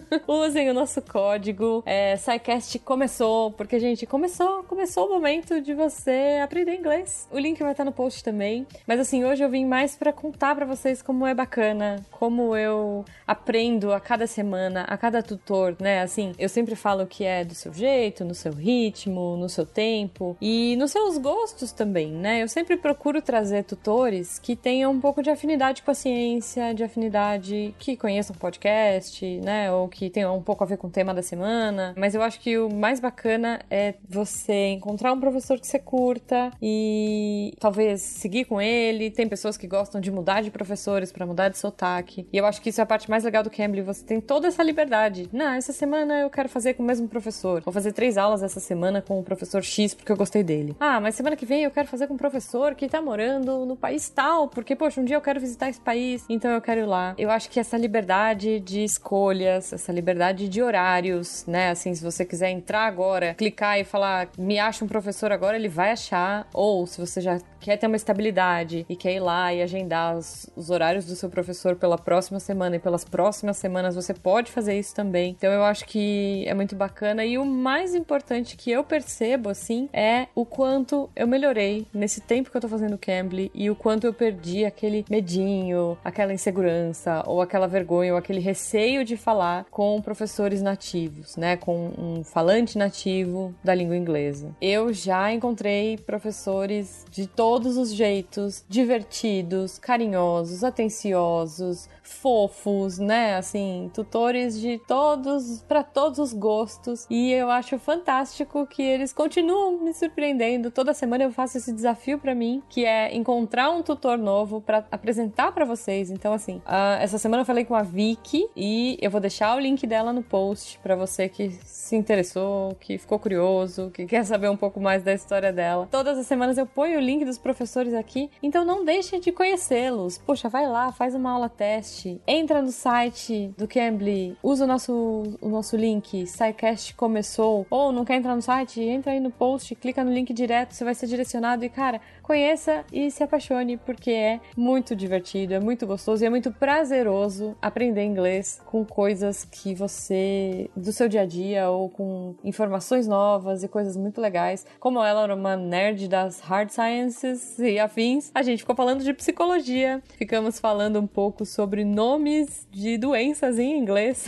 Usem 0.29 0.71
o 0.71 0.75
nosso 0.75 1.03
código. 1.03 1.83
É, 1.85 2.17
SciCast 2.17 2.79
começou, 2.79 3.51
porque, 3.51 3.81
gente, 3.81 4.07
começou, 4.07 4.63
começou 4.63 5.07
o 5.07 5.09
momento 5.13 5.61
de 5.61 5.75
você 5.75 6.39
aprender 6.41 6.77
inglês. 6.77 7.27
O 7.33 7.39
link 7.39 7.61
vai 7.61 7.73
estar 7.73 7.85
no 7.85 7.91
post 7.91 8.23
também. 8.23 8.65
Mas, 8.87 9.01
assim, 9.01 9.25
hoje 9.25 9.43
eu 9.43 9.51
vim 9.51 9.67
mais 9.67 9.97
pra 9.97 10.13
contar 10.13 10.55
pra 10.55 10.65
vocês 10.65 11.03
como 11.03 11.27
é 11.27 11.35
bacana, 11.35 11.97
como 12.13 12.55
eu 12.57 13.05
aprendo 13.27 13.93
a 13.93 13.99
cada 13.99 14.29
semana, 14.37 14.83
a 14.83 14.97
cada 14.99 15.23
tutor, 15.23 15.77
né? 15.81 16.03
Assim, 16.03 16.33
eu 16.39 16.49
sempre 16.49 16.77
falo 16.77 17.07
que 17.07 17.25
é 17.25 17.45
do 17.45 17.55
seu 17.55 17.73
jeito, 17.73 18.25
no 18.25 18.35
seu 18.35 18.53
ritmo, 18.53 19.37
no 19.37 19.49
seu 19.49 19.65
tempo 19.65 20.37
e 20.41 20.77
nos 20.77 20.91
seus 20.91 21.17
gostos 21.17 21.73
também, 21.73 22.13
né? 22.13 22.43
Eu 22.43 22.49
sempre 22.49 22.77
procuro 22.77 23.23
trazer 23.23 23.65
tutores 23.65 24.39
que 24.39 24.55
tenham 24.55 24.93
um 24.93 25.01
pouco 25.01 25.23
de 25.23 25.31
afinidade 25.31 25.83
com 25.83 25.91
a 25.91 25.95
ciência, 25.95 26.75
de 26.75 26.85
afinidade 26.85 27.75
que 27.79 27.97
conheçam 27.97 28.37
podcast, 28.37 29.25
né? 29.41 29.73
Ou 29.73 29.89
que 29.89 30.11
tenham 30.11 30.37
um 30.37 30.43
pouco 30.43 30.63
a 30.63 30.67
ver 30.67 30.77
com 30.77 30.89
o 30.89 30.91
tema 30.91 31.15
da 31.15 31.23
semana. 31.23 31.95
Mas 31.97 32.15
eu 32.15 32.23
acho 32.23 32.39
que 32.41 32.59
o 32.59 32.69
mais 32.69 33.01
bacana 33.01 33.61
é 33.71 33.95
você 34.07 34.69
encontrar 34.73 35.13
um 35.13 35.21
professor 35.21 35.59
que 35.59 35.67
você 35.67 35.79
curta 35.79 36.51
e 36.61 37.55
talvez 37.59 38.03
seguir 38.03 38.45
com 38.45 38.61
ele. 38.61 39.11
Tem 39.11 39.27
pessoas 39.27 39.57
que 39.57 39.67
gostam 39.67 40.01
de 40.01 40.11
mudar 40.11 40.43
de 40.43 40.51
professores 40.51 41.11
para 41.11 41.25
mudar 41.25 41.49
de 41.49 41.57
sotaque. 41.57 42.27
E 42.33 42.37
eu 42.37 42.45
acho 42.45 42.61
que 42.61 42.69
isso 42.69 42.81
é 42.81 42.85
a 42.85 42.87
parte 42.87 43.09
mais 43.09 43.25
legal 43.25 43.43
do 43.43 43.51
Cambly. 43.51 43.81
Você 43.83 44.05
tem 44.05 44.21
toda 44.27 44.49
essa 44.49 44.63
liberdade. 44.63 45.29
Não, 45.33 45.53
essa 45.53 45.73
semana 45.73 46.21
eu 46.21 46.29
quero 46.29 46.49
fazer 46.49 46.75
com 46.75 46.83
o 46.83 46.87
mesmo 46.87 47.09
professor. 47.09 47.63
Vou 47.63 47.73
fazer 47.73 47.93
três 47.93 48.19
aulas 48.19 48.43
essa 48.43 48.61
semana 48.61 49.01
com 49.01 49.19
o 49.19 49.23
professor 49.23 49.63
X 49.63 49.95
porque 49.95 50.11
eu 50.11 50.17
gostei 50.17 50.43
dele. 50.43 50.77
Ah, 50.81 51.01
mas 51.01 51.15
semana 51.15 51.37
que 51.37 51.47
vem 51.47 51.65
eu 51.65 51.71
quero 51.71 51.89
fazer 51.89 52.07
com 52.07 52.15
um 52.15 52.19
professor 52.19 52.75
que 52.75 52.89
tá 52.89 53.01
morando 53.01 53.65
no 53.65 53.77
país 53.77 54.09
tal, 54.09 54.49
porque, 54.49 54.75
poxa, 54.75 55.01
um 55.01 55.05
dia 55.05 55.17
eu 55.17 55.21
quero 55.21 55.41
visitar 55.41 55.69
esse 55.69 55.81
país, 55.81 56.25
então 56.29 56.51
eu 56.51 56.61
quero 56.61 56.81
ir 56.81 56.87
lá. 56.87 57.15
Eu 57.17 57.31
acho 57.31 57.49
que 57.49 57.61
essa 57.61 57.77
liberdade 57.77 58.61
de 58.61 58.83
escolhas, 58.85 59.73
essa 59.73 59.93
liberdade 59.93 60.49
de 60.49 60.63
horários, 60.63 61.45
né? 61.47 61.71
Assim, 61.71 61.95
se 61.95 62.03
você 62.03 62.25
quiser 62.25 62.51
entrar 62.51 62.87
agora, 62.87 63.35
clicar 63.35 63.79
e 63.79 63.85
falar, 63.85 64.29
me 64.39 64.59
acha 64.59 64.85
um 64.85 64.89
professor 64.89 65.31
agora, 65.31 65.57
ele 65.57 65.69
vai 65.69 65.93
achar. 65.93 66.47
Ou 66.53 66.87
se 66.87 67.01
você 67.01 67.21
já 67.21 67.39
quer 67.67 67.77
ter 67.77 67.89
uma 67.89 67.97
estabilidade 67.97 68.87
e 68.89 68.95
quer 68.95 69.15
ir 69.15 69.19
lá 69.19 69.53
e 69.53 69.61
agendar 69.61 70.17
os, 70.17 70.49
os 70.55 70.71
horários 70.71 71.05
do 71.05 71.17
seu 71.17 71.29
professor 71.29 71.75
pela 71.75 71.99
próxima 71.99 72.39
semana 72.39 72.77
e 72.77 72.79
pelas 72.79 73.05
próximas 73.05 73.57
semanas, 73.57 73.97
você 73.97 74.15
pode 74.15 74.53
fazer 74.53 74.79
isso 74.79 74.95
também. 74.95 75.35
Então 75.37 75.53
eu 75.53 75.65
acho 75.65 75.85
que 75.85 76.45
é 76.47 76.55
muito 76.55 76.77
bacana 76.77 77.25
e 77.25 77.37
o 77.37 77.45
mais 77.45 77.93
importante 77.93 78.57
que 78.57 78.71
eu 78.71 78.85
percebo 78.85 79.49
assim 79.49 79.89
é 79.93 80.29
o 80.33 80.47
quanto 80.47 81.11
eu 81.17 81.27
melhorei 81.27 81.89
nesse 81.93 82.21
tempo 82.21 82.53
que 82.53 82.57
eu 82.57 82.61
tô 82.61 82.69
fazendo 82.69 82.97
Cambly 82.97 83.51
e 83.53 83.69
o 83.69 83.75
quanto 83.75 84.07
eu 84.07 84.15
perdi 84.15 84.65
aquele 84.65 85.05
medinho, 85.11 85.99
aquela 86.05 86.33
insegurança 86.33 87.25
ou 87.27 87.43
aquela 87.43 87.67
vergonha 87.67 88.13
ou 88.13 88.19
aquele 88.19 88.39
receio 88.39 89.05
de 89.05 89.17
falar 89.17 89.67
com 89.73 90.01
professores 90.01 90.63
nativos, 90.63 91.37
né, 91.37 91.57
com 91.57 91.91
um 91.99 92.23
falante 92.23 92.79
nativo 92.79 93.53
da 93.65 93.75
língua 93.75 93.97
inglesa. 93.97 94.55
Eu 94.61 94.93
já 94.93 95.33
encontrei 95.33 95.99
professores 95.99 97.05
de 97.11 97.27
todos 97.57 97.79
os 97.79 97.95
jeitos, 97.95 98.63
divertidos, 98.69 99.79
carinhosos, 99.79 100.63
atenciosos, 100.63 101.89
fofos, 102.07 102.99
né? 102.99 103.37
Assim, 103.37 103.91
tutores 103.93 104.59
de 104.59 104.79
todos, 104.87 105.63
para 105.63 105.83
todos 105.83 106.19
os 106.19 106.33
gostos. 106.33 107.07
E 107.11 107.33
eu 107.33 107.51
acho 107.51 107.79
fantástico 107.79 108.67
que 108.67 108.83
eles 108.83 109.13
continuam 109.13 109.83
me 109.83 109.93
surpreendendo. 109.93 110.71
Toda 110.71 110.95
semana 110.95 111.25
eu 111.25 111.33
faço 111.33 111.59
esse 111.59 111.73
desafio 111.73 112.19
para 112.19 112.35
mim, 112.35 112.63
que 112.69 112.85
é 112.85 113.15
encontrar 113.15 113.71
um 113.71 113.83
tutor 113.83 114.17
novo 114.17 114.61
para 114.61 114.85
apresentar 114.91 115.53
para 115.53 115.65
vocês. 115.65 116.11
Então, 116.11 116.33
assim, 116.33 116.63
ah, 116.65 116.99
essa 117.01 117.19
semana 117.19 117.43
eu 117.43 117.47
falei 117.47 117.65
com 117.65 117.75
a 117.75 117.83
Vicky 117.83 118.49
e 118.57 118.99
eu 119.01 119.11
vou 119.11 119.21
deixar 119.21 119.57
o 119.57 119.61
link 119.61 119.87
dela 119.87 120.13
no 120.13 120.23
post 120.23 120.79
para 120.83 120.95
você 120.95 121.29
que 121.29 121.51
se 121.65 121.97
interessou, 121.97 122.75
que 122.81 122.99
ficou 122.99 123.19
curioso, 123.19 123.91
que 123.93 124.07
quer 124.07 124.25
saber 124.25 124.49
um 124.49 124.57
pouco 124.57 124.81
mais 124.81 125.03
da 125.03 125.13
história 125.13 125.53
dela. 125.53 125.89
Todas 125.91 126.19
as 126.19 126.27
semanas 126.27 126.59
eu 126.59 126.67
ponho 126.67 126.99
o 126.99 127.03
link 127.03 127.25
dos 127.25 127.39
professores 127.39 127.95
aqui, 127.95 128.31
então 128.43 128.65
não 128.65 128.85
deixe 128.85 129.19
de 129.19 129.33
conhecê-los. 129.33 130.19
Poxa, 130.19 130.49
vai 130.49 130.67
lá, 130.67 130.93
faz 130.93 131.15
uma 131.15 131.31
aula 131.31 131.49
teste, 131.49 131.96
entra 132.27 132.61
no 132.63 132.73
site 132.73 133.53
do 133.57 133.67
Cambly, 133.67 134.37
usa 134.43 134.65
o 134.65 134.67
nosso, 134.67 135.23
o 135.41 135.49
nosso 135.49 135.77
link, 135.77 136.27
SciCast 136.27 136.95
começou, 136.95 137.67
ou 137.71 137.93
não 137.93 138.05
quer 138.05 138.17
entrar 138.17 138.35
no 138.35 138.43
site, 138.43 138.81
entra 138.81 139.13
aí 139.13 139.21
no 139.21 139.31
post, 139.31 139.75
clica 139.75 140.05
no 140.05 140.13
link 140.13 140.33
direto, 140.33 140.75
você 140.75 140.85
vai 140.85 140.95
ser 140.95 141.07
direcionado. 141.07 141.65
E, 141.65 141.69
cara, 141.69 142.01
conheça 142.27 142.85
e 142.93 143.09
se 143.09 143.23
apaixone, 143.23 143.77
porque 143.77 144.11
é 144.11 144.41
muito 144.57 144.97
divertido, 144.97 145.55
é 145.55 145.61
muito 145.61 145.87
gostoso 145.87 146.25
e 146.25 146.27
é 146.27 146.31
muito 146.31 146.51
prazeroso 146.51 147.57
aprender 147.63 148.03
inglês 148.05 148.61
com 148.67 148.85
coisas 148.85 149.45
que 149.45 149.75
você, 149.75 150.69
do 150.77 150.93
seu 150.93 151.09
dia 151.09 151.21
a 151.21 151.27
dia, 151.27 151.71
ou 151.71 151.89
com 151.89 152.35
informações 152.43 153.07
novas 153.07 153.63
e 153.63 153.69
coisas 153.69 153.97
muito 153.97 154.21
legais. 154.21 154.67
Como 154.81 155.03
ela 155.03 155.23
era 155.23 155.35
uma 155.35 155.57
nerd 155.57 156.09
das 156.09 156.41
hard 156.41 156.71
sciences 156.71 157.59
e 157.61 157.79
afins, 157.79 158.33
a 158.35 158.43
gente 158.43 158.61
ficou 158.61 158.75
falando 158.75 159.05
de 159.05 159.15
psicologia, 159.15 160.03
ficamos 160.19 160.59
falando 160.59 160.99
um 160.99 161.07
pouco 161.07 161.47
sobre 161.47 161.85
nomes 161.85 162.67
de 162.73 162.99
doenças 162.99 163.57
em 163.59 163.79
inglês. 163.79 164.27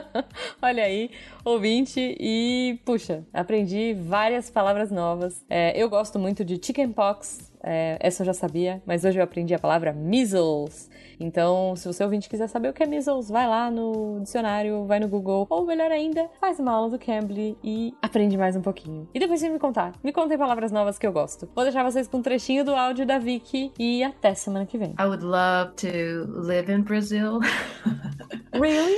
Olha 0.62 0.84
aí, 0.84 1.10
ouvinte, 1.46 2.16
e 2.18 2.80
puxa, 2.84 3.24
aprendi 3.32 3.94
várias 3.94 4.50
palavras 4.50 4.90
novas. 4.90 5.44
É, 5.48 5.80
eu 5.80 5.88
gosto 5.88 6.18
muito 6.18 6.44
de 6.44 6.60
chickenpox, 6.60 7.52
é, 7.66 7.98
essa 8.00 8.22
eu 8.22 8.26
já 8.26 8.32
sabia, 8.32 8.80
mas 8.86 9.04
hoje 9.04 9.18
eu 9.18 9.24
aprendi 9.24 9.52
a 9.52 9.58
palavra 9.58 9.92
measles. 9.92 10.88
Então, 11.18 11.74
se 11.76 11.86
você 11.86 12.04
ouvinte 12.04 12.28
quiser 12.28 12.46
saber 12.46 12.68
o 12.68 12.72
que 12.72 12.82
é 12.82 12.86
measles, 12.86 13.28
vai 13.28 13.48
lá 13.48 13.70
no 13.70 14.20
dicionário, 14.22 14.84
vai 14.86 15.00
no 15.00 15.08
Google, 15.08 15.46
ou 15.50 15.66
melhor 15.66 15.90
ainda, 15.90 16.28
faz 16.40 16.60
uma 16.60 16.72
aula 16.72 16.90
do 16.90 16.98
Cambly 16.98 17.58
e 17.64 17.92
aprende 18.00 18.36
mais 18.36 18.54
um 18.54 18.62
pouquinho. 18.62 19.08
E 19.12 19.18
depois 19.18 19.40
vem 19.40 19.52
me 19.52 19.58
contar. 19.58 19.92
Me 20.04 20.12
contem 20.12 20.38
palavras 20.38 20.70
novas 20.70 20.98
que 20.98 21.06
eu 21.06 21.12
gosto. 21.12 21.48
Vou 21.54 21.64
deixar 21.64 21.82
vocês 21.82 22.06
com 22.06 22.18
um 22.18 22.22
trechinho 22.22 22.64
do 22.64 22.74
áudio 22.74 23.04
da 23.04 23.18
Vicky 23.18 23.72
e 23.78 24.04
até 24.04 24.34
semana 24.34 24.64
que 24.64 24.78
vem. 24.78 24.94
I 25.00 25.04
would 25.04 25.24
love 25.24 25.72
to 25.76 26.30
live 26.40 26.70
in 26.72 26.82
Brazil. 26.82 27.40
Really? 28.58 28.96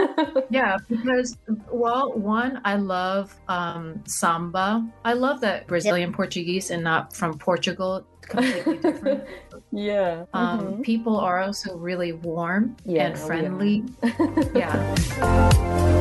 yeah, 0.50 0.76
because 0.88 1.36
well, 1.70 2.12
one, 2.12 2.60
I 2.64 2.76
love 2.76 3.34
um, 3.48 4.02
samba. 4.06 4.86
I 5.04 5.12
love 5.14 5.40
that 5.42 5.66
Brazilian 5.66 6.12
Portuguese 6.12 6.70
and 6.70 6.82
not 6.82 7.14
from 7.14 7.38
Portugal. 7.38 8.03
Completely 8.22 8.78
different. 8.78 9.24
yeah. 9.72 10.24
Um, 10.32 10.60
Mhm. 10.60 10.82
People 10.82 11.16
are 11.18 11.40
also 11.40 11.76
really 11.76 12.12
warm 12.12 12.76
Yeah, 12.86 13.08
and 13.08 13.18
friendly. 13.18 13.84
yeah. 14.54 16.00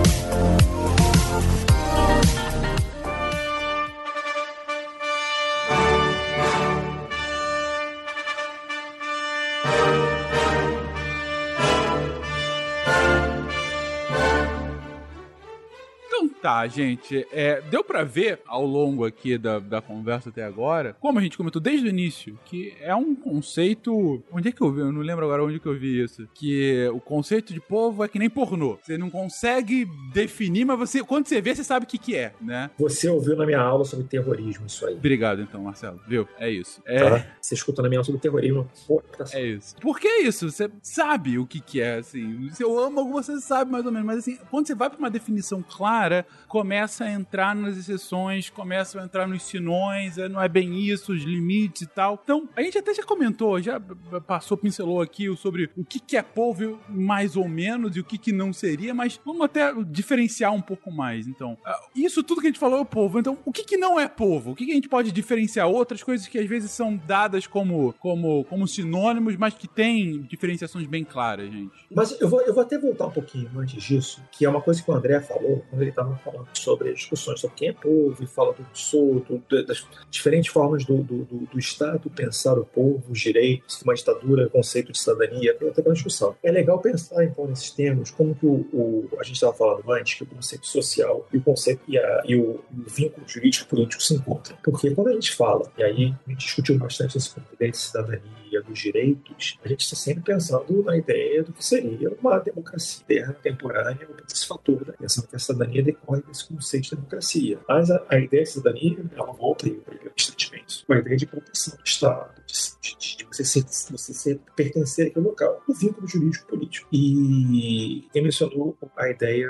Tá, 16.43 16.67
gente, 16.67 17.25
é, 17.31 17.61
deu 17.61 17.85
pra 17.85 18.03
ver 18.03 18.41
ao 18.45 18.65
longo 18.65 19.05
aqui 19.05 19.37
da, 19.37 19.59
da 19.59 19.81
conversa 19.81 20.27
até 20.27 20.43
agora, 20.43 20.93
como 20.99 21.17
a 21.17 21.21
gente 21.21 21.37
comentou 21.37 21.61
desde 21.61 21.87
o 21.87 21.89
início, 21.89 22.37
que 22.43 22.75
é 22.81 22.93
um 22.93 23.15
conceito. 23.15 24.21
Onde 24.29 24.49
é 24.49 24.51
que 24.51 24.59
eu 24.59 24.69
vi? 24.69 24.81
Eu 24.81 24.91
não 24.91 24.99
lembro 24.99 25.23
agora 25.23 25.41
onde 25.41 25.57
que 25.57 25.65
eu 25.65 25.79
vi 25.79 26.03
isso. 26.03 26.27
Que 26.33 26.85
o 26.93 26.99
conceito 26.99 27.53
de 27.53 27.61
povo 27.61 28.03
é 28.03 28.09
que 28.09 28.19
nem 28.19 28.29
pornô. 28.29 28.77
Você 28.83 28.97
não 28.97 29.09
consegue 29.09 29.87
definir, 30.11 30.65
mas 30.65 30.77
você, 30.77 31.01
quando 31.01 31.27
você 31.27 31.39
vê, 31.39 31.55
você 31.55 31.63
sabe 31.63 31.85
o 31.85 31.87
que, 31.87 31.97
que 31.97 32.13
é, 32.13 32.33
né? 32.41 32.69
Você 32.77 33.07
ouviu 33.07 33.37
na 33.37 33.45
minha 33.45 33.61
aula 33.61 33.85
sobre 33.85 34.05
terrorismo 34.05 34.65
isso 34.67 34.85
aí. 34.85 34.95
Obrigado, 34.95 35.41
então, 35.41 35.63
Marcelo. 35.63 36.01
Viu? 36.05 36.27
É 36.37 36.49
isso. 36.49 36.81
É, 36.85 37.09
Tá? 37.09 37.25
Você 37.39 37.55
escutou 37.55 37.83
na 37.83 37.87
minha 37.87 37.99
aula 37.99 38.05
sobre 38.05 38.19
terrorismo. 38.19 38.69
Pô, 38.85 39.01
tá 39.17 39.23
é 39.31 39.45
isso. 39.45 39.75
Porque 39.79 40.07
é 40.07 40.23
isso, 40.23 40.51
você 40.51 40.69
sabe 40.81 41.37
o 41.39 41.47
que, 41.47 41.61
que 41.61 41.79
é, 41.79 41.95
assim. 41.99 42.49
Se 42.51 42.61
eu 42.61 42.77
amo 42.77 42.99
algo, 42.99 43.13
você 43.13 43.39
sabe 43.39 43.71
mais 43.71 43.85
ou 43.85 43.93
menos. 43.93 44.05
Mas 44.05 44.17
assim, 44.17 44.37
quando 44.51 44.67
você 44.67 44.75
vai 44.75 44.89
pra 44.89 44.99
uma 44.99 45.09
definição 45.09 45.63
clara, 45.63 46.25
começa 46.53 47.05
a 47.05 47.11
entrar 47.11 47.55
nas 47.55 47.77
exceções, 47.77 48.47
começa 48.49 49.01
a 49.01 49.03
entrar 49.03 49.27
nos 49.27 49.41
sinões, 49.41 50.19
é, 50.19 50.29
não 50.29 50.39
é 50.39 50.47
bem 50.47 50.79
isso, 50.81 51.11
os 51.11 51.23
limites 51.23 51.81
e 51.81 51.87
tal. 51.87 52.19
Então, 52.23 52.47
a 52.55 52.61
gente 52.61 52.77
até 52.77 52.93
já 52.93 53.03
comentou, 53.03 53.59
já 53.59 53.79
passou, 54.27 54.55
pincelou 54.55 55.01
aqui 55.01 55.35
sobre 55.35 55.69
o 55.75 55.83
que, 55.83 56.15
é 56.15 56.21
povo 56.21 56.79
mais 56.87 57.35
ou 57.35 57.47
menos 57.47 57.95
e 57.95 57.99
o 57.99 58.03
que, 58.03 58.19
que 58.19 58.31
não 58.31 58.53
seria, 58.53 58.93
mas 58.93 59.19
vamos 59.25 59.41
até 59.41 59.73
diferenciar 59.85 60.53
um 60.53 60.61
pouco 60.61 60.91
mais. 60.91 61.27
Então, 61.27 61.57
ah, 61.65 61.79
isso 61.95 62.21
tudo 62.21 62.39
que 62.39 62.45
a 62.45 62.49
gente 62.51 62.59
falou 62.59 62.81
é 62.81 62.85
povo. 62.85 63.19
Então, 63.19 63.37
o 63.43 63.51
que, 63.51 63.63
que 63.63 63.75
não 63.75 63.99
é 63.99 64.07
povo? 64.07 64.51
O 64.51 64.55
que, 64.55 64.65
que 64.65 64.71
a 64.71 64.75
gente 64.75 64.89
pode 64.89 65.11
diferenciar? 65.11 65.67
Outras 65.67 66.03
coisas 66.03 66.27
que 66.27 66.37
às 66.37 66.47
vezes 66.47 66.69
são 66.69 66.95
dadas 66.95 67.47
como, 67.47 67.93
como, 67.93 68.43
como 68.45 68.67
sinônimos, 68.67 69.35
mas 69.37 69.55
que 69.55 69.67
têm 69.67 70.21
diferenciações 70.21 70.85
bem 70.85 71.03
claras, 71.03 71.51
gente. 71.51 71.73
Mas 71.91 72.19
eu 72.21 72.29
vou, 72.29 72.41
eu 72.41 72.53
vou 72.53 72.61
até 72.61 72.77
voltar 72.77 73.07
um 73.07 73.11
pouquinho 73.11 73.49
antes 73.57 73.81
disso, 73.81 74.21
que 74.31 74.45
é 74.45 74.49
uma 74.49 74.61
coisa 74.61 74.81
que 74.81 74.91
o 74.91 74.93
André 74.93 75.19
falou 75.19 75.65
quando 75.69 75.81
ele 75.81 75.89
estava 75.89 76.15
falando 76.23 76.47
sobre 76.53 76.93
discussões 76.93 77.39
sobre 77.39 77.55
quem 77.55 77.69
é 77.69 77.73
povo 77.73 78.15
e 78.21 78.25
fala 78.25 78.53
do 78.53 78.65
solto, 78.73 79.41
das 79.67 79.85
diferentes 80.09 80.51
formas 80.51 80.85
do, 80.85 80.97
do, 80.97 81.25
do, 81.25 81.37
do 81.45 81.59
Estado 81.59 82.09
pensar 82.09 82.57
o 82.57 82.65
povo, 82.65 83.03
os 83.09 83.19
direitos, 83.19 83.81
uma 83.81 83.93
ditadura, 83.93 84.49
conceito 84.49 84.91
de 84.91 84.99
cidadania, 84.99 85.53
tem 85.55 85.69
até 85.69 85.81
uma 85.81 85.93
discussão. 85.93 86.35
É 86.43 86.51
legal 86.51 86.79
pensar, 86.79 87.23
então, 87.23 87.47
nesses 87.47 87.71
termos, 87.71 88.11
como 88.11 88.35
que 88.35 88.45
o, 88.45 88.67
o 88.71 89.09
a 89.19 89.23
gente 89.23 89.35
estava 89.35 89.53
falando 89.53 89.91
antes, 89.91 90.15
que 90.15 90.23
o 90.23 90.25
conceito 90.25 90.67
social 90.67 91.27
e 91.31 91.37
o 91.37 91.41
conceito 91.41 91.81
e, 91.87 91.97
a, 91.97 92.23
e 92.25 92.35
o, 92.35 92.51
o 92.51 92.89
vínculo 92.89 93.27
jurídico 93.27 93.67
político 93.69 94.01
se 94.01 94.15
encontram. 94.15 94.57
Porque 94.63 94.91
quando 94.91 95.09
a 95.09 95.13
gente 95.13 95.33
fala, 95.35 95.71
e 95.77 95.83
aí 95.83 96.15
a 96.25 96.29
gente 96.29 96.45
discutiu 96.45 96.77
bastante 96.77 97.17
esse 97.17 97.29
conceito 97.29 97.71
de 97.71 97.77
cidadania, 97.77 98.43
dos 98.61 98.79
direitos, 98.79 99.57
a 99.63 99.67
gente 99.67 99.81
está 99.81 99.95
sempre 99.95 100.23
pensando 100.23 100.83
na 100.83 100.97
ideia 100.97 101.43
do 101.43 101.53
que 101.53 101.65
seria 101.65 102.11
uma 102.19 102.37
democracia 102.39 103.01
interna, 103.03 103.33
temporânea, 103.33 104.07
esse 104.31 104.47
fator, 104.47 104.85
né? 104.87 104.93
que 104.97 105.35
a 105.35 105.39
cidadania 105.39 105.83
decorre 105.83 106.12
desse 106.21 106.47
conceito 106.47 106.83
de 106.83 106.95
democracia. 106.95 107.59
Mas 107.67 107.89
a, 107.91 108.03
a 108.09 108.19
ideia 108.19 108.43
de 108.43 108.49
cidadania, 108.49 109.05
ela 109.15 109.31
volta 109.33 109.65
aí 109.65 109.73
para 109.73 109.93
instantemente, 110.15 110.85
com 110.85 110.93
a 110.93 110.99
ideia 110.99 111.17
de 111.17 111.25
proteção 111.25 111.75
do 111.75 111.83
Estado, 111.83 112.33
de, 112.45 112.97
de, 112.97 113.17
de 113.17 113.25
você, 113.25 113.43
ser, 113.43 113.63
você 113.89 114.13
ser, 114.13 114.39
pertencer 114.55 115.07
àquele 115.07 115.25
local, 115.25 115.61
o 115.67 115.73
vínculo 115.73 116.07
jurídico 116.07 116.47
político. 116.47 116.87
E 116.91 118.07
ele 118.13 118.25
mencionou 118.25 118.77
a 118.95 119.09
ideia 119.09 119.49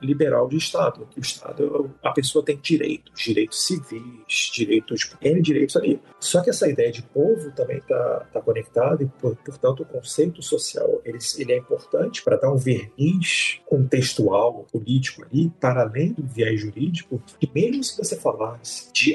liberal 0.00 0.48
de 0.48 0.56
Estado, 0.56 1.06
que 1.10 1.18
o 1.18 1.22
Estado, 1.22 1.90
a 2.02 2.12
pessoa 2.12 2.44
tem 2.44 2.58
direitos, 2.58 3.12
direitos 3.22 3.66
civis, 3.66 4.50
direitos, 4.52 5.16
N 5.20 5.40
direitos 5.42 5.76
ali. 5.76 6.00
Só 6.20 6.42
que 6.42 6.50
essa 6.50 6.68
ideia 6.68 6.92
de 6.92 7.02
povo 7.02 7.50
também 7.52 7.78
está 7.78 8.28
tá 8.32 8.40
conectada 8.40 9.02
e, 9.02 9.06
portanto, 9.06 9.82
o 9.82 9.86
conceito 9.86 10.42
social 10.42 11.00
ele, 11.04 11.18
ele 11.38 11.52
é 11.52 11.58
importante 11.58 12.22
para 12.22 12.36
dar 12.36 12.52
um 12.52 12.56
verniz 12.56 13.60
contextual, 13.66 14.66
político 14.70 15.24
ali, 15.24 15.50
para 15.60 15.82
além 15.82 16.03
do 16.12 16.22
viés 16.22 16.60
jurídico, 16.60 17.22
e 17.40 17.48
mesmo 17.52 17.82
se 17.82 17.96
você 17.96 18.16
falasse 18.16 18.92
de 18.92 19.14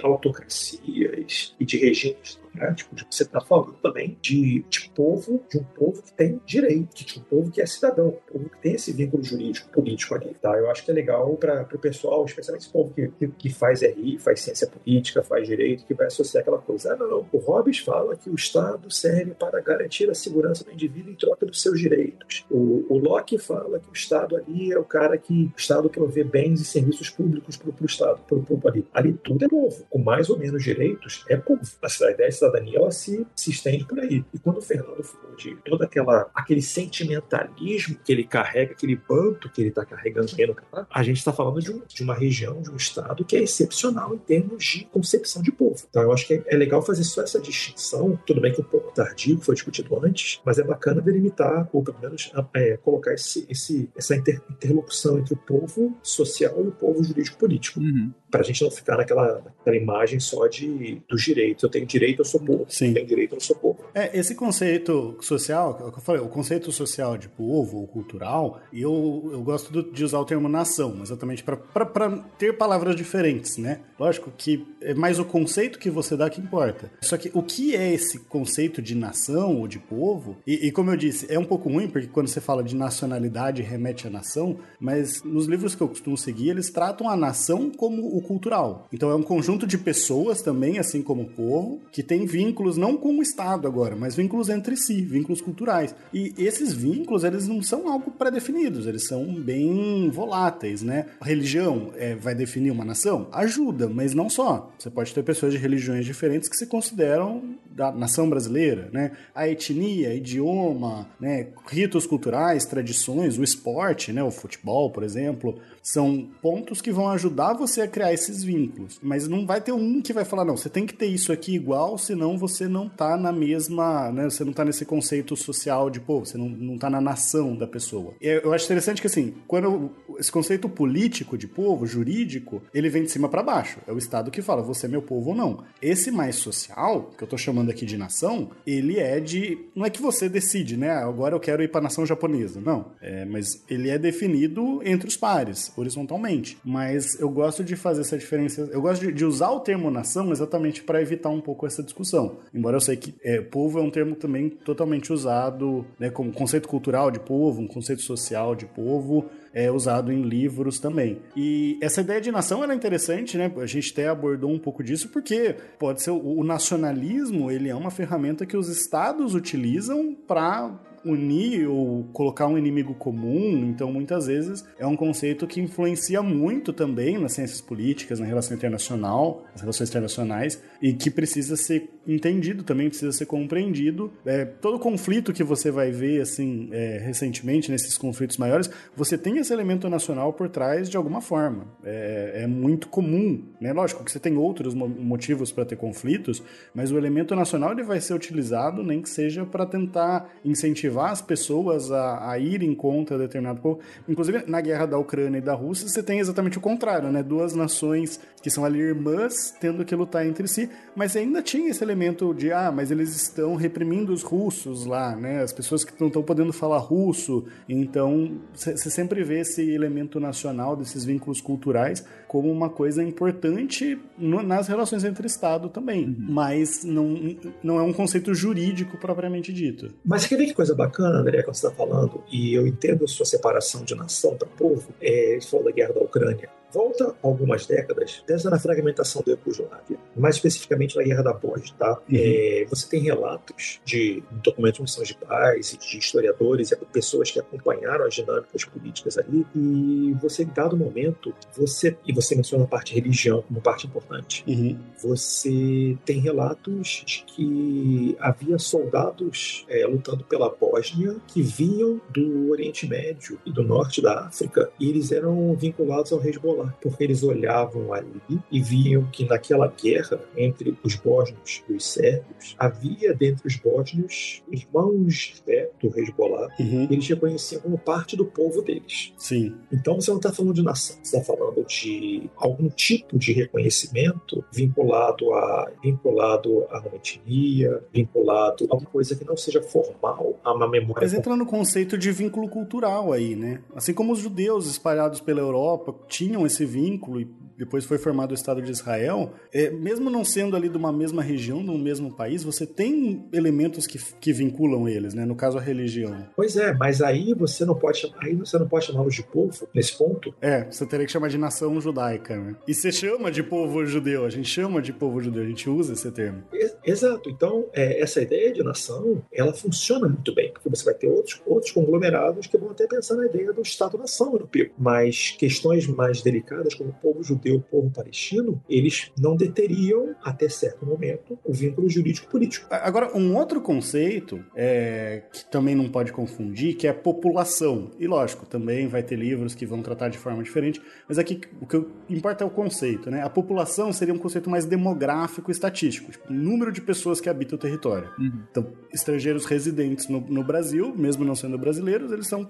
e 1.59 1.65
de 1.65 1.77
regimes 1.77 2.39
democráticos, 2.49 3.05
você 3.09 3.23
está 3.23 3.39
falando 3.39 3.73
também 3.81 4.17
de, 4.21 4.65
de 4.69 4.89
povo, 4.89 5.43
de 5.49 5.57
um 5.57 5.63
povo 5.63 6.01
que 6.01 6.13
tem 6.13 6.41
direito, 6.45 7.05
de 7.05 7.19
um 7.19 7.23
povo 7.23 7.51
que 7.51 7.61
é 7.61 7.65
cidadão, 7.65 8.09
um 8.09 8.33
povo 8.33 8.49
que 8.49 8.61
tem 8.61 8.73
esse 8.73 8.91
vínculo 8.91 9.23
jurídico, 9.23 9.69
político 9.69 10.15
ali, 10.15 10.35
tá? 10.41 10.57
Eu 10.57 10.69
acho 10.69 10.83
que 10.83 10.91
é 10.91 10.93
legal 10.93 11.35
para 11.35 11.67
o 11.73 11.79
pessoal, 11.79 12.25
especialmente 12.25 12.63
esse 12.63 12.71
povo 12.71 12.93
que, 12.93 13.07
que, 13.07 13.27
que, 13.27 13.49
faz 13.49 13.81
RI, 13.81 14.17
faz 14.19 14.41
ciência 14.41 14.67
política, 14.67 15.23
faz 15.23 15.47
direito, 15.47 15.85
que 15.85 15.93
vai 15.93 16.07
associar 16.07 16.41
aquela 16.41 16.59
coisa. 16.59 16.93
Ah, 16.93 16.97
não, 16.97 17.25
o 17.31 17.37
Hobbes 17.37 17.79
fala 17.79 18.15
que 18.15 18.29
o 18.29 18.35
Estado 18.35 18.91
serve 18.91 19.31
para 19.31 19.61
garantir 19.61 20.09
a 20.09 20.15
segurança 20.15 20.63
do 20.63 20.71
indivíduo 20.71 21.11
em 21.11 21.15
troca 21.15 21.45
dos 21.45 21.61
seus 21.61 21.79
direitos. 21.79 22.45
O, 22.49 22.85
o 22.89 22.97
Locke 22.97 23.37
fala 23.37 23.79
que 23.79 23.89
o 23.89 23.93
Estado 23.93 24.35
ali 24.35 24.71
é 24.71 24.79
o 24.79 24.83
cara 24.83 25.17
que 25.17 25.51
o 25.55 25.59
Estado 25.59 25.89
provê 25.89 26.23
bens 26.23 26.61
e 26.61 26.65
serviços 26.65 27.09
públicos 27.09 27.57
para 27.57 27.69
o 27.69 27.85
Estado, 27.85 28.19
para 28.27 28.37
o 28.37 28.43
povo 28.43 28.67
ali. 28.67 28.85
Ali 28.93 29.13
tudo 29.13 29.45
é 29.45 29.47
povo, 29.47 29.85
com 29.89 29.99
mais 29.99 30.29
ou 30.29 30.37
menos 30.37 30.63
direitos, 30.63 31.18
é 31.27 31.37
povo. 31.37 31.61
A 31.81 32.11
ideia 32.11 32.29
de 32.29 32.35
cidadania 32.35 32.77
ela 32.77 32.91
se, 32.91 33.25
se 33.35 33.51
estende 33.51 33.85
por 33.85 33.99
aí. 33.99 34.23
E 34.33 34.39
quando 34.39 34.57
o 34.57 34.61
Fernando 34.61 35.03
falou 35.03 35.35
de 35.35 35.55
todo 35.65 35.83
aquela, 35.83 36.29
aquele 36.33 36.61
sentimentalismo 36.61 37.97
que 38.03 38.11
ele 38.11 38.23
carrega, 38.23 38.73
aquele 38.73 38.95
banto 38.95 39.49
que 39.49 39.61
ele 39.61 39.69
está 39.69 39.85
carregando 39.85 40.31
aí 40.37 40.47
no 40.47 40.55
canal, 40.55 40.87
a 40.89 41.03
gente 41.03 41.17
está 41.17 41.33
falando 41.33 41.61
de, 41.61 41.71
um, 41.71 41.81
de, 41.87 42.03
uma 42.03 42.13
região, 42.13 42.61
de 42.61 42.69
um 42.69 42.75
estado 42.75 43.25
que 43.25 43.35
é 43.35 43.43
excepcional 43.43 44.13
em 44.13 44.17
termos 44.17 44.63
de 44.63 44.85
concepção 44.85 45.41
de 45.41 45.51
povo. 45.51 45.83
Então 45.89 46.01
eu 46.03 46.11
acho 46.11 46.27
que 46.27 46.35
é, 46.35 46.43
é 46.47 46.55
legal 46.55 46.81
fazer 46.81 47.03
só 47.03 47.21
essa 47.21 47.39
distinção. 47.39 48.19
Tudo 48.25 48.41
bem 48.41 48.53
que 48.53 48.61
um 48.61 48.65
pouco 48.65 48.93
tardio, 48.93 49.39
foi 49.39 49.55
discutido 49.55 49.97
antes, 50.03 50.41
mas 50.45 50.59
é 50.59 50.63
bacana 50.63 51.01
delimitar, 51.01 51.67
ou 51.71 51.83
pelo 51.83 51.99
menos 51.99 52.31
é, 52.53 52.77
colocar 52.77 53.13
esse, 53.13 53.45
esse, 53.49 53.89
essa 53.95 54.15
inter, 54.15 54.41
interlocução 54.49 55.17
entre 55.19 55.33
o 55.33 55.37
povo 55.37 55.97
social 56.03 56.63
e 56.63 56.67
o 56.67 56.71
povo 56.71 57.03
jurídico-político. 57.03 57.79
Uhum 57.79 58.11
para 58.29 58.41
a 58.41 58.43
gente 58.43 58.63
não 58.63 58.71
ficar 58.71 58.97
naquela, 58.97 59.41
naquela 59.43 59.75
imagem 59.75 60.19
só 60.19 60.47
de 60.47 61.01
dos 61.07 61.23
direitos. 61.23 61.63
Eu 61.63 61.69
tenho 61.69 61.85
direito, 61.85 62.19
eu 62.19 62.25
sou 62.25 62.39
povo. 62.39 62.65
Sim. 62.69 62.89
Eu 62.89 62.93
tenho 62.95 63.07
direito, 63.07 63.35
eu 63.35 63.41
sou 63.41 63.55
povo. 63.55 63.79
É, 63.93 64.17
esse 64.17 64.35
conceito 64.35 65.17
social, 65.21 65.75
que 65.75 65.99
eu 65.99 66.01
falei, 66.01 66.21
o 66.21 66.29
conceito 66.29 66.71
social 66.71 67.17
de 67.17 67.27
povo 67.27 67.77
ou 67.77 67.87
cultural, 67.87 68.61
eu, 68.71 69.29
eu 69.31 69.41
gosto 69.41 69.71
do, 69.71 69.91
de 69.91 70.03
usar 70.03 70.19
o 70.19 70.25
termo 70.25 70.47
nação, 70.47 70.99
exatamente 71.01 71.43
para 71.43 72.23
ter 72.37 72.57
palavras 72.57 72.95
diferentes, 72.95 73.57
né? 73.57 73.81
Lógico 73.99 74.31
que 74.35 74.65
é 74.81 74.93
mais 74.93 75.19
o 75.19 75.25
conceito 75.25 75.79
que 75.79 75.89
você 75.89 76.15
dá 76.15 76.29
que 76.29 76.39
importa. 76.39 76.91
Só 77.01 77.17
que 77.17 77.31
o 77.33 77.43
que 77.43 77.75
é 77.75 77.93
esse 77.93 78.19
conceito 78.19 78.81
de 78.81 78.95
nação 78.95 79.57
ou 79.57 79.67
de 79.67 79.79
povo? 79.79 80.37
E, 80.45 80.67
e 80.67 80.71
como 80.71 80.91
eu 80.91 80.97
disse, 80.97 81.25
é 81.29 81.37
um 81.37 81.45
pouco 81.45 81.69
ruim, 81.69 81.89
porque 81.89 82.07
quando 82.07 82.27
você 82.27 82.39
fala 82.39 82.63
de 82.63 82.75
nacionalidade 82.75 83.61
remete 83.61 84.07
à 84.07 84.09
nação, 84.09 84.59
mas 84.79 85.23
nos 85.23 85.47
livros 85.47 85.75
que 85.75 85.81
eu 85.81 85.87
costumo 85.87 86.17
seguir, 86.17 86.49
eles 86.49 86.69
tratam 86.69 87.09
a 87.09 87.15
nação 87.15 87.69
como 87.69 88.15
o 88.15 88.18
cultural. 88.21 88.87
Então 88.91 89.09
é 89.09 89.15
um 89.15 89.23
conjunto 89.23 89.65
de 89.65 89.77
pessoas 89.77 90.41
também, 90.41 90.79
assim 90.79 91.01
como 91.01 91.23
o 91.23 91.29
povo, 91.29 91.81
que 91.91 92.03
tem 92.03 92.25
vínculos 92.25 92.77
não 92.77 92.97
com 92.97 93.17
o 93.17 93.21
Estado 93.21 93.67
agora, 93.67 93.95
mas 93.95 94.15
vínculos 94.15 94.49
entre 94.49 94.75
si, 94.77 95.01
vínculos 95.01 95.41
culturais. 95.41 95.95
E 96.13 96.33
esses 96.37 96.73
vínculos, 96.73 97.23
eles 97.23 97.47
não 97.47 97.61
são 97.61 97.87
algo 97.87 98.11
pré-definidos, 98.11 98.87
eles 98.87 99.07
são 99.07 99.25
bem 99.33 100.09
voláteis, 100.09 100.81
né? 100.81 101.07
A 101.19 101.25
religião 101.25 101.91
é, 101.95 102.15
vai 102.15 102.35
definir 102.35 102.71
uma 102.71 102.85
nação? 102.85 103.27
Ajuda, 103.31 103.87
mas 103.87 104.13
não 104.13 104.29
só. 104.29 104.71
Você 104.77 104.89
pode 104.89 105.13
ter 105.13 105.23
pessoas 105.23 105.53
de 105.53 105.57
religiões 105.57 106.05
diferentes 106.05 106.49
que 106.49 106.55
se 106.55 106.67
consideram 106.67 107.41
da 107.71 107.91
nação 107.91 108.29
brasileira, 108.29 108.89
né? 108.91 109.11
A 109.33 109.47
etnia, 109.47 110.13
idioma, 110.13 111.07
né? 111.19 111.47
ritos 111.67 112.05
culturais, 112.05 112.65
tradições, 112.65 113.37
o 113.37 113.43
esporte, 113.43 114.11
né? 114.11 114.23
O 114.23 114.31
futebol, 114.31 114.91
por 114.91 115.03
exemplo, 115.03 115.59
são 115.91 116.29
pontos 116.39 116.81
que 116.81 116.91
vão 116.91 117.09
ajudar 117.09 117.53
você 117.53 117.81
a 117.81 117.87
criar 117.87 118.13
esses 118.13 118.43
vínculos. 118.43 118.99
Mas 119.01 119.27
não 119.27 119.45
vai 119.45 119.59
ter 119.59 119.71
um 119.71 120.01
que 120.01 120.13
vai 120.13 120.23
falar, 120.23 120.45
não, 120.45 120.55
você 120.55 120.69
tem 120.69 120.85
que 120.85 120.93
ter 120.93 121.07
isso 121.07 121.31
aqui 121.31 121.55
igual, 121.55 121.97
senão 121.97 122.37
você 122.37 122.67
não 122.67 122.87
tá 122.87 123.17
na 123.17 123.31
mesma, 123.31 124.11
né? 124.11 124.25
Você 124.25 124.43
não 124.43 124.53
tá 124.53 124.63
nesse 124.63 124.85
conceito 124.85 125.35
social 125.35 125.89
de, 125.89 125.99
pô, 125.99 126.19
você 126.19 126.37
não, 126.37 126.47
não 126.47 126.77
tá 126.77 126.91
na 126.91 127.01
nação 127.01 127.55
da 127.55 127.65
pessoa. 127.65 128.13
Eu 128.21 128.53
acho 128.53 128.65
interessante 128.65 129.01
que, 129.01 129.07
assim, 129.07 129.33
quando 129.47 129.89
esse 130.19 130.31
conceito 130.31 130.69
político 130.69 131.35
de 131.35 131.47
povo, 131.47 131.87
jurídico, 131.87 132.61
ele 132.71 132.89
vem 132.89 133.03
de 133.03 133.09
cima 133.09 133.27
para 133.27 133.41
baixo. 133.41 133.79
É 133.87 133.91
o 133.91 133.97
Estado 133.97 134.29
que 134.29 134.43
fala, 134.43 134.61
você 134.61 134.85
é 134.85 134.89
meu 134.89 135.01
povo 135.01 135.31
ou 135.31 135.35
não. 135.35 135.63
Esse 135.81 136.11
mais 136.11 136.35
social, 136.35 137.09
que 137.17 137.23
eu 137.23 137.27
tô 137.27 137.37
chamando 137.37 137.71
aqui 137.71 137.85
de 137.85 137.97
nação, 137.97 138.51
ele 138.65 138.99
é 138.99 139.19
de. 139.19 139.57
Não 139.73 139.85
é 139.85 139.89
que 139.89 140.01
você 140.01 140.29
decide, 140.29 140.77
né? 140.77 140.91
Agora 140.91 141.35
eu 141.35 141.39
quero 141.39 141.63
ir 141.63 141.71
pra 141.71 141.81
nação 141.81 142.05
japonesa. 142.05 142.61
Não. 142.61 142.91
É, 143.01 143.25
mas 143.25 143.63
ele 143.67 143.89
é 143.89 143.97
definido 143.97 144.81
entre 144.83 145.07
os 145.07 145.17
pares 145.17 145.71
horizontalmente. 145.79 146.57
Mas 146.63 147.19
eu 147.19 147.29
gosto 147.29 147.63
de 147.63 147.75
fazer 147.75 148.01
essa 148.01 148.17
diferença. 148.17 148.69
Eu 148.71 148.81
gosto 148.81 149.05
de, 149.05 149.11
de 149.11 149.25
usar 149.25 149.51
o 149.51 149.59
termo 149.59 149.89
nação 149.89 150.31
exatamente 150.31 150.83
para 150.83 151.01
evitar 151.01 151.29
um 151.29 151.41
pouco 151.41 151.65
essa 151.65 151.83
discussão. 151.83 152.37
Embora 152.53 152.77
eu 152.77 152.81
sei 152.81 152.97
que 152.97 153.15
é, 153.23 153.41
povo 153.41 153.79
é 153.79 153.81
um 153.81 153.89
termo 153.89 154.15
também 154.15 154.49
totalmente 154.49 155.11
usado 155.11 155.85
né, 155.99 156.09
como 156.09 156.31
conceito 156.31 156.67
cultural 156.67 157.11
de 157.11 157.19
povo, 157.19 157.61
um 157.61 157.67
conceito 157.67 158.01
social 158.01 158.55
de 158.55 158.65
povo 158.65 159.25
é 159.53 159.71
usado 159.71 160.11
em 160.11 160.21
livros 160.21 160.79
também. 160.79 161.19
E 161.35 161.77
essa 161.81 162.01
ideia 162.01 162.21
de 162.21 162.31
nação 162.31 162.63
é 162.63 162.75
interessante, 162.75 163.37
né? 163.37 163.51
A 163.57 163.65
gente 163.65 163.91
até 163.91 164.07
abordou 164.07 164.51
um 164.51 164.59
pouco 164.59 164.83
disso 164.83 165.09
porque 165.09 165.55
pode 165.77 166.01
ser 166.01 166.11
o, 166.11 166.39
o 166.39 166.43
nacionalismo, 166.43 167.49
ele 167.49 167.69
é 167.69 167.75
uma 167.75 167.91
ferramenta 167.91 168.45
que 168.45 168.55
os 168.55 168.69
estados 168.69 169.33
utilizam 169.33 170.15
para 170.27 170.71
unir 171.05 171.67
ou 171.67 172.03
colocar 172.13 172.47
um 172.47 172.57
inimigo 172.57 172.93
comum, 172.93 173.65
então 173.69 173.91
muitas 173.91 174.27
vezes 174.27 174.65
é 174.77 174.85
um 174.85 174.95
conceito 174.95 175.47
que 175.47 175.59
influencia 175.59 176.21
muito 176.21 176.73
também 176.73 177.17
nas 177.17 177.33
ciências 177.33 177.61
políticas, 177.61 178.19
na 178.19 178.25
relação 178.25 178.55
internacional, 178.55 179.43
nas 179.51 179.61
relações 179.61 179.89
internacionais, 179.89 180.61
e 180.81 180.93
que 180.93 181.09
precisa 181.09 181.55
ser 181.55 181.89
entendido 182.07 182.63
também, 182.63 182.89
precisa 182.89 183.11
ser 183.11 183.25
compreendido. 183.25 184.11
É, 184.25 184.45
todo 184.45 184.79
conflito 184.79 185.31
que 185.31 185.43
você 185.43 185.69
vai 185.69 185.91
ver, 185.91 186.21
assim, 186.21 186.69
é, 186.71 186.97
recentemente, 186.97 187.71
nesses 187.71 187.97
conflitos 187.97 188.37
maiores, 188.37 188.69
você 188.95 189.17
tem 189.17 189.37
esse 189.37 189.53
elemento 189.53 189.89
nacional 189.89 190.33
por 190.33 190.49
trás 190.49 190.89
de 190.89 190.97
alguma 190.97 191.21
forma. 191.21 191.67
É, 191.83 192.43
é 192.43 192.47
muito 192.47 192.87
comum, 192.87 193.43
né? 193.61 193.71
Lógico 193.73 194.03
que 194.03 194.11
você 194.11 194.19
tem 194.19 194.37
outros 194.37 194.73
motivos 194.73 195.51
para 195.51 195.65
ter 195.65 195.75
conflitos, 195.75 196.41
mas 196.73 196.91
o 196.91 196.97
elemento 196.97 197.35
nacional 197.35 197.71
ele 197.71 197.83
vai 197.83 198.01
ser 198.01 198.13
utilizado, 198.13 198.83
nem 198.83 199.01
que 199.01 199.09
seja 199.09 199.45
para 199.45 199.65
tentar 199.65 200.29
incentivar 200.43 200.98
as 201.07 201.21
pessoas 201.21 201.91
a, 201.91 202.31
a 202.31 202.39
irem 202.39 202.73
contra 202.75 203.17
determinado 203.17 203.61
povo. 203.61 203.79
Inclusive, 204.07 204.43
na 204.47 204.61
guerra 204.61 204.85
da 204.85 204.97
Ucrânia 204.97 205.37
e 205.37 205.41
da 205.41 205.53
Rússia, 205.53 205.87
você 205.87 206.03
tem 206.03 206.19
exatamente 206.19 206.57
o 206.57 206.61
contrário, 206.61 207.11
né? 207.11 207.23
Duas 207.23 207.53
nações 207.53 208.19
que 208.41 208.49
são 208.49 208.63
ali 208.63 208.79
irmãs 208.79 209.53
tendo 209.59 209.83
que 209.83 209.95
lutar 209.95 210.25
entre 210.25 210.47
si, 210.47 210.69
mas 210.95 211.15
ainda 211.15 211.41
tinha 211.41 211.69
esse 211.69 211.83
elemento 211.83 212.33
de, 212.33 212.51
ah, 212.51 212.71
mas 212.71 212.89
eles 212.91 213.15
estão 213.15 213.55
reprimindo 213.55 214.13
os 214.13 214.23
russos 214.23 214.85
lá, 214.85 215.15
né? 215.15 215.41
As 215.41 215.51
pessoas 215.51 215.83
que 215.83 215.93
não 215.99 216.07
estão 216.07 216.23
podendo 216.23 216.53
falar 216.53 216.77
russo. 216.77 217.45
Então, 217.67 218.39
você 218.53 218.89
sempre 218.89 219.23
vê 219.23 219.41
esse 219.41 219.69
elemento 219.69 220.19
nacional, 220.19 220.75
desses 220.75 221.03
vínculos 221.03 221.41
culturais, 221.41 222.05
como 222.29 222.51
uma 222.51 222.69
coisa 222.69 223.03
importante 223.03 223.99
no, 224.15 224.43
nas 224.43 224.67
relações 224.67 225.03
entre 225.03 225.25
Estado 225.25 225.67
também. 225.67 226.05
Uhum. 226.05 226.15
Mas 226.29 226.83
não, 226.83 227.35
não 227.63 227.79
é 227.79 227.81
um 227.81 227.91
conceito 227.91 228.35
jurídico 228.35 228.99
propriamente 228.99 229.51
dito. 229.51 229.91
Mas 230.05 230.27
quer 230.27 230.37
ver 230.37 230.45
que 230.45 230.53
coisa 230.53 230.75
bacana, 230.75 231.21
André, 231.21 231.41
quando 231.41 231.55
você 231.55 231.65
está 231.65 231.75
falando, 231.75 232.23
e 232.31 232.53
eu 232.53 232.67
entendo 232.67 233.03
a 233.03 233.07
sua 233.07 233.25
separação 233.25 233.83
de 233.83 233.95
nação 233.95 234.37
para 234.37 234.47
povo, 234.47 234.89
é, 235.01 235.39
você 235.41 235.49
falou 235.49 235.65
da 235.65 235.71
guerra 235.71 235.93
da 235.93 236.01
Ucrânia. 236.01 236.49
Volta 236.71 237.15
algumas 237.23 237.65
décadas, 237.65 238.23
desde 238.27 238.47
na 238.49 238.59
fragmentação 238.59 239.23
da 239.25 239.31
Yugoslávia, 239.31 239.97
mais 240.15 240.35
especificamente 240.35 240.95
na 240.95 241.03
Guerra 241.03 241.23
da 241.23 241.33
Bósnia, 241.33 241.73
tá? 241.77 241.91
Uhum. 242.07 242.15
É, 242.15 242.65
você 242.69 242.87
tem 242.87 243.01
relatos 243.01 243.79
de 243.83 244.23
documentos 244.43 244.77
de 244.77 244.81
missões 244.83 245.07
de 245.07 245.15
paz, 245.15 245.77
de 245.79 245.97
historiadores 245.97 246.71
e 246.71 246.75
pessoas 246.75 247.31
que 247.31 247.39
acompanharam 247.39 248.05
as 248.05 248.13
dinâmicas 248.13 248.65
políticas 248.65 249.17
ali, 249.17 249.45
e 249.55 250.15
você, 250.21 250.43
em 250.43 250.47
dado 250.47 250.77
momento, 250.77 251.33
você, 251.55 251.97
e 252.05 252.13
você 252.13 252.35
menciona 252.35 252.65
a 252.65 252.67
parte 252.67 252.93
religião 252.93 253.41
como 253.41 253.61
parte 253.61 253.87
importante, 253.87 254.43
uhum. 254.47 254.77
você 255.01 255.97
tem 256.05 256.19
relatos 256.19 257.03
de 257.05 257.23
que 257.25 258.15
havia 258.19 258.59
soldados 258.59 259.65
é, 259.69 259.85
lutando 259.87 260.23
pela 260.23 260.49
Bósnia 260.49 261.15
que 261.27 261.41
vinham 261.41 261.99
do 262.09 262.51
Oriente 262.51 262.87
Médio 262.87 263.39
e 263.45 263.51
do 263.51 263.63
Norte 263.63 264.01
da 264.01 264.27
África, 264.27 264.71
e 264.79 264.89
eles 264.89 265.11
eram 265.11 265.55
vinculados 265.55 266.11
ao 266.11 266.23
Hezbollah 266.23 266.58
porque 266.81 267.03
eles 267.03 267.23
olhavam 267.23 267.93
ali 267.93 268.39
e 268.51 268.61
viam 268.61 269.05
que 269.11 269.25
naquela 269.25 269.67
guerra 269.67 270.19
entre 270.35 270.77
os 270.83 270.95
bósnios 270.95 271.63
e 271.69 271.73
os 271.73 271.85
sérvios, 271.85 272.55
havia 272.57 273.13
dentre 273.13 273.47
os 273.47 273.55
bósnios 273.55 274.43
irmãos 274.51 275.41
né, 275.47 275.67
do 275.81 275.87
Hezbollah, 275.97 276.49
uhum. 276.59 276.87
eles 276.89 277.07
reconheciam 277.07 277.61
como 277.61 277.77
parte 277.77 278.15
do 278.15 278.25
povo 278.25 278.61
deles. 278.61 279.13
Sim. 279.17 279.55
Então 279.71 279.95
você 279.95 280.11
não 280.11 280.17
está 280.17 280.31
falando 280.31 280.53
de 280.53 280.63
nação, 280.63 280.97
você 281.01 281.17
está 281.17 281.35
falando 281.35 281.65
de 281.65 282.29
algum 282.35 282.69
tipo 282.69 283.17
de 283.17 283.31
reconhecimento 283.33 284.43
vinculado 284.51 285.33
a 285.33 285.71
vinculado 285.83 286.65
a 286.69 286.79
uma 286.79 286.95
etnia, 286.95 287.83
vinculado 287.91 288.67
a 288.69 288.75
uma 288.75 288.85
coisa 288.85 289.15
que 289.15 289.25
não 289.25 289.37
seja 289.37 289.61
formal, 289.61 290.39
a 290.43 290.53
uma 290.53 290.67
memória. 290.67 291.01
Mas 291.01 291.13
entra 291.13 291.35
no 291.35 291.45
conceito 291.45 291.97
de 291.97 292.11
vínculo 292.11 292.49
cultural 292.49 293.11
aí, 293.11 293.35
né? 293.35 293.61
Assim 293.75 293.93
como 293.93 294.13
os 294.13 294.19
judeus 294.19 294.67
espalhados 294.67 295.19
pela 295.19 295.39
Europa 295.39 295.95
tinham 296.07 296.45
esse 296.49 296.65
vínculo 296.65 297.21
e 297.21 297.27
depois 297.59 297.83
foi 297.83 297.97
formado 297.97 298.31
o 298.31 298.33
Estado 298.33 298.61
de 298.61 298.71
Israel, 298.71 299.33
é, 299.53 299.69
mesmo 299.69 300.09
não 300.09 300.23
sendo 300.23 300.55
ali 300.55 300.69
de 300.69 300.77
uma 300.77 300.93
mesma 300.93 301.21
região, 301.21 301.61
de 301.61 301.69
um 301.69 301.77
mesmo 301.77 302.09
país, 302.09 302.41
você 302.41 302.65
tem 302.65 303.27
elementos 303.33 303.85
que, 303.85 303.99
que 304.15 304.31
vinculam 304.31 304.87
eles, 304.87 305.13
né? 305.13 305.25
No 305.25 305.35
caso, 305.35 305.57
a 305.57 305.61
religião. 305.61 306.25
Pois 306.37 306.55
é, 306.55 306.73
mas 306.73 307.01
aí 307.01 307.33
você 307.33 307.65
não 307.65 307.75
pode 307.75 308.09
aí 308.21 308.33
você 308.33 308.57
não 308.57 308.65
pode 308.65 308.85
chamá-los 308.85 309.13
de 309.13 309.23
povo 309.23 309.67
nesse 309.73 309.97
ponto. 309.97 310.33
É, 310.39 310.63
você 310.63 310.85
teria 310.85 311.05
que 311.05 311.11
chamar 311.11 311.27
de 311.27 311.37
nação 311.37 311.81
judaica, 311.81 312.37
né? 312.37 312.55
E 312.65 312.73
você 312.73 312.93
chama 312.93 313.29
de 313.29 313.43
povo 313.43 313.85
judeu, 313.85 314.23
a 314.23 314.29
gente 314.29 314.47
chama 314.47 314.81
de 314.81 314.93
povo 314.93 315.19
judeu, 315.21 315.43
a 315.43 315.47
gente 315.47 315.69
usa 315.69 315.91
esse 315.91 316.09
termo. 316.11 316.43
Exato. 316.85 317.29
Então, 317.29 317.65
é, 317.73 318.01
essa 318.01 318.21
ideia 318.21 318.53
de 318.53 318.63
nação, 318.63 319.21
ela 319.33 319.53
funciona 319.53 320.07
muito 320.07 320.33
bem, 320.33 320.51
porque 320.53 320.69
você 320.69 320.85
vai 320.85 320.93
ter 320.93 321.07
outros, 321.07 321.41
outros 321.45 321.73
conglomerados 321.73 322.47
que 322.47 322.57
vão 322.57 322.71
até 322.71 322.87
pensar 322.87 323.15
na 323.15 323.25
ideia 323.25 323.51
do 323.51 323.61
Estado-nação 323.61 324.31
europeu. 324.31 324.69
Mas 324.77 325.35
questões 325.37 325.87
mais 325.87 326.21
delicadas, 326.21 326.73
como 326.73 326.91
o 326.91 326.93
povo 326.93 327.21
judeu, 327.21 327.48
o 327.51 327.61
povo 327.61 327.89
palestino, 327.89 328.61
eles 328.69 329.11
não 329.19 329.35
deteriam, 329.35 330.15
até 330.23 330.49
certo 330.49 330.85
momento, 330.85 331.37
o 331.43 331.53
vínculo 331.53 331.89
jurídico-político. 331.89 332.67
Agora, 332.69 333.15
um 333.17 333.35
outro 333.35 333.61
conceito 333.61 334.43
é, 334.55 335.23
que 335.31 335.45
também 335.45 335.75
não 335.75 335.89
pode 335.89 336.11
confundir, 336.11 336.75
que 336.75 336.87
é 336.87 336.93
população. 336.93 337.91
E 337.99 338.07
lógico, 338.07 338.45
também 338.45 338.87
vai 338.87 339.03
ter 339.03 339.15
livros 339.15 339.55
que 339.55 339.65
vão 339.65 339.81
tratar 339.81 340.09
de 340.09 340.17
forma 340.17 340.43
diferente, 340.43 340.81
mas 341.07 341.17
aqui 341.17 341.41
o 341.61 341.65
que 341.65 341.83
importa 342.09 342.43
é 342.43 342.47
o 342.47 342.49
conceito, 342.49 343.09
né? 343.09 343.21
A 343.21 343.29
população 343.29 343.91
seria 343.91 344.13
um 344.13 344.17
conceito 344.17 344.49
mais 344.49 344.65
demográfico 344.65 345.51
e 345.51 345.53
estatístico, 345.53 346.11
tipo, 346.11 346.31
número 346.31 346.71
de 346.71 346.81
pessoas 346.81 347.19
que 347.19 347.29
habitam 347.29 347.57
o 347.57 347.59
território. 347.59 348.09
Uhum. 348.17 348.43
Então, 348.51 348.67
estrangeiros 348.93 349.45
residentes 349.45 350.07
no, 350.07 350.19
no, 350.21 350.43
Brasil, 350.43 350.93
mesmo 350.95 351.23
não 351.23 351.35
sendo 351.35 351.57
brasileiros, 351.57 352.11
eles 352.11 352.25
estão 352.25 352.47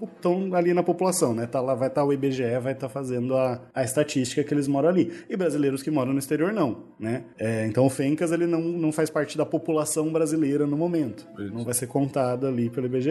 ali 0.54 0.74
na 0.74 0.84
população, 0.84 1.34
né? 1.34 1.46
Tá 1.46 1.62
lá, 1.62 1.76
vai 1.76 1.88
estar 1.88 2.02
tá 2.02 2.08
o 2.08 2.14
IBGE, 2.14 2.60
vai 2.62 2.74
estar 2.74 2.88
tá 2.88 2.90
fazendo 2.90 3.36
a, 3.36 3.62
a 3.74 3.84
estatística 3.84 4.44
que 4.44 4.54
eles 4.54 4.68
moram 4.68 4.89
ali. 4.90 5.12
E 5.30 5.38
brasileiros 5.38 5.82
que 5.82 5.92
moram 5.92 6.14
no 6.14 6.20
exterior, 6.20 6.52
não, 6.52 6.84
né? 7.00 7.26
É, 7.38 7.66
então, 7.66 7.86
o 7.86 7.90
Fencas, 7.90 8.32
ele 8.32 8.46
não, 8.46 8.62
não 8.62 8.92
faz 8.92 9.10
parte 9.10 9.38
da 9.38 9.46
população 9.46 10.12
brasileira 10.12 10.66
no 10.66 10.78
momento. 10.78 11.28
Ele 11.38 11.52
não 11.52 11.64
vai 11.64 11.74
ser 11.74 11.88
contado 11.88 12.48
ali 12.48 12.70
pelo 12.70 12.88
IBGE. 12.88 13.10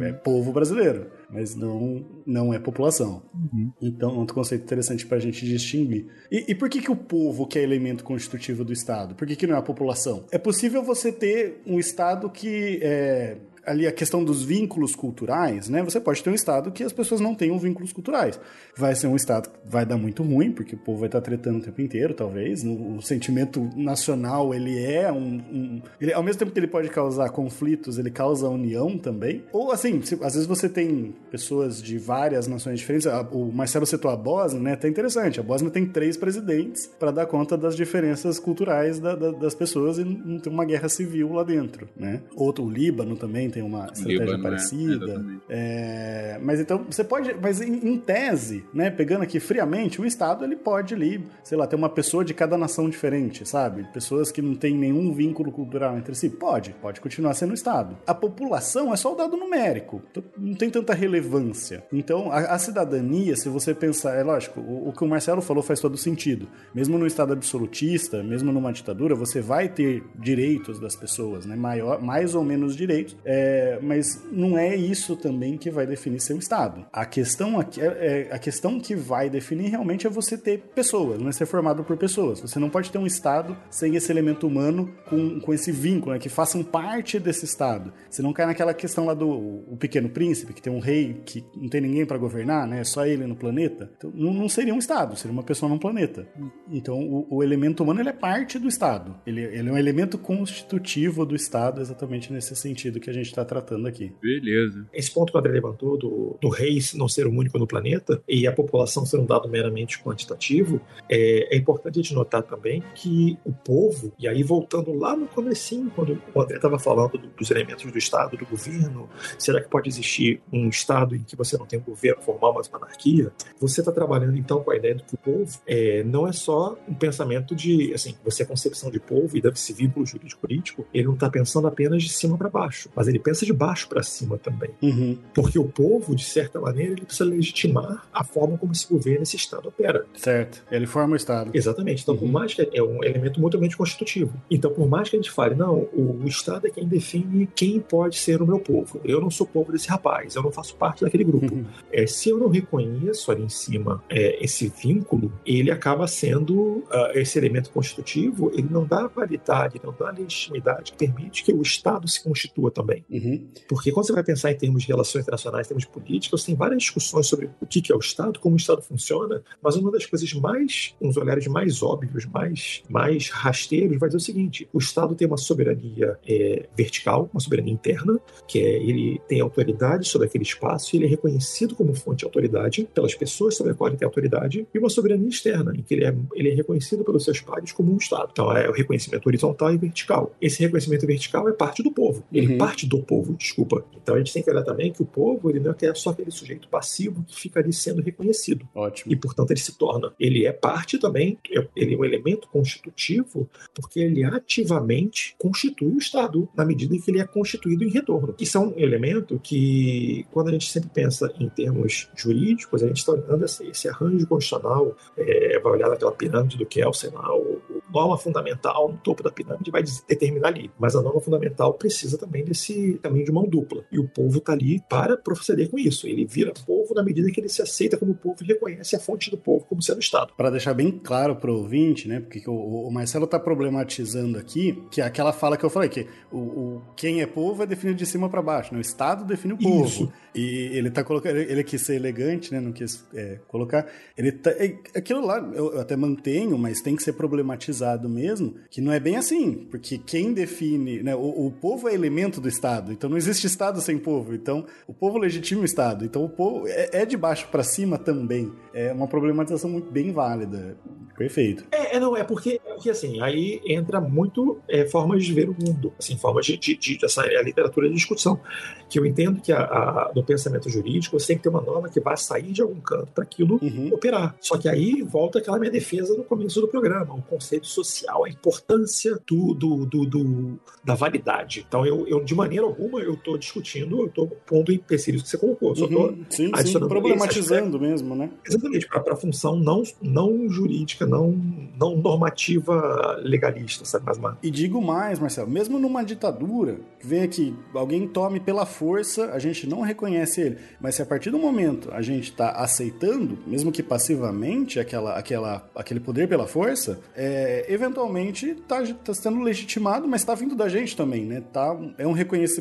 É 0.00 0.12
povo 0.12 0.52
brasileiro, 0.52 1.06
mas 1.30 1.54
não, 1.54 2.04
não 2.26 2.52
é 2.52 2.58
população. 2.58 3.22
Uhum. 3.34 3.72
Então, 3.80 4.10
é 4.10 4.18
um 4.18 4.26
conceito 4.26 4.64
interessante 4.64 5.06
para 5.06 5.16
a 5.16 5.20
gente 5.20 5.44
distinguir. 5.46 6.06
E, 6.30 6.46
e, 6.48 6.54
por 6.54 6.68
que, 6.68 6.80
que 6.80 6.90
o 6.90 6.96
povo 6.96 7.46
que 7.46 7.58
é 7.58 7.62
elemento 7.62 8.04
constitutivo 8.04 8.64
do 8.64 8.72
Estado? 8.72 9.14
Por 9.14 9.26
que, 9.26 9.36
que 9.36 9.46
não 9.46 9.56
é 9.56 9.58
a 9.58 9.62
população? 9.62 10.24
É 10.30 10.38
possível 10.38 10.82
você 10.82 11.12
ter 11.12 11.62
um 11.66 11.78
Estado 11.78 12.28
que 12.30 12.80
é, 12.82 13.36
ali 13.64 13.86
a 13.86 13.92
questão 13.92 14.24
dos 14.24 14.42
vínculos 14.42 14.94
culturais, 14.94 15.68
né? 15.68 15.82
Você 15.82 16.00
pode 16.00 16.22
ter 16.22 16.30
um 16.30 16.34
estado 16.34 16.70
que 16.70 16.82
as 16.82 16.92
pessoas 16.92 17.20
não 17.20 17.34
tenham 17.34 17.58
vínculos 17.58 17.92
culturais. 17.92 18.38
Vai 18.76 18.94
ser 18.94 19.06
um 19.06 19.16
estado 19.16 19.48
que 19.48 19.58
vai 19.64 19.86
dar 19.86 19.96
muito 19.96 20.22
ruim, 20.22 20.52
porque 20.52 20.74
o 20.74 20.78
povo 20.78 21.00
vai 21.00 21.08
estar 21.08 21.20
tretando 21.20 21.58
o 21.58 21.62
tempo 21.62 21.80
inteiro, 21.80 22.14
talvez. 22.14 22.64
O 22.64 23.00
sentimento 23.00 23.68
nacional, 23.76 24.54
ele 24.54 24.82
é 24.82 25.10
um... 25.12 25.36
um 25.52 25.82
ele, 26.00 26.12
ao 26.12 26.22
mesmo 26.22 26.38
tempo 26.40 26.52
que 26.52 26.58
ele 26.58 26.66
pode 26.66 26.88
causar 26.88 27.30
conflitos, 27.30 27.98
ele 27.98 28.10
causa 28.10 28.48
união 28.48 28.98
também. 28.98 29.44
Ou, 29.52 29.70
assim, 29.70 30.02
se, 30.02 30.14
às 30.22 30.34
vezes 30.34 30.46
você 30.46 30.68
tem 30.68 31.14
pessoas 31.30 31.82
de 31.82 31.98
várias 31.98 32.46
nações 32.46 32.80
diferentes. 32.80 33.06
O 33.30 33.50
Marcelo 33.52 33.86
citou 33.86 34.10
a 34.10 34.16
Bósnia, 34.16 34.60
né? 34.62 34.76
Tá 34.76 34.88
interessante. 34.88 35.38
A 35.38 35.42
Bósnia 35.42 35.70
tem 35.70 35.86
três 35.86 36.16
presidentes 36.16 36.86
para 36.98 37.10
dar 37.10 37.26
conta 37.26 37.56
das 37.56 37.76
diferenças 37.76 38.38
culturais 38.38 38.98
da, 38.98 39.14
da, 39.14 39.30
das 39.30 39.54
pessoas 39.54 39.98
e 39.98 40.04
não 40.04 40.38
ter 40.38 40.48
uma 40.48 40.64
guerra 40.64 40.88
civil 40.88 41.32
lá 41.32 41.44
dentro, 41.44 41.88
né? 41.96 42.20
Outro, 42.34 42.64
o 42.64 42.70
Líbano 42.70 43.16
também 43.16 43.51
tem 43.52 43.62
uma 43.62 43.86
estratégia 43.92 44.36
né? 44.36 44.42
parecida. 44.42 45.24
É, 45.48 46.38
mas 46.42 46.60
então, 46.60 46.84
você 46.88 47.04
pode. 47.04 47.34
Mas 47.40 47.60
em, 47.60 47.88
em, 47.88 47.98
tese, 47.98 48.64
né? 48.72 48.90
Pegando 48.90 49.22
aqui 49.22 49.38
friamente, 49.38 50.00
o 50.00 50.06
Estado 50.06 50.44
ele 50.44 50.56
pode 50.56 50.94
ali, 50.94 51.24
sei 51.44 51.56
lá, 51.56 51.66
ter 51.66 51.76
uma 51.76 51.88
pessoa 51.88 52.24
de 52.24 52.32
cada 52.32 52.56
nação 52.56 52.88
diferente, 52.88 53.46
sabe? 53.46 53.84
Pessoas 53.92 54.32
que 54.32 54.40
não 54.40 54.54
têm 54.54 54.76
nenhum 54.76 55.12
vínculo 55.12 55.52
cultural 55.52 55.96
entre 55.96 56.14
si. 56.14 56.30
Pode, 56.30 56.74
pode 56.80 57.00
continuar 57.00 57.34
sendo 57.34 57.50
o 57.50 57.54
Estado. 57.54 57.96
A 58.06 58.14
população 58.14 58.92
é 58.92 58.96
só 58.96 59.12
o 59.12 59.16
dado 59.16 59.36
numérico, 59.36 60.02
então 60.10 60.22
não 60.36 60.54
tem 60.54 60.70
tanta 60.70 60.94
relevância. 60.94 61.84
Então, 61.92 62.32
a, 62.32 62.38
a 62.38 62.58
cidadania, 62.58 63.36
se 63.36 63.48
você 63.48 63.74
pensar, 63.74 64.14
é 64.16 64.22
lógico, 64.22 64.60
o, 64.60 64.88
o 64.88 64.92
que 64.92 65.04
o 65.04 65.08
Marcelo 65.08 65.42
falou 65.42 65.62
faz 65.62 65.80
todo 65.80 65.96
sentido. 65.96 66.48
Mesmo 66.74 66.98
no 66.98 67.06
Estado 67.06 67.32
absolutista, 67.32 68.22
mesmo 68.22 68.52
numa 68.52 68.72
ditadura, 68.72 69.14
você 69.14 69.40
vai 69.40 69.68
ter 69.68 70.02
direitos 70.14 70.78
das 70.80 70.96
pessoas, 70.96 71.44
né? 71.44 71.56
Maior, 71.56 72.00
mais 72.00 72.34
ou 72.34 72.42
menos 72.42 72.74
direitos. 72.74 73.16
É, 73.24 73.41
é, 73.42 73.78
mas 73.82 74.22
não 74.30 74.56
é 74.56 74.76
isso 74.76 75.16
também 75.16 75.56
que 75.56 75.70
vai 75.70 75.86
definir 75.86 76.20
seu 76.20 76.38
estado. 76.38 76.86
A 76.92 77.04
questão 77.04 77.58
aqui 77.58 77.80
é, 77.80 77.84
é, 77.84 78.34
a 78.34 78.38
questão 78.38 78.78
que 78.78 78.94
vai 78.94 79.28
definir 79.28 79.68
realmente 79.68 80.06
é 80.06 80.10
você 80.10 80.38
ter 80.38 80.58
pessoas, 80.74 81.20
não 81.20 81.28
é 81.28 81.32
ser 81.32 81.46
formado 81.46 81.82
por 81.82 81.96
pessoas. 81.96 82.40
Você 82.40 82.58
não 82.58 82.70
pode 82.70 82.90
ter 82.90 82.98
um 82.98 83.06
estado 83.06 83.56
sem 83.68 83.96
esse 83.96 84.12
elemento 84.12 84.46
humano 84.46 84.94
com, 85.08 85.40
com 85.40 85.52
esse 85.52 85.72
vínculo, 85.72 86.12
né, 86.12 86.20
que 86.20 86.28
façam 86.28 86.62
parte 86.62 87.18
desse 87.18 87.44
estado. 87.44 87.92
Você 88.08 88.22
não 88.22 88.32
cai 88.32 88.46
naquela 88.46 88.72
questão 88.72 89.06
lá 89.06 89.14
do 89.14 89.28
o 89.28 89.76
pequeno 89.76 90.08
príncipe, 90.08 90.52
que 90.52 90.62
tem 90.62 90.72
um 90.72 90.78
rei 90.78 91.20
que 91.24 91.44
não 91.56 91.68
tem 91.68 91.80
ninguém 91.80 92.06
para 92.06 92.18
governar, 92.18 92.66
né? 92.66 92.80
É 92.80 92.84
só 92.84 93.04
ele 93.04 93.26
no 93.26 93.34
planeta. 93.34 93.90
Então, 93.96 94.12
não, 94.14 94.32
não, 94.32 94.48
seria 94.48 94.74
um 94.74 94.78
estado, 94.78 95.16
seria 95.16 95.32
uma 95.32 95.42
pessoa 95.42 95.68
num 95.68 95.78
planeta. 95.78 96.26
Então, 96.70 97.00
o, 97.00 97.26
o 97.36 97.42
elemento 97.42 97.82
humano 97.82 98.00
ele 98.00 98.10
é 98.10 98.12
parte 98.12 98.58
do 98.58 98.68
estado. 98.68 99.16
Ele, 99.26 99.42
ele 99.42 99.68
é 99.68 99.72
um 99.72 99.78
elemento 99.78 100.18
constitutivo 100.18 101.24
do 101.24 101.34
estado, 101.34 101.80
exatamente 101.80 102.32
nesse 102.32 102.54
sentido 102.54 103.00
que 103.00 103.10
a 103.10 103.12
gente 103.12 103.31
está 103.32 103.44
tratando 103.44 103.86
aqui. 103.86 104.12
Beleza. 104.20 104.86
Esse 104.92 105.10
ponto 105.10 105.30
que 105.32 105.36
o 105.36 105.40
André 105.40 105.52
levantou 105.52 105.96
do, 105.98 106.36
do 106.40 106.48
rei 106.48 106.78
não 106.94 107.08
ser 107.08 107.26
o 107.26 107.30
único 107.30 107.58
no 107.58 107.66
planeta 107.66 108.22
e 108.28 108.46
a 108.46 108.52
população 108.52 109.04
ser 109.04 109.18
um 109.18 109.26
dado 109.26 109.48
meramente 109.48 110.02
quantitativo, 110.02 110.80
é, 111.08 111.54
é 111.54 111.58
importante 111.58 111.98
a 111.98 112.02
gente 112.02 112.14
notar 112.14 112.42
também 112.42 112.82
que 112.94 113.38
o 113.44 113.52
povo, 113.52 114.12
e 114.18 114.26
aí 114.28 114.42
voltando 114.42 114.92
lá 114.92 115.16
no 115.16 115.26
comecinho, 115.26 115.90
quando 115.94 116.20
o 116.34 116.40
André 116.40 116.56
estava 116.56 116.78
falando 116.78 117.18
do- 117.18 117.28
dos 117.28 117.50
elementos 117.50 117.90
do 117.90 117.98
Estado, 117.98 118.36
do 118.36 118.46
governo, 118.46 119.08
será 119.38 119.60
que 119.60 119.68
pode 119.68 119.88
existir 119.88 120.40
um 120.52 120.68
Estado 120.68 121.14
em 121.16 121.22
que 121.22 121.36
você 121.36 121.56
não 121.56 121.66
tem 121.66 121.78
um 121.78 121.82
governo 121.82 122.22
formal, 122.22 122.54
mas 122.54 122.68
uma 122.68 122.78
anarquia? 122.78 123.32
Você 123.60 123.80
está 123.80 123.92
trabalhando 123.92 124.36
então 124.36 124.62
com 124.62 124.70
a 124.70 124.76
ideia 124.76 124.94
de 124.94 125.02
que 125.04 125.14
o 125.14 125.18
povo 125.18 125.58
é, 125.66 126.02
não 126.04 126.26
é 126.26 126.32
só 126.32 126.76
um 126.88 126.94
pensamento 126.94 127.54
de, 127.54 127.92
assim, 127.94 128.14
você 128.24 128.42
é 128.42 128.46
concepção 128.46 128.90
de 128.90 129.00
povo 129.00 129.36
e 129.36 129.40
deve-se 129.40 129.72
vínculo 129.72 130.04
jurídico-político, 130.06 130.86
ele 130.92 131.04
não 131.04 131.14
está 131.14 131.28
pensando 131.30 131.66
apenas 131.66 132.02
de 132.02 132.08
cima 132.10 132.36
para 132.36 132.48
baixo, 132.48 132.88
mas 132.94 133.08
ele 133.08 133.18
pensa 133.22 133.46
de 133.46 133.52
baixo 133.52 133.88
para 133.88 134.02
cima 134.02 134.36
também. 134.38 134.70
Uhum. 134.82 135.18
Porque 135.34 135.58
o 135.58 135.64
povo, 135.64 136.14
de 136.14 136.24
certa 136.24 136.60
maneira, 136.60 136.92
ele 136.92 137.02
precisa 137.02 137.24
legitimar 137.24 138.06
a 138.12 138.24
forma 138.24 138.58
como 138.58 138.72
esse 138.72 138.86
governo, 138.88 139.22
esse 139.22 139.36
Estado 139.36 139.68
opera. 139.68 140.04
Certo. 140.14 140.62
Ele 140.70 140.86
forma 140.86 141.14
o 141.14 141.16
Estado. 141.16 141.50
Exatamente. 141.54 142.02
Então, 142.02 142.16
por 142.16 142.26
Uhum. 142.26 142.32
mais 142.32 142.54
que 142.54 142.68
é 142.72 142.82
um 142.82 143.02
elemento 143.04 143.40
mutuamente 143.40 143.76
constitutivo. 143.76 144.32
Então, 144.50 144.72
por 144.72 144.88
mais 144.88 145.08
que 145.08 145.16
a 145.16 145.18
gente 145.18 145.30
fale, 145.30 145.54
não, 145.54 145.88
o, 145.92 146.22
Estado 146.26 146.66
é 146.66 146.70
quem 146.70 146.86
define 146.86 147.46
quem 147.54 147.78
pode 147.80 148.16
ser 148.16 148.40
o 148.40 148.46
meu 148.46 148.58
povo. 148.58 149.00
Eu 149.04 149.20
não 149.20 149.30
sou 149.30 149.46
povo 149.46 149.72
desse 149.72 149.88
rapaz, 149.88 150.34
eu 150.34 150.42
não 150.42 150.50
faço 150.50 150.74
parte 150.76 151.04
daquele 151.04 151.24
grupo. 151.24 151.52
Uhum. 151.52 151.64
É, 151.92 152.06
se 152.06 152.30
eu 152.30 152.38
não 152.38 152.48
reconheço 152.48 153.30
ali 153.30 153.42
em 153.42 153.48
cima 153.48 154.02
é, 154.08 154.42
esse 154.42 154.68
vínculo, 154.68 155.32
ele 155.44 155.70
acaba 155.70 156.06
sendo 156.06 156.84
ah, 156.90 157.10
esse 157.14 157.38
elemento 157.38 157.70
constitutivo, 157.70 158.50
ele 158.54 158.68
não 158.70 158.86
dá 158.86 159.06
validade, 159.06 159.80
não 159.82 159.94
dá 159.98 160.10
legitimidade 160.10 160.92
que 160.92 160.98
permite 160.98 161.44
que 161.44 161.52
o 161.52 161.60
Estado 161.60 162.08
se 162.08 162.22
constitua 162.22 162.70
também. 162.70 163.04
Uhum. 163.12 163.46
Porque 163.68 163.92
quando 163.92 164.06
você 164.06 164.12
vai 164.12 164.24
pensar 164.24 164.50
em 164.50 164.56
termos 164.56 164.82
de 164.82 164.88
relações 164.88 165.22
internacionais, 165.22 165.66
em 165.66 165.68
termos 165.68 165.84
políticos, 165.84 166.44
tem 166.44 166.54
várias 166.54 166.82
discussões 166.82 167.26
sobre 167.26 167.50
o 167.60 167.66
que 167.66 167.92
é 167.92 167.94
o 167.94 167.98
Estado, 167.98 168.38
como 168.38 168.54
o 168.54 168.56
Estado 168.56 168.80
funciona, 168.80 169.42
mas 169.62 169.76
uma 169.76 169.90
das 169.90 170.06
coisas 170.06 170.32
mais, 170.34 170.94
uns 171.00 171.16
olhares 171.16 171.46
mais 171.46 171.82
óbvios, 171.82 172.24
mais, 172.26 172.82
mais 172.88 173.28
rasteiros, 173.28 173.98
vai 173.98 174.08
dizer 174.08 174.18
o 174.18 174.20
seguinte: 174.20 174.68
o 174.72 174.78
Estado 174.78 175.14
tem 175.14 175.26
uma 175.26 175.36
soberania 175.36 176.18
é, 176.26 176.68
vertical, 176.76 177.28
uma 177.32 177.40
soberania 177.40 177.72
interna, 177.72 178.18
que 178.46 178.58
é 178.58 178.82
ele 178.82 179.20
tem 179.28 179.40
autoridade 179.40 180.08
sobre 180.08 180.26
aquele 180.26 180.44
espaço 180.44 180.96
ele 180.96 181.06
é 181.06 181.08
reconhecido 181.08 181.74
como 181.74 181.94
fonte 181.94 182.20
de 182.20 182.24
autoridade 182.24 182.88
pelas 182.94 183.14
pessoas 183.14 183.56
sobre 183.56 183.72
a 183.72 183.74
qual 183.74 183.88
ele 183.88 183.96
tem 183.96 184.06
autoridade, 184.06 184.66
e 184.72 184.78
uma 184.78 184.88
soberania 184.88 185.28
externa, 185.28 185.72
em 185.76 185.82
que 185.82 185.94
ele 185.94 186.04
é, 186.04 186.14
ele 186.34 186.50
é 186.50 186.54
reconhecido 186.54 187.04
pelos 187.04 187.24
seus 187.24 187.40
pares 187.40 187.72
como 187.72 187.92
um 187.92 187.96
Estado. 187.96 188.30
Então 188.32 188.54
é 188.56 188.68
o 188.68 188.72
reconhecimento 188.72 189.26
horizontal 189.26 189.72
e 189.72 189.76
vertical. 189.76 190.34
Esse 190.40 190.60
reconhecimento 190.60 191.06
vertical 191.06 191.48
é 191.48 191.52
parte 191.52 191.82
do 191.82 191.90
povo. 191.90 192.24
Ele 192.32 192.52
Uhum. 192.52 192.58
parte 192.58 192.86
do 192.86 193.01
povo, 193.02 193.34
desculpa. 193.34 193.84
Então 194.00 194.14
a 194.14 194.18
gente 194.18 194.32
tem 194.32 194.42
que 194.42 194.50
olhar 194.50 194.62
também 194.62 194.92
que 194.92 195.02
o 195.02 195.06
povo 195.06 195.50
ele 195.50 195.60
não 195.60 195.74
é 195.80 195.94
só 195.94 196.10
aquele 196.10 196.30
sujeito 196.30 196.68
passivo 196.68 197.22
que 197.24 197.34
fica 197.34 197.60
ali 197.60 197.72
sendo 197.72 198.02
reconhecido. 198.02 198.68
Ótimo. 198.74 199.12
E, 199.12 199.16
portanto, 199.16 199.50
ele 199.50 199.60
se 199.60 199.76
torna. 199.76 200.12
Ele 200.18 200.46
é 200.46 200.52
parte 200.52 200.98
também, 200.98 201.38
é- 201.50 201.66
ele 201.74 201.94
é 201.94 201.98
um 201.98 202.04
elemento 202.04 202.48
constitutivo, 202.48 203.48
porque 203.74 204.00
ele 204.00 204.24
ativamente 204.24 205.34
constitui 205.38 205.88
o 205.88 205.98
Estado, 205.98 206.48
na 206.56 206.64
medida 206.64 206.94
em 206.94 207.00
que 207.00 207.10
ele 207.10 207.20
é 207.20 207.26
constituído 207.26 207.84
em 207.84 207.90
retorno. 207.90 208.34
Isso 208.38 208.56
é 208.58 208.60
um 208.60 208.72
elemento 208.76 209.38
que, 209.42 210.26
quando 210.30 210.48
a 210.48 210.52
gente 210.52 210.70
sempre 210.70 210.90
pensa 210.90 211.32
em 211.38 211.48
termos 211.48 212.08
jurídicos, 212.14 212.82
a 212.82 212.86
gente 212.86 212.98
está 212.98 213.12
olhando 213.12 213.44
esse, 213.44 213.66
esse 213.66 213.88
arranjo 213.88 214.26
constitucional, 214.26 214.96
é, 215.16 215.58
vai 215.60 215.72
olhar 215.72 215.88
naquela 215.88 216.12
pirâmide 216.12 216.56
do 216.56 216.66
que 216.66 216.80
é, 216.80 216.84
lá, 216.84 217.34
o, 217.34 217.60
o 217.70 217.82
norma 217.92 218.16
fundamental 218.16 218.90
no 218.90 218.98
topo 218.98 219.22
da 219.22 219.30
pirâmide 219.30 219.70
vai 219.70 219.82
determinar 220.08 220.48
ali. 220.48 220.70
Mas 220.78 220.94
a 220.96 221.02
norma 221.02 221.20
fundamental 221.20 221.74
precisa 221.74 222.18
também 222.18 222.44
desse 222.44 222.81
caminho 223.02 223.24
de 223.24 223.32
mão 223.32 223.44
dupla. 223.48 223.84
E 223.90 223.98
o 223.98 224.08
povo 224.08 224.38
está 224.38 224.52
ali 224.52 224.80
para 224.88 225.16
proceder 225.16 225.68
com 225.70 225.78
isso. 225.78 226.06
Ele 226.06 226.24
vira 226.24 226.52
povo 226.66 226.94
na 226.94 227.02
medida 227.02 227.30
que 227.30 227.40
ele 227.40 227.48
se 227.48 227.62
aceita 227.62 227.96
como 227.96 228.14
povo 228.14 228.36
e 228.42 228.46
reconhece 228.46 228.94
a 228.96 229.00
fonte 229.00 229.30
do 229.30 229.36
povo 229.38 229.64
como 229.68 229.82
sendo 229.82 230.00
Estado. 230.00 230.32
Para 230.36 230.50
deixar 230.50 230.74
bem 230.74 230.90
claro 230.90 231.36
pro 231.36 231.56
ouvinte, 231.58 232.08
né? 232.08 232.20
Porque 232.20 232.42
o, 232.48 232.52
o 232.54 232.90
Marcelo 232.90 233.26
tá 233.26 233.38
problematizando 233.40 234.38
aqui, 234.38 234.82
que 234.90 235.00
é 235.00 235.04
aquela 235.04 235.32
fala 235.32 235.56
que 235.56 235.64
eu 235.64 235.70
falei, 235.70 235.88
que 235.88 236.06
o, 236.30 236.38
o- 236.38 236.82
quem 236.96 237.20
é 237.20 237.26
povo 237.26 237.62
é 237.62 237.66
definido 237.66 237.98
de 237.98 238.06
cima 238.06 238.28
para 238.28 238.42
baixo, 238.42 238.72
né? 238.72 238.78
O 238.78 238.80
Estado 238.80 239.24
define 239.24 239.54
o 239.54 239.58
povo. 239.58 239.86
Isso. 239.86 240.12
E 240.34 240.70
ele 240.72 240.90
tá 240.90 241.04
colocando, 241.04 241.36
ele, 241.36 241.52
ele 241.52 241.64
quis 241.64 241.80
ser 241.82 241.94
elegante, 241.94 242.52
né? 242.52 242.60
Não 242.60 242.72
quis 242.72 243.04
é, 243.14 243.38
colocar. 243.48 243.86
Ele 244.16 244.32
tá, 244.32 244.50
é- 244.52 244.76
aquilo 244.96 245.24
lá 245.26 245.38
eu, 245.54 245.74
eu 245.74 245.80
até 245.80 245.94
mantenho, 245.96 246.56
mas 246.58 246.80
tem 246.80 246.96
que 246.96 247.02
ser 247.02 247.12
problematizado 247.12 248.08
mesmo, 248.08 248.54
que 248.70 248.80
não 248.80 248.92
é 248.92 248.98
bem 249.00 249.16
assim, 249.16 249.52
porque 249.70 249.98
quem 249.98 250.32
define, 250.32 251.02
né? 251.02 251.14
O, 251.14 251.46
o 251.46 251.50
povo 251.52 251.88
é 251.88 251.94
elemento 251.94 252.40
do 252.40 252.48
Estado, 252.48 252.62
então 252.92 253.10
não 253.10 253.16
existe 253.16 253.46
Estado 253.46 253.80
sem 253.80 253.98
povo. 253.98 254.32
Então 254.34 254.64
o 254.86 254.94
povo 254.94 255.18
legitima 255.18 255.60
o 255.60 255.64
Estado. 255.64 256.04
Então 256.04 256.24
o 256.24 256.28
povo 256.28 256.66
é, 256.68 256.88
é 256.92 257.04
de 257.04 257.16
baixo 257.16 257.48
para 257.50 257.62
cima 257.64 257.98
também. 257.98 258.52
É 258.72 258.92
uma 258.92 259.08
problematização 259.08 259.68
muito 259.68 259.90
bem 259.90 260.12
válida. 260.12 260.76
Perfeito. 261.16 261.64
É, 261.70 261.96
é, 261.96 262.00
não, 262.00 262.16
é 262.16 262.24
porque, 262.24 262.58
é 262.64 262.72
porque 262.72 262.88
assim, 262.90 263.20
aí 263.20 263.60
entra 263.66 264.00
muito 264.00 264.60
é, 264.66 264.86
formas 264.86 265.24
de 265.24 265.32
ver 265.32 265.48
o 265.50 265.54
mundo, 265.58 265.92
assim, 265.98 266.16
formas 266.16 266.46
de, 266.46 266.56
de, 266.56 266.74
de 266.76 266.98
essa 267.04 267.22
é 267.26 267.36
a 267.36 267.42
literatura 267.42 267.86
de 267.88 267.94
discussão. 267.94 268.40
Que 268.88 268.98
eu 268.98 269.04
entendo 269.06 269.40
que 269.40 269.52
a, 269.52 269.60
a- 269.60 270.12
no 270.14 270.24
pensamento 270.24 270.68
jurídico 270.70 271.18
você 271.20 271.28
tem 271.28 271.36
que 271.36 271.42
ter 271.42 271.48
uma 271.50 271.60
norma 271.60 271.88
que 271.90 272.00
vai 272.00 272.16
sair 272.16 272.50
de 272.52 272.62
algum 272.62 272.80
canto 272.80 273.12
para 273.12 273.24
aquilo 273.24 273.58
Uhum. 273.62 273.90
operar. 273.92 274.34
Só 274.40 274.56
que 274.56 274.68
aí 274.68 275.02
volta 275.02 275.38
aquela 275.38 275.58
minha 275.58 275.70
defesa 275.70 276.16
no 276.16 276.24
começo 276.24 276.60
do 276.60 276.68
programa, 276.68 277.14
o 277.14 277.22
conceito 277.22 277.66
social, 277.66 278.24
a 278.24 278.28
importância 278.28 279.18
do, 279.26 279.54
do, 279.54 279.84
do- 279.86 280.06
do- 280.06 280.60
da 280.82 280.94
validade. 280.94 281.64
Então, 281.68 281.84
eu, 281.86 282.06
eu, 282.08 282.24
de 282.24 282.34
maneira 282.34 282.61
alguma, 282.64 283.00
eu 283.00 283.14
estou 283.14 283.38
discutindo, 283.38 284.00
eu 284.00 284.06
estou 284.06 284.28
pondo 284.46 284.72
empecilhos 284.72 285.22
que 285.22 285.28
você 285.28 285.38
colocou. 285.38 285.74
Só 285.74 285.86
tô 285.86 286.02
Uhum. 286.02 286.24
Sim, 286.28 286.46
sim, 286.46 286.50
adicionando 286.54 286.88
problematizando 286.88 287.80
mesmo, 287.80 288.14
né? 288.14 288.30
Exatamente, 288.46 288.88
para 288.88 289.12
a 289.12 289.16
função 289.16 289.56
não, 289.56 289.82
não 290.00 290.48
jurídica, 290.48 291.06
não, 291.06 291.30
não 291.78 291.96
normativa 291.96 293.20
legalista, 293.22 293.84
sabe? 293.84 294.04
Mas 294.06 294.18
uma, 294.18 294.38
E 294.42 294.50
digo 294.50 294.80
mais, 294.82 295.18
Marcelo, 295.18 295.50
mesmo 295.50 295.78
numa 295.78 296.02
ditadura, 296.02 296.78
que 296.98 297.06
vem 297.06 297.22
aqui, 297.22 297.54
alguém 297.74 298.06
tome 298.06 298.40
pela 298.40 298.66
força, 298.66 299.26
a 299.32 299.38
gente 299.38 299.68
não 299.68 299.80
reconhece 299.80 300.40
ele. 300.40 300.58
Mas 300.80 300.96
se 300.96 301.02
a 301.02 301.06
partir 301.06 301.30
do 301.30 301.38
momento 301.38 301.90
a 301.92 302.02
gente 302.02 302.30
está 302.30 302.50
aceitando, 302.52 303.38
mesmo 303.46 303.70
que 303.70 303.82
passivamente, 303.82 304.78
aquela, 304.78 305.16
aquela, 305.16 305.68
aquele 305.74 306.00
poder 306.00 306.28
pela 306.28 306.46
força, 306.46 307.00
é, 307.14 307.66
eventualmente 307.68 308.50
está 308.50 308.82
tá 308.94 309.14
sendo 309.14 309.40
legitimado, 309.40 310.08
mas 310.08 310.22
está 310.22 310.34
vindo 310.34 310.54
da 310.54 310.68
gente 310.68 310.96
também, 310.96 311.24
né? 311.24 311.42
Tá, 311.52 311.76
é 311.98 312.06
um 312.06 312.12
reconhecimento 312.12 312.51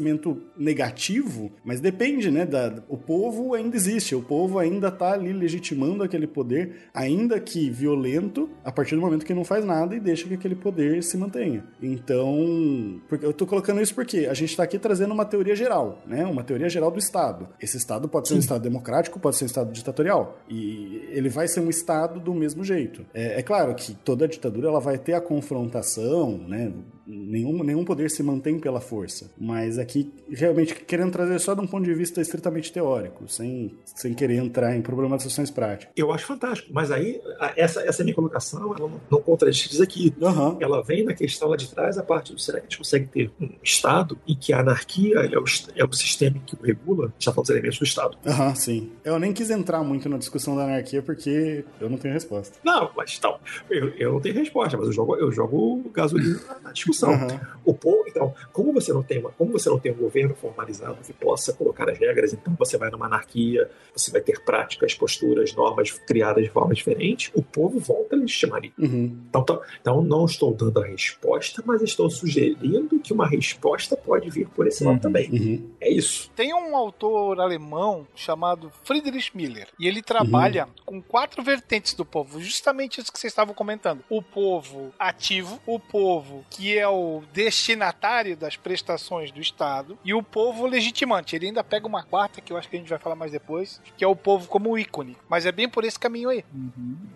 negativo, 0.57 1.51
mas 1.63 1.79
depende, 1.79 2.29
né? 2.29 2.45
Da, 2.45 2.81
o 2.87 2.97
povo 2.97 3.53
ainda 3.53 3.75
existe, 3.75 4.15
o 4.15 4.21
povo 4.21 4.59
ainda 4.59 4.87
está 4.87 5.13
ali 5.13 5.33
legitimando 5.33 6.03
aquele 6.03 6.27
poder, 6.27 6.89
ainda 6.93 7.39
que 7.39 7.69
violento, 7.69 8.49
a 8.63 8.71
partir 8.71 8.95
do 8.95 9.01
momento 9.01 9.25
que 9.25 9.33
não 9.33 9.43
faz 9.43 9.65
nada 9.65 9.95
e 9.95 9.99
deixa 9.99 10.27
que 10.27 10.33
aquele 10.33 10.55
poder 10.55 11.03
se 11.03 11.17
mantenha. 11.17 11.63
Então, 11.81 13.01
porque 13.07 13.25
eu 13.25 13.33
tô 13.33 13.45
colocando 13.45 13.81
isso 13.81 13.93
porque 13.95 14.27
a 14.29 14.33
gente 14.33 14.55
tá 14.55 14.63
aqui 14.63 14.77
trazendo 14.77 15.13
uma 15.13 15.25
teoria 15.25 15.55
geral, 15.55 16.01
né? 16.05 16.25
Uma 16.25 16.43
teoria 16.43 16.69
geral 16.69 16.91
do 16.91 16.99
Estado. 16.99 17.49
Esse 17.59 17.77
Estado 17.77 18.07
pode 18.07 18.27
ser 18.27 18.35
um 18.35 18.39
Estado 18.39 18.61
democrático, 18.61 19.19
pode 19.19 19.37
ser 19.37 19.45
um 19.45 19.47
Estado 19.47 19.71
ditatorial. 19.71 20.39
E 20.49 21.07
ele 21.09 21.29
vai 21.29 21.47
ser 21.47 21.59
um 21.59 21.69
Estado 21.69 22.19
do 22.19 22.33
mesmo 22.33 22.63
jeito. 22.63 23.05
É, 23.13 23.39
é 23.39 23.43
claro 23.43 23.73
que 23.75 23.93
toda 23.93 24.27
ditadura 24.27 24.67
ela 24.67 24.79
vai 24.79 24.97
ter 24.97 25.13
a 25.13 25.21
confrontação, 25.21 26.37
né? 26.37 26.71
Nenhum, 27.15 27.61
nenhum 27.63 27.83
poder 27.83 28.09
se 28.09 28.23
mantém 28.23 28.57
pela 28.59 28.79
força. 28.79 29.29
Mas 29.37 29.77
aqui, 29.77 30.11
realmente, 30.29 30.73
querendo 30.73 31.11
trazer 31.11 31.39
só 31.39 31.53
de 31.53 31.59
um 31.61 31.67
ponto 31.67 31.83
de 31.83 31.93
vista 31.93 32.21
estritamente 32.21 32.71
teórico, 32.71 33.27
sem, 33.27 33.73
sem 33.85 34.13
querer 34.13 34.35
entrar 34.37 34.75
em 34.75 34.81
problematizações 34.81 35.51
práticas. 35.51 35.91
eu 35.95 36.11
acho 36.11 36.25
fantástico. 36.25 36.69
Mas 36.73 36.89
aí, 36.91 37.19
essa, 37.57 37.81
essa 37.81 38.03
minha 38.03 38.15
colocação, 38.15 38.73
ela 38.75 38.79
não, 38.79 39.01
não 39.11 39.21
contradiz 39.21 39.81
aqui. 39.81 40.13
Aham. 40.21 40.57
Ela 40.61 40.81
vem 40.83 41.03
na 41.03 41.13
questão 41.13 41.49
lá 41.49 41.57
de 41.57 41.67
trás, 41.69 41.97
a 41.97 42.03
parte 42.03 42.33
do 42.33 42.39
será 42.39 42.59
que 42.59 42.67
a 42.67 42.69
gente 42.69 42.77
consegue 42.77 43.07
ter 43.07 43.31
um 43.39 43.49
Estado 43.61 44.17
em 44.27 44.35
que 44.35 44.53
a 44.53 44.59
anarquia 44.61 45.17
é 45.19 45.37
o, 45.37 45.43
é 45.75 45.83
o 45.83 45.93
sistema 45.93 46.37
que 46.45 46.55
o 46.55 46.59
regula, 46.63 47.13
já 47.19 47.31
falando 47.31 47.47
dos 47.47 47.49
elementos 47.55 47.79
do 47.79 47.85
Estado. 47.85 48.17
Aham, 48.25 48.55
sim. 48.55 48.91
Eu 49.03 49.19
nem 49.19 49.33
quis 49.33 49.49
entrar 49.49 49.83
muito 49.83 50.07
na 50.07 50.17
discussão 50.17 50.55
da 50.55 50.63
anarquia 50.63 51.01
porque 51.01 51.65
eu 51.79 51.89
não 51.89 51.97
tenho 51.97 52.13
resposta. 52.13 52.57
Não, 52.63 52.89
mas 52.95 53.15
então, 53.17 53.37
eu, 53.69 53.89
eu 53.97 54.13
não 54.13 54.19
tenho 54.21 54.35
resposta, 54.35 54.77
mas 54.77 54.87
eu 54.87 54.93
jogo, 54.93 55.15
eu 55.17 55.31
jogo 55.31 55.89
gasolina 55.93 56.39
na- 56.47 56.59
na 56.59 56.73
discussão. 57.07 57.13
Aham. 57.13 57.51
O 57.63 57.73
povo, 57.75 58.03
então, 58.07 58.33
como 58.51 58.73
você 58.73 58.91
não 58.91 59.03
tem 59.03 59.19
uma, 59.19 59.29
como 59.31 59.51
você 59.51 59.69
não 59.69 59.79
tem 59.79 59.91
um 59.91 59.95
governo 59.95 60.33
formalizado 60.33 60.97
que 61.03 61.13
possa 61.13 61.53
colocar 61.53 61.87
as 61.89 61.97
regras, 61.99 62.33
então 62.33 62.55
você 62.57 62.75
vai 62.77 62.89
numa 62.89 63.05
anarquia, 63.05 63.69
você 63.95 64.09
vai 64.11 64.19
ter 64.19 64.43
práticas, 64.43 64.95
posturas, 64.95 65.53
normas 65.53 65.91
criadas 65.91 66.43
de 66.43 66.49
forma 66.49 66.73
diferente, 66.73 67.31
o 67.35 67.43
povo 67.43 67.79
volta 67.79 68.15
a 68.15 68.19
legitimaria. 68.19 68.71
Uhum. 68.79 69.15
Então, 69.29 69.43
tá- 69.43 69.59
então 69.79 70.01
não 70.01 70.25
estou 70.25 70.51
dando 70.53 70.81
a 70.81 70.85
resposta, 70.87 71.61
mas 71.65 71.81
estou 71.83 72.09
sugerindo 72.09 72.99
que 72.99 73.13
uma 73.13 73.27
resposta 73.27 73.95
pode 73.95 74.29
vir 74.31 74.47
por 74.49 74.65
esse 74.67 74.83
lado 74.83 74.95
Uhum. 74.95 74.99
também. 74.99 75.29
Uhum. 75.29 75.69
É 75.79 75.89
isso. 75.91 76.31
Tem 76.35 76.53
um 76.55 76.75
autor 76.75 77.39
alemão 77.39 78.07
chamado 78.15 78.71
Friedrich 78.83 79.37
Miller 79.37 79.67
e 79.79 79.87
ele 79.87 80.01
trabalha 80.01 80.67
com 80.83 80.99
quatro 81.01 81.43
vertentes 81.43 81.93
do 81.93 82.03
povo, 82.05 82.41
justamente 82.41 82.99
isso 82.99 83.11
que 83.11 83.19
vocês 83.19 83.31
estavam 83.31 83.53
comentando: 83.53 84.03
o 84.09 84.21
povo 84.21 84.91
ativo, 84.97 85.59
o 85.67 85.79
povo 85.79 86.43
que 86.49 86.75
é 86.77 86.87
o 86.91 87.23
destinatário 87.33 88.35
das 88.35 88.55
prestações 88.55 89.31
do 89.31 89.39
Estado 89.41 89.97
e 90.03 90.13
o 90.13 90.21
povo 90.21 90.65
legitimante. 90.65 91.35
Ele 91.35 91.47
ainda 91.47 91.63
pega 91.63 91.87
uma 91.87 92.03
quarta, 92.03 92.41
que 92.41 92.51
eu 92.51 92.57
acho 92.57 92.69
que 92.69 92.75
a 92.75 92.79
gente 92.79 92.89
vai 92.89 92.99
falar 92.99 93.15
mais 93.15 93.31
depois, 93.31 93.81
que 93.97 94.03
é 94.03 94.07
o 94.07 94.15
povo 94.15 94.47
como 94.47 94.77
ícone. 94.77 95.17
Mas 95.29 95.45
é 95.45 95.51
bem 95.51 95.67
por 95.69 95.83
esse 95.83 95.97
caminho 95.97 96.29
aí. 96.29 96.43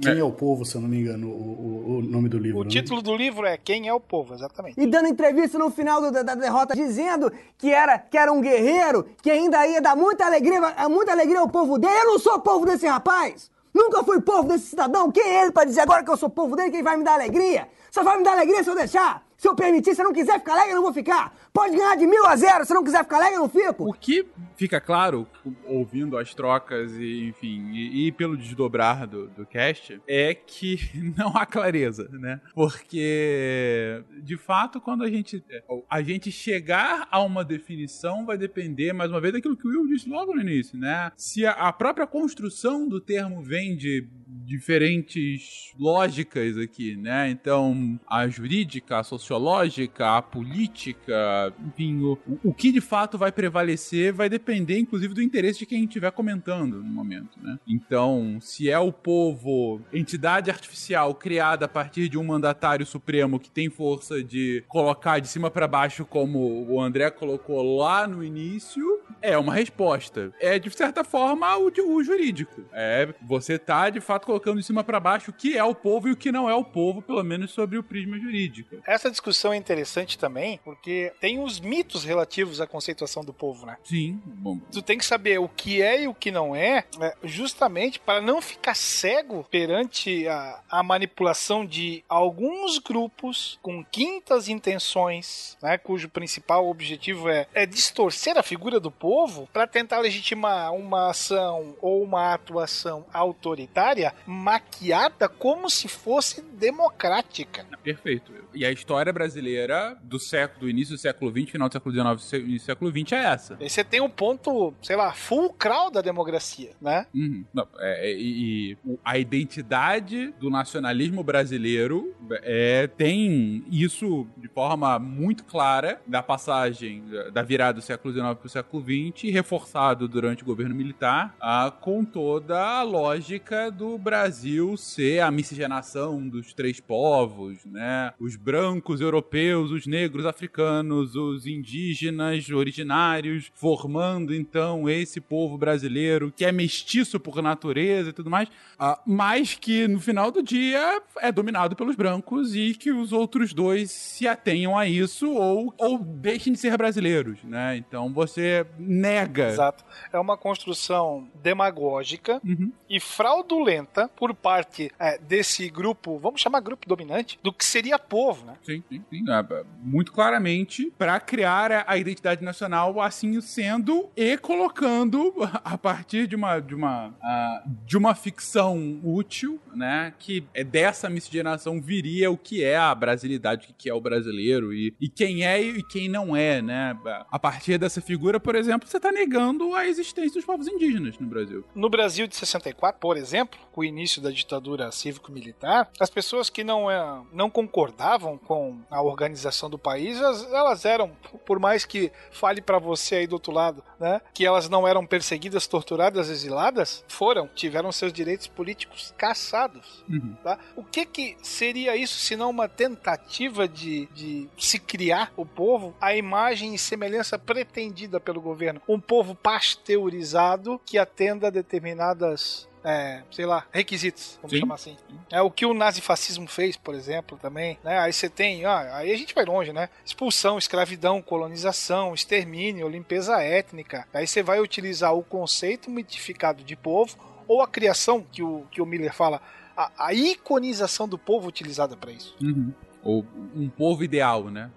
Quem 0.01 0.19
é. 0.19 0.23
o 0.23 0.31
povo, 0.31 0.65
se 0.65 0.75
eu 0.75 0.81
não 0.81 0.87
me 0.87 0.99
engano, 0.99 1.27
o, 1.27 1.31
o, 1.31 1.97
o 1.97 2.01
nome 2.01 2.29
do 2.29 2.37
livro. 2.37 2.61
O 2.61 2.63
né? 2.63 2.69
título 2.69 3.01
do 3.01 3.15
livro 3.15 3.45
é 3.45 3.57
Quem 3.57 3.87
é 3.87 3.93
o 3.93 3.99
Povo, 3.99 4.33
exatamente. 4.33 4.79
E 4.79 4.85
dando 4.87 5.07
entrevista 5.07 5.57
no 5.57 5.69
final 5.69 6.01
do- 6.01 6.11
da, 6.11 6.23
da 6.23 6.35
derrota, 6.35 6.75
dizendo 6.75 7.31
que 7.57 7.71
era, 7.73 7.97
que 7.97 8.17
era 8.17 8.31
um 8.31 8.41
guerreiro, 8.41 9.05
que 9.21 9.29
ainda 9.31 9.65
ia 9.67 9.81
dar 9.81 9.95
muita 9.95 10.25
alegria, 10.25 10.59
muita 10.89 11.11
alegria 11.11 11.39
ao 11.39 11.49
povo 11.49 11.77
dele. 11.77 11.93
Eu 12.01 12.05
não 12.05 12.19
sou 12.19 12.39
povo 12.39 12.65
desse 12.65 12.85
rapaz! 12.87 13.49
Nunca 13.73 14.05
fui 14.05 14.21
povo 14.21 14.47
desse 14.47 14.67
cidadão. 14.67 15.11
Quem 15.11 15.21
é 15.23 15.41
ele 15.41 15.51
pra 15.51 15.65
dizer 15.65 15.81
agora 15.81 16.01
que 16.01 16.09
eu 16.09 16.15
sou 16.15 16.29
povo 16.29 16.55
dele? 16.55 16.71
Quem 16.71 16.81
vai 16.81 16.95
me 16.95 17.03
dar 17.03 17.15
alegria? 17.15 17.67
Só 17.91 18.03
vai 18.03 18.17
me 18.17 18.23
dar 18.23 18.31
alegria 18.31 18.63
se 18.63 18.69
eu 18.69 18.75
deixar. 18.75 19.24
Se 19.37 19.47
eu 19.47 19.55
permitir, 19.55 19.95
se 19.95 20.01
eu 20.01 20.05
não 20.05 20.13
quiser 20.13 20.39
ficar 20.39 20.53
alegre, 20.53 20.71
eu 20.71 20.75
não 20.77 20.83
vou 20.83 20.93
ficar. 20.93 21.33
Pode 21.55 21.73
ganhar 21.73 21.95
de 21.95 22.05
mil 22.05 22.25
a 22.25 22.35
zero. 22.35 22.65
Se 22.65 22.73
não 22.73 22.83
quiser 22.83 23.01
ficar 23.05 23.15
alegre, 23.15 23.35
eu 23.37 23.39
não 23.39 23.49
fico. 23.49 23.89
O 23.89 23.93
que 23.93 24.27
fica 24.57 24.81
claro, 24.81 25.25
ouvindo 25.65 26.17
as 26.17 26.33
trocas 26.33 26.91
e, 26.97 27.29
enfim, 27.29 27.71
e, 27.71 28.07
e 28.07 28.11
pelo 28.11 28.35
desdobrar 28.35 29.07
do, 29.07 29.27
do 29.27 29.45
cast, 29.45 30.01
é 30.05 30.33
que 30.33 30.77
não 31.17 31.29
há 31.29 31.45
clareza, 31.45 32.09
né? 32.11 32.41
Porque, 32.53 34.03
de 34.21 34.35
fato, 34.35 34.81
quando 34.81 35.05
a 35.05 35.09
gente, 35.09 35.41
a 35.89 36.01
gente 36.01 36.29
chegar 36.29 37.07
a 37.09 37.21
uma 37.21 37.45
definição 37.45 38.25
vai 38.25 38.37
depender, 38.37 38.91
mais 38.91 39.09
uma 39.09 39.21
vez, 39.21 39.33
daquilo 39.33 39.55
que 39.55 39.65
o 39.65 39.71
Will 39.71 39.87
disse 39.87 40.09
logo 40.09 40.35
no 40.35 40.41
início, 40.41 40.77
né? 40.77 41.09
Se 41.15 41.45
a, 41.45 41.51
a 41.51 41.71
própria 41.71 42.05
construção 42.05 42.85
do 42.85 42.99
termo 42.99 43.41
vem 43.41 43.77
de 43.77 44.05
diferentes 44.45 45.73
lógicas 45.79 46.57
aqui, 46.57 46.95
né? 46.95 47.29
Então, 47.29 47.99
a 48.07 48.27
jurídica, 48.27 48.99
a 48.99 49.03
sociológica, 49.03 50.17
a 50.17 50.21
política, 50.21 51.44
enfim, 51.67 52.01
o, 52.03 52.17
o 52.43 52.53
que 52.53 52.71
de 52.71 52.81
fato 52.81 53.17
vai 53.17 53.31
prevalecer 53.31 54.13
vai 54.13 54.29
depender, 54.29 54.79
inclusive, 54.79 55.13
do 55.13 55.21
interesse 55.21 55.59
de 55.59 55.65
quem 55.65 55.83
estiver 55.83 56.11
comentando 56.11 56.77
no 56.77 56.89
momento, 56.89 57.39
né? 57.41 57.59
Então, 57.67 58.37
se 58.41 58.69
é 58.69 58.79
o 58.79 58.91
povo, 58.91 59.81
entidade 59.93 60.49
artificial 60.49 61.13
criada 61.15 61.65
a 61.65 61.69
partir 61.69 62.09
de 62.09 62.17
um 62.17 62.23
mandatário 62.23 62.85
supremo 62.85 63.39
que 63.39 63.49
tem 63.49 63.69
força 63.69 64.23
de 64.23 64.63
colocar 64.67 65.19
de 65.19 65.27
cima 65.27 65.49
para 65.49 65.67
baixo, 65.67 66.05
como 66.05 66.65
o 66.69 66.81
André 66.81 67.09
colocou 67.09 67.77
lá 67.77 68.07
no 68.07 68.23
início, 68.23 68.83
é 69.25 69.37
uma 69.37 69.53
resposta. 69.53 70.31
É, 70.39 70.59
de 70.59 70.69
certa 70.69 71.03
forma, 71.03 71.57
o, 71.57 71.71
o 71.87 72.03
jurídico. 72.03 72.63
É, 72.71 73.13
você 73.21 73.57
tá, 73.57 73.89
de 73.89 73.99
fato, 73.99 74.25
colocando 74.25 74.59
de 74.59 74.65
cima 74.65 74.83
para 74.83 74.99
baixo 74.99 75.31
o 75.31 75.33
que 75.33 75.57
é 75.57 75.63
o 75.63 75.73
povo 75.73 76.07
e 76.07 76.11
o 76.11 76.15
que 76.15 76.31
não 76.31 76.49
é 76.49 76.53
o 76.53 76.63
povo, 76.63 77.01
pelo 77.01 77.23
menos 77.23 77.51
sobre 77.51 77.77
o 77.77 77.83
prisma 77.83 78.19
jurídico. 78.19 78.77
Essa 78.85 79.09
discussão 79.09 79.51
é 79.51 79.57
interessante 79.57 80.17
também, 80.17 80.59
porque 80.63 81.11
tem 81.19 81.39
os 81.39 81.59
mitos 81.59 82.03
relativos 82.03 82.61
à 82.61 82.67
conceituação 82.67 83.23
do 83.23 83.33
povo, 83.33 83.65
né? 83.65 83.77
Sim, 83.83 84.21
bom. 84.25 84.59
Tu 84.71 84.81
tem 84.81 84.97
que 84.97 85.05
saber 85.05 85.39
o 85.39 85.49
que 85.49 85.81
é 85.81 86.03
e 86.03 86.07
o 86.07 86.13
que 86.13 86.31
não 86.31 86.55
é, 86.55 86.85
né, 86.97 87.13
justamente 87.23 87.99
para 87.99 88.21
não 88.21 88.41
ficar 88.41 88.75
cego 88.75 89.45
perante 89.49 90.27
a, 90.27 90.61
a 90.69 90.83
manipulação 90.83 91.65
de 91.65 92.03
alguns 92.07 92.77
grupos 92.77 93.57
com 93.61 93.83
quintas 93.83 94.47
intenções, 94.47 95.57
né, 95.61 95.77
cujo 95.77 96.09
principal 96.09 96.67
objetivo 96.67 97.29
é, 97.29 97.47
é 97.53 97.65
distorcer 97.65 98.37
a 98.37 98.43
figura 98.43 98.79
do 98.79 98.91
povo 98.91 99.14
para 99.51 99.67
tentar 99.67 99.99
legitimar 99.99 100.73
uma 100.73 101.09
ação 101.09 101.75
ou 101.81 102.03
uma 102.03 102.33
atuação 102.33 103.05
autoritária 103.13 104.13
maquiada 104.25 105.29
como 105.29 105.69
se 105.69 105.87
fosse 105.87 106.41
democrática. 106.41 107.65
Perfeito. 107.83 108.33
E 108.53 108.65
a 108.65 108.71
história 108.71 109.11
brasileira 109.11 109.97
do 110.03 110.19
século, 110.19 110.61
do 110.61 110.69
início 110.69 110.95
do 110.95 110.99
século 110.99 111.31
XX, 111.31 111.51
final 111.51 111.67
do 111.67 111.73
século 111.73 111.93
XIX 111.93 112.33
e 112.33 112.37
início 112.37 112.59
do 112.59 112.65
século 112.65 112.91
XX 112.91 113.11
é 113.11 113.25
essa. 113.25 113.57
Aí 113.59 113.69
você 113.69 113.83
tem 113.83 114.01
um 114.01 114.09
ponto, 114.09 114.73
sei 114.81 114.95
lá, 114.95 115.13
fulcral 115.13 115.91
da 115.91 116.01
democracia, 116.01 116.71
né? 116.81 117.05
Uhum. 117.13 117.45
Não, 117.53 117.67
é, 117.79 118.11
é, 118.11 118.17
e, 118.17 118.71
e 118.71 118.97
a 119.03 119.17
identidade 119.17 120.33
do 120.39 120.49
nacionalismo 120.49 121.23
brasileiro 121.23 122.15
é, 122.41 122.87
tem 122.87 123.63
isso 123.69 124.27
de 124.37 124.47
forma 124.47 124.97
muito 124.99 125.43
clara 125.43 126.01
da 126.07 126.23
passagem 126.23 127.03
da 127.33 127.41
virada 127.41 127.79
do 127.79 127.81
século 127.81 128.13
XIX 128.13 128.35
para 128.35 128.45
o 128.45 128.49
século 128.49 128.83
XX, 128.83 129.04
reforçado 129.29 130.07
durante 130.07 130.43
o 130.43 130.45
governo 130.45 130.75
militar, 130.75 131.35
ah, 131.39 131.71
com 131.81 132.03
toda 132.03 132.59
a 132.59 132.83
lógica 132.83 133.69
do 133.69 133.97
Brasil 133.97 134.77
ser 134.77 135.21
a 135.21 135.31
miscigenação 135.31 136.27
dos 136.27 136.53
três 136.53 136.79
povos, 136.79 137.65
né? 137.65 138.13
Os 138.19 138.35
brancos 138.35 139.01
europeus, 139.01 139.71
os 139.71 139.85
negros 139.85 140.25
africanos, 140.25 141.15
os 141.15 141.45
indígenas 141.45 142.49
originários, 142.49 143.51
formando 143.53 144.33
então 144.33 144.89
esse 144.89 145.19
povo 145.19 145.57
brasileiro 145.57 146.31
que 146.35 146.45
é 146.45 146.51
mestiço 146.51 147.19
por 147.19 147.41
natureza 147.41 148.09
e 148.09 148.13
tudo 148.13 148.29
mais, 148.29 148.49
ah, 148.77 149.01
mas 149.05 149.55
que 149.55 149.87
no 149.87 149.99
final 149.99 150.31
do 150.31 150.41
dia 150.41 151.01
é 151.19 151.31
dominado 151.31 151.75
pelos 151.75 151.95
brancos 151.95 152.55
e 152.55 152.73
que 152.73 152.91
os 152.91 153.11
outros 153.11 153.53
dois 153.53 153.91
se 153.91 154.27
atenham 154.27 154.77
a 154.77 154.87
isso 154.87 155.31
ou, 155.31 155.73
ou 155.77 155.99
deixem 155.99 156.53
de 156.53 156.59
ser 156.59 156.77
brasileiros, 156.77 157.43
né? 157.43 157.77
Então 157.77 158.11
você 158.13 158.65
nega. 158.85 159.49
Exato. 159.49 159.83
É 160.13 160.19
uma 160.19 160.37
construção 160.37 161.27
demagógica 161.41 162.39
Uhum. 162.45 162.71
e 162.89 162.99
fraudulenta 162.99 164.09
por 164.15 164.33
parte 164.33 164.91
é, 164.99 165.17
desse 165.17 165.67
grupo, 165.69 166.17
vamos 166.19 166.39
chamar 166.41 166.59
grupo 166.61 166.87
dominante, 166.87 167.39
do 167.43 167.51
que 167.51 167.65
seria 167.65 167.97
povo, 167.97 168.45
né? 168.45 168.53
Sim, 168.63 168.83
sim, 168.89 169.03
sim. 169.09 169.23
Ah, 169.29 169.45
Muito 169.81 170.11
claramente 170.11 170.91
para 170.97 171.19
criar 171.19 171.85
a- 171.87 171.97
identidade 171.97 172.43
nacional, 172.43 173.01
assim 173.01 173.39
sendo 173.41 174.09
e 174.15 174.37
colocando 174.37 175.33
a 175.63 175.77
partir 175.77 176.27
de 176.27 176.35
uma 176.35 176.59
de 176.59 176.75
uma 176.75 177.13
ah, 177.21 177.63
de 177.85 177.97
uma 177.97 178.13
ficção 178.15 178.99
útil, 179.03 179.59
né? 179.73 180.13
Que 180.19 180.43
é 180.53 180.63
dessa 180.63 181.09
miscigenação 181.09 181.81
viria 181.81 182.29
o 182.31 182.37
que 182.37 182.63
é 182.63 182.77
a 182.77 182.93
brasilidade, 182.93 183.67
o 183.69 183.73
que 183.77 183.89
é 183.89 183.93
o 183.93 184.01
brasileiro 184.01 184.73
e, 184.73 184.93
e 184.99 185.09
quem 185.09 185.45
é 185.45 185.61
e 185.61 185.83
quem 185.83 186.07
não 186.09 186.35
é, 186.35 186.61
né? 186.61 186.95
A 187.31 187.39
partir 187.39 187.77
dessa 187.77 188.01
figura, 188.01 188.39
por 188.39 188.55
exemplo, 188.55 188.74
você 188.83 188.97
está 188.97 189.11
negando 189.11 189.73
a 189.73 189.87
existência 189.87 190.33
dos 190.33 190.45
povos 190.45 190.67
indígenas 190.67 191.17
no 191.19 191.27
Brasil. 191.27 191.63
No 191.73 191.89
Brasil 191.89 192.27
de 192.27 192.35
64, 192.35 192.99
por 192.99 193.17
exemplo, 193.17 193.59
com 193.71 193.81
o 193.81 193.83
início 193.83 194.21
da 194.21 194.31
ditadura 194.31 194.91
cívico-militar, 194.91 195.89
as 195.99 196.09
pessoas 196.09 196.49
que 196.49 196.63
não, 196.63 196.89
é, 196.89 197.21
não 197.33 197.49
concordavam 197.49 198.37
com 198.37 198.79
a 198.89 199.01
organização 199.01 199.69
do 199.69 199.77
país, 199.77 200.17
elas, 200.17 200.53
elas 200.53 200.85
eram, 200.85 201.11
por 201.45 201.59
mais 201.59 201.85
que 201.85 202.11
fale 202.31 202.61
pra 202.61 202.79
você 202.79 203.15
aí 203.15 203.27
do 203.27 203.33
outro 203.33 203.51
lado, 203.51 203.83
né, 203.99 204.21
que 204.33 204.45
elas 204.45 204.69
não 204.69 204.87
eram 204.87 205.05
perseguidas, 205.05 205.67
torturadas, 205.67 206.29
exiladas, 206.29 207.03
foram, 207.07 207.47
tiveram 207.47 207.91
seus 207.91 208.11
direitos 208.11 208.47
políticos 208.47 209.13
caçados. 209.17 210.03
Uhum. 210.09 210.35
Tá? 210.43 210.57
O 210.75 210.83
que, 210.83 211.05
que 211.05 211.37
seria 211.41 211.95
isso 211.95 212.17
se 212.19 212.35
não 212.35 212.49
uma 212.49 212.67
tentativa 212.67 213.67
de, 213.67 214.07
de 214.07 214.49
se 214.57 214.79
criar 214.79 215.31
o 215.35 215.45
povo 215.45 215.95
à 215.99 216.15
imagem 216.15 216.73
e 216.73 216.79
semelhança 216.79 217.37
pretendida 217.37 218.19
pelo 218.19 218.41
governo? 218.41 218.64
Um 218.87 218.99
povo 218.99 219.35
pasteurizado 219.35 220.79
que 220.85 220.97
atenda 220.97 221.47
a 221.47 221.49
determinadas. 221.49 222.67
é, 222.83 223.23
sei 223.31 223.47
lá, 223.47 223.65
requisitos, 223.71 224.37
vamos 224.41 224.51
Sim. 224.51 224.59
chamar 224.59 224.75
assim. 224.75 224.95
É 225.31 225.41
o 225.41 225.49
que 225.49 225.65
o 225.65 225.73
nazifascismo 225.73 226.47
fez, 226.47 226.77
por 226.77 226.93
exemplo, 226.93 227.35
também. 227.35 227.79
Né? 227.83 227.97
Aí 227.97 228.13
você 228.13 228.29
tem, 228.29 228.63
ah, 228.63 228.97
aí 228.97 229.11
a 229.11 229.17
gente 229.17 229.33
vai 229.33 229.43
longe, 229.43 229.73
né? 229.73 229.89
Expulsão, 230.05 230.59
escravidão, 230.59 231.19
colonização, 231.19 232.13
extermínio, 232.13 232.87
limpeza 232.87 233.41
étnica. 233.41 234.07
Aí 234.13 234.27
você 234.27 234.43
vai 234.43 234.59
utilizar 234.59 235.15
o 235.15 235.23
conceito 235.23 235.89
mitificado 235.89 236.63
de 236.63 236.75
povo 236.75 237.17
ou 237.47 237.63
a 237.63 237.67
criação 237.67 238.21
que 238.31 238.43
o, 238.43 238.67
que 238.69 238.81
o 238.81 238.85
Miller 238.85 239.13
fala, 239.13 239.41
a, 239.75 239.91
a 239.97 240.13
iconização 240.13 241.07
do 241.07 241.17
povo 241.17 241.47
utilizada 241.47 241.97
para 241.97 242.11
isso. 242.11 242.35
Uhum. 242.39 242.71
Ou 243.05 243.23
um 243.55 243.69
povo 243.69 244.03
ideal, 244.03 244.49
né? 244.49 244.71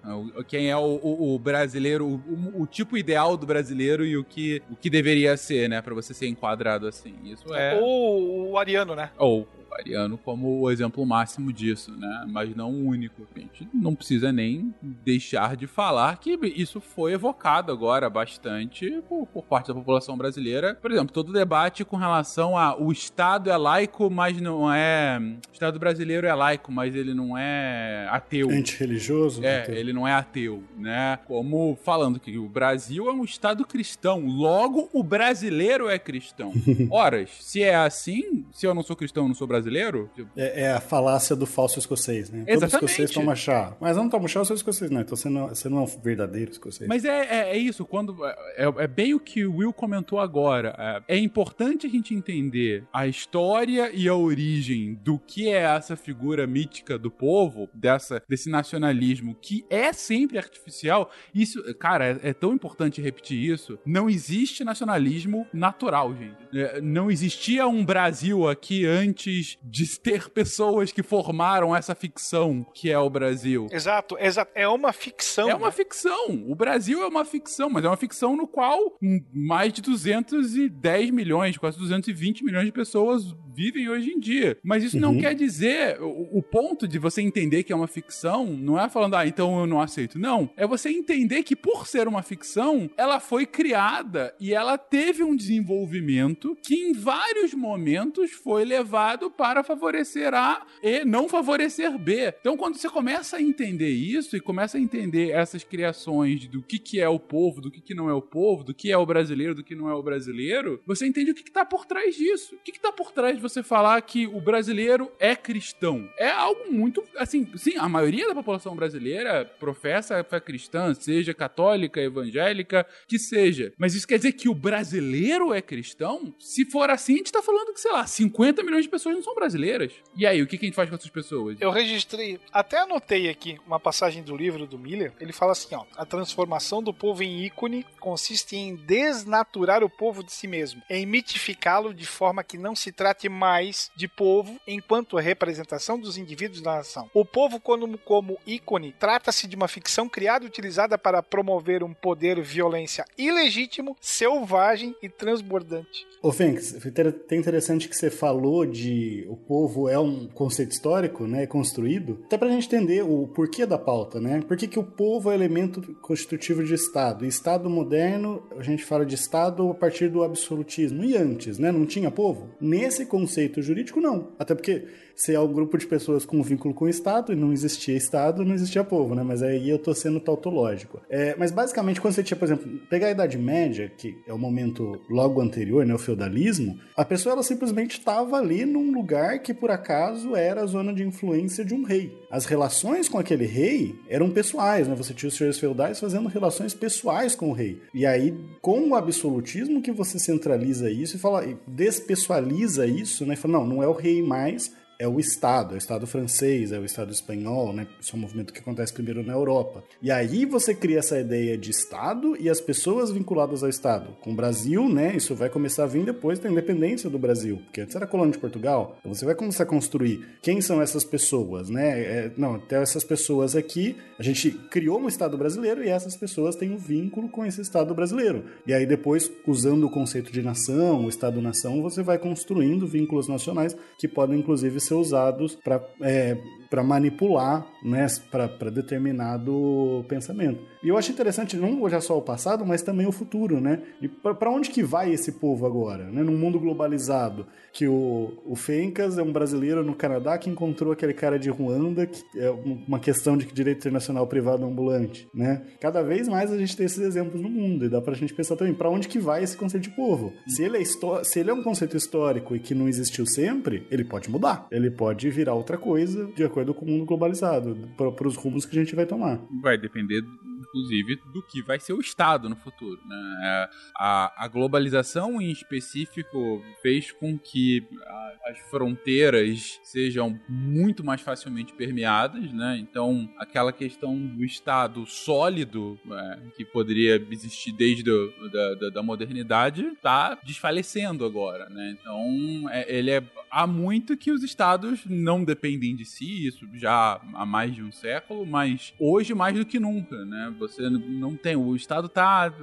Quem 0.47 0.69
é 0.69 0.77
o, 0.77 0.99
o- 1.01 1.33
o 1.33 1.39
brasileiro, 1.39 2.05
o, 2.07 2.61
o- 2.61 2.67
tipo 2.67 2.95
ideal 2.95 3.35
do 3.35 3.47
brasileiro 3.47 4.05
e 4.05 4.15
o 4.15 4.23
que, 4.23 4.61
o 4.69 4.75
que 4.75 4.87
deveria 4.89 5.35
ser, 5.35 5.67
né? 5.67 5.81
Pra 5.81 5.95
você 5.95 6.13
ser 6.13 6.27
enquadrado 6.27 6.87
assim. 6.87 7.15
Isso 7.23 7.51
é. 7.55 7.79
Ou 7.81 8.51
o 8.51 8.57
ariano, 8.59 8.95
né? 8.95 9.09
Ou 9.17 9.47
ariano 9.75 10.17
como 10.17 10.61
o 10.61 10.71
exemplo 10.71 11.05
máximo 11.05 11.51
disso, 11.51 11.91
né? 11.91 12.25
Mas 12.27 12.55
não 12.55 12.71
o 12.71 12.87
único. 12.87 13.27
A 13.35 13.39
gente 13.39 13.67
não 13.73 13.95
precisa 13.95 14.31
nem 14.31 14.73
deixar 14.81 15.55
de 15.55 15.67
falar 15.67 16.17
que 16.17 16.37
isso 16.55 16.79
foi 16.79 17.13
evocado 17.13 17.71
agora 17.71 18.09
bastante 18.09 19.01
por, 19.07 19.25
por 19.27 19.43
parte 19.43 19.67
da 19.67 19.73
população 19.73 20.17
brasileira. 20.17 20.75
Por 20.75 20.91
exemplo, 20.91 21.13
todo 21.13 21.29
o 21.29 21.33
debate 21.33 21.85
com 21.85 21.95
relação 21.95 22.57
a 22.57 22.79
o 22.79 22.91
Estado 22.91 23.49
é 23.49 23.57
laico, 23.57 24.09
mas 24.09 24.39
não 24.39 24.71
é. 24.71 25.19
O 25.49 25.53
Estado 25.53 25.79
brasileiro 25.79 26.27
é 26.27 26.33
laico, 26.33 26.71
mas 26.71 26.95
ele 26.95 27.13
não 27.13 27.37
é 27.37 28.07
ateu. 28.09 28.49
Antirreligioso? 28.49 29.43
É, 29.43 29.63
Então, 29.63 29.75
ele 29.75 29.93
não 29.93 30.07
é 30.07 30.13
ateu, 30.13 30.63
né? 30.77 31.19
Como 31.27 31.77
falando 31.83 32.19
que 32.19 32.37
o 32.37 32.47
Brasil 32.47 33.07
é 33.07 33.13
um 33.13 33.23
estado 33.23 33.65
cristão, 33.65 34.25
logo 34.25 34.89
o 34.93 35.03
brasileiro 35.03 35.89
é 35.89 35.97
cristão. 35.99 36.51
Ora, 36.91 37.25
se 37.27 37.61
é 37.61 37.75
assim, 37.75 38.45
se 38.51 38.65
eu 38.65 38.73
não 38.73 38.83
sou 38.83 38.95
cristão, 38.95 39.23
eu 39.23 39.27
não 39.27 39.35
sou 39.35 39.47
brasileiro, 39.47 39.58
brasileiro? 39.59 40.09
É, 40.35 40.63
é 40.63 40.71
a 40.71 40.79
falácia 40.79 41.35
do 41.35 41.45
falso 41.45 41.79
escocês, 41.79 42.29
né? 42.29 42.39
Todo 42.39 42.49
Exatamente. 42.49 42.91
escocês 42.91 43.11
toma 43.11 43.35
chá. 43.35 43.75
Mas 43.79 43.97
eu 43.97 44.03
não 44.03 44.09
tomo 44.09 44.27
chá, 44.27 44.39
eu 44.39 44.45
sou 44.45 44.55
escocês, 44.55 44.89
não. 44.89 45.01
Então 45.01 45.15
você 45.15 45.29
não, 45.29 45.47
você 45.49 45.69
não 45.69 45.79
é 45.79 45.81
um 45.81 45.85
verdadeiro 45.85 46.51
escocês. 46.51 46.87
Mas 46.87 47.05
é, 47.05 47.25
é, 47.25 47.49
é 47.51 47.57
isso, 47.57 47.85
quando. 47.85 48.25
É, 48.25 48.65
é 48.77 48.87
bem 48.87 49.13
o 49.13 49.19
que 49.19 49.45
o 49.45 49.57
Will 49.57 49.73
comentou 49.73 50.19
agora. 50.19 50.75
É, 51.07 51.15
é 51.15 51.17
importante 51.17 51.85
a 51.85 51.89
gente 51.89 52.13
entender 52.13 52.83
a 52.93 53.07
história 53.07 53.91
e 53.93 54.07
a 54.07 54.15
origem 54.15 54.99
do 55.03 55.19
que 55.19 55.49
é 55.49 55.61
essa 55.61 55.95
figura 55.95 56.45
mítica 56.47 56.97
do 56.97 57.11
povo, 57.11 57.69
dessa, 57.73 58.21
desse 58.27 58.49
nacionalismo 58.49 59.35
que 59.41 59.65
é 59.69 59.93
sempre 59.93 60.37
artificial. 60.37 61.11
Isso, 61.33 61.61
cara, 61.75 62.19
é, 62.23 62.29
é 62.29 62.33
tão 62.33 62.53
importante 62.53 63.01
repetir 63.01 63.51
isso. 63.51 63.77
Não 63.85 64.09
existe 64.09 64.63
nacionalismo 64.63 65.47
natural, 65.53 66.15
gente. 66.15 66.37
É, 66.53 66.81
não 66.81 67.11
existia 67.11 67.67
um 67.67 67.85
Brasil 67.85 68.47
aqui 68.47 68.85
antes 68.85 69.48
de 69.63 69.99
ter 69.99 70.29
pessoas 70.29 70.91
que 70.91 71.01
formaram 71.01 71.75
essa 71.75 71.95
ficção 71.95 72.65
que 72.73 72.91
é 72.91 72.99
o 72.99 73.09
Brasil. 73.09 73.67
Exato, 73.71 74.17
exato. 74.19 74.51
É 74.55 74.67
uma 74.67 74.91
ficção. 74.93 75.49
É 75.49 75.55
uma 75.55 75.67
né? 75.67 75.71
ficção. 75.71 76.45
O 76.47 76.55
Brasil 76.55 77.01
é 77.01 77.07
uma 77.07 77.25
ficção, 77.25 77.69
mas 77.69 77.83
é 77.83 77.87
uma 77.87 77.97
ficção 77.97 78.35
no 78.35 78.47
qual 78.47 78.97
mais 79.33 79.73
de 79.73 79.81
210 79.81 81.11
milhões, 81.11 81.57
quase 81.57 81.77
220 81.77 82.43
milhões 82.43 82.65
de 82.65 82.71
pessoas 82.71 83.35
vivem 83.59 83.89
hoje 83.89 84.11
em 84.11 84.19
dia. 84.19 84.57
Mas 84.63 84.85
isso 84.85 84.97
não 84.97 85.11
Uhum. 85.11 85.19
quer 85.19 85.35
dizer. 85.35 86.01
O, 86.01 86.37
o 86.39 86.41
ponto 86.41 86.87
de 86.87 86.97
você 86.97 87.21
entender 87.21 87.63
que 87.63 87.73
é 87.73 87.75
uma 87.75 87.87
ficção 87.87 88.45
não 88.45 88.79
é 88.79 88.87
falando, 88.87 89.15
ah, 89.15 89.27
então 89.27 89.59
eu 89.59 89.67
não 89.67 89.81
aceito. 89.81 90.17
Não. 90.17 90.49
É 90.55 90.65
você 90.65 90.89
entender 90.89 91.43
que 91.43 91.57
por 91.57 91.85
ser 91.85 92.07
uma 92.07 92.23
ficção, 92.23 92.89
ela 92.95 93.19
foi 93.19 93.45
criada 93.45 94.33
e 94.39 94.53
ela 94.53 94.77
teve 94.77 95.23
um 95.23 95.35
desenvolvimento 95.35 96.55
que 96.63 96.75
em 96.75 96.93
vários 96.93 97.53
momentos 97.53 98.31
foi 98.31 98.63
levado 98.63 99.29
para 99.29 99.61
favorecer 99.61 100.33
A 100.33 100.65
e 100.81 101.03
não 101.03 101.27
favorecer 101.27 101.97
B. 101.97 102.33
Então, 102.39 102.55
quando 102.55 102.77
você 102.77 102.87
começa 102.89 103.35
a 103.37 103.41
entender 103.41 103.89
isso 103.89 104.37
e 104.37 104.39
começa 104.39 104.77
a 104.77 104.81
entender 104.81 105.31
essas 105.31 105.63
criações 105.65 106.47
do 106.47 106.61
que, 106.61 106.79
que 106.79 106.99
é 107.01 107.09
o 107.09 107.19
povo, 107.19 107.59
do 107.59 107.69
que, 107.69 107.81
que 107.81 107.93
não 107.93 108.09
é 108.09 108.13
o 108.13 108.21
povo, 108.21 108.63
do 108.63 108.73
que 108.73 108.89
é 108.89 108.97
o 108.97 109.05
brasileiro, 109.05 109.53
do 109.55 109.63
que 109.63 109.75
não 109.75 109.89
é 109.89 109.93
o 109.93 110.01
brasileiro, 110.03 110.81
você 110.85 111.05
entende 111.05 111.31
o 111.31 111.35
que, 111.35 111.43
que 111.43 111.51
tá 111.51 111.65
por 111.65 111.85
trás 111.85 112.15
disso. 112.15 112.55
O 112.55 112.59
que, 112.63 112.71
que 112.71 112.79
tá 112.79 112.91
por 112.91 113.11
trás 113.11 113.35
de 113.35 113.41
você 113.49 113.63
falar 113.63 114.01
que 114.01 114.27
o 114.27 114.39
brasileiro 114.39 115.11
é 115.19 115.35
cristão? 115.35 116.09
É 116.17 116.29
algo 116.29 116.71
muito. 116.71 117.03
Assim, 117.17 117.49
sim, 117.55 117.77
a 117.77 117.89
maioria 117.89 118.27
da 118.27 118.35
população 118.35 118.75
brasileira 118.75 119.45
professa 119.59 120.19
a 120.19 120.23
fé 120.23 120.39
cristã, 120.39 120.93
seja 120.93 121.33
católica, 121.33 121.99
evangélica, 121.99 122.85
que 123.07 123.17
seja. 123.17 123.73
Mas 123.77 123.95
isso 123.95 124.07
quer 124.07 124.17
dizer 124.17 124.33
que 124.33 124.49
o 124.49 124.55
brasileiro 124.55 125.53
é 125.53 125.61
cristão? 125.61 126.33
Se 126.39 126.65
for 126.65 126.89
assim, 126.89 127.15
a 127.15 127.17
gente 127.17 127.31
tá 127.31 127.41
falando 127.41 127.73
que, 127.73 127.81
sei 127.81 127.91
lá, 127.91 128.05
50 128.05 128.63
milhões 128.63 128.83
de 128.83 128.89
pessoas 128.89 129.15
não 129.15 129.23
são 129.23 129.35
brasileiras. 129.35 129.93
E 130.15 130.25
aí, 130.25 130.41
o 130.41 130.47
que, 130.47 130.55
a 130.55 130.59
gente 130.59 130.75
faz 130.75 130.89
com 130.89 130.95
essas 130.95 131.09
pessoas? 131.09 131.57
Eu 131.59 131.71
registrei, 131.71 132.39
até 132.51 132.79
anotei 132.79 133.29
aqui 133.29 133.57
uma 133.65 133.79
passagem 133.79 134.23
do 134.23 134.35
livro 134.35 134.65
do 134.65 134.77
Miller. 134.77 135.13
Ele 135.19 135.33
fala 135.33 135.53
assim: 135.53 135.75
ó, 135.75 135.85
a 135.95 136.05
transformação 136.05 136.81
do 136.81 136.93
povo 136.93 137.23
em 137.23 137.45
ícone 137.45 137.85
consiste 137.99 138.55
em 138.55 138.75
desnaturar 138.75 139.83
o 139.83 139.89
povo 139.89 140.23
de 140.23 140.31
si 140.31 140.47
mesmo, 140.47 140.81
em 140.89 141.05
mitificá-lo 141.05 141.93
de 141.93 142.05
forma 142.05 142.43
que 142.43 142.57
não 142.57 142.75
se 142.75 142.91
trate 142.91 143.27
mais 143.39 143.89
de 143.95 144.07
povo 144.07 144.59
enquanto 144.67 145.15
representação 145.17 145.97
dos 145.97 146.17
indivíduos 146.17 146.61
da 146.61 146.75
nação. 146.75 147.09
O 147.13 147.23
povo, 147.23 147.59
como, 147.59 147.97
como 147.99 148.37
ícone, 148.45 148.93
trata-se 148.99 149.47
de 149.47 149.55
uma 149.55 149.67
ficção 149.67 150.09
criada 150.09 150.43
e 150.43 150.47
utilizada 150.47 150.97
para 150.97 151.23
promover 151.23 151.83
um 151.83 151.93
poder 151.93 152.41
violência 152.41 153.05
ilegítimo, 153.17 153.95
selvagem 154.01 154.93
e 155.01 155.07
transbordante. 155.07 156.05
Ô, 156.21 156.33
Fênix, 156.33 156.75
até 156.75 157.35
interessante 157.35 157.87
que 157.87 157.95
você 157.95 158.09
falou 158.09 158.65
de 158.65 159.25
o 159.29 159.37
povo 159.37 159.87
é 159.87 159.97
um 159.97 160.27
conceito 160.27 160.71
histórico, 160.71 161.25
né, 161.25 161.47
construído, 161.47 162.21
até 162.25 162.37
pra 162.37 162.49
gente 162.49 162.67
entender 162.67 163.03
o 163.03 163.27
porquê 163.27 163.65
da 163.65 163.77
pauta, 163.77 164.19
né? 164.19 164.41
Por 164.45 164.57
que, 164.57 164.67
que 164.67 164.79
o 164.79 164.83
povo 164.83 165.31
é 165.31 165.35
elemento 165.35 165.81
constitutivo 166.01 166.63
de 166.63 166.73
Estado? 166.73 167.25
Estado 167.25 167.69
moderno, 167.69 168.43
a 168.57 168.63
gente 168.63 168.83
fala 168.83 169.05
de 169.05 169.15
Estado 169.15 169.69
a 169.69 169.73
partir 169.73 170.09
do 170.09 170.23
absolutismo. 170.23 171.03
E 171.03 171.15
antes, 171.15 171.57
né? 171.57 171.71
Não 171.71 171.85
tinha 171.85 172.11
povo? 172.11 172.49
Nesse 172.59 173.05
conceito 173.19 173.61
jurídico, 173.61 173.99
não. 173.99 174.31
Até 174.39 174.55
porque 174.55 174.85
se 175.19 175.35
é 175.35 175.39
um 175.39 175.51
grupo 175.51 175.77
de 175.77 175.85
pessoas 175.85 176.23
com 176.23 176.41
vínculo 176.41 176.73
com 176.73 176.85
o 176.85 176.89
Estado 176.89 177.33
e 177.33 177.35
não 177.35 177.51
existia 177.51 177.95
Estado, 177.95 178.45
não 178.45 178.55
existia 178.55 178.85
povo, 178.85 179.13
né? 179.13 179.21
Mas 179.21 179.43
aí 179.43 179.69
eu 179.69 179.77
tô 179.77 179.93
sendo 179.93 180.17
tautológico. 180.17 181.01
É, 181.09 181.35
mas 181.37 181.51
basicamente, 181.51 181.99
quando 181.99 182.13
você 182.13 182.23
tinha, 182.23 182.37
por 182.37 182.45
exemplo, 182.45 182.71
pegar 182.89 183.07
a 183.07 183.11
Idade 183.11 183.37
Média, 183.37 183.91
que 183.97 184.17
é 184.25 184.33
o 184.33 184.37
momento 184.37 184.97
logo 185.09 185.41
anterior, 185.41 185.85
né? 185.85 185.93
O 185.93 185.99
feudalismo, 185.99 186.79
a 186.95 187.03
pessoa 187.03 187.33
ela 187.33 187.43
simplesmente 187.43 187.99
estava 187.99 188.37
ali 188.37 188.65
num 188.65 188.93
lugar 188.93 189.39
que 189.39 189.53
por 189.53 189.69
acaso 189.69 190.37
era 190.37 190.61
a 190.61 190.65
zona 190.65 190.93
de 190.93 191.03
influência 191.03 191.65
de 191.65 191.73
um 191.73 191.83
rei. 191.83 192.17
As 192.31 192.45
relações 192.45 193.09
com 193.09 193.19
aquele 193.19 193.45
rei 193.45 193.99
eram 194.07 194.29
pessoais, 194.29 194.87
né? 194.87 194.95
Você 194.95 195.13
tinha 195.13 195.27
os 195.27 195.35
senhores 195.35 195.59
feudais 195.59 195.99
fazendo 195.99 196.29
relações 196.29 196.73
pessoais 196.73 197.35
com 197.35 197.49
o 197.49 197.53
rei. 197.53 197.81
E 197.93 198.05
aí, 198.05 198.33
com 198.61 198.87
o 198.87 198.95
absolutismo 198.95 199.81
que 199.81 199.91
você 199.91 200.17
centraliza 200.17 200.89
isso 200.89 201.17
e 201.17 201.19
fala, 201.19 201.45
e 201.45 201.57
despessoaliza 201.67 202.87
isso, 202.87 203.25
né? 203.25 203.33
E 203.33 203.37
fala, 203.37 203.59
não, 203.59 203.67
não 203.67 203.83
é 203.83 203.87
o 203.87 203.91
rei 203.91 204.21
mais, 204.21 204.78
é 204.99 205.07
o 205.07 205.17
Estado, 205.17 205.71
é 205.71 205.75
o 205.75 205.77
Estado 205.77 206.05
francês, 206.05 206.73
é 206.73 206.77
o 206.77 206.83
Estado 206.83 207.09
espanhol, 207.09 207.71
né? 207.71 207.87
Isso 208.01 208.13
é 208.13 208.17
um 208.17 208.21
movimento 208.21 208.51
que 208.51 208.59
acontece 208.59 208.91
primeiro 208.91 209.23
na 209.23 209.31
Europa. 209.31 209.81
E 210.01 210.11
aí 210.11 210.45
você 210.45 210.75
cria 210.75 210.99
essa 210.99 211.17
ideia 211.17 211.57
de 211.57 211.71
Estado 211.71 212.35
e 212.37 212.49
as 212.49 212.59
pessoas 212.59 213.09
vinculadas 213.09 213.63
ao 213.63 213.69
Estado. 213.69 214.17
Com 214.19 214.33
o 214.33 214.35
Brasil, 214.35 214.89
né? 214.89 215.15
Isso 215.15 215.33
vai 215.33 215.49
começar 215.49 215.83
a 215.83 215.87
vir 215.87 216.03
depois 216.03 216.37
da 216.37 216.49
independência 216.49 217.09
do 217.09 217.17
Brasil, 217.17 217.61
porque 217.63 217.79
antes 217.79 217.95
era 217.95 218.05
colônia 218.05 218.33
de 218.33 218.39
Portugal. 218.39 218.97
Então 218.99 219.13
você 219.13 219.23
vai 219.23 219.35
começar 219.35 219.63
a 219.63 219.65
construir 219.65 220.37
quem 220.41 220.59
são 220.59 220.81
essas 220.81 221.05
pessoas, 221.05 221.69
né? 221.69 222.01
É, 222.01 222.31
não, 222.35 222.55
até 222.55 222.81
essas 222.81 223.05
pessoas 223.05 223.55
aqui, 223.55 223.95
a 224.19 224.23
gente 224.23 224.51
criou 224.51 224.99
um 224.99 225.07
Estado 225.07 225.37
brasileiro 225.37 225.81
e 225.81 225.87
essas 225.87 226.17
pessoas 226.17 226.57
têm 226.57 226.71
um 226.71 226.77
vínculo 226.77 227.29
com 227.29 227.45
esse 227.45 227.61
Estado 227.61 227.95
brasileiro. 227.95 228.43
E 228.67 228.73
aí 228.73 228.85
depois, 228.85 229.31
usando 229.47 229.85
o 229.85 229.89
conceito 229.89 230.29
de 230.29 230.41
nação, 230.41 231.05
o 231.05 231.09
Estado-nação, 231.09 231.81
você 231.81 232.03
vai 232.03 232.17
construindo 232.17 232.85
vínculos 232.85 233.29
nacionais 233.29 233.77
que 233.97 234.09
podem 234.09 234.39
inclusive 234.39 234.88
ser 234.89 234.95
usados 234.95 235.55
para 235.55 235.81
é, 236.01 236.37
para 236.69 236.83
manipular, 236.83 237.65
né, 237.83 238.05
para 238.29 238.69
determinado 238.69 240.05
pensamento. 240.07 240.61
E 240.83 240.87
eu 240.87 240.97
acho 240.97 241.11
interessante 241.11 241.57
não 241.57 241.81
olhar 241.81 241.99
só 241.99 242.17
o 242.17 242.21
passado, 242.21 242.65
mas 242.65 242.81
também 242.81 243.05
o 243.05 243.11
futuro, 243.11 243.59
né? 243.59 243.81
E 244.01 244.07
para 244.07 244.49
onde 244.49 244.69
que 244.69 244.81
vai 244.81 245.11
esse 245.11 245.33
povo 245.33 245.65
agora, 245.65 246.05
né? 246.05 246.23
Num 246.23 246.37
mundo 246.37 246.59
globalizado, 246.59 247.45
que 247.73 247.87
o, 247.87 248.31
o 248.45 248.55
Fencas 248.55 249.17
é 249.17 249.23
um 249.23 249.31
brasileiro 249.31 249.83
no 249.83 249.93
Canadá 249.93 250.37
que 250.37 250.49
encontrou 250.49 250.93
aquele 250.93 251.13
cara 251.13 251.37
de 251.37 251.49
Ruanda, 251.49 252.05
que 252.05 252.23
é 252.37 252.49
uma 252.49 252.99
questão 252.99 253.35
de 253.35 253.45
direito 253.45 253.79
internacional 253.79 254.25
privado 254.27 254.65
ambulante, 254.65 255.27
né? 255.33 255.63
Cada 255.81 256.01
vez 256.01 256.29
mais 256.29 256.51
a 256.51 256.57
gente 256.57 256.77
tem 256.77 256.85
esses 256.85 256.99
exemplos 256.99 257.41
no 257.41 257.49
mundo 257.49 257.85
e 257.85 257.89
dá 257.89 258.01
pra 258.01 258.13
gente 258.13 258.33
pensar 258.33 258.55
também 258.55 258.73
para 258.73 258.89
onde 258.89 259.07
que 259.07 259.19
vai 259.19 259.43
esse 259.43 259.57
conceito 259.57 259.83
de 259.83 259.95
povo. 259.95 260.31
Se 260.47 260.63
ele, 260.63 260.77
é 260.77 260.83
se 261.23 261.39
ele 261.39 261.49
é 261.49 261.53
um 261.53 261.63
conceito 261.63 261.97
histórico 261.97 262.55
e 262.55 262.59
que 262.59 262.73
não 262.73 262.87
existiu 262.87 263.25
sempre, 263.25 263.85
ele 263.91 264.05
pode 264.05 264.29
mudar. 264.29 264.67
Ele 264.71 264.89
pode 264.89 265.29
virar 265.29 265.55
outra 265.55 265.77
coisa 265.77 266.25
de 266.35 266.43
acordo 266.43 266.58
com 266.73 266.85
o 266.85 266.89
mundo 266.89 267.05
globalizado, 267.05 267.75
para 267.95 268.27
os 268.27 268.35
rumos 268.35 268.65
que 268.65 268.77
a 268.77 268.83
gente 268.83 268.95
vai 268.95 269.05
tomar. 269.05 269.39
vai 269.61 269.77
depender, 269.77 270.21
inclusive, 270.69 271.15
do 271.33 271.41
que 271.43 271.61
vai 271.61 271.79
ser 271.79 271.93
o 271.93 271.99
Estado 271.99 272.47
no 272.49 272.55
futuro. 272.55 272.99
Né? 273.05 273.39
É, 273.43 273.69
A, 273.95 274.45
a 274.45 274.47
globalização, 274.47 275.41
em 275.41 275.51
específico, 275.51 276.63
fez 276.81 277.11
com 277.11 277.37
que 277.37 277.85
a- 278.05 278.29
as 278.49 278.57
fronteiras 278.69 279.79
sejam 279.83 280.39
muito 280.47 281.03
mais 281.03 281.21
facilmente 281.21 281.73
permeadas. 281.73 282.51
Né? 282.53 282.77
Então, 282.79 283.29
aquela 283.37 283.71
questão 283.73 284.17
do 284.17 284.43
Estado 284.43 285.05
sólido, 285.05 285.99
é, 286.11 286.39
que 286.55 286.65
poderia 286.65 287.15
existir 287.31 287.71
desde 287.71 288.09
o, 288.09 288.49
da, 288.49 288.75
da, 288.75 288.89
da 288.89 289.03
modernidade, 289.03 289.83
está 289.85 290.35
desfalecendo 290.43 291.25
agora. 291.25 291.67
Né? 291.69 291.97
Então, 291.99 292.69
é- 292.69 292.85
ele 292.97 293.11
é 293.11 293.23
há 293.51 293.65
muito 293.65 294.15
que 294.17 294.31
os 294.31 294.43
estados 294.43 295.01
não 295.05 295.43
dependem 295.43 295.95
de 295.95 296.05
si, 296.05 296.47
isso 296.47 296.67
já 296.75 297.19
há 297.33 297.45
mais 297.45 297.73
de 297.73 297.81
um 297.81 297.91
século, 297.91 298.45
mas 298.45 298.93
hoje 298.99 299.33
mais 299.33 299.55
do 299.57 299.65
que 299.65 299.79
nunca, 299.79 300.23
né? 300.25 300.53
Você 300.59 300.89
não 300.89 301.35
tem, 301.35 301.55
o 301.55 301.75
estado 301.75 302.07
está 302.07 302.53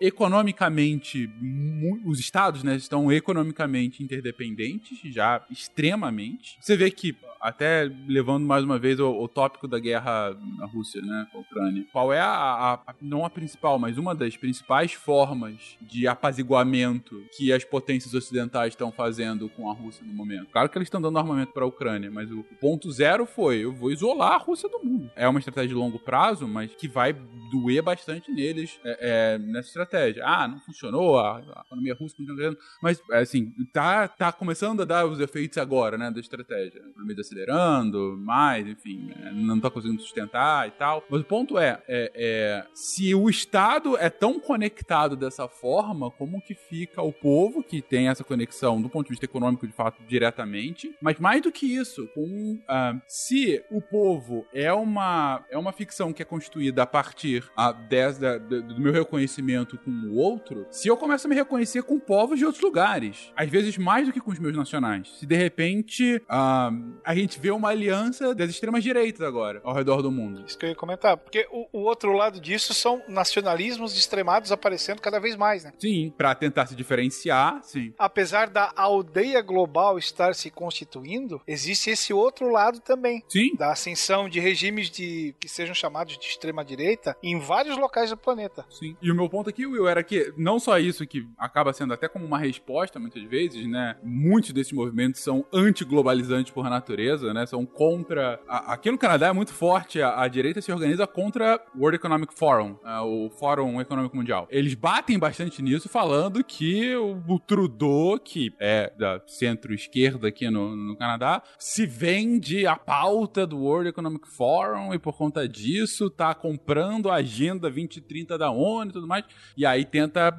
economicamente, 0.00 1.28
mu- 1.40 2.00
os 2.04 2.18
estados, 2.18 2.62
né, 2.62 2.76
estão 2.76 3.10
economicamente 3.12 4.02
interdependentes, 4.02 4.98
já 5.04 5.44
extremamente. 5.50 6.56
Você 6.60 6.76
vê 6.76 6.90
que 6.90 7.16
até 7.40 7.84
levando 8.08 8.44
mais 8.44 8.64
uma 8.64 8.78
vez 8.78 8.98
o, 8.98 9.08
o 9.08 9.28
tópico 9.28 9.68
da 9.68 9.78
guerra 9.78 10.34
na 10.58 10.66
Rússia, 10.66 11.00
né, 11.02 11.26
com 11.30 11.38
a 11.38 11.40
Ucrânia. 11.42 11.84
Qual 11.92 12.12
é 12.12 12.18
a, 12.20 12.74
a- 12.86 12.94
não 13.00 13.24
a 13.24 13.30
principal, 13.30 13.78
mas 13.78 13.98
uma 13.98 14.14
das 14.14 14.36
principais 14.36 14.92
formas 14.92 15.76
de 15.80 16.08
apaziguamento 16.08 17.22
que 17.36 17.52
as 17.52 17.64
potências 17.64 18.14
ocidentais 18.14 18.72
estão 18.72 18.90
fazendo 18.90 19.48
com 19.50 19.70
a 19.70 19.74
Rússia 19.74 20.04
no 20.04 20.12
momento. 20.12 20.46
Claro 20.50 20.68
que 20.68 20.76
eles 20.78 20.86
estão 20.86 21.00
dando 21.00 21.18
armamento 21.18 21.52
para 21.52 21.62
a 21.64 21.66
Ucrânia, 21.68 22.10
mas 22.10 22.30
o 22.32 22.42
ponto 22.60 22.90
zero 22.90 23.26
foi: 23.26 23.58
eu 23.64 23.72
vou 23.72 23.92
isolar 23.92 24.32
a 24.32 24.38
Rússia 24.38 24.68
do 24.68 24.80
mundo. 24.82 25.10
É 25.14 25.28
uma 25.28 25.38
estratégia 25.38 25.68
de 25.68 25.74
longo 25.74 25.98
prazo, 25.98 26.48
mas 26.48 26.74
que 26.74 26.88
vai 26.88 27.12
doer 27.50 27.82
bastante 27.82 28.30
neles 28.32 28.78
é, 28.84 28.98
é, 29.34 29.38
nessa 29.38 29.68
estratégia. 29.68 30.22
Ah, 30.24 30.48
não 30.48 30.60
funcionou, 30.60 31.18
a, 31.18 31.38
a 31.38 31.62
economia 31.66 31.94
russa 31.94 32.16
continua 32.16 32.56
mas 32.82 33.00
assim, 33.10 33.52
tá, 33.72 34.08
tá 34.08 34.32
começando 34.32 34.82
a 34.82 34.84
dar 34.84 35.06
os 35.06 35.20
efeitos 35.20 35.58
agora, 35.58 35.96
né, 35.96 36.10
da 36.10 36.20
estratégia. 36.20 36.82
A 36.84 36.88
economia 36.88 37.16
acelerando, 37.18 38.16
mais, 38.18 38.66
enfim, 38.66 39.10
é, 39.22 39.32
não 39.32 39.60
tá 39.60 39.70
conseguindo 39.70 40.02
sustentar 40.02 40.68
e 40.68 40.70
tal. 40.72 41.04
Mas 41.08 41.20
o 41.20 41.24
ponto 41.24 41.58
é, 41.58 41.82
é, 41.88 42.12
é, 42.14 42.66
se 42.74 43.14
o 43.14 43.28
Estado 43.28 43.96
é 43.96 44.10
tão 44.10 44.38
conectado 44.38 45.16
dessa 45.16 45.48
forma, 45.48 46.10
como 46.10 46.40
que 46.40 46.54
fica 46.54 47.02
o 47.02 47.12
povo 47.12 47.62
que 47.62 47.80
tem 47.80 48.08
essa 48.08 48.24
conexão 48.24 48.80
do 48.80 48.88
ponto 48.88 49.06
de 49.06 49.10
vista 49.10 49.24
econômico, 49.24 49.66
de 49.66 49.72
fato, 49.72 50.02
diretamente? 50.06 50.94
Mas 51.00 51.18
mais 51.18 51.42
do 51.42 51.52
que 51.52 51.66
isso, 51.66 52.06
com, 52.08 52.54
uh, 52.54 53.00
se 53.06 53.64
o 53.70 53.80
povo 53.80 54.46
é 54.52 54.72
uma, 54.72 55.44
é 55.50 55.58
uma 55.58 55.72
ficção 55.72 56.12
que 56.12 56.22
é 56.22 56.24
constituída 56.24 56.82
a 56.82 56.86
partir 56.86 57.25
a, 57.56 57.72
des, 57.72 58.18
da, 58.18 58.38
do 58.38 58.80
meu 58.80 58.92
reconhecimento 58.92 59.78
com 59.78 59.90
o 59.90 60.16
outro, 60.16 60.66
se 60.70 60.88
eu 60.88 60.96
começo 60.96 61.26
a 61.26 61.30
me 61.30 61.36
reconhecer 61.36 61.82
com 61.82 61.98
povos 61.98 62.38
de 62.38 62.44
outros 62.44 62.62
lugares, 62.62 63.32
às 63.36 63.48
vezes 63.48 63.76
mais 63.78 64.06
do 64.06 64.12
que 64.12 64.20
com 64.20 64.30
os 64.30 64.38
meus 64.38 64.56
nacionais, 64.56 65.08
se 65.18 65.26
de 65.26 65.36
repente 65.36 66.16
uh, 66.16 66.96
a 67.04 67.14
gente 67.14 67.38
vê 67.40 67.50
uma 67.50 67.70
aliança 67.70 68.34
das 68.34 68.50
extremas 68.50 68.82
direitas 68.82 69.20
agora 69.20 69.60
ao 69.64 69.74
redor 69.74 70.02
do 70.02 70.10
mundo. 70.10 70.44
Isso 70.46 70.58
que 70.58 70.66
eu 70.66 70.70
ia 70.70 70.76
comentar, 70.76 71.16
porque 71.16 71.46
o, 71.50 71.66
o 71.72 71.82
outro 71.82 72.12
lado 72.12 72.40
disso 72.40 72.74
são 72.74 73.02
nacionalismos 73.08 73.96
extremados 73.96 74.52
aparecendo 74.52 75.00
cada 75.00 75.18
vez 75.18 75.36
mais, 75.36 75.64
né? 75.64 75.72
Sim, 75.78 76.12
para 76.16 76.34
tentar 76.34 76.66
se 76.66 76.74
diferenciar, 76.74 77.62
sim. 77.62 77.92
Apesar 77.98 78.48
da 78.48 78.72
aldeia 78.76 79.40
global 79.42 79.98
estar 79.98 80.34
se 80.34 80.50
constituindo, 80.50 81.40
existe 81.46 81.90
esse 81.90 82.12
outro 82.12 82.50
lado 82.50 82.80
também. 82.80 83.22
Sim. 83.28 83.54
Da 83.56 83.72
ascensão 83.72 84.28
de 84.28 84.40
regimes 84.40 84.90
de 84.90 85.34
que 85.40 85.48
sejam 85.48 85.74
chamados 85.74 86.18
de 86.18 86.26
extrema 86.26 86.64
direita 86.64 87.15
em 87.22 87.38
vários 87.38 87.76
locais 87.76 88.10
do 88.10 88.16
planeta. 88.16 88.64
Sim. 88.70 88.96
E 89.00 89.10
o 89.10 89.14
meu 89.14 89.28
ponto 89.28 89.50
aqui, 89.50 89.66
Will, 89.66 89.88
era 89.88 90.02
que 90.02 90.32
não 90.36 90.58
só 90.58 90.78
isso 90.78 91.06
que 91.06 91.26
acaba 91.38 91.72
sendo 91.72 91.94
até 91.94 92.08
como 92.08 92.24
uma 92.24 92.38
resposta 92.38 92.98
muitas 92.98 93.22
vezes, 93.24 93.66
né? 93.66 93.96
Muitos 94.02 94.52
desses 94.52 94.72
movimentos 94.72 95.20
são 95.20 95.44
anti-globalizantes 95.52 96.52
por 96.52 96.68
natureza, 96.68 97.32
né? 97.32 97.46
São 97.46 97.64
contra. 97.64 98.40
Aqui 98.48 98.90
no 98.90 98.98
Canadá 98.98 99.28
é 99.28 99.32
muito 99.32 99.52
forte, 99.52 100.00
a, 100.00 100.20
a 100.22 100.28
direita 100.28 100.60
se 100.60 100.72
organiza 100.72 101.06
contra 101.06 101.60
o 101.74 101.80
World 101.80 101.96
Economic 101.96 102.34
Forum, 102.34 102.76
uh, 102.84 103.04
o 103.04 103.30
Fórum 103.30 103.80
Econômico 103.80 104.16
Mundial. 104.16 104.46
Eles 104.50 104.74
batem 104.74 105.18
bastante 105.18 105.62
nisso, 105.62 105.88
falando 105.88 106.42
que 106.44 106.94
o, 106.96 107.22
o 107.26 107.38
Trudeau, 107.38 108.18
que 108.18 108.52
é 108.58 108.92
da 108.96 109.20
centro-esquerda 109.26 110.28
aqui 110.28 110.50
no, 110.50 110.74
no 110.76 110.96
Canadá, 110.96 111.42
se 111.58 111.86
vende 111.86 112.66
a 112.66 112.76
pauta 112.76 113.46
do 113.46 113.58
World 113.58 113.88
Economic 113.88 114.28
Forum 114.28 114.92
e 114.94 114.98
por 114.98 115.16
conta 115.16 115.48
disso 115.48 116.10
tá 116.10 116.34
comprando 116.34 117.05
a 117.10 117.16
agenda 117.16 117.70
2030 117.70 118.38
da 118.38 118.50
ONU 118.50 118.90
e 118.90 118.92
tudo 118.92 119.06
mais. 119.06 119.24
E 119.56 119.64
aí 119.64 119.84
tenta, 119.84 120.36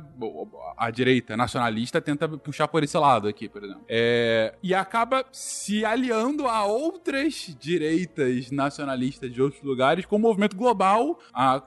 a 0.78 0.92
direita 0.92 1.36
nacionalista 1.36 2.02
tenta 2.02 2.28
puxar 2.28 2.68
por 2.68 2.84
esse 2.84 2.98
lado 2.98 3.28
aqui, 3.28 3.50
por 3.50 3.64
exemplo. 3.64 3.84
É, 3.88 4.54
e 4.62 4.74
acaba 4.74 5.26
se 5.32 5.86
aliando 5.86 6.48
a 6.48 6.66
outras 6.66 7.56
direitas 7.60 8.52
nacionalistas 8.52 9.32
de 9.32 9.42
outros 9.42 9.64
lugares 9.64 10.06
com 10.06 10.16
o 10.16 10.20
movimento 10.20 10.56
global, 10.56 11.20
a, 11.34 11.62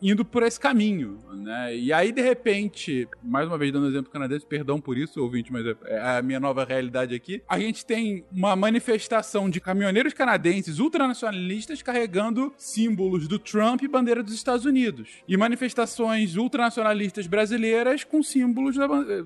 indo 0.00 0.24
por 0.24 0.42
esse 0.42 0.58
caminho, 0.58 1.18
né? 1.34 1.76
E 1.76 1.92
aí, 1.92 2.12
de 2.12 2.22
repente, 2.22 3.08
mais 3.22 3.46
uma 3.46 3.58
vez 3.58 3.72
dando 3.72 3.88
exemplo 3.88 4.10
canadense, 4.10 4.46
perdão 4.46 4.80
por 4.80 4.96
isso, 4.96 5.22
ouvinte, 5.22 5.52
mas 5.52 5.66
é, 5.66 5.76
é 5.84 6.18
a 6.18 6.22
minha 6.22 6.40
nova 6.40 6.64
realidade 6.64 7.14
aqui, 7.14 7.42
a 7.48 7.58
gente 7.58 7.84
tem 7.84 8.24
uma 8.32 8.56
manifestação 8.56 9.48
de 9.48 9.60
caminhoneiros 9.60 10.12
canadenses 10.12 10.78
ultranacionalistas 10.78 11.82
carregando 11.82 12.52
símbolos 12.56 13.28
do 13.28 13.38
Trump 13.38 13.82
e 13.82 13.88
bandeira 14.12 14.22
dos 14.22 14.34
Estados 14.34 14.64
Unidos. 14.64 15.08
E 15.26 15.36
manifestações 15.36 16.36
ultranacionalistas 16.36 17.26
brasileiras 17.26 18.04
com 18.04 18.22
símbolos 18.22 18.76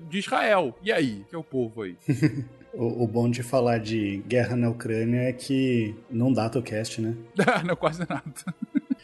de 0.09 0.19
Israel. 0.19 0.75
E 0.81 0.91
aí? 0.91 1.25
Que 1.29 1.35
é 1.35 1.37
o 1.37 1.43
povo 1.43 1.83
aí? 1.83 1.95
O, 2.73 3.05
o, 3.05 3.07
bom 3.07 3.27
de 3.27 3.41
falar 3.41 3.79
de 3.79 4.21
guerra 4.27 4.55
na 4.55 4.69
Ucrânia 4.69 5.21
é 5.21 5.33
que 5.33 5.95
não 6.11 6.31
dá 6.31 6.47
cast, 6.61 7.01
né? 7.01 7.15
não, 7.65 7.75
quase 7.75 8.01
nada. 8.07 8.23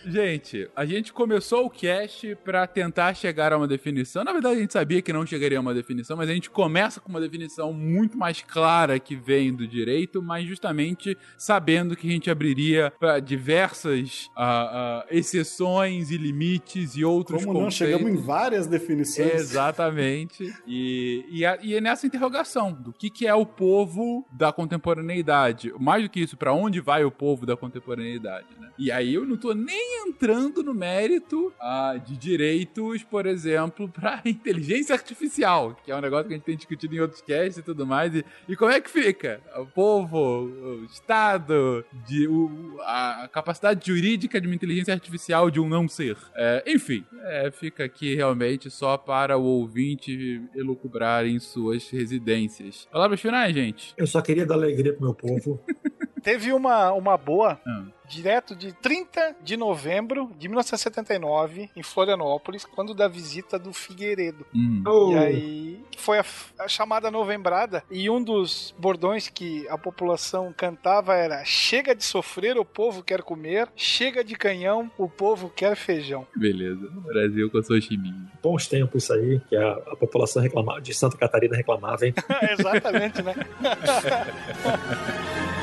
Gente, 0.05 0.69
a 0.75 0.85
gente 0.85 1.13
começou 1.13 1.65
o 1.65 1.69
cast 1.69 2.35
para 2.43 2.67
tentar 2.67 3.13
chegar 3.13 3.53
a 3.53 3.57
uma 3.57 3.67
definição. 3.67 4.23
Na 4.23 4.33
verdade, 4.33 4.57
a 4.57 4.59
gente 4.59 4.73
sabia 4.73 5.01
que 5.01 5.13
não 5.13 5.25
chegaria 5.25 5.57
a 5.57 5.61
uma 5.61 5.73
definição, 5.73 6.17
mas 6.17 6.29
a 6.29 6.33
gente 6.33 6.49
começa 6.49 6.99
com 6.99 7.09
uma 7.09 7.21
definição 7.21 7.71
muito 7.73 8.17
mais 8.17 8.41
clara 8.41 8.99
que 8.99 9.15
vem 9.15 9.53
do 9.53 9.67
direito, 9.67 10.21
mas 10.21 10.45
justamente 10.45 11.17
sabendo 11.37 11.95
que 11.95 12.07
a 12.07 12.11
gente 12.11 12.29
abriria 12.29 12.91
para 12.99 13.19
diversas 13.19 14.29
uh, 14.37 14.41
uh, 14.41 15.03
exceções 15.09 16.11
e 16.11 16.17
limites 16.17 16.95
e 16.95 17.05
outros 17.05 17.45
Como 17.45 17.59
conceitos. 17.59 17.93
não? 17.93 17.99
Chegamos 17.99 18.21
em 18.21 18.25
várias 18.25 18.67
definições. 18.67 19.33
Exatamente. 19.33 20.53
E, 20.67 21.25
e, 21.29 21.45
a, 21.45 21.57
e 21.61 21.75
é 21.75 21.81
nessa 21.81 22.05
interrogação 22.05 22.73
do 22.73 22.91
que, 22.91 23.09
que 23.09 23.25
é 23.25 23.33
o 23.33 23.45
povo 23.45 24.25
da 24.31 24.51
contemporaneidade. 24.51 25.73
Mais 25.79 26.03
do 26.03 26.09
que 26.09 26.19
isso, 26.19 26.35
para 26.35 26.53
onde 26.53 26.79
vai 26.81 27.03
o 27.05 27.11
povo 27.11 27.45
da 27.45 27.55
contemporaneidade, 27.55 28.47
né? 28.59 28.69
E 28.77 28.91
aí 28.91 29.13
eu 29.13 29.25
não 29.25 29.37
tô 29.37 29.53
nem 29.53 29.92
entrando 30.07 30.63
no 30.63 30.73
mérito 30.73 31.53
ah, 31.59 31.95
de 32.03 32.17
direitos, 32.17 33.03
por 33.03 33.25
exemplo, 33.25 33.87
para 33.93 34.21
inteligência 34.25 34.93
artificial, 34.93 35.77
que 35.83 35.91
é 35.91 35.95
um 35.95 36.01
negócio 36.01 36.27
que 36.27 36.33
a 36.33 36.37
gente 36.37 36.45
tem 36.45 36.55
discutido 36.55 36.95
em 36.95 36.99
outros 36.99 37.21
casts 37.21 37.57
e 37.57 37.63
tudo 37.63 37.85
mais. 37.85 38.13
E, 38.15 38.25
e 38.47 38.55
como 38.55 38.71
é 38.71 38.81
que 38.81 38.89
fica? 38.89 39.41
O 39.57 39.65
povo, 39.65 40.17
o 40.43 40.85
Estado, 40.85 41.85
de, 42.05 42.27
o, 42.27 42.77
a 42.81 43.29
capacidade 43.31 43.85
jurídica 43.85 44.39
de 44.39 44.47
uma 44.47 44.55
inteligência 44.55 44.93
artificial 44.93 45.49
de 45.49 45.59
um 45.59 45.69
não 45.69 45.87
ser. 45.87 46.17
É, 46.35 46.63
enfim, 46.67 47.05
é, 47.23 47.51
fica 47.51 47.83
aqui 47.83 48.15
realmente 48.15 48.69
só 48.69 48.97
para 48.97 49.37
o 49.37 49.43
ouvinte 49.43 50.41
elucubrar 50.55 51.25
em 51.25 51.39
suas 51.39 51.89
residências. 51.89 52.87
Palavras 52.91 53.19
finais, 53.19 53.53
gente? 53.53 53.93
Eu 53.97 54.07
só 54.07 54.21
queria 54.21 54.45
dar 54.45 54.55
alegria 54.55 54.93
pro 54.93 55.03
meu 55.03 55.13
povo. 55.13 55.63
Teve 56.21 56.53
uma, 56.53 56.91
uma 56.93 57.17
boa. 57.17 57.59
Hum 57.67 57.92
direto 58.07 58.55
de 58.55 58.71
30 58.73 59.35
de 59.41 59.57
novembro 59.57 60.31
de 60.37 60.47
1979, 60.47 61.69
em 61.75 61.83
Florianópolis, 61.83 62.65
quando 62.65 62.93
da 62.93 63.07
visita 63.07 63.59
do 63.59 63.73
Figueiredo. 63.73 64.45
Hum. 64.53 64.83
Oh. 64.85 65.11
E 65.11 65.17
aí 65.17 65.83
foi 65.97 66.19
a, 66.19 66.25
a, 66.59 66.67
chamada 66.67 67.09
novembrada, 67.09 67.83
e 67.89 68.09
um 68.09 68.21
dos 68.23 68.75
bordões 68.77 69.29
que 69.29 69.67
a 69.69 69.77
população 69.77 70.53
cantava 70.55 71.15
era: 71.15 71.43
Chega 71.45 71.95
de 71.95 72.03
sofrer, 72.03 72.57
o 72.57 72.65
povo 72.65 73.03
quer 73.03 73.21
comer, 73.21 73.69
chega 73.75 74.23
de 74.23 74.35
canhão, 74.35 74.91
o 74.97 75.09
povo 75.09 75.49
quer 75.49 75.75
feijão. 75.75 76.27
Beleza. 76.35 76.89
Brasil 77.05 77.49
com 77.49 77.57
a 77.57 77.81
chiminha. 77.81 78.31
Bons 78.41 78.67
tempos 78.67 79.03
isso 79.03 79.13
aí, 79.13 79.41
que 79.49 79.55
a, 79.55 79.71
a 79.71 79.95
população 79.95 80.41
reclamava, 80.41 80.81
de 80.81 80.93
Santa 80.93 81.17
Catarina 81.17 81.55
reclamava, 81.55 82.05
hein? 82.05 82.13
Exatamente, 82.57 83.21
né? 83.21 83.33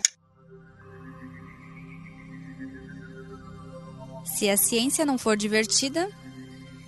Se 4.25 4.49
a 4.49 4.57
ciência 4.57 5.07
não 5.07 5.17
for 5.17 5.37
divertida, 5.37 6.11